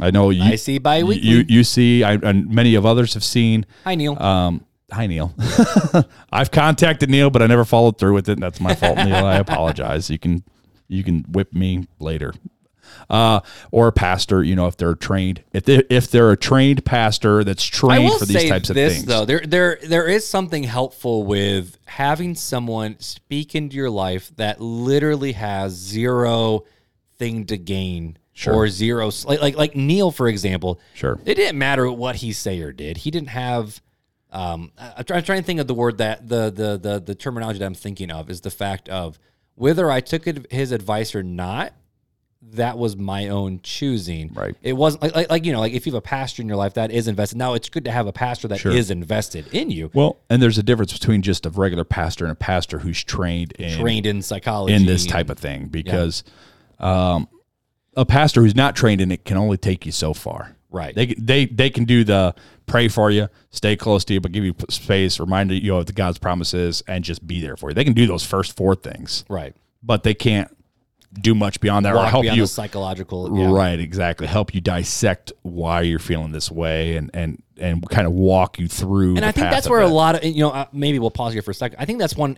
I 0.01 0.09
know 0.09 0.31
you 0.31 0.43
I 0.43 0.55
see 0.55 0.79
bi-weekly. 0.79 1.27
You 1.27 1.45
you 1.47 1.63
see, 1.63 2.03
I, 2.03 2.13
and 2.13 2.49
many 2.49 2.73
of 2.73 2.85
others 2.85 3.13
have 3.13 3.23
seen. 3.23 3.67
Hi 3.83 3.93
Neil. 3.93 4.21
Um, 4.21 4.65
hi 4.91 5.05
Neil. 5.05 5.33
I've 6.31 6.49
contacted 6.49 7.09
Neil, 7.11 7.29
but 7.29 7.43
I 7.43 7.47
never 7.47 7.63
followed 7.63 7.99
through 7.99 8.15
with 8.15 8.29
it. 8.29 8.33
And 8.33 8.43
That's 8.43 8.59
my 8.59 8.73
fault, 8.73 8.97
Neil. 8.97 9.25
I 9.25 9.35
apologize. 9.37 10.09
You 10.09 10.17
can 10.17 10.43
you 10.87 11.03
can 11.03 11.21
whip 11.29 11.53
me 11.53 11.87
later 11.99 12.33
uh, 13.09 13.41
or 13.71 13.87
a 13.87 13.91
pastor, 13.91 14.43
you 14.43 14.55
know, 14.55 14.67
if 14.67 14.77
they're 14.77 14.95
trained, 14.95 15.43
if 15.53 15.65
they 15.65 15.83
if 15.89 16.09
they're 16.11 16.31
a 16.31 16.37
trained 16.37 16.85
pastor 16.85 17.43
that's 17.43 17.63
trained 17.63 18.13
for 18.19 18.25
these 18.25 18.49
types 18.49 18.69
this, 18.69 18.91
of 18.91 18.93
things. 18.93 19.05
Though 19.05 19.25
there 19.25 19.41
there 19.41 19.79
there 19.83 20.07
is 20.07 20.27
something 20.27 20.63
helpful 20.63 21.23
with 21.23 21.77
having 21.85 22.35
someone 22.35 22.99
speak 22.99 23.55
into 23.55 23.75
your 23.75 23.89
life 23.89 24.31
that 24.37 24.59
literally 24.59 25.33
has 25.33 25.73
zero 25.73 26.65
thing 27.17 27.45
to 27.47 27.57
gain. 27.57 28.17
Sure. 28.33 28.53
Or 28.53 28.69
zero, 28.69 29.11
like, 29.25 29.41
like 29.41 29.57
like 29.57 29.75
Neil, 29.75 30.11
for 30.11 30.29
example. 30.29 30.79
Sure. 30.93 31.19
It 31.25 31.35
didn't 31.35 31.59
matter 31.59 31.91
what 31.91 32.15
he 32.15 32.31
say 32.31 32.61
or 32.61 32.71
did. 32.71 32.95
He 32.95 33.11
didn't 33.11 33.27
have 33.27 33.81
um, 34.31 34.71
I'm 34.77 35.03
trying 35.05 35.23
to 35.23 35.41
think 35.41 35.59
of 35.59 35.67
the 35.67 35.73
word 35.73 35.97
that 35.97 36.27
the 36.27 36.51
the 36.51 36.77
the 36.77 36.99
the 36.99 37.15
terminology 37.15 37.59
that 37.59 37.65
I'm 37.65 37.73
thinking 37.73 38.11
of 38.11 38.29
is 38.29 38.41
the 38.41 38.51
fact 38.51 38.87
of 38.87 39.17
whether 39.55 39.89
I 39.89 40.01
took 40.01 40.25
his 40.51 40.71
advice 40.71 41.15
or 41.15 41.23
not. 41.23 41.73
That 42.41 42.77
was 42.77 42.95
my 42.95 43.27
own 43.27 43.59
choosing. 43.63 44.31
Right. 44.33 44.55
It 44.61 44.73
wasn't 44.73 45.03
like, 45.03 45.15
like 45.15 45.29
like 45.29 45.45
you 45.45 45.51
know 45.51 45.59
like 45.59 45.73
if 45.73 45.85
you 45.85 45.91
have 45.91 45.97
a 45.97 46.01
pastor 46.01 46.41
in 46.41 46.47
your 46.47 46.57
life 46.57 46.75
that 46.75 46.89
is 46.89 47.07
invested. 47.07 47.37
Now 47.37 47.53
it's 47.53 47.69
good 47.69 47.85
to 47.85 47.91
have 47.91 48.07
a 48.07 48.13
pastor 48.13 48.47
that 48.47 48.65
is 48.65 48.87
Sure. 48.87 48.91
invested 48.93 49.47
in 49.53 49.69
you, 49.69 49.91
Well, 49.93 50.19
and 50.29 50.41
there's 50.41 50.57
a 50.57 50.63
difference 50.63 50.93
between 50.93 51.21
just 51.21 51.45
a 51.45 51.49
regular 51.49 51.83
pastor 51.83 52.23
and 52.25 52.31
a 52.31 52.35
pastor 52.35 52.79
who's 52.79 53.03
trained 53.03 53.51
in 53.53 53.79
trained 53.79 54.05
in 54.05 54.21
psychology 54.21 54.73
in 54.73 54.85
this 54.85 55.05
type 55.05 55.29
of 55.29 55.37
thing 55.37 55.67
because 55.67 56.23
um, 56.79 57.27
a 57.95 58.05
pastor 58.05 58.41
who's 58.41 58.55
not 58.55 58.75
trained 58.75 59.01
in 59.01 59.11
it 59.11 59.25
can 59.25 59.35
only 59.35 59.57
take 59.57 59.85
you 59.85 59.91
so 59.91 60.13
far. 60.13 60.55
Right. 60.71 60.95
They 60.95 61.07
they 61.15 61.45
they 61.45 61.69
can 61.69 61.83
do 61.83 62.03
the 62.03 62.35
pray 62.67 62.87
for 62.87 63.11
you, 63.11 63.27
stay 63.49 63.75
close 63.75 64.05
to 64.05 64.13
you, 64.13 64.21
but 64.21 64.31
give 64.31 64.43
you 64.43 64.55
space, 64.69 65.19
remind 65.19 65.51
you 65.51 65.75
of 65.75 65.87
the 65.87 65.93
God's 65.93 66.19
promises, 66.19 66.83
and 66.87 67.03
just 67.03 67.25
be 67.25 67.41
there 67.41 67.57
for 67.57 67.69
you. 67.69 67.73
They 67.73 67.83
can 67.83 67.93
do 67.93 68.05
those 68.05 68.23
first 68.23 68.55
four 68.55 68.75
things, 68.75 69.25
right. 69.27 69.55
but 69.81 70.03
they 70.03 70.13
can't 70.13 70.55
do 71.13 71.33
much 71.33 71.59
beyond 71.59 71.85
that 71.85 71.95
or 71.95 72.05
help 72.05 72.25
you. 72.25 72.41
the 72.41 72.47
psychological. 72.47 73.37
Yeah. 73.37 73.51
Right, 73.51 73.79
exactly. 73.79 74.27
Help 74.27 74.53
you 74.53 74.61
dissect 74.61 75.31
why 75.41 75.81
you're 75.81 75.99
feeling 75.99 76.31
this 76.31 76.51
way, 76.51 76.95
and 76.97 77.09
and 77.13 77.41
and 77.57 77.87
kind 77.89 78.05
of 78.07 78.13
walk 78.13 78.59
you 78.59 78.67
through. 78.67 79.15
And 79.15 79.25
I 79.25 79.31
think 79.31 79.49
that's 79.49 79.67
where 79.69 79.81
a 79.81 79.87
lot 79.87 80.15
of 80.15 80.23
you 80.23 80.41
know 80.41 80.51
uh, 80.51 80.65
maybe 80.71 80.99
we'll 80.99 81.11
pause 81.11 81.33
here 81.33 81.41
for 81.41 81.51
a 81.51 81.55
second. 81.55 81.79
I 81.79 81.85
think 81.85 81.99
that's 81.99 82.15
one 82.15 82.37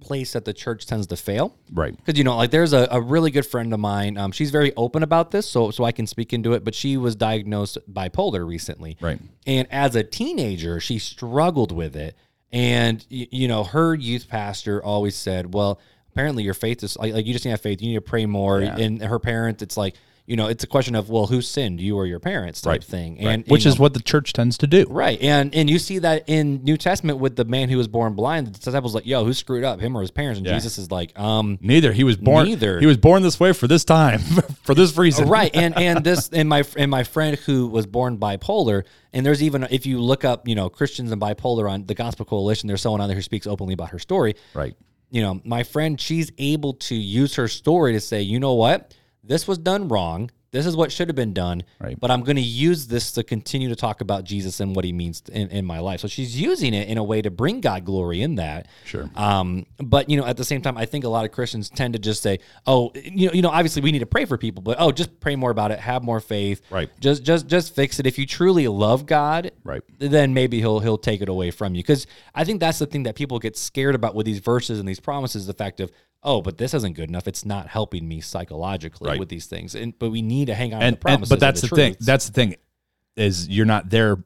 place 0.00 0.32
that 0.32 0.46
the 0.46 0.52
church 0.54 0.86
tends 0.86 1.06
to 1.08 1.14
fail. 1.16 1.54
right. 1.72 1.94
Because 1.94 2.16
you 2.16 2.24
know, 2.24 2.34
like 2.36 2.50
there's 2.50 2.72
a, 2.72 2.88
a 2.90 3.00
really 3.00 3.30
good 3.30 3.44
friend 3.46 3.72
of 3.74 3.80
mine. 3.80 4.16
Um, 4.16 4.32
she's 4.32 4.50
very 4.50 4.72
open 4.76 5.02
about 5.02 5.30
this, 5.30 5.48
so 5.48 5.70
so 5.70 5.84
I 5.84 5.92
can 5.92 6.06
speak 6.06 6.32
into 6.32 6.52
it. 6.54 6.64
But 6.64 6.74
she 6.74 6.96
was 6.96 7.14
diagnosed 7.16 7.78
bipolar 7.90 8.46
recently, 8.46 8.96
Right. 9.00 9.18
And 9.46 9.66
as 9.70 9.94
a 9.96 10.02
teenager, 10.02 10.80
she 10.80 10.98
struggled 10.98 11.72
with 11.72 11.96
it. 11.96 12.16
And 12.52 13.04
y- 13.10 13.28
you 13.30 13.46
know, 13.48 13.62
her 13.64 13.94
youth 13.94 14.28
pastor 14.28 14.82
always 14.82 15.14
said, 15.16 15.54
"Well, 15.54 15.78
apparently 16.12 16.42
your 16.44 16.54
faith 16.54 16.82
is 16.82 16.96
like, 16.96 17.14
like 17.14 17.26
you 17.26 17.32
just 17.32 17.44
need 17.44 17.50
to 17.50 17.54
have 17.54 17.60
faith. 17.60 17.80
You 17.82 17.88
need 17.88 17.94
to 17.96 18.00
pray 18.00 18.26
more." 18.26 18.60
Yeah. 18.60 18.76
And 18.76 19.02
her 19.02 19.18
parents, 19.18 19.62
it's 19.62 19.76
like 19.76 19.94
you 20.26 20.36
know, 20.36 20.46
it's 20.46 20.62
a 20.62 20.66
question 20.68 20.94
of 20.94 21.10
well, 21.10 21.26
who 21.26 21.42
sinned, 21.42 21.80
you 21.80 21.96
or 21.96 22.06
your 22.06 22.20
parents, 22.20 22.60
type 22.60 22.70
Right. 22.70 22.84
thing. 22.84 23.14
Right. 23.16 23.32
And 23.32 23.44
Which 23.48 23.64
you 23.64 23.70
is 23.70 23.78
know, 23.78 23.82
what 23.82 23.94
the 23.94 24.00
church 24.02 24.32
tends 24.32 24.56
to 24.58 24.68
do. 24.68 24.86
Right, 24.88 25.20
and 25.20 25.52
and 25.56 25.68
you 25.68 25.80
see 25.80 25.98
that 26.00 26.22
in 26.28 26.62
New 26.62 26.76
Testament 26.76 27.18
with 27.18 27.34
the 27.34 27.44
man 27.44 27.68
who 27.68 27.76
was 27.76 27.88
born 27.88 28.12
blind. 28.14 28.46
The 28.46 28.52
disciples 28.52 28.94
like, 28.94 29.06
"Yo, 29.06 29.24
who 29.24 29.32
screwed 29.32 29.64
up, 29.64 29.80
him 29.80 29.96
or 29.96 30.02
his 30.02 30.12
parents?" 30.12 30.38
And 30.38 30.46
Yeah. 30.46 30.54
Jesus 30.54 30.78
is 30.78 30.88
like, 30.92 31.18
"Um, 31.18 31.58
Neither. 31.60 31.92
He 31.92 32.04
was 32.04 32.16
born. 32.16 32.46
Neither. 32.46 32.78
He 32.78 32.86
was 32.86 32.96
born 32.98 33.24
this 33.24 33.40
way 33.40 33.52
for 33.52 33.66
this 33.66 33.84
time, 33.84 34.20
for 34.62 34.72
this 34.74 34.96
reason. 34.96 35.28
right." 35.28 35.50
And 35.56 35.76
and 35.76 36.04
this 36.04 36.28
and 36.32 36.48
my 36.48 36.62
and 36.76 36.92
my 36.92 37.02
friend 37.02 37.36
who 37.38 37.66
was 37.66 37.86
born 37.86 38.16
bipolar, 38.18 38.84
and 39.12 39.26
there's 39.26 39.42
even 39.42 39.66
if 39.72 39.84
you 39.84 40.00
look 40.00 40.24
up, 40.24 40.46
you 40.46 40.54
know, 40.54 40.68
Christians 40.68 41.10
and 41.10 41.20
bipolar 41.20 41.68
on 41.68 41.86
the 41.86 41.94
Gospel 41.94 42.24
Coalition, 42.24 42.68
there's 42.68 42.82
someone 42.82 43.00
on 43.00 43.08
there 43.08 43.16
who 43.16 43.22
speaks 43.22 43.48
openly 43.48 43.74
about 43.74 43.90
her 43.90 43.98
story. 43.98 44.36
Right. 44.54 44.74
You 45.10 45.22
know, 45.22 45.40
my 45.44 45.62
friend, 45.62 46.00
she's 46.00 46.30
able 46.38 46.74
to 46.74 46.94
use 46.94 47.34
her 47.34 47.48
story 47.48 47.92
to 47.92 48.00
say, 48.00 48.22
you 48.22 48.38
know 48.38 48.54
what, 48.54 48.94
this 49.24 49.48
was 49.48 49.58
done 49.58 49.88
wrong. 49.88 50.30
This 50.52 50.66
is 50.66 50.74
what 50.76 50.90
should 50.90 51.08
have 51.08 51.14
been 51.14 51.32
done. 51.32 51.62
Right. 51.78 51.98
But 51.98 52.10
I'm 52.10 52.22
going 52.22 52.36
to 52.36 52.42
use 52.42 52.88
this 52.88 53.12
to 53.12 53.22
continue 53.22 53.68
to 53.68 53.76
talk 53.76 54.00
about 54.00 54.24
Jesus 54.24 54.58
and 54.58 54.74
what 54.74 54.84
he 54.84 54.92
means 54.92 55.22
in, 55.32 55.48
in 55.50 55.64
my 55.64 55.78
life. 55.78 56.00
So 56.00 56.08
she's 56.08 56.40
using 56.40 56.74
it 56.74 56.88
in 56.88 56.98
a 56.98 57.04
way 57.04 57.22
to 57.22 57.30
bring 57.30 57.60
God 57.60 57.84
glory 57.84 58.20
in 58.22 58.34
that. 58.34 58.66
Sure. 58.84 59.08
Um, 59.14 59.66
but 59.78 60.10
you 60.10 60.16
know, 60.16 60.26
at 60.26 60.36
the 60.36 60.44
same 60.44 60.60
time, 60.60 60.76
I 60.76 60.86
think 60.86 61.04
a 61.04 61.08
lot 61.08 61.24
of 61.24 61.30
Christians 61.30 61.70
tend 61.70 61.94
to 61.94 62.00
just 62.00 62.20
say, 62.22 62.40
"Oh, 62.66 62.90
you 62.94 63.28
know, 63.28 63.32
you 63.32 63.42
know, 63.42 63.50
obviously 63.50 63.80
we 63.82 63.92
need 63.92 64.00
to 64.00 64.06
pray 64.06 64.24
for 64.24 64.36
people, 64.36 64.62
but 64.62 64.76
oh, 64.80 64.90
just 64.90 65.20
pray 65.20 65.36
more 65.36 65.50
about 65.52 65.70
it, 65.70 65.78
have 65.78 66.02
more 66.02 66.18
faith, 66.20 66.62
Right. 66.70 66.90
Just, 67.00 67.22
just, 67.22 67.46
just 67.46 67.74
fix 67.74 68.00
it. 68.00 68.06
If 68.06 68.18
you 68.18 68.26
truly 68.26 68.66
love 68.66 69.06
God, 69.06 69.52
Right. 69.62 69.82
then 69.98 70.34
maybe 70.34 70.58
he'll 70.58 70.80
he'll 70.80 70.98
take 70.98 71.20
it 71.22 71.28
away 71.28 71.52
from 71.52 71.74
you. 71.76 71.82
Because 71.82 72.06
I 72.34 72.42
think 72.44 72.58
that's 72.60 72.80
the 72.80 72.86
thing 72.86 73.04
that 73.04 73.14
people 73.14 73.38
get 73.38 73.56
scared 73.56 73.94
about 73.94 74.14
with 74.16 74.26
these 74.26 74.40
verses 74.40 74.80
and 74.80 74.88
these 74.88 75.00
promises: 75.00 75.46
the 75.46 75.54
fact 75.54 75.78
of, 75.80 75.92
oh, 76.22 76.42
but 76.42 76.58
this 76.58 76.74
isn't 76.74 76.94
good 76.94 77.08
enough. 77.08 77.26
It's 77.28 77.44
not 77.44 77.66
helping 77.68 78.06
me 78.06 78.20
psychologically 78.20 79.08
Right. 79.08 79.18
with 79.18 79.28
these 79.28 79.46
things. 79.46 79.74
And 79.74 79.98
but 79.98 80.10
we 80.10 80.22
need 80.22 80.46
to 80.46 80.54
hang 80.54 80.74
on 80.74 80.82
and, 80.82 80.96
to 80.96 80.98
the 80.98 81.02
promises. 81.02 81.30
and 81.30 81.40
but 81.40 81.40
that's 81.46 81.62
and 81.62 81.70
the, 81.70 81.76
thing. 81.76 81.96
That's 82.00 82.26
the 82.26 82.32
thing 82.32 82.56
is 83.16 83.48
you're 83.48 83.66
not 83.66 83.90
there 83.90 84.22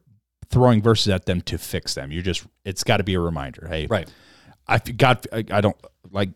throwing 0.49 0.81
verses 0.81 1.07
at 1.09 1.25
them 1.25 1.41
to 1.41 1.57
fix 1.57 1.93
them. 1.95 2.11
You're 2.11 2.21
just 2.23 2.45
it's 2.63 2.83
got 2.83 2.97
to 2.97 3.03
be 3.03 3.13
a 3.15 3.19
reminder. 3.19 3.67
Hey, 3.67 3.87
right. 3.87 4.07
I 4.67 4.79
God, 4.79 5.25
I, 5.31 5.43
I 5.51 5.61
don't 5.61 5.77
like 6.11 6.29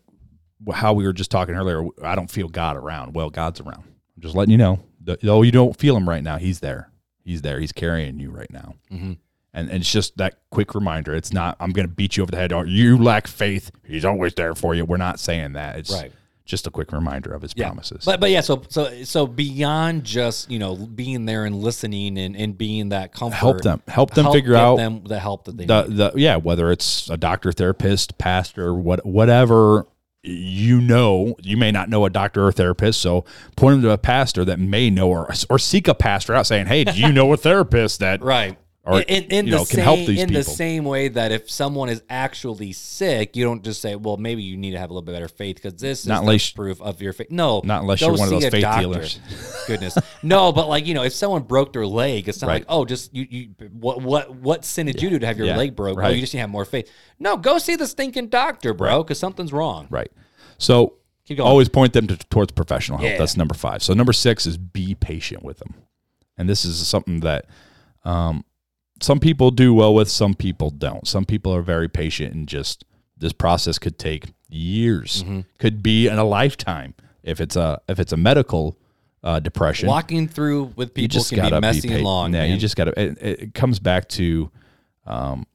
how 0.72 0.92
we 0.92 1.04
were 1.04 1.12
just 1.12 1.30
talking 1.30 1.54
earlier. 1.54 1.84
I 2.02 2.14
don't 2.14 2.30
feel 2.30 2.48
God 2.48 2.76
around. 2.76 3.14
Well, 3.14 3.30
God's 3.30 3.60
around. 3.60 3.84
I'm 4.16 4.22
just 4.22 4.34
letting 4.34 4.52
you 4.52 4.58
know. 4.58 4.80
Though 5.02 5.42
you 5.42 5.50
don't 5.52 5.76
feel 5.76 5.96
Him 5.96 6.08
right 6.08 6.22
now, 6.22 6.36
He's 6.36 6.60
there. 6.60 6.90
He's 7.24 7.42
there. 7.42 7.58
He's 7.60 7.72
carrying 7.72 8.18
you 8.20 8.30
right 8.30 8.50
now. 8.50 8.74
Mhm. 8.92 9.16
And, 9.52 9.68
and 9.68 9.80
it's 9.80 9.90
just 9.92 10.16
that 10.18 10.38
quick 10.50 10.74
reminder. 10.74 11.14
It's 11.14 11.32
not. 11.32 11.56
I'm 11.60 11.72
going 11.72 11.88
to 11.88 11.92
beat 11.92 12.16
you 12.16 12.22
over 12.22 12.30
the 12.30 12.36
head. 12.36 12.52
Or 12.52 12.66
you 12.66 12.96
lack 12.96 13.26
faith. 13.26 13.70
He's 13.84 14.04
always 14.04 14.34
there 14.34 14.54
for 14.54 14.74
you. 14.74 14.84
We're 14.84 14.96
not 14.96 15.18
saying 15.18 15.54
that. 15.54 15.76
It's 15.76 15.92
Right. 15.92 16.12
just 16.44 16.66
a 16.66 16.70
quick 16.70 16.92
reminder 16.92 17.32
of 17.32 17.42
His 17.42 17.52
Yeah. 17.56 17.66
promises. 17.66 18.04
But 18.04 18.20
but 18.20 18.30
yeah, 18.30 18.40
so 18.42 18.62
so 18.68 19.02
so 19.04 19.26
beyond 19.26 20.04
just 20.04 20.50
you 20.50 20.58
know 20.60 20.74
being 20.76 21.24
there 21.26 21.44
and 21.46 21.56
listening 21.56 22.16
and, 22.18 22.36
and 22.36 22.56
being 22.56 22.90
that 22.90 23.12
comfort, 23.12 23.36
help 23.36 23.60
them. 23.62 23.82
Help 23.88 24.14
them 24.14 24.30
figure 24.32 24.54
out 24.54 24.76
them 24.76 25.02
the 25.04 25.18
help 25.18 25.44
that 25.46 25.56
they 25.56 25.66
the 25.66 25.82
need. 25.86 25.96
the 25.96 26.12
yeah 26.16 26.36
whether 26.36 26.70
it's 26.70 27.08
a 27.10 27.16
doctor 27.16 27.50
therapist 27.52 28.18
pastor 28.18 28.72
what 28.74 29.04
whatever 29.06 29.86
you 30.22 30.80
know 30.80 31.34
you 31.42 31.56
may 31.56 31.70
not 31.72 31.88
know 31.88 32.04
a 32.04 32.10
doctor 32.10 32.46
or 32.46 32.52
therapist 32.52 33.00
so 33.00 33.24
point 33.56 33.74
them 33.76 33.82
to 33.82 33.90
a 33.90 33.96
pastor 33.96 34.44
that 34.44 34.58
may 34.58 34.90
know 34.90 35.08
or 35.08 35.32
or 35.48 35.58
seek 35.58 35.88
a 35.88 35.94
pastor 35.94 36.34
out 36.34 36.46
saying 36.46 36.66
hey 36.66 36.84
do 36.84 36.92
you 37.00 37.10
know 37.12 37.32
a 37.32 37.36
therapist 37.38 38.00
that 38.00 38.20
Right. 38.22 38.58
Or, 38.90 39.00
in, 39.00 39.24
in 39.24 39.46
you 39.46 39.52
the 39.52 39.58
know, 39.58 39.64
same, 39.64 39.74
can 39.76 39.84
help 39.84 39.98
these 40.06 40.20
in 40.22 40.32
the 40.32 40.42
same 40.42 40.84
way 40.84 41.08
that 41.08 41.32
if 41.32 41.50
someone 41.50 41.88
is 41.88 42.02
actually 42.10 42.72
sick, 42.72 43.36
you 43.36 43.44
don't 43.44 43.62
just 43.62 43.80
say, 43.80 43.94
"Well, 43.96 44.16
maybe 44.16 44.42
you 44.42 44.56
need 44.56 44.72
to 44.72 44.78
have 44.78 44.90
a 44.90 44.92
little 44.92 45.04
bit 45.04 45.12
better 45.12 45.28
faith 45.28 45.56
because 45.56 45.74
this 45.80 46.06
Not 46.06 46.16
is 46.16 46.20
unless- 46.20 46.50
proof 46.50 46.80
of 46.82 47.00
your 47.00 47.12
faith." 47.12 47.30
No, 47.30 47.60
Not 47.64 47.82
unless 47.82 48.00
you're 48.00 48.10
one 48.10 48.22
of 48.22 48.30
those 48.30 48.48
faith 48.48 48.62
doctor. 48.62 48.80
dealers. 48.80 49.20
Goodness, 49.66 49.96
no, 50.22 50.52
but 50.52 50.68
like 50.68 50.86
you 50.86 50.94
know, 50.94 51.04
if 51.04 51.12
someone 51.12 51.42
broke 51.42 51.72
their 51.72 51.86
leg, 51.86 52.28
it's 52.28 52.40
not 52.42 52.48
Right. 52.48 52.54
like, 52.62 52.66
"Oh, 52.68 52.84
just 52.84 53.14
you, 53.14 53.26
you, 53.30 53.48
what, 53.72 54.02
what, 54.02 54.34
what 54.34 54.64
sin 54.64 54.86
did 54.86 55.00
you 55.02 55.10
do 55.10 55.18
to 55.18 55.26
have 55.26 55.38
your 55.38 55.46
Yeah. 55.46 55.56
leg 55.56 55.76
broke? 55.76 55.98
Oh, 55.98 56.08
you 56.08 56.20
just 56.20 56.34
need 56.34 56.38
to 56.38 56.42
have 56.42 56.50
more 56.50 56.64
faith." 56.64 56.90
No, 57.18 57.36
go 57.36 57.58
see 57.58 57.76
the 57.76 57.86
stinking 57.86 58.28
doctor, 58.28 58.74
bro, 58.74 59.02
because 59.02 59.18
something's 59.18 59.52
wrong. 59.52 59.86
right 59.90 60.10
so 60.58 60.94
always 61.38 61.68
point 61.68 61.92
them 61.92 62.08
to, 62.08 62.16
towards 62.28 62.50
professional 62.50 62.98
help 62.98 63.12
Yeah. 63.12 63.18
that's 63.18 63.36
number 63.36 63.54
five 63.54 63.82
so 63.84 63.94
number 63.94 64.12
six 64.12 64.46
is 64.46 64.58
be 64.58 64.96
patient 64.96 65.44
with 65.44 65.58
them 65.58 65.74
and 66.36 66.48
this 66.48 66.64
is 66.64 66.84
something 66.88 67.20
that 67.20 67.46
um, 68.04 68.44
some 69.00 69.18
people 69.20 69.50
do 69.50 69.72
well 69.74 69.94
with 69.94 70.08
some 70.10 70.34
people 70.34 70.70
don't 70.70 71.06
some 71.06 71.24
people 71.24 71.54
are 71.54 71.62
very 71.62 71.88
patient 71.88 72.34
and 72.34 72.46
just 72.48 72.84
this 73.16 73.32
process 73.32 73.78
could 73.78 73.98
take 73.98 74.26
years 74.48 75.22
Mm-hmm. 75.22 75.40
could 75.58 75.82
be 75.82 76.06
in 76.08 76.18
a 76.18 76.24
lifetime 76.24 76.94
if 77.22 77.40
it's 77.40 77.56
a 77.56 77.80
if 77.88 77.98
it's 78.00 78.12
a 78.12 78.16
medical 78.16 78.76
uh, 79.22 79.38
depression 79.38 79.86
Walking 79.88 80.26
through 80.28 80.72
with 80.76 80.94
people 80.94 81.02
you 81.02 81.08
just 81.08 81.28
can 81.30 81.38
gotta 81.38 81.56
be 81.56 81.60
messy 81.60 81.88
pa- 81.88 81.94
and 81.96 82.04
long. 82.04 82.32
Yeah, 82.34 82.44
you 82.44 82.56
just 82.56 82.74
gotta. 82.74 82.98
It, 82.98 83.18
it 83.20 83.40
it 83.42 83.54
comes 83.54 83.78
back 83.78 84.08
to 84.10 84.50
um, 85.06 85.46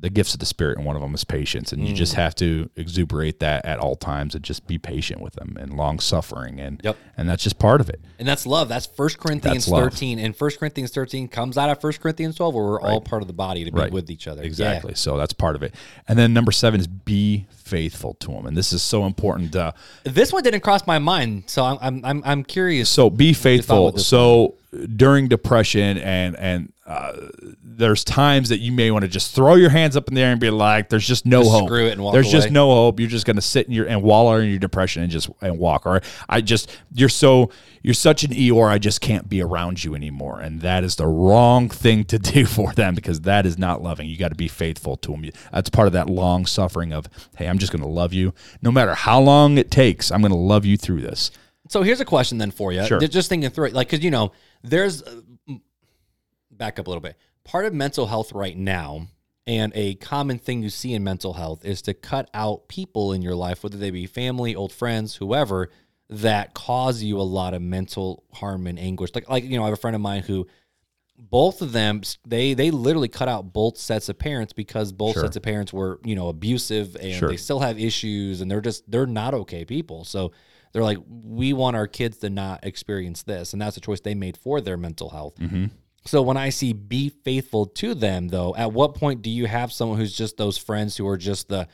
the 0.00 0.10
gifts 0.10 0.32
of 0.32 0.38
the 0.38 0.46
spirit, 0.46 0.76
and 0.78 0.86
one 0.86 0.94
of 0.94 1.02
them 1.02 1.12
is 1.12 1.24
patience, 1.24 1.72
and 1.72 1.84
you 1.86 1.92
just 1.92 2.12
Mm. 2.12 2.16
have 2.18 2.34
to 2.36 2.70
exuberate 2.76 3.40
that 3.40 3.64
at 3.64 3.80
all 3.80 3.96
times, 3.96 4.32
and 4.36 4.44
just 4.44 4.66
be 4.68 4.78
patient 4.78 5.20
with 5.20 5.32
them, 5.34 5.56
and 5.58 5.74
long 5.76 5.98
suffering, 5.98 6.60
and 6.60 6.80
Yep. 6.84 6.96
and 7.16 7.28
that's 7.28 7.42
just 7.42 7.58
part 7.58 7.80
of 7.80 7.88
it. 7.90 8.00
And 8.16 8.28
that's 8.28 8.46
love. 8.46 8.68
That's 8.68 8.86
First 8.86 9.18
Corinthians 9.18 9.64
That's 9.64 9.68
love. 9.72 9.82
13. 9.82 10.20
And 10.20 10.36
First 10.36 10.60
Corinthians 10.60 10.92
13 10.92 11.26
comes 11.26 11.58
out 11.58 11.68
of 11.68 11.80
First 11.80 12.00
Corinthians 12.00 12.36
12, 12.36 12.54
where 12.54 12.64
we're 12.64 12.80
all 12.80 13.00
part 13.00 13.22
of 13.22 13.26
the 13.26 13.34
body 13.34 13.64
to 13.64 13.72
be 13.72 13.78
Right. 13.80 13.90
with 13.92 14.08
each 14.08 14.28
other. 14.28 14.42
Exactly. 14.44 14.94
So 14.94 15.16
that's 15.16 15.32
part 15.32 15.56
of 15.56 15.64
it. 15.64 15.74
And 16.06 16.16
then 16.16 16.32
number 16.32 16.52
seven 16.52 16.78
is 16.78 16.86
be 16.86 17.46
faithful 17.50 18.14
to 18.20 18.28
them, 18.28 18.46
and 18.46 18.56
this 18.56 18.72
is 18.72 18.82
so 18.82 19.04
important. 19.04 19.56
Uh, 19.56 19.72
This 20.04 20.32
one 20.32 20.44
didn't 20.44 20.60
cross 20.60 20.86
my 20.86 21.00
mind, 21.00 21.44
so 21.46 21.64
I'm 21.64 21.78
I'm 21.80 22.00
I'm, 22.04 22.22
I'm 22.24 22.44
curious. 22.44 22.88
so 22.88 23.10
be 23.10 23.32
faithful. 23.32 23.98
So 23.98 24.54
during 24.96 25.26
depression 25.28 25.98
and 25.98 26.36
and 26.36 26.72
uh, 26.88 27.28
there's 27.62 28.02
times 28.02 28.48
that 28.48 28.60
you 28.60 28.72
may 28.72 28.90
want 28.90 29.02
to 29.02 29.08
just 29.08 29.34
throw 29.34 29.56
your 29.56 29.68
hands 29.68 29.94
up 29.94 30.08
in 30.08 30.14
the 30.14 30.22
air 30.22 30.32
and 30.32 30.40
be 30.40 30.48
like, 30.48 30.88
"There's 30.88 31.06
just 31.06 31.26
no 31.26 31.42
Just 31.42 31.52
hope. 31.52 31.68
screw 31.68 31.86
it 31.86 31.92
and 31.92 32.02
walk 32.02 32.14
There's 32.14 32.30
just 32.30 32.50
no 32.50 32.70
hope. 32.72 32.98
You're 32.98 33.10
just 33.10 33.26
gonna 33.26 33.42
sit 33.42 33.66
in 33.66 33.74
your 33.74 33.86
and 33.86 34.02
wallow 34.02 34.36
in 34.38 34.48
your 34.48 34.58
depression 34.58 35.02
and 35.02 35.12
just 35.12 35.28
and 35.42 35.58
walk. 35.58 35.84
Or 35.84 36.00
I 36.30 36.40
just 36.40 36.70
you're 36.94 37.10
so 37.10 37.50
you're 37.82 37.92
such 37.92 38.24
an 38.24 38.30
Eeyore. 38.30 38.70
I 38.70 38.78
just 38.78 39.02
can't 39.02 39.28
be 39.28 39.42
around 39.42 39.84
you 39.84 39.94
anymore. 39.94 40.40
And 40.40 40.62
that 40.62 40.82
is 40.82 40.96
the 40.96 41.06
wrong 41.06 41.68
thing 41.68 42.04
to 42.04 42.18
do 42.18 42.46
for 42.56 42.72
them 42.72 42.94
because 42.94 43.20
that 43.20 43.44
is 43.44 43.58
not 43.58 43.82
loving. 43.82 44.08
You 44.08 44.16
got 44.16 44.30
to 44.30 44.34
be 44.34 44.48
faithful 44.48 44.96
to 44.96 45.12
them. 45.12 45.28
That's 45.52 45.68
part 45.68 45.88
of 45.88 45.92
that 45.92 46.08
long 46.08 46.46
suffering 46.46 46.94
of, 46.94 47.06
hey, 47.36 47.48
I'm 47.48 47.58
just 47.58 47.70
gonna 47.70 47.86
love 47.86 48.14
you 48.14 48.32
no 48.62 48.72
matter 48.72 48.94
how 48.94 49.20
long 49.20 49.58
it 49.58 49.70
takes. 49.70 50.10
I'm 50.10 50.22
gonna 50.22 50.36
love 50.36 50.64
you 50.64 50.78
through 50.78 51.02
this. 51.02 51.32
So 51.68 51.82
here's 51.82 52.00
a 52.00 52.06
question 52.06 52.38
then 52.38 52.50
for 52.50 52.72
you. 52.72 52.82
Sure. 52.86 52.98
Just 52.98 53.28
thinking 53.28 53.50
through 53.50 53.66
it, 53.66 53.74
like, 53.74 53.88
because 53.88 54.02
you 54.02 54.10
know, 54.10 54.32
there's 54.62 55.02
back 56.58 56.78
up 56.78 56.86
a 56.86 56.90
little 56.90 57.00
bit. 57.00 57.16
Part 57.44 57.64
of 57.64 57.72
mental 57.72 58.06
health 58.06 58.32
right 58.32 58.56
now, 58.56 59.06
and 59.46 59.72
a 59.74 59.94
common 59.94 60.38
thing 60.38 60.62
you 60.62 60.68
see 60.68 60.92
in 60.92 61.02
mental 61.02 61.32
health 61.34 61.64
is 61.64 61.80
to 61.82 61.94
cut 61.94 62.28
out 62.34 62.68
people 62.68 63.12
in 63.12 63.22
your 63.22 63.34
life, 63.34 63.62
whether 63.62 63.78
they 63.78 63.90
be 63.90 64.06
family, 64.06 64.54
old 64.54 64.72
friends, 64.72 65.16
whoever, 65.16 65.70
that 66.10 66.54
cause 66.54 67.02
you 67.02 67.18
a 67.18 67.22
lot 67.22 67.54
of 67.54 67.62
mental 67.62 68.24
harm 68.34 68.66
and 68.66 68.78
anguish. 68.78 69.10
Like, 69.14 69.28
like 69.28 69.44
you 69.44 69.56
know, 69.56 69.62
I 69.62 69.66
have 69.66 69.74
a 69.74 69.80
friend 69.80 69.94
of 69.94 70.02
mine 70.02 70.22
who 70.22 70.46
both 71.18 71.62
of 71.62 71.72
them 71.72 72.00
they 72.26 72.54
they 72.54 72.70
literally 72.70 73.08
cut 73.08 73.28
out 73.28 73.52
both 73.52 73.76
sets 73.76 74.08
of 74.08 74.18
parents 74.18 74.52
because 74.52 74.92
both 74.92 75.14
Sure. 75.14 75.22
sets 75.24 75.36
of 75.36 75.42
parents 75.42 75.72
were 75.72 75.98
you 76.04 76.14
know 76.14 76.28
abusive 76.28 76.96
and 76.96 77.14
Sure. 77.14 77.28
they 77.28 77.36
still 77.36 77.58
have 77.58 77.78
issues 77.78 78.40
and 78.40 78.48
they're 78.50 78.60
just 78.60 78.88
they're 78.88 79.06
not 79.06 79.34
okay 79.34 79.64
people 79.64 80.04
so 80.04 80.30
they're 80.72 80.84
like 80.84 80.98
we 81.08 81.52
want 81.52 81.74
our 81.74 81.88
kids 81.88 82.18
to 82.18 82.30
not 82.30 82.64
experience 82.64 83.24
this 83.24 83.52
and 83.52 83.60
that's 83.60 83.76
a 83.76 83.80
choice 83.80 84.00
they 84.00 84.14
made 84.14 84.36
for 84.36 84.60
their 84.60 84.76
mental 84.76 85.10
health 85.10 85.34
mm-hmm. 85.40 85.66
So 86.08 86.22
when 86.22 86.36
i 86.36 86.48
see 86.48 86.72
be 86.72 87.08
faithful 87.08 87.66
to 87.66 87.94
them 87.94 88.28
though 88.28 88.54
at 88.56 88.72
what 88.72 88.94
point 88.94 89.22
do 89.22 89.30
you 89.30 89.46
have 89.46 89.72
someone 89.72 89.98
who's 89.98 90.12
just 90.12 90.36
those 90.36 90.56
friends 90.56 90.96
who 90.96 91.06
are 91.06 91.18
just 91.18 91.48
the 91.48 91.68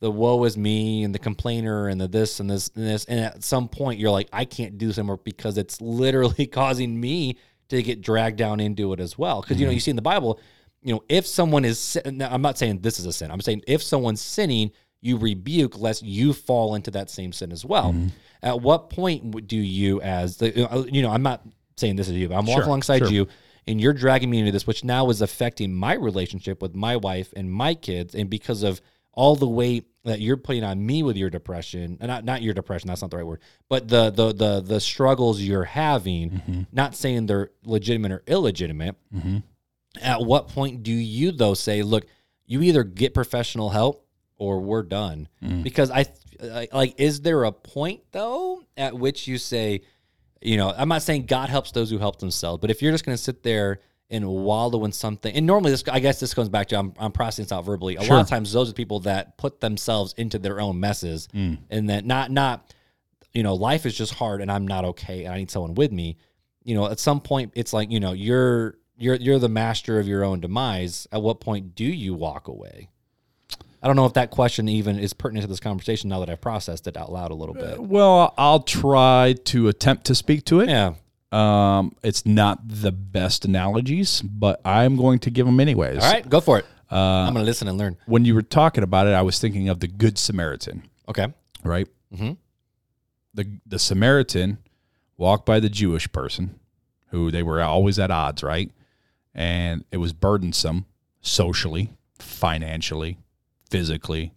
the 0.00 0.10
woe 0.10 0.44
is 0.44 0.56
me 0.56 1.02
and 1.02 1.14
the 1.14 1.18
complainer 1.18 1.88
and 1.88 2.00
the 2.00 2.06
this 2.06 2.38
and 2.38 2.48
this 2.48 2.70
and 2.76 2.86
this? 2.86 3.04
And 3.06 3.18
at 3.18 3.42
some 3.42 3.68
point 3.68 3.98
you're 3.98 4.10
like 4.10 4.28
i 4.32 4.44
can't 4.44 4.78
do 4.78 4.88
this 4.88 4.98
anymore 4.98 5.18
because 5.24 5.58
it's 5.58 5.80
literally 5.80 6.46
causing 6.46 7.00
me 7.00 7.38
to 7.68 7.82
get 7.82 8.00
dragged 8.00 8.38
down 8.38 8.60
into 8.60 8.94
it 8.94 9.00
as 9.00 9.18
well. 9.18 9.42
Because 9.42 9.60
you 9.60 9.66
know 9.66 9.72
you 9.72 9.80
see 9.80 9.90
in 9.90 9.96
the 9.96 10.02
bible 10.02 10.40
you 10.82 10.94
know 10.94 11.02
if 11.08 11.26
someone 11.26 11.64
is 11.64 11.98
now, 12.06 12.28
i'm 12.30 12.42
not 12.42 12.58
saying 12.58 12.80
this 12.80 12.98
is 12.98 13.06
a 13.06 13.12
sin. 13.12 13.30
I'm 13.30 13.40
saying 13.40 13.62
if 13.66 13.82
someone's 13.82 14.20
sinning 14.20 14.70
you 15.00 15.16
rebuke 15.16 15.78
lest 15.78 16.02
you 16.02 16.32
fall 16.32 16.74
into 16.74 16.90
that 16.90 17.08
same 17.08 17.32
sin 17.32 17.52
as 17.52 17.64
well. 17.64 17.94
At 18.42 18.60
what 18.60 18.90
point 18.90 19.46
do 19.46 19.56
you 19.56 20.00
as 20.00 20.36
the 20.38 20.70
uh, 20.70 20.84
you 20.84 21.02
know 21.02 21.10
i'm 21.10 21.22
not 21.22 21.42
saying 21.76 21.96
this 21.96 22.08
is 22.08 22.14
you 22.14 22.28
but 22.28 22.36
i'm 22.36 22.46
walking 22.46 22.64
alongside 22.64 23.00
sure. 23.00 23.08
you 23.08 23.28
and 23.68 23.80
you're 23.80 23.92
dragging 23.92 24.30
me 24.30 24.38
into 24.38 24.50
this 24.50 24.66
which 24.66 24.82
now 24.82 25.08
is 25.10 25.20
affecting 25.20 25.72
my 25.72 25.92
relationship 25.92 26.60
with 26.60 26.74
my 26.74 26.96
wife 26.96 27.32
and 27.36 27.52
my 27.52 27.74
kids 27.74 28.14
and 28.14 28.28
because 28.28 28.62
of 28.62 28.80
all 29.12 29.34
the 29.34 29.48
weight 29.48 29.88
that 30.04 30.20
you're 30.20 30.36
putting 30.36 30.62
on 30.62 30.84
me 30.84 31.02
with 31.02 31.16
your 31.16 31.28
depression, 31.28 31.98
and 32.00 32.08
not 32.08 32.24
not 32.24 32.40
your 32.40 32.54
depression, 32.54 32.86
that's 32.86 33.02
not 33.02 33.10
the 33.10 33.16
right 33.16 33.26
word, 33.26 33.40
but 33.68 33.88
the 33.88 34.10
the 34.10 34.32
the 34.32 34.60
the 34.60 34.80
struggles 34.80 35.40
you're 35.40 35.64
having, 35.64 36.30
mm-hmm. 36.30 36.62
not 36.70 36.94
saying 36.94 37.26
they're 37.26 37.50
legitimate 37.64 38.12
or 38.12 38.22
illegitimate. 38.28 38.94
Mm-hmm. 39.12 39.38
At 40.00 40.20
what 40.20 40.48
point 40.48 40.84
do 40.84 40.92
you 40.92 41.32
though 41.32 41.54
say, 41.54 41.82
look, 41.82 42.06
you 42.46 42.62
either 42.62 42.84
get 42.84 43.12
professional 43.12 43.70
help 43.70 44.06
or 44.36 44.60
we're 44.60 44.84
done? 44.84 45.26
Mm. 45.42 45.64
Because 45.64 45.90
I 45.90 46.06
like, 46.72 46.94
is 46.98 47.22
there 47.22 47.42
a 47.42 47.50
point 47.50 48.02
though 48.12 48.62
at 48.76 48.94
which 48.94 49.26
you 49.26 49.36
say, 49.36 49.80
you 50.40 50.56
know, 50.56 50.72
I'm 50.76 50.88
not 50.88 51.02
saying 51.02 51.26
God 51.26 51.48
helps 51.48 51.72
those 51.72 51.90
who 51.90 51.98
help 51.98 52.18
themselves, 52.18 52.60
but 52.60 52.70
if 52.70 52.82
you're 52.82 52.92
just 52.92 53.04
going 53.04 53.16
to 53.16 53.22
sit 53.22 53.42
there 53.42 53.80
and 54.10 54.26
wallow 54.26 54.84
in 54.84 54.92
something, 54.92 55.34
and 55.34 55.46
normally 55.46 55.70
this, 55.70 55.84
I 55.90 56.00
guess 56.00 56.20
this 56.20 56.34
comes 56.34 56.48
back 56.48 56.68
to 56.68 56.78
I'm, 56.78 56.94
I'm 56.98 57.12
processing 57.12 57.44
this 57.44 57.52
out 57.52 57.64
verbally. 57.64 57.96
A 57.96 58.02
lot 58.02 58.20
of 58.20 58.28
times, 58.28 58.52
those 58.52 58.70
are 58.70 58.72
people 58.72 59.00
that 59.00 59.36
put 59.36 59.60
themselves 59.60 60.14
into 60.16 60.38
their 60.38 60.60
own 60.60 60.80
messes, 60.80 61.28
mm. 61.34 61.58
and 61.70 61.90
that 61.90 62.04
not 62.04 62.30
not, 62.30 62.74
you 63.32 63.42
know, 63.42 63.54
life 63.54 63.84
is 63.84 63.96
just 63.96 64.14
hard, 64.14 64.40
and 64.40 64.50
I'm 64.50 64.66
not 64.66 64.84
okay, 64.84 65.24
and 65.24 65.34
I 65.34 65.38
need 65.38 65.50
someone 65.50 65.74
with 65.74 65.92
me. 65.92 66.16
You 66.62 66.74
know, 66.74 66.86
at 66.86 67.00
some 67.00 67.20
point, 67.20 67.52
it's 67.54 67.72
like 67.72 67.90
you 67.90 68.00
know, 68.00 68.12
you're 68.12 68.78
you're 68.96 69.16
you're 69.16 69.38
the 69.38 69.48
master 69.48 69.98
of 69.98 70.08
your 70.08 70.24
own 70.24 70.40
demise. 70.40 71.06
At 71.12 71.22
what 71.22 71.40
point 71.40 71.74
do 71.74 71.84
you 71.84 72.14
walk 72.14 72.48
away? 72.48 72.88
I 73.82 73.86
don't 73.86 73.96
know 73.96 74.06
if 74.06 74.14
that 74.14 74.30
question 74.30 74.68
even 74.68 74.98
is 74.98 75.12
pertinent 75.12 75.42
to 75.44 75.48
this 75.48 75.60
conversation 75.60 76.08
now 76.10 76.20
that 76.20 76.30
I've 76.30 76.40
processed 76.40 76.86
it 76.86 76.96
out 76.96 77.12
loud 77.12 77.30
a 77.30 77.34
little 77.34 77.54
bit. 77.54 77.80
Well, 77.80 78.34
I'll 78.36 78.60
try 78.62 79.34
to 79.44 79.68
attempt 79.68 80.04
to 80.06 80.14
speak 80.14 80.44
to 80.46 80.60
it. 80.60 80.68
Yeah. 80.68 80.94
Um, 81.30 81.94
it's 82.02 82.24
not 82.26 82.66
the 82.66 82.90
best 82.90 83.44
analogies, 83.44 84.22
but 84.22 84.60
I'm 84.64 84.96
going 84.96 85.18
to 85.20 85.30
give 85.30 85.46
them 85.46 85.60
anyways. 85.60 86.02
All 86.02 86.10
right, 86.10 86.28
go 86.28 86.40
for 86.40 86.58
it. 86.58 86.66
I'm 86.90 87.34
going 87.34 87.44
to 87.44 87.46
listen 87.46 87.68
and 87.68 87.76
learn. 87.76 87.96
When 88.06 88.24
you 88.24 88.34
were 88.34 88.42
talking 88.42 88.82
about 88.82 89.06
it, 89.06 89.10
I 89.12 89.20
was 89.22 89.38
thinking 89.38 89.68
of 89.68 89.80
the 89.80 89.86
Good 89.88 90.16
Samaritan, 90.18 90.84
Okay. 91.08 91.26
right? 91.62 91.86
Mhm. 92.14 92.38
The 93.34 93.46
the 93.66 93.78
Samaritan 93.78 94.58
walked 95.18 95.44
by 95.44 95.60
the 95.60 95.68
Jewish 95.68 96.10
person, 96.10 96.58
who 97.10 97.30
they 97.30 97.42
were 97.42 97.62
always 97.62 97.98
at 97.98 98.10
odds, 98.10 98.42
right? 98.42 98.70
And 99.34 99.84
it 99.92 99.98
was 99.98 100.12
burdensome 100.14 100.86
socially, 101.20 101.90
financially, 102.18 103.18
physically 103.70 104.34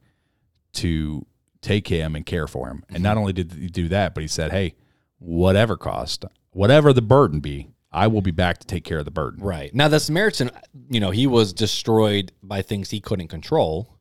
to 0.74 1.26
take 1.62 1.88
him 1.88 2.16
and 2.16 2.26
care 2.26 2.48
for 2.48 2.70
him. 2.70 2.84
And 2.88 2.98
mm-hmm. 2.98 3.04
not 3.04 3.18
only 3.18 3.34
did 3.34 3.54
he 3.54 3.68
do 3.68 3.88
that, 3.90 4.14
but 4.14 4.22
he 4.22 4.28
said, 4.28 4.52
"Hey, 4.52 4.76
whatever 5.20 5.78
cost, 5.78 6.26
whatever 6.52 6.94
the 6.94 7.02
burden 7.02 7.40
be, 7.40 7.70
I 7.92 8.08
will 8.08 8.22
be 8.22 8.32
back 8.32 8.60
to 8.60 8.68
take 8.68 8.84
care 8.84 9.00
of 9.00 9.06
the 9.06 9.12
burden." 9.12 9.44
Right. 9.44 9.74
Now, 9.74 9.88
the 9.88 10.00
Samaritan, 10.00 10.52
you 10.90 11.00
know, 11.00 11.12
he 11.12 11.28
was 11.28 11.54
destroyed 11.54 12.32
by 12.42 12.62
things 12.62 12.90
he 12.90 13.00
couldn't 13.00 13.28
control. 13.28 13.98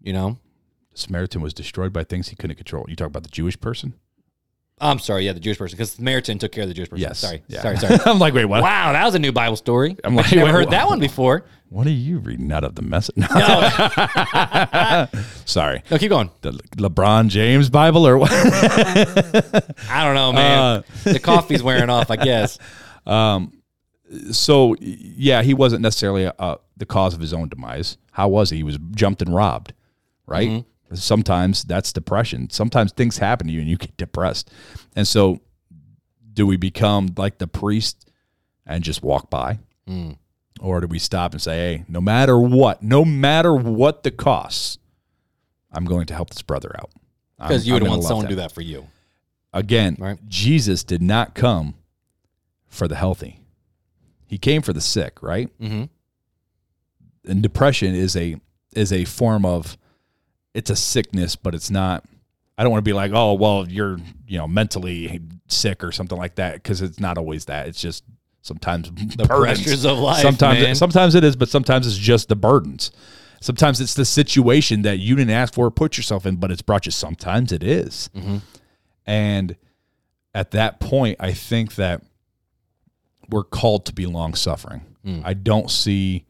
You 0.00 0.12
know? 0.12 0.38
The 0.92 0.98
Samaritan 0.98 1.40
was 1.42 1.54
destroyed 1.54 1.92
by 1.92 2.04
things 2.04 2.28
he 2.28 2.36
couldn't 2.36 2.56
control. 2.56 2.86
You 2.88 2.96
talk 2.96 3.08
about 3.08 3.22
the 3.22 3.28
Jewish 3.28 3.60
person? 3.60 3.94
I'm 4.80 4.98
sorry, 4.98 5.26
yeah, 5.26 5.32
the 5.32 5.40
Jewish 5.40 5.58
person, 5.58 5.76
because 5.76 5.92
Samaritan 5.92 6.38
took 6.38 6.52
care 6.52 6.62
of 6.62 6.68
the 6.68 6.74
Jewish 6.74 6.88
person. 6.88 7.02
Yes. 7.02 7.18
Sorry. 7.18 7.42
Yeah. 7.48 7.60
Sorry, 7.62 7.76
sorry. 7.78 7.98
I'm 8.06 8.18
like, 8.18 8.32
wait, 8.34 8.46
what? 8.46 8.62
wow, 8.62 8.92
that 8.92 9.04
was 9.04 9.14
a 9.14 9.18
new 9.18 9.32
Bible 9.32 9.56
story. 9.56 9.96
I'm 10.04 10.16
like, 10.16 10.32
never 10.32 10.46
wait, 10.46 10.52
heard 10.52 10.64
what? 10.66 10.70
that 10.70 10.86
one 10.88 11.00
before. 11.00 11.44
What 11.68 11.86
are 11.86 11.90
you 11.90 12.18
reading 12.18 12.50
out 12.50 12.64
of 12.64 12.74
the 12.74 12.82
message? 12.82 13.16
No, 13.30 15.06
Sorry. 15.44 15.82
no, 15.90 15.98
keep 15.98 16.08
going. 16.10 16.30
The 16.40 16.52
Le- 16.52 16.88
LeBron 16.90 17.28
James 17.28 17.70
Bible 17.70 18.06
or 18.06 18.18
what? 18.18 18.30
I 18.32 20.04
don't 20.04 20.14
know, 20.14 20.32
man. 20.32 20.58
Uh, 20.58 20.82
the 21.04 21.20
coffee's 21.20 21.62
wearing 21.62 21.90
off, 21.90 22.10
I 22.10 22.16
guess. 22.16 22.58
Um, 23.06 23.52
so 24.32 24.74
yeah, 24.80 25.42
he 25.42 25.54
wasn't 25.54 25.82
necessarily 25.82 26.26
uh, 26.26 26.56
the 26.76 26.86
cause 26.86 27.14
of 27.14 27.20
his 27.20 27.32
own 27.32 27.48
demise. 27.48 27.96
How 28.12 28.28
was 28.28 28.50
he? 28.50 28.58
He 28.58 28.62
was 28.64 28.78
jumped 28.92 29.22
and 29.22 29.32
robbed, 29.34 29.72
right? 30.26 30.64
Sometimes 30.92 31.62
that's 31.64 31.92
depression. 31.92 32.50
Sometimes 32.50 32.92
things 32.92 33.18
happen 33.18 33.46
to 33.46 33.52
you 33.52 33.60
and 33.60 33.68
you 33.68 33.76
get 33.76 33.96
depressed. 33.96 34.50
And 34.96 35.06
so, 35.06 35.40
do 36.32 36.46
we 36.46 36.56
become 36.56 37.14
like 37.16 37.38
the 37.38 37.46
priest 37.46 38.10
and 38.66 38.82
just 38.82 39.02
walk 39.02 39.30
by, 39.30 39.58
or 40.60 40.80
do 40.80 40.86
we 40.86 40.98
stop 40.98 41.32
and 41.32 41.40
say, 41.40 41.56
"Hey, 41.56 41.84
no 41.88 42.00
matter 42.00 42.38
what, 42.38 42.82
no 42.82 43.04
matter 43.04 43.54
what 43.54 44.02
the 44.02 44.10
costs, 44.10 44.78
I'm 45.72 45.84
going 45.84 46.06
to 46.06 46.14
help 46.14 46.30
this 46.30 46.42
brother 46.42 46.74
out." 46.78 46.90
Because 47.38 47.66
you 47.66 47.74
would 47.74 47.82
want 47.84 48.02
someone 48.04 48.26
to 48.26 48.30
do 48.30 48.36
that 48.36 48.52
for 48.52 48.60
you. 48.60 48.88
Again, 49.52 49.96
Right. 49.98 50.18
Jesus 50.28 50.84
did 50.84 51.02
not 51.02 51.34
come 51.34 51.74
for 52.68 52.86
the 52.86 52.94
healthy. 52.96 53.40
He 54.26 54.38
came 54.38 54.62
for 54.62 54.72
the 54.72 54.80
sick, 54.80 55.22
right? 55.22 55.48
Mm-hmm. 55.58 55.84
And 57.28 57.42
depression 57.42 57.94
is 57.94 58.14
a 58.16 58.40
is 58.74 58.92
a 58.92 59.04
form 59.04 59.44
of 59.44 59.76
it's 60.54 60.70
a 60.70 60.76
sickness, 60.76 61.36
but 61.36 61.54
it's 61.54 61.70
not 61.70 62.04
I 62.60 62.62
don't 62.62 62.72
want 62.72 62.84
to 62.84 62.88
be 62.88 62.92
like, 62.92 63.12
"Oh, 63.14 63.32
well, 63.32 63.66
you're, 63.66 63.96
you 64.28 64.36
know, 64.36 64.46
mentally 64.46 65.22
sick 65.46 65.82
or 65.82 65.92
something 65.92 66.18
like 66.18 66.34
that" 66.34 66.54
because 66.54 66.82
it's 66.82 67.00
not 67.00 67.16
always 67.16 67.46
that. 67.46 67.68
It's 67.68 67.80
just 67.80 68.04
sometimes 68.42 68.90
The 69.16 69.24
pressures 69.24 69.86
of 69.86 69.98
life, 69.98 70.20
Sometimes 70.20 70.78
sometimes 70.78 71.14
it 71.14 71.24
is, 71.24 71.36
but 71.36 71.48
sometimes 71.48 71.86
it's 71.86 71.96
just 71.96 72.28
the 72.28 72.36
burdens. 72.36 72.90
Sometimes 73.40 73.80
it's 73.80 73.94
the 73.94 74.04
situation 74.04 74.82
that 74.82 74.98
you 74.98 75.16
didn't 75.16 75.30
ask 75.30 75.54
for 75.54 75.66
or 75.66 75.70
put 75.70 75.96
yourself 75.96 76.26
in, 76.26 76.36
but 76.36 76.50
it's 76.50 76.60
brought 76.60 76.84
you. 76.84 76.92
Sometimes 76.92 77.52
it 77.52 77.62
is. 77.62 78.10
Mm-hmm. 78.14 78.38
And 79.06 79.56
at 80.34 80.50
that 80.50 80.80
point, 80.80 81.16
I 81.18 81.32
think 81.32 81.76
that 81.76 82.02
we're 83.30 83.44
called 83.44 83.86
to 83.86 83.94
be 83.94 84.04
long 84.04 84.34
suffering. 84.34 84.82
Mm. 85.06 85.22
I 85.24 85.32
don't 85.32 85.70
see, 85.70 86.26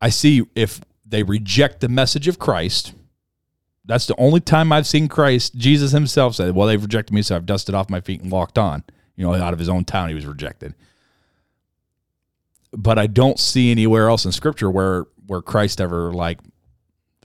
I 0.00 0.10
see 0.10 0.44
if 0.54 0.80
they 1.04 1.24
reject 1.24 1.80
the 1.80 1.88
message 1.88 2.28
of 2.28 2.38
Christ, 2.38 2.92
that's 3.88 4.06
the 4.06 4.14
only 4.18 4.40
time 4.40 4.70
I've 4.70 4.86
seen 4.86 5.08
Christ, 5.08 5.56
Jesus 5.56 5.92
himself 5.92 6.34
said, 6.34 6.54
Well, 6.54 6.68
they've 6.68 6.80
rejected 6.80 7.14
me, 7.14 7.22
so 7.22 7.34
I've 7.34 7.46
dusted 7.46 7.74
off 7.74 7.88
my 7.88 8.00
feet 8.00 8.20
and 8.20 8.30
walked 8.30 8.58
on. 8.58 8.84
You 9.16 9.24
know, 9.24 9.34
out 9.34 9.54
of 9.54 9.58
his 9.58 9.68
own 9.68 9.84
town, 9.84 10.10
he 10.10 10.14
was 10.14 10.26
rejected. 10.26 10.74
But 12.70 12.98
I 12.98 13.06
don't 13.06 13.40
see 13.40 13.70
anywhere 13.70 14.10
else 14.10 14.26
in 14.26 14.32
scripture 14.32 14.70
where 14.70 15.06
where 15.26 15.40
Christ 15.40 15.80
ever 15.80 16.12
like 16.12 16.38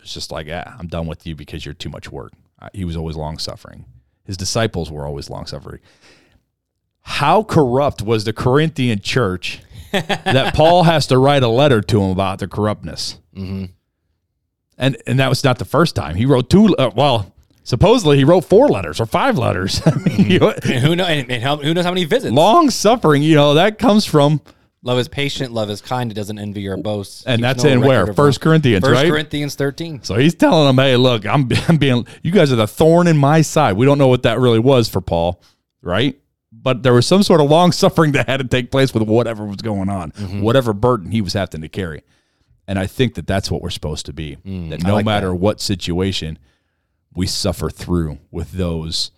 it's 0.02 0.14
just 0.14 0.32
like, 0.32 0.48
yeah, 0.48 0.76
I'm 0.80 0.88
done 0.88 1.06
with 1.06 1.28
you 1.28 1.36
because 1.36 1.66
you're 1.66 1.74
too 1.74 1.90
much 1.90 2.12
work. 2.12 2.34
He 2.74 2.86
was 2.86 2.96
always 2.96 3.18
long 3.18 3.38
suffering. 3.40 3.86
His 4.24 4.38
disciples 4.38 4.90
were 4.90 5.06
always 5.06 5.30
long 5.30 5.46
suffering. 5.46 5.82
How 7.02 7.44
corrupt 7.44 8.02
was 8.02 8.24
the 8.24 8.32
Corinthian 8.32 9.00
church 9.00 9.62
that 9.92 10.54
Paul 10.56 10.84
has 10.84 11.08
to 11.08 11.18
write 11.18 11.44
a 11.44 11.50
letter 11.50 11.82
to 11.82 12.02
him 12.02 12.12
about 12.12 12.40
their 12.40 12.48
corruptness? 12.48 13.18
Mm-hmm. 13.36 13.66
And 14.78 14.98
and 15.08 15.20
that 15.20 15.30
was 15.30 15.44
not 15.44 15.60
the 15.60 15.66
first 15.66 15.96
time. 15.96 16.16
He 16.16 16.26
wrote 16.26 16.50
two. 16.50 16.76
Uh, 16.78 16.90
well, 16.96 17.34
supposedly 17.64 18.18
he 18.18 18.24
wrote 18.24 18.42
four 18.46 18.68
letters 18.70 19.00
or 19.00 19.06
five 19.06 19.38
letters. 19.38 19.82
I 19.86 19.96
mean, 19.96 20.30
you 20.32 20.40
know, 20.40 20.50
And 20.50 20.80
who 20.84 20.96
know 20.96 21.06
and, 21.06 21.30
and 21.32 21.44
how, 21.44 21.58
who 21.58 21.74
knows 21.74 21.86
how 21.86 21.92
many 21.92 22.06
visits? 22.06 22.34
long 22.34 22.70
suffering. 22.70 23.22
You 23.24 23.36
know 23.36 23.54
that 23.56 23.78
comes 23.80 24.06
from, 24.06 24.42
Love 24.86 25.00
is 25.00 25.08
patient, 25.08 25.54
love 25.54 25.70
is 25.70 25.80
kind, 25.80 26.12
it 26.12 26.16
doesn't 26.16 26.38
envy 26.40 26.68
or 26.68 26.76
boast. 26.76 27.24
and 27.26 27.38
keeps 27.40 27.42
that's 27.44 27.64
no 27.64 27.70
in 27.70 27.82
where 27.82 28.14
First. 28.14 28.42
Corinthians, 28.42 28.84
First 28.84 29.02
right? 29.02 29.10
Corinthians 29.10 29.56
13. 29.56 30.04
So 30.04 30.16
he's 30.16 30.36
telling 30.36 30.68
them, 30.68 30.76
"Hey, 30.84 30.98
look, 30.98 31.26
I'm, 31.26 31.48
I'm 31.70 31.78
being. 31.78 32.06
You 32.22 32.32
guys 32.32 32.52
are 32.52 32.58
the 32.58 32.68
thorn 32.68 33.08
in 33.08 33.16
my 33.18 33.42
side." 33.44 33.78
We 33.78 33.86
don't 33.86 33.98
know 33.98 34.10
what 34.10 34.24
that 34.24 34.40
really 34.40 34.60
was 34.60 34.90
for 34.90 35.00
Paul, 35.00 35.42
right? 35.82 36.20
But 36.52 36.84
there 36.84 36.94
was 36.94 37.08
some 37.08 37.24
sort 37.24 37.40
of 37.40 37.50
long 37.50 37.72
suffering 37.72 38.12
that 38.14 38.28
had 38.28 38.42
to 38.42 38.48
take 38.48 38.72
place 38.72 38.94
with 38.94 39.04
whatever 39.04 39.46
was 39.46 39.58
going 39.58 39.88
on, 39.90 40.12
Mm-hmm. 40.12 40.42
whatever 40.42 40.74
burden 40.74 41.12
he 41.12 41.22
was 41.22 41.32
having 41.34 41.62
to 41.62 41.70
carry. 41.70 42.02
And 42.68 42.80
I 42.80 42.88
think 42.88 43.16
that 43.16 43.28
that's 43.28 43.52
what 43.52 43.62
we're 43.62 43.70
supposed 43.70 44.06
to 44.06 44.14
be. 44.14 44.36
that 44.36 44.44
Mm, 44.46 44.86
I 44.86 44.88
no 44.88 44.96
like 44.96 45.06
matter 45.06 45.30
that. 45.30 45.36
what 45.36 45.60
situation, 45.60 46.40
we 47.14 47.28
suffer 47.28 47.70
through 47.70 48.20
with 48.32 48.54
those 48.54 49.12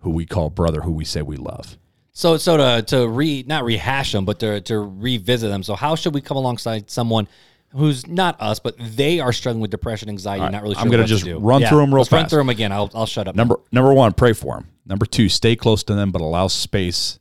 who 0.00 0.10
we 0.10 0.26
call 0.26 0.50
brother, 0.50 0.82
who 0.82 0.92
we 0.92 1.04
say 1.04 1.22
we 1.22 1.36
love. 1.36 1.78
So 2.12 2.36
so 2.36 2.56
to 2.58 2.82
to 2.88 3.08
re 3.08 3.44
not 3.46 3.64
rehash 3.64 4.12
them, 4.12 4.24
but 4.26 4.38
to 4.40 4.60
to 4.62 4.78
revisit 4.78 5.48
them. 5.50 5.62
So 5.62 5.74
how 5.74 5.94
should 5.94 6.12
we 6.14 6.20
come 6.20 6.36
alongside 6.36 6.90
someone 6.90 7.26
who's 7.70 8.06
not 8.06 8.38
us, 8.38 8.58
but 8.58 8.74
they 8.78 9.18
are 9.20 9.32
struggling 9.32 9.62
with 9.62 9.70
depression, 9.70 10.10
anxiety, 10.10 10.46
not 10.52 10.62
really 10.62 10.74
sure 10.74 10.82
I'm 10.84 11.06
just 11.06 11.24
to 11.24 11.30
do? 11.30 11.38
run 11.38 11.62
through 11.64 11.82
'em 11.82 11.88
real 11.94 12.00
let's 12.00 12.12
Run 12.12 12.28
through 12.28 12.40
them 12.40 12.48
again. 12.50 12.70
I'll 12.72 12.90
I'll 12.94 13.06
shut 13.06 13.28
up. 13.28 13.34
Number 13.34 13.56
number 13.72 13.94
one, 13.94 14.12
pray 14.12 14.34
for 14.34 14.56
them. 14.56 14.68
Number 14.84 15.06
two, 15.06 15.30
stay 15.30 15.56
close 15.56 15.82
to 15.84 15.94
them, 15.94 16.10
but 16.10 16.20
allow 16.20 16.48
space 16.48 17.18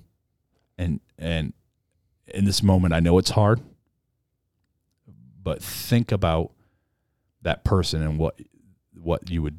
And 0.78 1.01
and 1.21 1.53
in 2.27 2.45
this 2.45 2.63
moment, 2.63 2.93
I 2.95 3.01
know 3.01 3.19
it's 3.19 3.31
hard, 3.31 3.61
but 5.43 5.63
think 5.63 6.13
about 6.13 6.53
that 7.43 7.65
person 7.65 8.03
and 8.03 8.19
what 8.19 8.39
what 9.01 9.31
you 9.31 9.43
would 9.43 9.59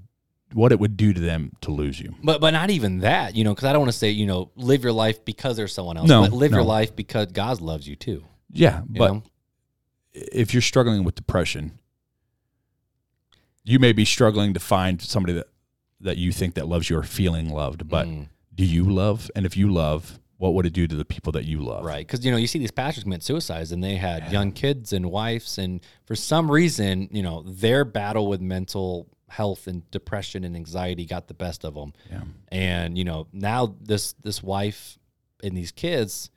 what 0.54 0.72
it 0.74 0.80
would 0.80 0.98
do 0.98 1.14
to 1.14 1.20
them 1.20 1.52
to 1.62 1.72
lose 1.72 2.00
you. 2.00 2.14
But 2.24 2.42
but 2.42 2.52
not 2.52 2.70
even 2.70 3.00
that, 3.00 3.36
you 3.36 3.44
know, 3.44 3.54
because 3.54 3.66
I 3.66 3.74
don't 3.74 3.82
want 3.82 3.92
to 3.92 3.98
say 3.98 4.10
you 4.12 4.26
know 4.26 4.52
live 4.56 4.84
your 4.84 4.92
life 4.94 5.24
because 5.26 5.58
there's 5.58 5.74
someone 5.74 5.98
else. 5.98 6.08
No, 6.10 6.22
but 6.22 6.34
live 6.34 6.52
your 6.52 6.64
life 6.64 6.96
because 6.96 7.28
God 7.28 7.62
loves 7.62 7.88
you 7.88 7.96
too. 7.96 8.26
Yeah, 8.50 8.82
You 8.82 9.00
but 9.00 9.14
know? 9.14 9.24
if 10.14 10.54
you're 10.54 10.62
struggling 10.62 11.04
with 11.06 11.16
depression, 11.16 11.80
you 13.64 13.80
may 13.80 13.94
be 13.94 14.04
struggling 14.06 14.54
to 14.54 14.60
find 14.60 15.02
somebody 15.02 15.34
that 15.34 15.48
that 16.02 16.18
you 16.18 16.32
think 16.32 16.56
that 16.56 16.68
loves 16.68 16.90
you 16.90 16.98
or 16.98 17.04
feeling 17.04 17.50
loved. 17.50 17.88
But 17.88 18.08
Mm. 18.08 18.28
do 18.54 18.66
you 18.66 18.84
love? 18.90 19.30
And 19.36 19.46
if 19.46 19.56
you 19.56 19.72
love, 19.72 20.20
what 20.42 20.56
would 20.56 20.66
it 20.66 20.74
do 20.74 20.88
to 20.88 20.96
the 20.96 21.06
people 21.06 21.32
that 21.34 21.46
you 21.46 21.62
love? 21.62 21.86
Right, 21.86 22.06
because 22.06 22.26
you 22.26 22.32
know 22.32 22.38
you 22.38 22.48
see 22.48 22.58
these 22.58 22.72
pastors 22.72 23.04
commit 23.04 23.22
suicides, 23.22 23.72
and 23.72 23.84
they 23.84 23.96
had 23.96 24.32
young 24.32 24.52
kids 24.52 24.92
and 24.92 25.12
wives, 25.12 25.60
and 25.60 25.82
for 26.06 26.16
some 26.16 26.50
reason, 26.50 27.10
you 27.12 27.22
know, 27.22 27.44
their 27.44 27.86
battle 27.86 28.28
with 28.28 28.42
mental 28.42 29.08
health 29.30 29.68
and 29.68 29.90
depression 29.92 30.44
and 30.44 30.56
anxiety 30.56 31.06
got 31.06 31.28
the 31.28 31.36
best 31.36 31.64
of 31.64 31.76
them. 31.76 31.94
Yeah. 32.10 32.24
And 32.48 32.98
you 32.98 33.04
know, 33.04 33.28
now 33.32 33.76
this 33.82 34.14
this 34.14 34.42
wife 34.42 34.98
and 35.44 35.56
these 35.56 35.72
kids 35.72 36.32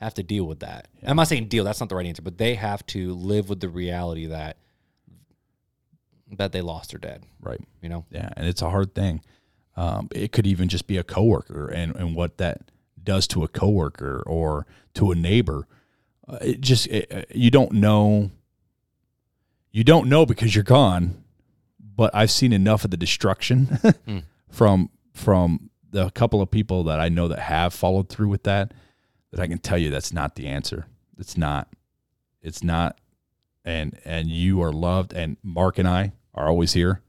have 0.00 0.14
to 0.14 0.24
deal 0.24 0.44
with 0.44 0.58
that. 0.60 0.88
I'm 1.04 1.14
not 1.14 1.28
saying 1.28 1.46
deal; 1.46 1.62
that's 1.62 1.78
not 1.78 1.88
the 1.88 1.94
right 1.94 2.06
answer, 2.06 2.22
but 2.22 2.38
they 2.38 2.56
have 2.56 2.84
to 2.86 3.14
live 3.14 3.48
with 3.48 3.60
the 3.60 3.68
reality 3.68 4.26
that 4.26 4.56
that 6.38 6.50
they 6.50 6.60
lost 6.60 6.90
their 6.90 6.98
dad. 6.98 7.22
Right. 7.40 7.60
You 7.80 7.88
know, 7.88 8.04
Yeah, 8.10 8.30
and 8.36 8.48
it's 8.48 8.62
a 8.62 8.68
hard 8.68 8.96
thing. 8.96 9.22
Um, 9.76 10.08
it 10.12 10.32
could 10.32 10.48
even 10.48 10.68
just 10.68 10.88
be 10.88 10.96
a 10.96 11.04
coworker, 11.04 11.68
and 11.68 11.94
and 11.94 12.16
what 12.16 12.38
that 12.38 12.72
does 13.06 13.26
to 13.28 13.42
a 13.42 13.48
coworker 13.48 14.22
or 14.26 14.66
to 14.94 15.10
a 15.10 15.14
neighbor. 15.14 15.66
Uh, 16.28 16.38
it 16.42 16.60
just 16.60 16.86
it, 16.88 17.10
uh, 17.10 17.22
you 17.34 17.50
don't 17.50 17.72
know. 17.72 18.30
You 19.70 19.84
don't 19.84 20.08
know 20.08 20.26
because 20.26 20.54
you're 20.54 20.64
gone, 20.64 21.24
but 21.80 22.14
I've 22.14 22.30
seen 22.30 22.52
enough 22.52 22.84
of 22.84 22.90
the 22.90 22.96
destruction 22.98 23.78
from 24.50 24.90
from 25.14 25.70
the 25.90 26.10
couple 26.10 26.42
of 26.42 26.50
people 26.50 26.84
that 26.84 27.00
I 27.00 27.08
know 27.08 27.28
that 27.28 27.38
have 27.38 27.72
followed 27.72 28.10
through 28.10 28.28
with 28.28 28.42
that. 28.42 28.74
That 29.30 29.40
I 29.40 29.46
can 29.46 29.58
tell 29.58 29.78
you 29.78 29.90
that's 29.90 30.12
not 30.12 30.34
the 30.34 30.46
answer. 30.46 30.86
It's 31.18 31.36
not. 31.36 31.68
It's 32.42 32.62
not. 32.62 32.98
And 33.64 33.98
and 34.04 34.28
you 34.28 34.62
are 34.62 34.72
loved. 34.72 35.12
And 35.12 35.36
Mark 35.42 35.78
and 35.78 35.88
I 35.88 36.12
are 36.34 36.48
always 36.48 36.74
here. 36.74 37.02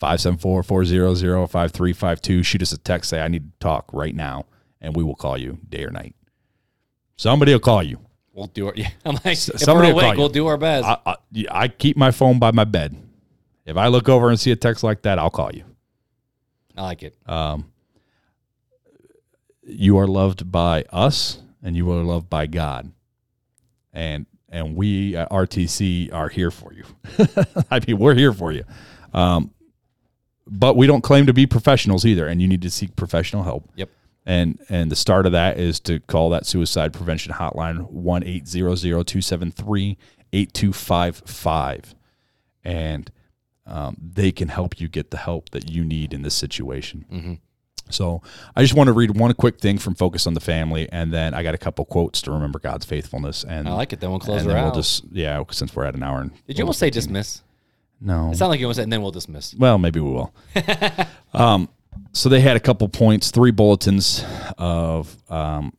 574-400-5352. 0.00 2.44
Shoot 2.44 2.62
us 2.62 2.72
a 2.72 2.78
text. 2.78 3.10
Say, 3.10 3.20
I 3.20 3.28
need 3.28 3.52
to 3.52 3.58
talk 3.58 3.90
right 3.92 4.14
now. 4.14 4.46
And 4.80 4.94
we 4.94 5.02
will 5.02 5.16
call 5.16 5.36
you 5.38 5.58
day 5.68 5.84
or 5.84 5.90
night. 5.90 6.14
Somebody 7.16 7.52
will 7.52 7.58
call 7.60 7.82
you. 7.82 7.98
we'll 8.32 8.46
do 8.46 8.68
it. 8.68 8.76
Yeah, 8.78 8.88
I'm 9.04 9.14
like, 9.16 9.26
if 9.26 9.38
somebody 9.60 9.88
we're 9.88 9.94
will 9.94 10.00
call 10.00 10.08
awake, 10.10 10.18
we'll 10.18 10.28
do 10.28 10.46
our 10.46 10.56
best. 10.56 10.86
I, 10.86 10.98
I, 11.04 11.16
I 11.50 11.68
keep 11.68 11.96
my 11.96 12.10
phone 12.12 12.38
by 12.38 12.52
my 12.52 12.64
bed. 12.64 12.96
If 13.66 13.76
I 13.76 13.88
look 13.88 14.08
over 14.08 14.30
and 14.30 14.38
see 14.38 14.50
a 14.52 14.56
text 14.56 14.82
like 14.84 15.02
that, 15.02 15.18
I'll 15.18 15.30
call 15.30 15.50
you. 15.52 15.64
I 16.76 16.82
like 16.82 17.02
it. 17.02 17.16
Um, 17.26 17.72
you 19.64 19.98
are 19.98 20.06
loved 20.06 20.50
by 20.50 20.84
us, 20.90 21.38
and 21.62 21.76
you 21.76 21.90
are 21.90 22.02
loved 22.02 22.30
by 22.30 22.46
God, 22.46 22.90
and 23.92 24.26
and 24.48 24.76
we 24.76 25.14
at 25.16 25.28
RTC 25.30 26.12
are 26.14 26.28
here 26.30 26.50
for 26.50 26.72
you. 26.72 26.84
I 27.70 27.80
mean, 27.86 27.98
we're 27.98 28.14
here 28.14 28.32
for 28.32 28.50
you. 28.52 28.64
Um, 29.12 29.52
but 30.46 30.76
we 30.76 30.86
don't 30.86 31.02
claim 31.02 31.26
to 31.26 31.34
be 31.34 31.46
professionals 31.46 32.06
either, 32.06 32.26
and 32.26 32.40
you 32.40 32.48
need 32.48 32.62
to 32.62 32.70
seek 32.70 32.96
professional 32.96 33.42
help. 33.42 33.68
Yep. 33.76 33.90
And 34.28 34.60
and 34.68 34.90
the 34.90 34.96
start 34.96 35.24
of 35.24 35.32
that 35.32 35.58
is 35.58 35.80
to 35.80 36.00
call 36.00 36.28
that 36.30 36.44
suicide 36.44 36.92
prevention 36.92 37.32
hotline 37.32 37.90
one 37.90 38.22
eight 38.22 38.46
zero 38.46 38.74
zero 38.74 39.02
two 39.02 39.22
seven 39.22 39.50
three 39.50 39.96
eight 40.34 40.52
two 40.52 40.74
five 40.74 41.22
five, 41.24 41.94
and 42.62 43.10
um, 43.66 43.96
they 43.98 44.30
can 44.30 44.48
help 44.48 44.80
you 44.80 44.86
get 44.86 45.10
the 45.10 45.16
help 45.16 45.48
that 45.50 45.70
you 45.70 45.82
need 45.82 46.12
in 46.12 46.20
this 46.20 46.34
situation. 46.34 47.06
Mm-hmm. 47.10 47.34
So 47.88 48.20
I 48.54 48.60
just 48.60 48.74
want 48.74 48.88
to 48.88 48.92
read 48.92 49.16
one 49.18 49.32
quick 49.32 49.60
thing 49.60 49.78
from 49.78 49.94
Focus 49.94 50.26
on 50.26 50.34
the 50.34 50.40
Family, 50.40 50.90
and 50.92 51.10
then 51.10 51.32
I 51.32 51.42
got 51.42 51.54
a 51.54 51.58
couple 51.58 51.86
quotes 51.86 52.20
to 52.20 52.30
remember 52.30 52.58
God's 52.58 52.84
faithfulness. 52.84 53.44
And 53.44 53.66
I 53.66 53.72
like 53.72 53.94
it. 53.94 54.00
Then 54.00 54.10
we'll 54.10 54.18
close 54.18 54.42
and 54.42 54.50
then 54.50 54.58
out. 54.58 54.64
we'll 54.64 54.74
just 54.74 55.04
yeah, 55.10 55.42
since 55.52 55.74
we're 55.74 55.86
at 55.86 55.94
an 55.94 56.02
hour. 56.02 56.20
And 56.20 56.32
Did 56.46 56.58
you 56.58 56.64
almost 56.64 56.80
say 56.80 56.90
dismiss? 56.90 57.40
no? 57.98 58.30
It 58.30 58.36
sounded 58.36 58.50
like 58.50 58.60
you 58.60 58.66
almost 58.66 58.76
said, 58.76 58.82
and 58.82 58.92
then 58.92 59.00
we'll 59.00 59.10
dismiss. 59.10 59.54
Well, 59.54 59.78
maybe 59.78 60.00
we 60.00 60.10
will. 60.10 60.34
um, 61.32 61.70
so 62.12 62.28
they 62.28 62.40
had 62.40 62.56
a 62.56 62.60
couple 62.60 62.88
points, 62.88 63.30
three 63.30 63.50
bulletins 63.50 64.24
of 64.56 65.16
um, 65.30 65.72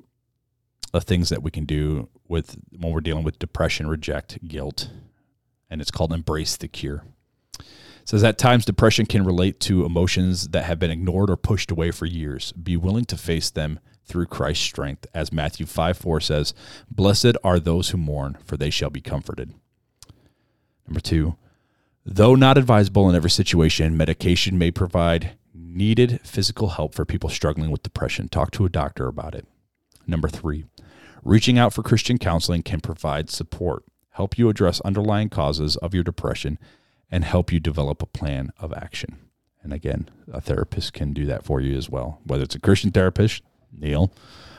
of 0.93 1.03
things 1.03 1.29
that 1.29 1.43
we 1.43 1.51
can 1.51 1.65
do 1.65 2.09
with 2.27 2.57
when 2.77 2.91
we're 2.91 3.01
dealing 3.01 3.23
with 3.23 3.39
depression, 3.39 3.87
reject, 3.87 4.47
guilt, 4.47 4.89
and 5.69 5.81
it's 5.81 5.91
called 5.91 6.13
embrace 6.13 6.57
the 6.57 6.67
cure. 6.67 7.03
It 7.59 7.65
says 8.09 8.23
at 8.23 8.37
times 8.37 8.65
depression 8.65 9.05
can 9.05 9.23
relate 9.23 9.59
to 9.61 9.85
emotions 9.85 10.49
that 10.49 10.65
have 10.65 10.79
been 10.79 10.91
ignored 10.91 11.29
or 11.29 11.37
pushed 11.37 11.69
away 11.69 11.91
for 11.91 12.05
years. 12.05 12.51
Be 12.53 12.75
willing 12.75 13.05
to 13.05 13.17
face 13.17 13.49
them 13.49 13.79
through 14.05 14.25
Christ's 14.25 14.65
strength, 14.65 15.05
as 15.13 15.31
Matthew 15.31 15.65
five 15.65 15.97
four 15.97 16.19
says, 16.19 16.53
"Blessed 16.89 17.37
are 17.43 17.59
those 17.59 17.89
who 17.89 17.97
mourn, 17.97 18.37
for 18.43 18.57
they 18.57 18.69
shall 18.69 18.89
be 18.89 19.01
comforted." 19.01 19.53
Number 20.87 21.01
two, 21.01 21.35
Though 22.11 22.33
not 22.33 22.57
advisable 22.57 23.07
in 23.07 23.15
every 23.15 23.29
situation, 23.29 23.95
medication 23.95 24.57
may 24.57 24.71
provide 24.71 25.37
needed 25.71 26.19
physical 26.23 26.69
help 26.69 26.93
for 26.95 27.05
people 27.05 27.29
struggling 27.29 27.71
with 27.71 27.83
depression. 27.83 28.27
Talk 28.27 28.51
to 28.51 28.65
a 28.65 28.69
doctor 28.69 29.07
about 29.07 29.35
it. 29.35 29.45
Number 30.07 30.27
three, 30.27 30.65
reaching 31.23 31.57
out 31.59 31.73
for 31.73 31.83
Christian 31.83 32.17
counseling 32.17 32.63
can 32.63 32.81
provide 32.81 33.29
support, 33.29 33.83
help 34.11 34.37
you 34.37 34.49
address 34.49 34.81
underlying 34.81 35.29
causes 35.29 35.75
of 35.77 35.93
your 35.93 36.03
depression, 36.03 36.57
and 37.11 37.23
help 37.23 37.51
you 37.51 37.59
develop 37.59 38.01
a 38.01 38.07
plan 38.07 38.51
of 38.59 38.73
action. 38.73 39.17
And 39.61 39.73
again, 39.73 40.09
a 40.31 40.41
therapist 40.41 40.93
can 40.93 41.13
do 41.13 41.25
that 41.25 41.43
for 41.43 41.59
you 41.61 41.77
as 41.77 41.89
well, 41.89 42.19
whether 42.23 42.43
it's 42.43 42.55
a 42.55 42.59
Christian 42.59 42.91
therapist, 42.91 43.43
Neil, 43.71 44.11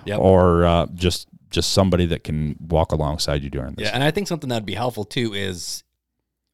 Yep. 0.07 0.19
or 0.21 0.65
uh, 0.65 0.87
just 0.95 1.27
just 1.51 1.73
somebody 1.73 2.07
that 2.07 2.23
can 2.23 2.55
walk 2.61 2.93
alongside 2.93 3.43
you 3.43 3.51
during 3.51 3.75
this. 3.75 3.89
Yeah, 3.89 3.91
and 3.95 4.05
I 4.05 4.13
think 4.13 4.29
something 4.29 4.49
that'd 4.49 4.65
be 4.65 4.75
helpful 4.75 5.05
too 5.05 5.35
is 5.35 5.83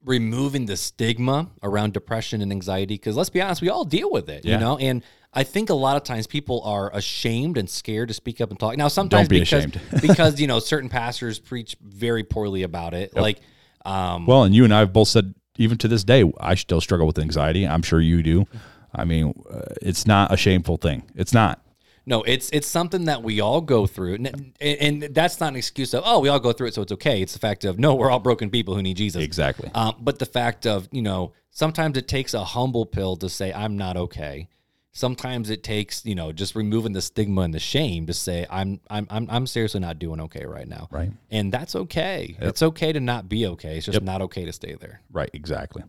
removing 0.07 0.65
the 0.67 0.77
stigma 0.77 1.51
around 1.63 1.93
depression 1.93 2.41
and 2.41 2.51
anxiety 2.53 2.95
because 2.95 3.17
let's 3.17 3.29
be 3.29 3.43
honest, 3.43 3.61
we 3.61 3.69
all 3.69 3.85
deal 3.85 4.11
with 4.11 4.31
it, 4.31 4.45
Yeah. 4.45 4.55
you 4.55 4.61
know. 4.61 4.79
And 4.79 5.03
I 5.35 5.43
think 5.43 5.69
a 5.69 5.75
lot 5.75 5.97
of 5.99 6.05
times 6.05 6.27
people 6.27 6.63
are 6.65 6.91
ashamed 6.95 7.59
and 7.59 7.69
scared 7.69 8.09
to 8.09 8.15
speak 8.15 8.41
up 8.41 8.51
and 8.51 8.59
talk. 8.59 8.77
Now, 8.79 8.89
sometimes 8.89 9.29
be 9.29 9.41
because 9.41 9.53
ashamed. 9.65 9.81
because 10.01 10.41
you 10.41 10.47
know 10.47 10.61
certain 10.61 10.89
pastors 10.89 11.39
preach 11.39 11.77
very 11.83 12.25
poorly 12.25 12.63
about 12.63 12.95
it, 12.95 13.15
like. 13.15 13.41
Um, 13.85 14.27
Well, 14.27 14.45
and 14.45 14.55
you 14.55 14.65
and 14.65 14.73
I 14.75 14.81
have 14.81 14.93
both 14.93 15.09
said, 15.09 15.35
even 15.59 15.79
to 15.79 15.87
this 15.89 16.03
day, 16.03 16.25
I 16.41 16.55
still 16.57 16.81
struggle 16.81 17.07
with 17.07 17.19
anxiety. 17.19 17.67
I'm 17.67 17.83
sure 17.83 18.01
you 18.01 18.23
do. 18.23 18.47
I 18.95 19.05
mean, 19.05 19.33
uh, 19.49 19.61
it's 19.83 20.07
not 20.07 20.33
a 20.33 20.37
shameful 20.37 20.77
thing. 20.77 21.03
It's 21.15 21.33
not. 21.33 21.61
No, 22.09 22.23
it's 22.23 22.49
it's 22.51 22.69
something 22.69 23.07
that 23.07 23.25
we 23.25 23.41
all 23.41 23.61
go 23.61 23.85
through, 23.87 24.15
and, 24.15 24.55
and 24.61 25.03
that's 25.13 25.41
not 25.41 25.49
an 25.49 25.57
excuse 25.57 25.93
of 25.93 26.05
oh 26.07 26.21
we 26.21 26.29
all 26.29 26.39
go 26.39 26.53
through 26.53 26.69
it, 26.69 26.75
so 26.75 26.83
it's 26.83 26.93
okay. 26.93 27.21
It's 27.21 27.33
the 27.33 27.41
fact 27.41 27.65
of 27.65 27.81
no, 27.81 27.97
we're 27.97 28.11
all 28.13 28.21
broken 28.21 28.49
people 28.49 28.77
who 28.77 28.83
need 28.83 28.97
Jesus. 28.97 29.23
Exactly. 29.23 29.71
Um, 29.75 29.97
but 30.01 30.21
the 30.21 30.27
fact 30.27 30.67
of 30.67 30.89
you 30.93 31.03
know 31.03 31.33
sometimes 31.51 31.97
it 31.99 32.07
takes 32.07 32.33
a 32.33 32.45
humble 32.45 32.87
pill 32.87 33.17
to 33.17 33.29
say 33.29 33.53
I'm 33.53 33.77
not 33.77 33.97
okay. 33.97 34.49
Sometimes 34.93 35.51
it 35.51 35.65
takes 35.65 36.07
you 36.07 36.15
know 36.15 36.31
just 36.31 36.55
removing 36.55 36.93
the 36.93 37.03
stigma 37.03 37.41
and 37.41 37.53
the 37.53 37.59
shame 37.59 38.07
to 38.07 38.15
say 38.15 38.47
I'm 38.49 38.79
I'm 38.89 39.09
I'm, 39.11 39.27
I'm 39.29 39.47
seriously 39.49 39.81
not 39.81 39.99
doing 39.99 40.21
okay 40.23 40.47
right 40.47 40.69
now. 40.69 40.87
Right. 40.93 41.11
And 41.33 41.53
that's 41.53 41.75
okay. 41.75 42.37
It's 42.41 42.63
okay 42.63 42.93
to 42.93 43.01
not 43.01 43.29
be 43.29 43.49
okay. 43.49 43.79
It's 43.79 43.87
just 43.87 44.01
not 44.01 44.23
okay 44.23 44.45
to 44.45 44.53
stay 44.53 44.77
there. 44.81 45.01
Right, 45.11 45.31
exactly. 45.33 45.83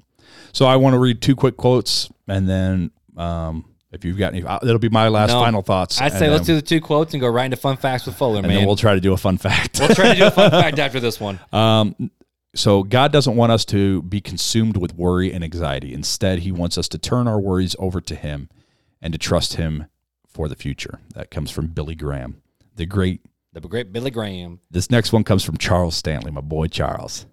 So 0.51 0.65
I 0.65 0.77
want 0.77 0.95
to 0.95 0.99
read 0.99 1.21
two 1.21 1.35
quick 1.35 1.57
quotes, 1.57 2.09
and 2.27 2.49
then 2.49 2.91
um, 3.15 3.65
if 3.91 4.03
you've 4.03 4.17
got 4.17 4.33
any, 4.33 4.41
that'll 4.41 4.79
be 4.79 4.89
my 4.89 5.07
last 5.07 5.29
No, 5.31 5.39
final 5.41 5.61
thoughts. 5.61 5.99
I'd 6.01 6.11
and 6.11 6.19
say 6.19 6.29
let's 6.29 6.45
do 6.45 6.55
the 6.55 6.61
two 6.61 6.81
quotes 6.81 7.13
and 7.13 7.21
go 7.21 7.27
right 7.29 7.45
into 7.45 7.57
fun 7.57 7.77
facts 7.77 8.05
with 8.05 8.15
Fuller, 8.15 8.39
and 8.39 8.47
man. 8.47 8.57
then 8.57 8.67
we'll 8.67 8.75
try 8.75 8.95
to 8.95 9.01
do 9.01 9.13
a 9.13 9.17
fun 9.17 9.37
fact. 9.37 9.79
we'll 9.79 9.89
try 9.95 10.13
to 10.13 10.19
do 10.19 10.25
a 10.27 10.31
fun 10.31 10.51
fact 10.61 10.79
after 10.79 10.99
this 10.99 11.19
one. 11.19 11.39
Um, 11.53 12.11
so 12.55 12.83
God 12.83 13.11
doesn't 13.11 13.35
want 13.35 13.51
us 13.51 13.63
to 13.65 14.01
be 14.03 14.19
consumed 14.19 14.77
with 14.77 14.93
worry 14.95 15.31
and 15.31 15.43
anxiety. 15.43 15.93
Instead, 15.93 16.39
He 16.39 16.51
wants 16.51 16.77
us 16.77 16.87
to 16.89 16.97
turn 16.97 17.27
our 17.27 17.39
worries 17.39 17.75
over 17.79 18.01
to 18.01 18.15
Him 18.15 18.49
and 19.01 19.13
to 19.13 19.17
trust 19.19 19.55
Him 19.55 19.85
for 20.27 20.47
the 20.47 20.55
future. 20.55 20.99
That 21.13 21.31
comes 21.31 21.51
from 21.51 21.67
Billy 21.67 21.95
Graham, 21.95 22.41
the 22.75 22.85
great. 22.85 23.21
The 23.53 23.61
great 23.61 23.91
Billy 23.91 24.11
Graham. 24.11 24.59
This 24.69 24.91
next 24.91 25.11
one 25.11 25.23
comes 25.23 25.43
from 25.43 25.57
Charles 25.57 25.95
Stanley, 25.95 26.29
my 26.29 26.41
boy 26.41 26.67
Charles, 26.67 27.25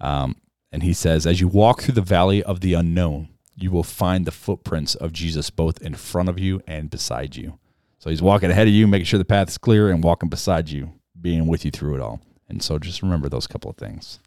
um, 0.00 0.36
and 0.72 0.82
he 0.82 0.94
says, 0.94 1.26
"As 1.26 1.40
you 1.42 1.48
walk 1.48 1.82
through 1.82 1.94
the 1.94 2.00
valley 2.00 2.42
of 2.42 2.60
the 2.60 2.72
unknown, 2.72 3.28
you 3.60 3.70
will 3.70 3.82
find 3.82 4.24
the 4.26 4.30
footprints 4.30 4.94
of 4.94 5.12
Jesus 5.12 5.50
both 5.50 5.80
in 5.82 5.94
front 5.94 6.28
of 6.28 6.38
you 6.38 6.62
and 6.66 6.88
beside 6.90 7.36
you." 7.36 7.58
So 7.98 8.10
He's 8.10 8.22
walking 8.22 8.50
ahead 8.50 8.68
of 8.68 8.72
you, 8.74 8.86
making 8.86 9.06
sure 9.06 9.18
the 9.18 9.24
path 9.24 9.48
is 9.48 9.58
clear, 9.58 9.90
and 9.90 10.02
walking 10.04 10.28
beside 10.28 10.68
you, 10.70 10.92
being 11.20 11.46
with 11.46 11.64
you 11.64 11.70
through 11.70 11.96
it 11.96 12.00
all. 12.00 12.20
And 12.48 12.62
so, 12.62 12.78
just 12.78 13.02
remember 13.02 13.28
those 13.28 13.46
couple 13.46 13.70
of 13.70 13.76
things. 13.76 14.20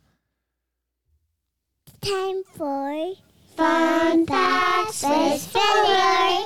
Time 2.01 2.43
for 2.55 3.13
Fun 3.55 4.25
Facts 4.27 5.03
with 5.03 5.41
Fuller. 5.47 6.45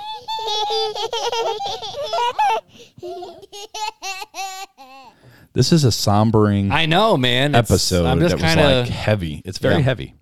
This 5.53 5.71
is 5.71 5.85
a 5.85 5.89
sombering 5.89 6.71
I 6.71 6.85
know, 6.85 7.15
man. 7.15 7.55
It's- 7.55 7.71
episode 7.71 8.05
I'm 8.05 8.19
just 8.19 8.35
that 8.37 8.43
was 8.43 8.53
kind 8.55 8.59
of 8.59 8.85
like 8.85 8.89
heavy. 8.93 9.41
It's 9.45 9.57
very 9.57 9.75
Yeah. 9.75 9.81
heavy. 9.81 10.15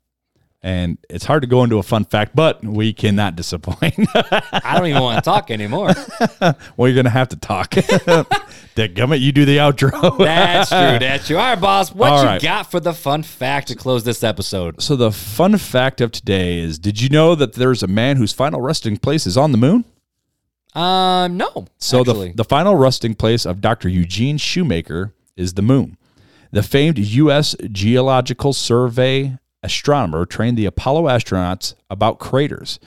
And 0.65 0.97
it's 1.09 1.25
hard 1.25 1.41
to 1.41 1.47
go 1.47 1.65
into 1.65 1.77
a 1.77 1.83
fun 1.83 2.05
fact, 2.05 2.33
but 2.33 2.63
we 2.63 2.93
cannot 2.93 3.35
disappoint. 3.35 3.95
I 4.15 4.75
don't 4.77 4.87
even 4.87 5.01
want 5.03 5.17
to 5.17 5.29
talk 5.29 5.51
anymore. 5.51 5.89
well, 6.41 6.55
you're 6.77 6.93
going 6.93 7.03
to 7.03 7.09
have 7.09 7.27
to 7.29 7.35
talk. 7.35 7.71
Dadgummit, 8.75 9.19
you 9.19 9.33
do 9.33 9.43
the 9.43 9.57
outro. 9.57 10.17
That's 10.17 10.69
true. 10.69 10.99
That's 11.05 11.27
true. 11.27 11.35
All 11.35 11.43
right, 11.43 11.59
boss. 11.59 11.93
What 11.93 12.11
All 12.13 12.21
you 12.21 12.27
right. 12.27 12.41
got 12.41 12.71
for 12.71 12.79
the 12.79 12.93
fun 12.93 13.23
fact 13.23 13.67
to 13.67 13.75
close 13.75 14.05
this 14.05 14.23
episode? 14.23 14.81
so, 14.81 14.95
the 14.95 15.11
fun 15.11 15.57
fact 15.57 15.99
of 15.99 16.13
today 16.13 16.59
is 16.59 16.79
Did 16.79 17.01
you 17.01 17.09
know 17.09 17.35
that 17.35 17.53
there's 17.53 17.83
a 17.83 17.87
man 17.87 18.15
whose 18.15 18.31
final 18.31 18.61
resting 18.61 18.95
place 18.95 19.27
is 19.27 19.35
on 19.35 19.51
the 19.51 19.57
moon? 19.57 19.83
Um, 20.73 21.35
no. 21.35 21.67
So, 21.77 21.99
actually. 21.99 22.29
the, 22.29 22.37
the 22.37 22.43
final 22.45 22.75
resting 22.75 23.15
place 23.15 23.45
of 23.45 23.59
Dr. 23.59 23.89
Eugene 23.89 24.37
Shoemaker 24.37 25.13
is 25.35 25.55
the 25.55 25.61
moon. 25.61 25.97
The 26.51 26.63
famed 26.63 26.99
U.S. 26.99 27.53
Geological 27.69 28.53
Survey 28.53 29.37
astronomer 29.63 30.25
trained 30.25 30.57
the 30.57 30.65
Apollo 30.65 31.03
astronauts 31.03 31.73
about 31.89 32.19
craters, 32.19 32.79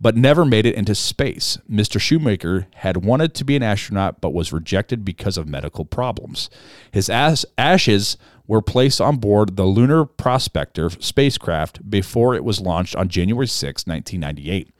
but 0.00 0.16
never 0.16 0.44
made 0.44 0.66
it 0.66 0.74
into 0.74 0.94
space. 0.94 1.58
Mr. 1.70 2.00
Shoemaker 2.00 2.66
had 2.76 3.04
wanted 3.04 3.34
to 3.34 3.44
be 3.44 3.56
an 3.56 3.62
astronaut, 3.62 4.20
but 4.20 4.34
was 4.34 4.52
rejected 4.52 5.04
because 5.04 5.38
of 5.38 5.48
medical 5.48 5.84
problems. 5.84 6.50
His 6.90 7.08
ashes 7.08 8.16
were 8.46 8.60
placed 8.60 9.00
on 9.00 9.16
board 9.16 9.56
the 9.56 9.64
Lunar 9.64 10.04
Prospector 10.04 10.90
spacecraft 11.00 11.88
before 11.88 12.34
it 12.34 12.44
was 12.44 12.60
launched 12.60 12.94
on 12.96 13.08
January 13.08 13.46
6, 13.46 13.86
1998. 13.86 14.70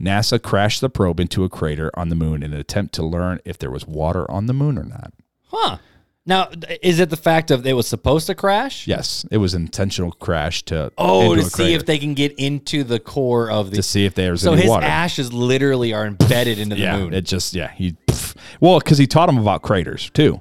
NASA 0.00 0.42
crashed 0.42 0.80
the 0.80 0.90
probe 0.90 1.20
into 1.20 1.44
a 1.44 1.48
crater 1.48 1.90
on 1.94 2.08
the 2.08 2.16
moon 2.16 2.42
in 2.42 2.52
an 2.52 2.58
attempt 2.58 2.92
to 2.94 3.04
learn 3.04 3.38
if 3.44 3.56
there 3.58 3.70
was 3.70 3.86
water 3.86 4.28
on 4.28 4.46
the 4.46 4.52
moon 4.54 4.76
or 4.76 4.82
not. 4.84 5.12
huh? 5.46 5.76
Now, 6.24 6.50
is 6.82 7.00
it 7.00 7.10
the 7.10 7.16
fact 7.16 7.50
of 7.50 7.66
it 7.66 7.72
was 7.72 7.88
supposed 7.88 8.28
to 8.28 8.34
crash? 8.36 8.86
Yes, 8.86 9.26
it 9.32 9.38
was 9.38 9.54
intentional 9.54 10.12
crash 10.12 10.62
to 10.66 10.92
Oh, 10.96 11.34
to 11.34 11.42
see 11.42 11.74
if 11.74 11.84
they 11.84 11.98
can 11.98 12.14
get 12.14 12.32
into 12.38 12.84
the 12.84 13.00
core 13.00 13.50
of 13.50 13.70
the. 13.70 13.76
to 13.76 13.82
see 13.82 14.04
if 14.04 14.14
there's 14.14 14.42
so 14.42 14.52
his 14.52 14.68
water. 14.68 14.86
ashes 14.86 15.32
literally 15.32 15.92
are 15.92 16.06
embedded 16.06 16.60
into 16.60 16.76
the 16.76 16.82
yeah, 16.82 16.96
moon. 16.96 17.12
it 17.12 17.22
just 17.22 17.54
yeah 17.54 17.72
he 17.72 17.96
pff. 18.06 18.36
well 18.60 18.78
because 18.78 18.98
he 18.98 19.06
taught 19.08 19.26
them 19.26 19.38
about 19.38 19.62
craters 19.62 20.10
too. 20.10 20.40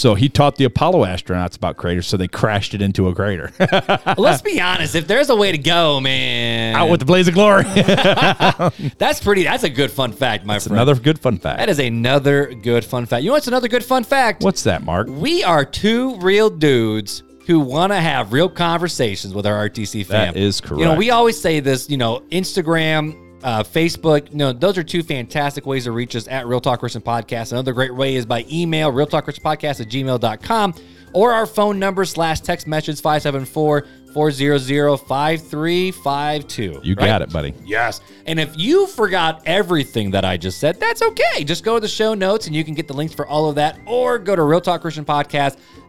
So 0.00 0.14
he 0.14 0.30
taught 0.30 0.56
the 0.56 0.64
Apollo 0.64 1.04
astronauts 1.04 1.56
about 1.58 1.76
craters, 1.76 2.06
so 2.06 2.16
they 2.16 2.26
crashed 2.26 2.72
it 2.72 2.80
into 2.80 3.08
a 3.08 3.14
crater. 3.14 3.52
Let's 4.16 4.40
be 4.40 4.58
honest. 4.58 4.94
If 4.94 5.06
there's 5.06 5.28
a 5.28 5.36
way 5.36 5.52
to 5.52 5.58
go, 5.58 6.00
man, 6.00 6.74
Out 6.74 6.88
with 6.88 7.00
the 7.00 7.04
blaze 7.04 7.28
of 7.28 7.34
glory. 7.34 7.64
that's 8.96 9.20
pretty. 9.20 9.42
That's 9.42 9.62
a 9.62 9.68
good 9.68 9.90
fun 9.90 10.12
fact, 10.12 10.46
my 10.46 10.58
friend. 10.58 10.78
Another 10.78 10.94
good 10.94 11.18
fun 11.18 11.36
fact. 11.36 11.58
That 11.58 11.68
is 11.68 11.78
another 11.78 12.46
good 12.46 12.82
fun 12.82 13.04
fact. 13.04 13.24
You 13.24 13.28
know 13.28 13.34
what's 13.34 13.46
another 13.46 13.68
good 13.68 13.84
fun 13.84 14.04
fact? 14.04 14.42
What's 14.42 14.62
that, 14.62 14.82
Mark? 14.82 15.06
We 15.06 15.44
are 15.44 15.66
two 15.66 16.16
real 16.16 16.48
dudes 16.48 17.22
who 17.46 17.60
want 17.60 17.92
to 17.92 18.00
have 18.00 18.32
real 18.32 18.48
conversations 18.48 19.34
with 19.34 19.44
our 19.44 19.68
RTC 19.68 20.06
fam. 20.06 20.32
That 20.32 20.40
is 20.40 20.62
You 20.70 20.86
know, 20.86 20.94
we 20.94 21.10
always 21.10 21.38
say 21.38 21.60
this, 21.60 21.90
you 21.90 21.98
know, 21.98 22.20
Instagram, 22.30 23.29
uh, 23.42 23.62
Facebook, 23.62 24.32
know, 24.32 24.52
those 24.52 24.76
are 24.78 24.82
two 24.82 25.02
fantastic 25.02 25.66
ways 25.66 25.84
to 25.84 25.92
reach 25.92 26.14
us 26.16 26.28
at 26.28 26.46
Real 26.46 26.60
Talk 26.60 26.80
Christian 26.80 27.02
Podcast. 27.02 27.52
Another 27.52 27.72
great 27.72 27.94
way 27.94 28.16
is 28.16 28.26
by 28.26 28.44
email, 28.50 28.92
Real 28.92 29.06
Talk 29.06 29.24
Christian 29.24 29.44
Podcast 29.44 29.80
at 29.80 29.88
gmail.com, 29.88 30.74
or 31.12 31.32
our 31.32 31.46
phone 31.46 31.78
number 31.78 32.04
slash 32.04 32.40
text 32.40 32.66
message 32.66 33.00
574 33.00 33.86
400 34.12 34.98
5352. 34.98 36.80
You 36.82 36.94
got 36.94 37.22
it, 37.22 37.32
buddy. 37.32 37.54
Yes. 37.64 38.00
And 38.26 38.40
if 38.40 38.58
you 38.58 38.86
forgot 38.88 39.42
everything 39.46 40.10
that 40.12 40.24
I 40.24 40.36
just 40.36 40.58
said, 40.58 40.78
that's 40.80 41.02
okay. 41.02 41.44
Just 41.44 41.64
go 41.64 41.74
to 41.74 41.80
the 41.80 41.88
show 41.88 42.14
notes 42.14 42.46
and 42.46 42.54
you 42.54 42.64
can 42.64 42.74
get 42.74 42.88
the 42.88 42.94
links 42.94 43.14
for 43.14 43.26
all 43.26 43.48
of 43.48 43.54
that 43.54 43.78
or 43.86 44.18
go 44.18 44.34
to 44.34 44.42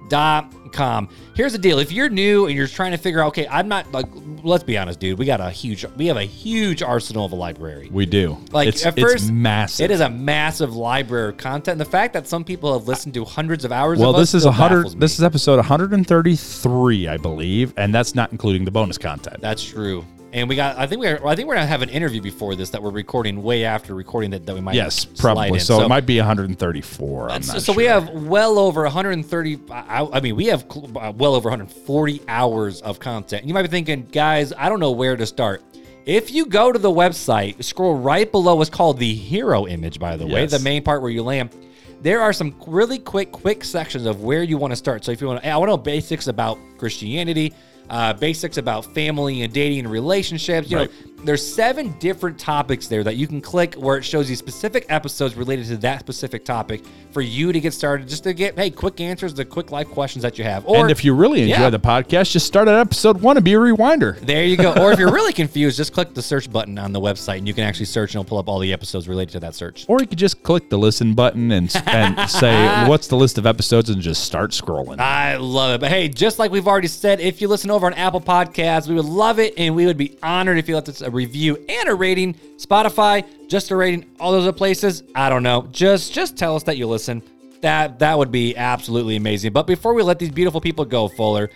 realtalkchristianpodcast.com. 0.10 1.10
Here's 1.36 1.53
the 1.53 1.57
deal. 1.57 1.80
If 1.80 1.91
you're 1.91 2.10
new 2.10 2.45
and 2.48 2.56
you're 2.56 2.68
trying 2.68 2.91
to 2.91 2.98
figure 2.98 3.22
out, 3.22 3.28
okay, 3.28 3.48
I'm 3.48 3.68
not 3.68 3.91
like 3.91 4.06
let's 4.44 4.64
be 4.64 4.78
honest, 4.78 4.99
dude. 4.99 5.18
We 5.18 5.26
got 5.26 5.41
a 5.41 5.49
huge 5.49 5.86
we 5.98 6.07
have 6.07 6.18
a 6.18 6.23
huge 6.23 6.82
arsenal 6.82 7.26
of 7.26 7.32
a 7.32 7.36
library. 7.36 7.90
We 7.91 8.06
do. 8.06 8.38
Like 8.52 8.68
it's, 8.68 8.86
at 8.86 8.98
it's 8.98 9.11
first, 9.11 9.32
massive. 9.32 9.86
It 9.86 9.91
is 9.91 10.02
a 10.02 10.10
massive 10.10 10.76
library 10.76 11.30
of 11.30 11.38
content. 11.38 11.73
And 11.73 11.82
the 11.82 11.86
fact 11.86 12.14
that 12.14 12.28
some 12.28 12.44
people 12.44 12.78
have 12.78 12.88
listened 12.88 13.14
to 13.15 13.26
hundreds 13.26 13.65
of 13.65 13.72
hours. 13.72 13.99
Well, 13.99 14.11
of 14.11 14.15
us 14.15 14.32
this 14.32 14.41
is 14.41 14.45
a 14.45 14.52
hundred. 14.52 14.99
This 14.99 15.14
is 15.14 15.23
episode 15.23 15.57
133, 15.57 17.07
I 17.07 17.18
believe, 17.18 17.73
and 17.78 17.94
that's 17.94 18.15
not 18.15 18.32
including 18.32 18.65
the 18.65 18.72
bonus 18.72 18.98
content. 18.98 19.41
That's 19.41 19.64
true. 19.64 20.06
And 20.34 20.48
we 20.48 20.56
got. 20.56 20.78
I 20.78 20.88
think 20.88 21.02
we're. 21.02 21.20
I 21.26 21.36
think 21.36 21.48
we're 21.48 21.56
gonna 21.56 21.68
have 21.68 21.82
an 21.82 21.90
interview 21.90 22.22
before 22.22 22.56
this 22.56 22.70
that 22.70 22.82
we're 22.82 22.91
recording 22.91 23.44
way 23.44 23.66
after 23.66 23.94
recording 23.94 24.32
that. 24.32 24.45
That 24.45 24.56
we 24.56 24.62
might. 24.62 24.76
yes, 24.76 25.03
probably. 25.03 25.49
in. 25.49 25.60
So, 25.60 25.84
it 25.84 25.90
might 25.90 26.06
be 26.06 26.18
134. 26.18 27.30
I'm 27.30 27.41
So, 27.44 27.53
not 27.53 27.62
so 27.62 27.74
we 27.74 27.84
have 27.86 28.10
well 28.10 28.58
over 28.58 28.84
130. 28.84 29.60
I, 29.70 30.08
I 30.14 30.20
mean, 30.22 30.36
we 30.38 30.45
have 30.45 30.66
uh, 30.72 31.12
well 31.16 31.36
over 31.36 31.49
140 31.49 32.22
hours 32.30 32.82
of 32.82 32.99
content. 32.99 33.45
You 33.45 33.53
might 33.53 33.64
be 33.64 33.68
thinking, 33.68 34.08
guys, 34.12 34.53
I 34.58 34.70
don't 34.70 34.80
know 34.80 34.91
where 34.91 35.18
to 35.18 35.26
start. 35.26 35.64
If 36.06 36.32
you 36.32 36.45
go 36.45 36.72
to 36.72 36.80
the 36.80 36.90
website, 36.90 37.62
scroll 37.64 37.95
right 37.98 38.32
below 38.32 38.56
what's 38.56 38.70
called 38.70 38.98
the 38.98 39.14
hero 39.14 39.68
image, 39.68 39.99
by 39.99 40.16
the 40.18 40.26
way, 40.26 40.45
the 40.48 40.60
main 40.60 40.82
part 40.84 41.02
where 41.02 41.12
you 41.12 41.24
land. 41.24 41.56
There 42.02 42.22
are 42.22 42.34
some 42.34 42.56
really 42.66 42.98
quick, 42.98 43.32
quick 43.32 43.64
sections 43.64 44.08
of 44.08 44.24
where 44.24 44.41
you 44.41 44.58
want 44.58 44.72
to 44.72 44.76
start. 44.76 45.06
So 45.06 45.12
if 45.12 45.22
you 45.22 45.28
want 45.28 45.44
to, 45.44 45.48
I 45.48 45.58
want 45.58 45.68
to 45.70 45.74
know 45.74 45.78
basics 45.78 46.26
about 46.28 46.58
Christianity, 46.80 47.53
uh, 47.92 48.14
basics 48.14 48.58
about 48.58 48.86
family 48.96 49.42
and 49.44 49.54
dating 49.54 49.80
and 49.80 49.92
relationships. 49.92 50.72
You 50.72 50.78
Right. 50.78 50.90
know, 50.90 51.11
there's 51.23 51.45
seven 51.45 51.91
different 51.99 52.39
topics 52.39 52.88
there 52.88 53.03
that 53.03 53.15
you 53.15 53.27
can 53.27 53.41
click 53.41 53.76
where 53.76 53.98
it 53.98 54.03
shows 54.03 54.30
you 54.30 54.35
specific 54.35 54.85
episodes 54.89 55.35
related 55.35 55.65
to 55.68 55.77
that 55.77 55.99
specific 55.99 56.43
topic 56.45 56.81
for 57.11 57.22
you 57.22 57.52
to 57.52 57.60
get 57.60 57.73
started, 57.73 58.07
just 58.07 58.23
to 58.23 58.34
get 58.34 58.57
hey 58.57 58.69
quick 58.72 58.99
answers 59.02 59.34
to 59.34 59.45
quick 59.45 59.72
life 59.72 59.88
questions 59.89 60.23
that 60.23 60.38
you 60.38 60.43
have. 60.43 60.65
Or 60.65 60.77
and 60.81 60.91
if 60.91 61.03
you 61.06 61.14
really 61.14 61.41
enjoy 61.43 61.61
Yeah. 61.64 61.69
the 61.69 61.80
podcast, 61.80 62.31
just 62.31 62.48
start 62.48 62.68
at 62.68 62.76
episode 62.76 63.22
one 63.22 63.38
and 63.38 63.43
be 63.43 63.53
a 63.53 63.57
rewinder. 63.57 64.19
there 64.19 64.43
you 64.45 64.57
go. 64.57 64.73
or 64.73 64.91
if 64.91 64.99
you're 64.99 65.11
really 65.14 65.34
confused, 65.34 65.77
just 65.77 65.93
click 65.93 66.14
the 66.14 66.22
search 66.22 66.52
button 66.52 66.77
on 66.80 66.91
the 66.93 66.99
website 67.02 67.38
and 67.38 67.48
you 67.48 67.53
can 67.53 67.64
actually 67.65 67.85
search 67.85 68.15
and 68.15 68.22
it'll 68.22 68.30
pull 68.30 68.38
up 68.38 68.48
all 68.49 68.60
the 68.60 68.72
episodes 68.73 69.07
related 69.07 69.31
to 69.34 69.39
that 69.41 69.53
search. 69.56 69.85
Or 69.88 69.99
you 69.99 70.07
could 70.07 70.18
just 70.18 70.41
click 70.43 70.69
the 70.69 70.77
listen 70.77 71.14
button 71.14 71.52
and, 71.52 71.72
and 71.85 72.30
say, 72.30 72.88
what's 72.88 73.07
the 73.07 73.15
list 73.18 73.38
of 73.38 73.45
episodes 73.45 73.89
and 73.89 74.02
just 74.02 74.23
start 74.23 74.52
scrolling. 74.52 74.99
I 74.99 75.35
love 75.38 75.76
it. 75.76 75.81
But 75.81 75.89
hey, 75.91 76.07
just 76.07 76.39
like 76.39 76.49
we've 76.52 76.68
already 76.68 76.88
said, 76.88 77.19
if 77.19 77.41
you 77.41 77.48
listen 77.48 77.69
over 77.69 77.85
on 77.85 77.93
Apple 77.93 78.22
Podcasts, 78.22 78.88
we 78.88 78.95
would 78.95 79.06
love 79.06 79.38
it 79.39 79.53
and 79.57 79.76
we 79.76 79.85
would 79.85 79.98
be 79.98 80.18
honored 80.23 80.57
if 80.57 80.68
you 80.69 80.76
left 80.76 80.89
us 80.89 81.02
a 81.02 81.11
review 81.12 81.58
and 81.70 81.90
a 81.90 81.96
rating. 81.96 82.34
Spotify, 82.58 83.26
just 83.48 83.72
a 83.72 83.76
rating, 83.76 84.10
all 84.20 84.32
those 84.32 84.44
other 84.44 84.58
places. 84.58 85.04
I 85.16 85.30
don't 85.30 85.44
know. 85.44 85.68
Just 85.72 86.14
just 86.14 86.38
tell 86.38 86.56
us 86.56 86.64
that 86.64 86.78
you 86.78 86.88
listen. 86.88 87.22
That 87.62 88.00
that 88.00 88.18
would 88.18 88.32
be 88.32 88.56
absolutely 88.56 89.16
amazing. 89.16 89.54
But 89.54 89.68
before 89.68 89.94
we 89.94 90.04
let 90.04 90.20
these 90.20 90.32
beautiful 90.32 90.62
people 90.62 90.86
go, 90.86 91.08
Fuller, 91.08 91.50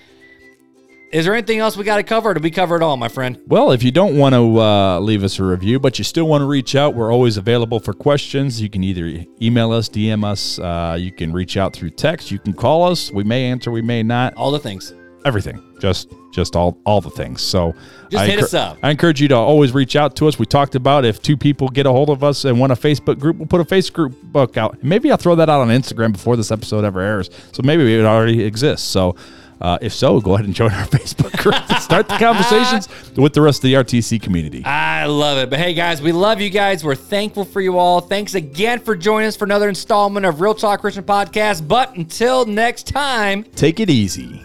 is 1.11 1.23
there 1.25 1.33
anything 1.33 1.59
else 1.59 1.77
we 1.77 1.83
got 1.83 1.97
to 1.97 2.03
cover? 2.03 2.33
Did 2.33 2.43
we 2.43 2.51
cover 2.51 2.75
it 2.75 2.81
all, 2.81 2.97
my 2.97 3.07
friend? 3.07 3.39
Well, 3.47 3.71
if 3.71 3.83
you 3.83 3.91
don't 3.91 4.17
want 4.17 4.35
to 4.35 4.59
uh, 4.59 4.99
leave 4.99 5.23
us 5.23 5.39
a 5.39 5.43
review, 5.43 5.79
but 5.79 5.97
you 5.97 6.03
still 6.03 6.27
want 6.27 6.41
to 6.41 6.45
reach 6.45 6.75
out, 6.75 6.93
we're 6.93 7.11
always 7.11 7.37
available 7.37 7.79
for 7.79 7.93
questions. 7.93 8.61
You 8.61 8.69
can 8.69 8.83
either 8.83 9.25
email 9.41 9.71
us, 9.71 9.87
DM 9.87 10.25
us, 10.25 10.59
uh, 10.59 10.97
you 10.99 11.11
can 11.11 11.31
reach 11.31 11.57
out 11.57 11.73
through 11.73 11.91
text, 11.91 12.31
you 12.31 12.39
can 12.39 12.53
call 12.53 12.83
us. 12.83 13.11
We 13.11 13.23
may 13.23 13.45
answer, 13.45 13.71
we 13.71 13.81
may 13.81 14.03
not. 14.03 14.33
All 14.33 14.51
the 14.51 14.59
things. 14.59 14.93
Everything, 15.25 15.59
just 15.79 16.13
just 16.31 16.55
all 16.55 16.77
all 16.85 17.01
the 17.01 17.09
things. 17.09 17.41
So 17.41 17.73
Just 18.11 18.23
I 18.23 18.27
hit 18.27 18.39
us 18.39 18.53
up. 18.53 18.77
I 18.83 18.91
encourage 18.91 19.19
you 19.19 19.27
to 19.29 19.35
always 19.35 19.73
reach 19.73 19.95
out 19.95 20.15
to 20.17 20.27
us. 20.27 20.37
We 20.37 20.45
talked 20.45 20.75
about 20.75 21.03
if 21.03 21.21
two 21.21 21.35
people 21.35 21.67
get 21.67 21.87
a 21.87 21.91
hold 21.91 22.11
of 22.11 22.23
us 22.23 22.45
and 22.45 22.59
want 22.59 22.71
a 22.71 22.75
Facebook 22.75 23.17
group, 23.19 23.37
we'll 23.37 23.47
put 23.47 23.59
a 23.59 23.65
Facebook 23.65 24.13
book 24.21 24.55
out. 24.55 24.83
Maybe 24.83 25.09
I'll 25.09 25.17
throw 25.17 25.33
that 25.35 25.49
out 25.49 25.61
on 25.61 25.69
Instagram 25.69 26.11
before 26.11 26.35
this 26.37 26.51
episode 26.51 26.85
ever 26.85 27.01
airs. 27.01 27.31
So 27.53 27.63
maybe 27.63 27.91
it 27.93 28.05
already 28.05 28.43
exists. 28.43 28.87
So. 28.87 29.15
Uh, 29.61 29.77
if 29.81 29.93
so, 29.93 30.19
go 30.19 30.33
ahead 30.33 30.45
and 30.45 30.53
join 30.53 30.69
our 30.69 30.85
Facebook 30.87 31.31
group 31.41 31.55
start 31.79 32.09
the 32.09 32.17
conversations 32.17 32.89
with 33.15 33.33
the 33.33 33.41
rest 33.41 33.59
of 33.59 33.63
the 33.63 33.73
RTC 33.73 34.21
community. 34.21 34.65
I 34.65 35.05
love 35.05 35.37
it. 35.37 35.49
But 35.49 35.59
hey, 35.59 35.73
guys, 35.73 36.01
we 36.01 36.11
love 36.11 36.41
you 36.41 36.49
guys. 36.49 36.83
We're 36.83 36.95
thankful 36.95 37.45
for 37.45 37.61
you 37.61 37.77
all. 37.77 38.01
Thanks 38.01 38.35
again 38.35 38.79
for 38.79 38.95
joining 38.95 39.27
us 39.27 39.37
for 39.37 39.45
another 39.45 39.69
installment 39.69 40.25
of 40.25 40.41
Real 40.41 40.55
Talk 40.55 40.81
Christian 40.81 41.03
Podcast. 41.03 41.67
But 41.67 41.95
until 41.95 42.45
next 42.45 42.87
time, 42.87 43.43
Take 43.55 43.79
it 43.79 43.89
easy. 43.89 44.41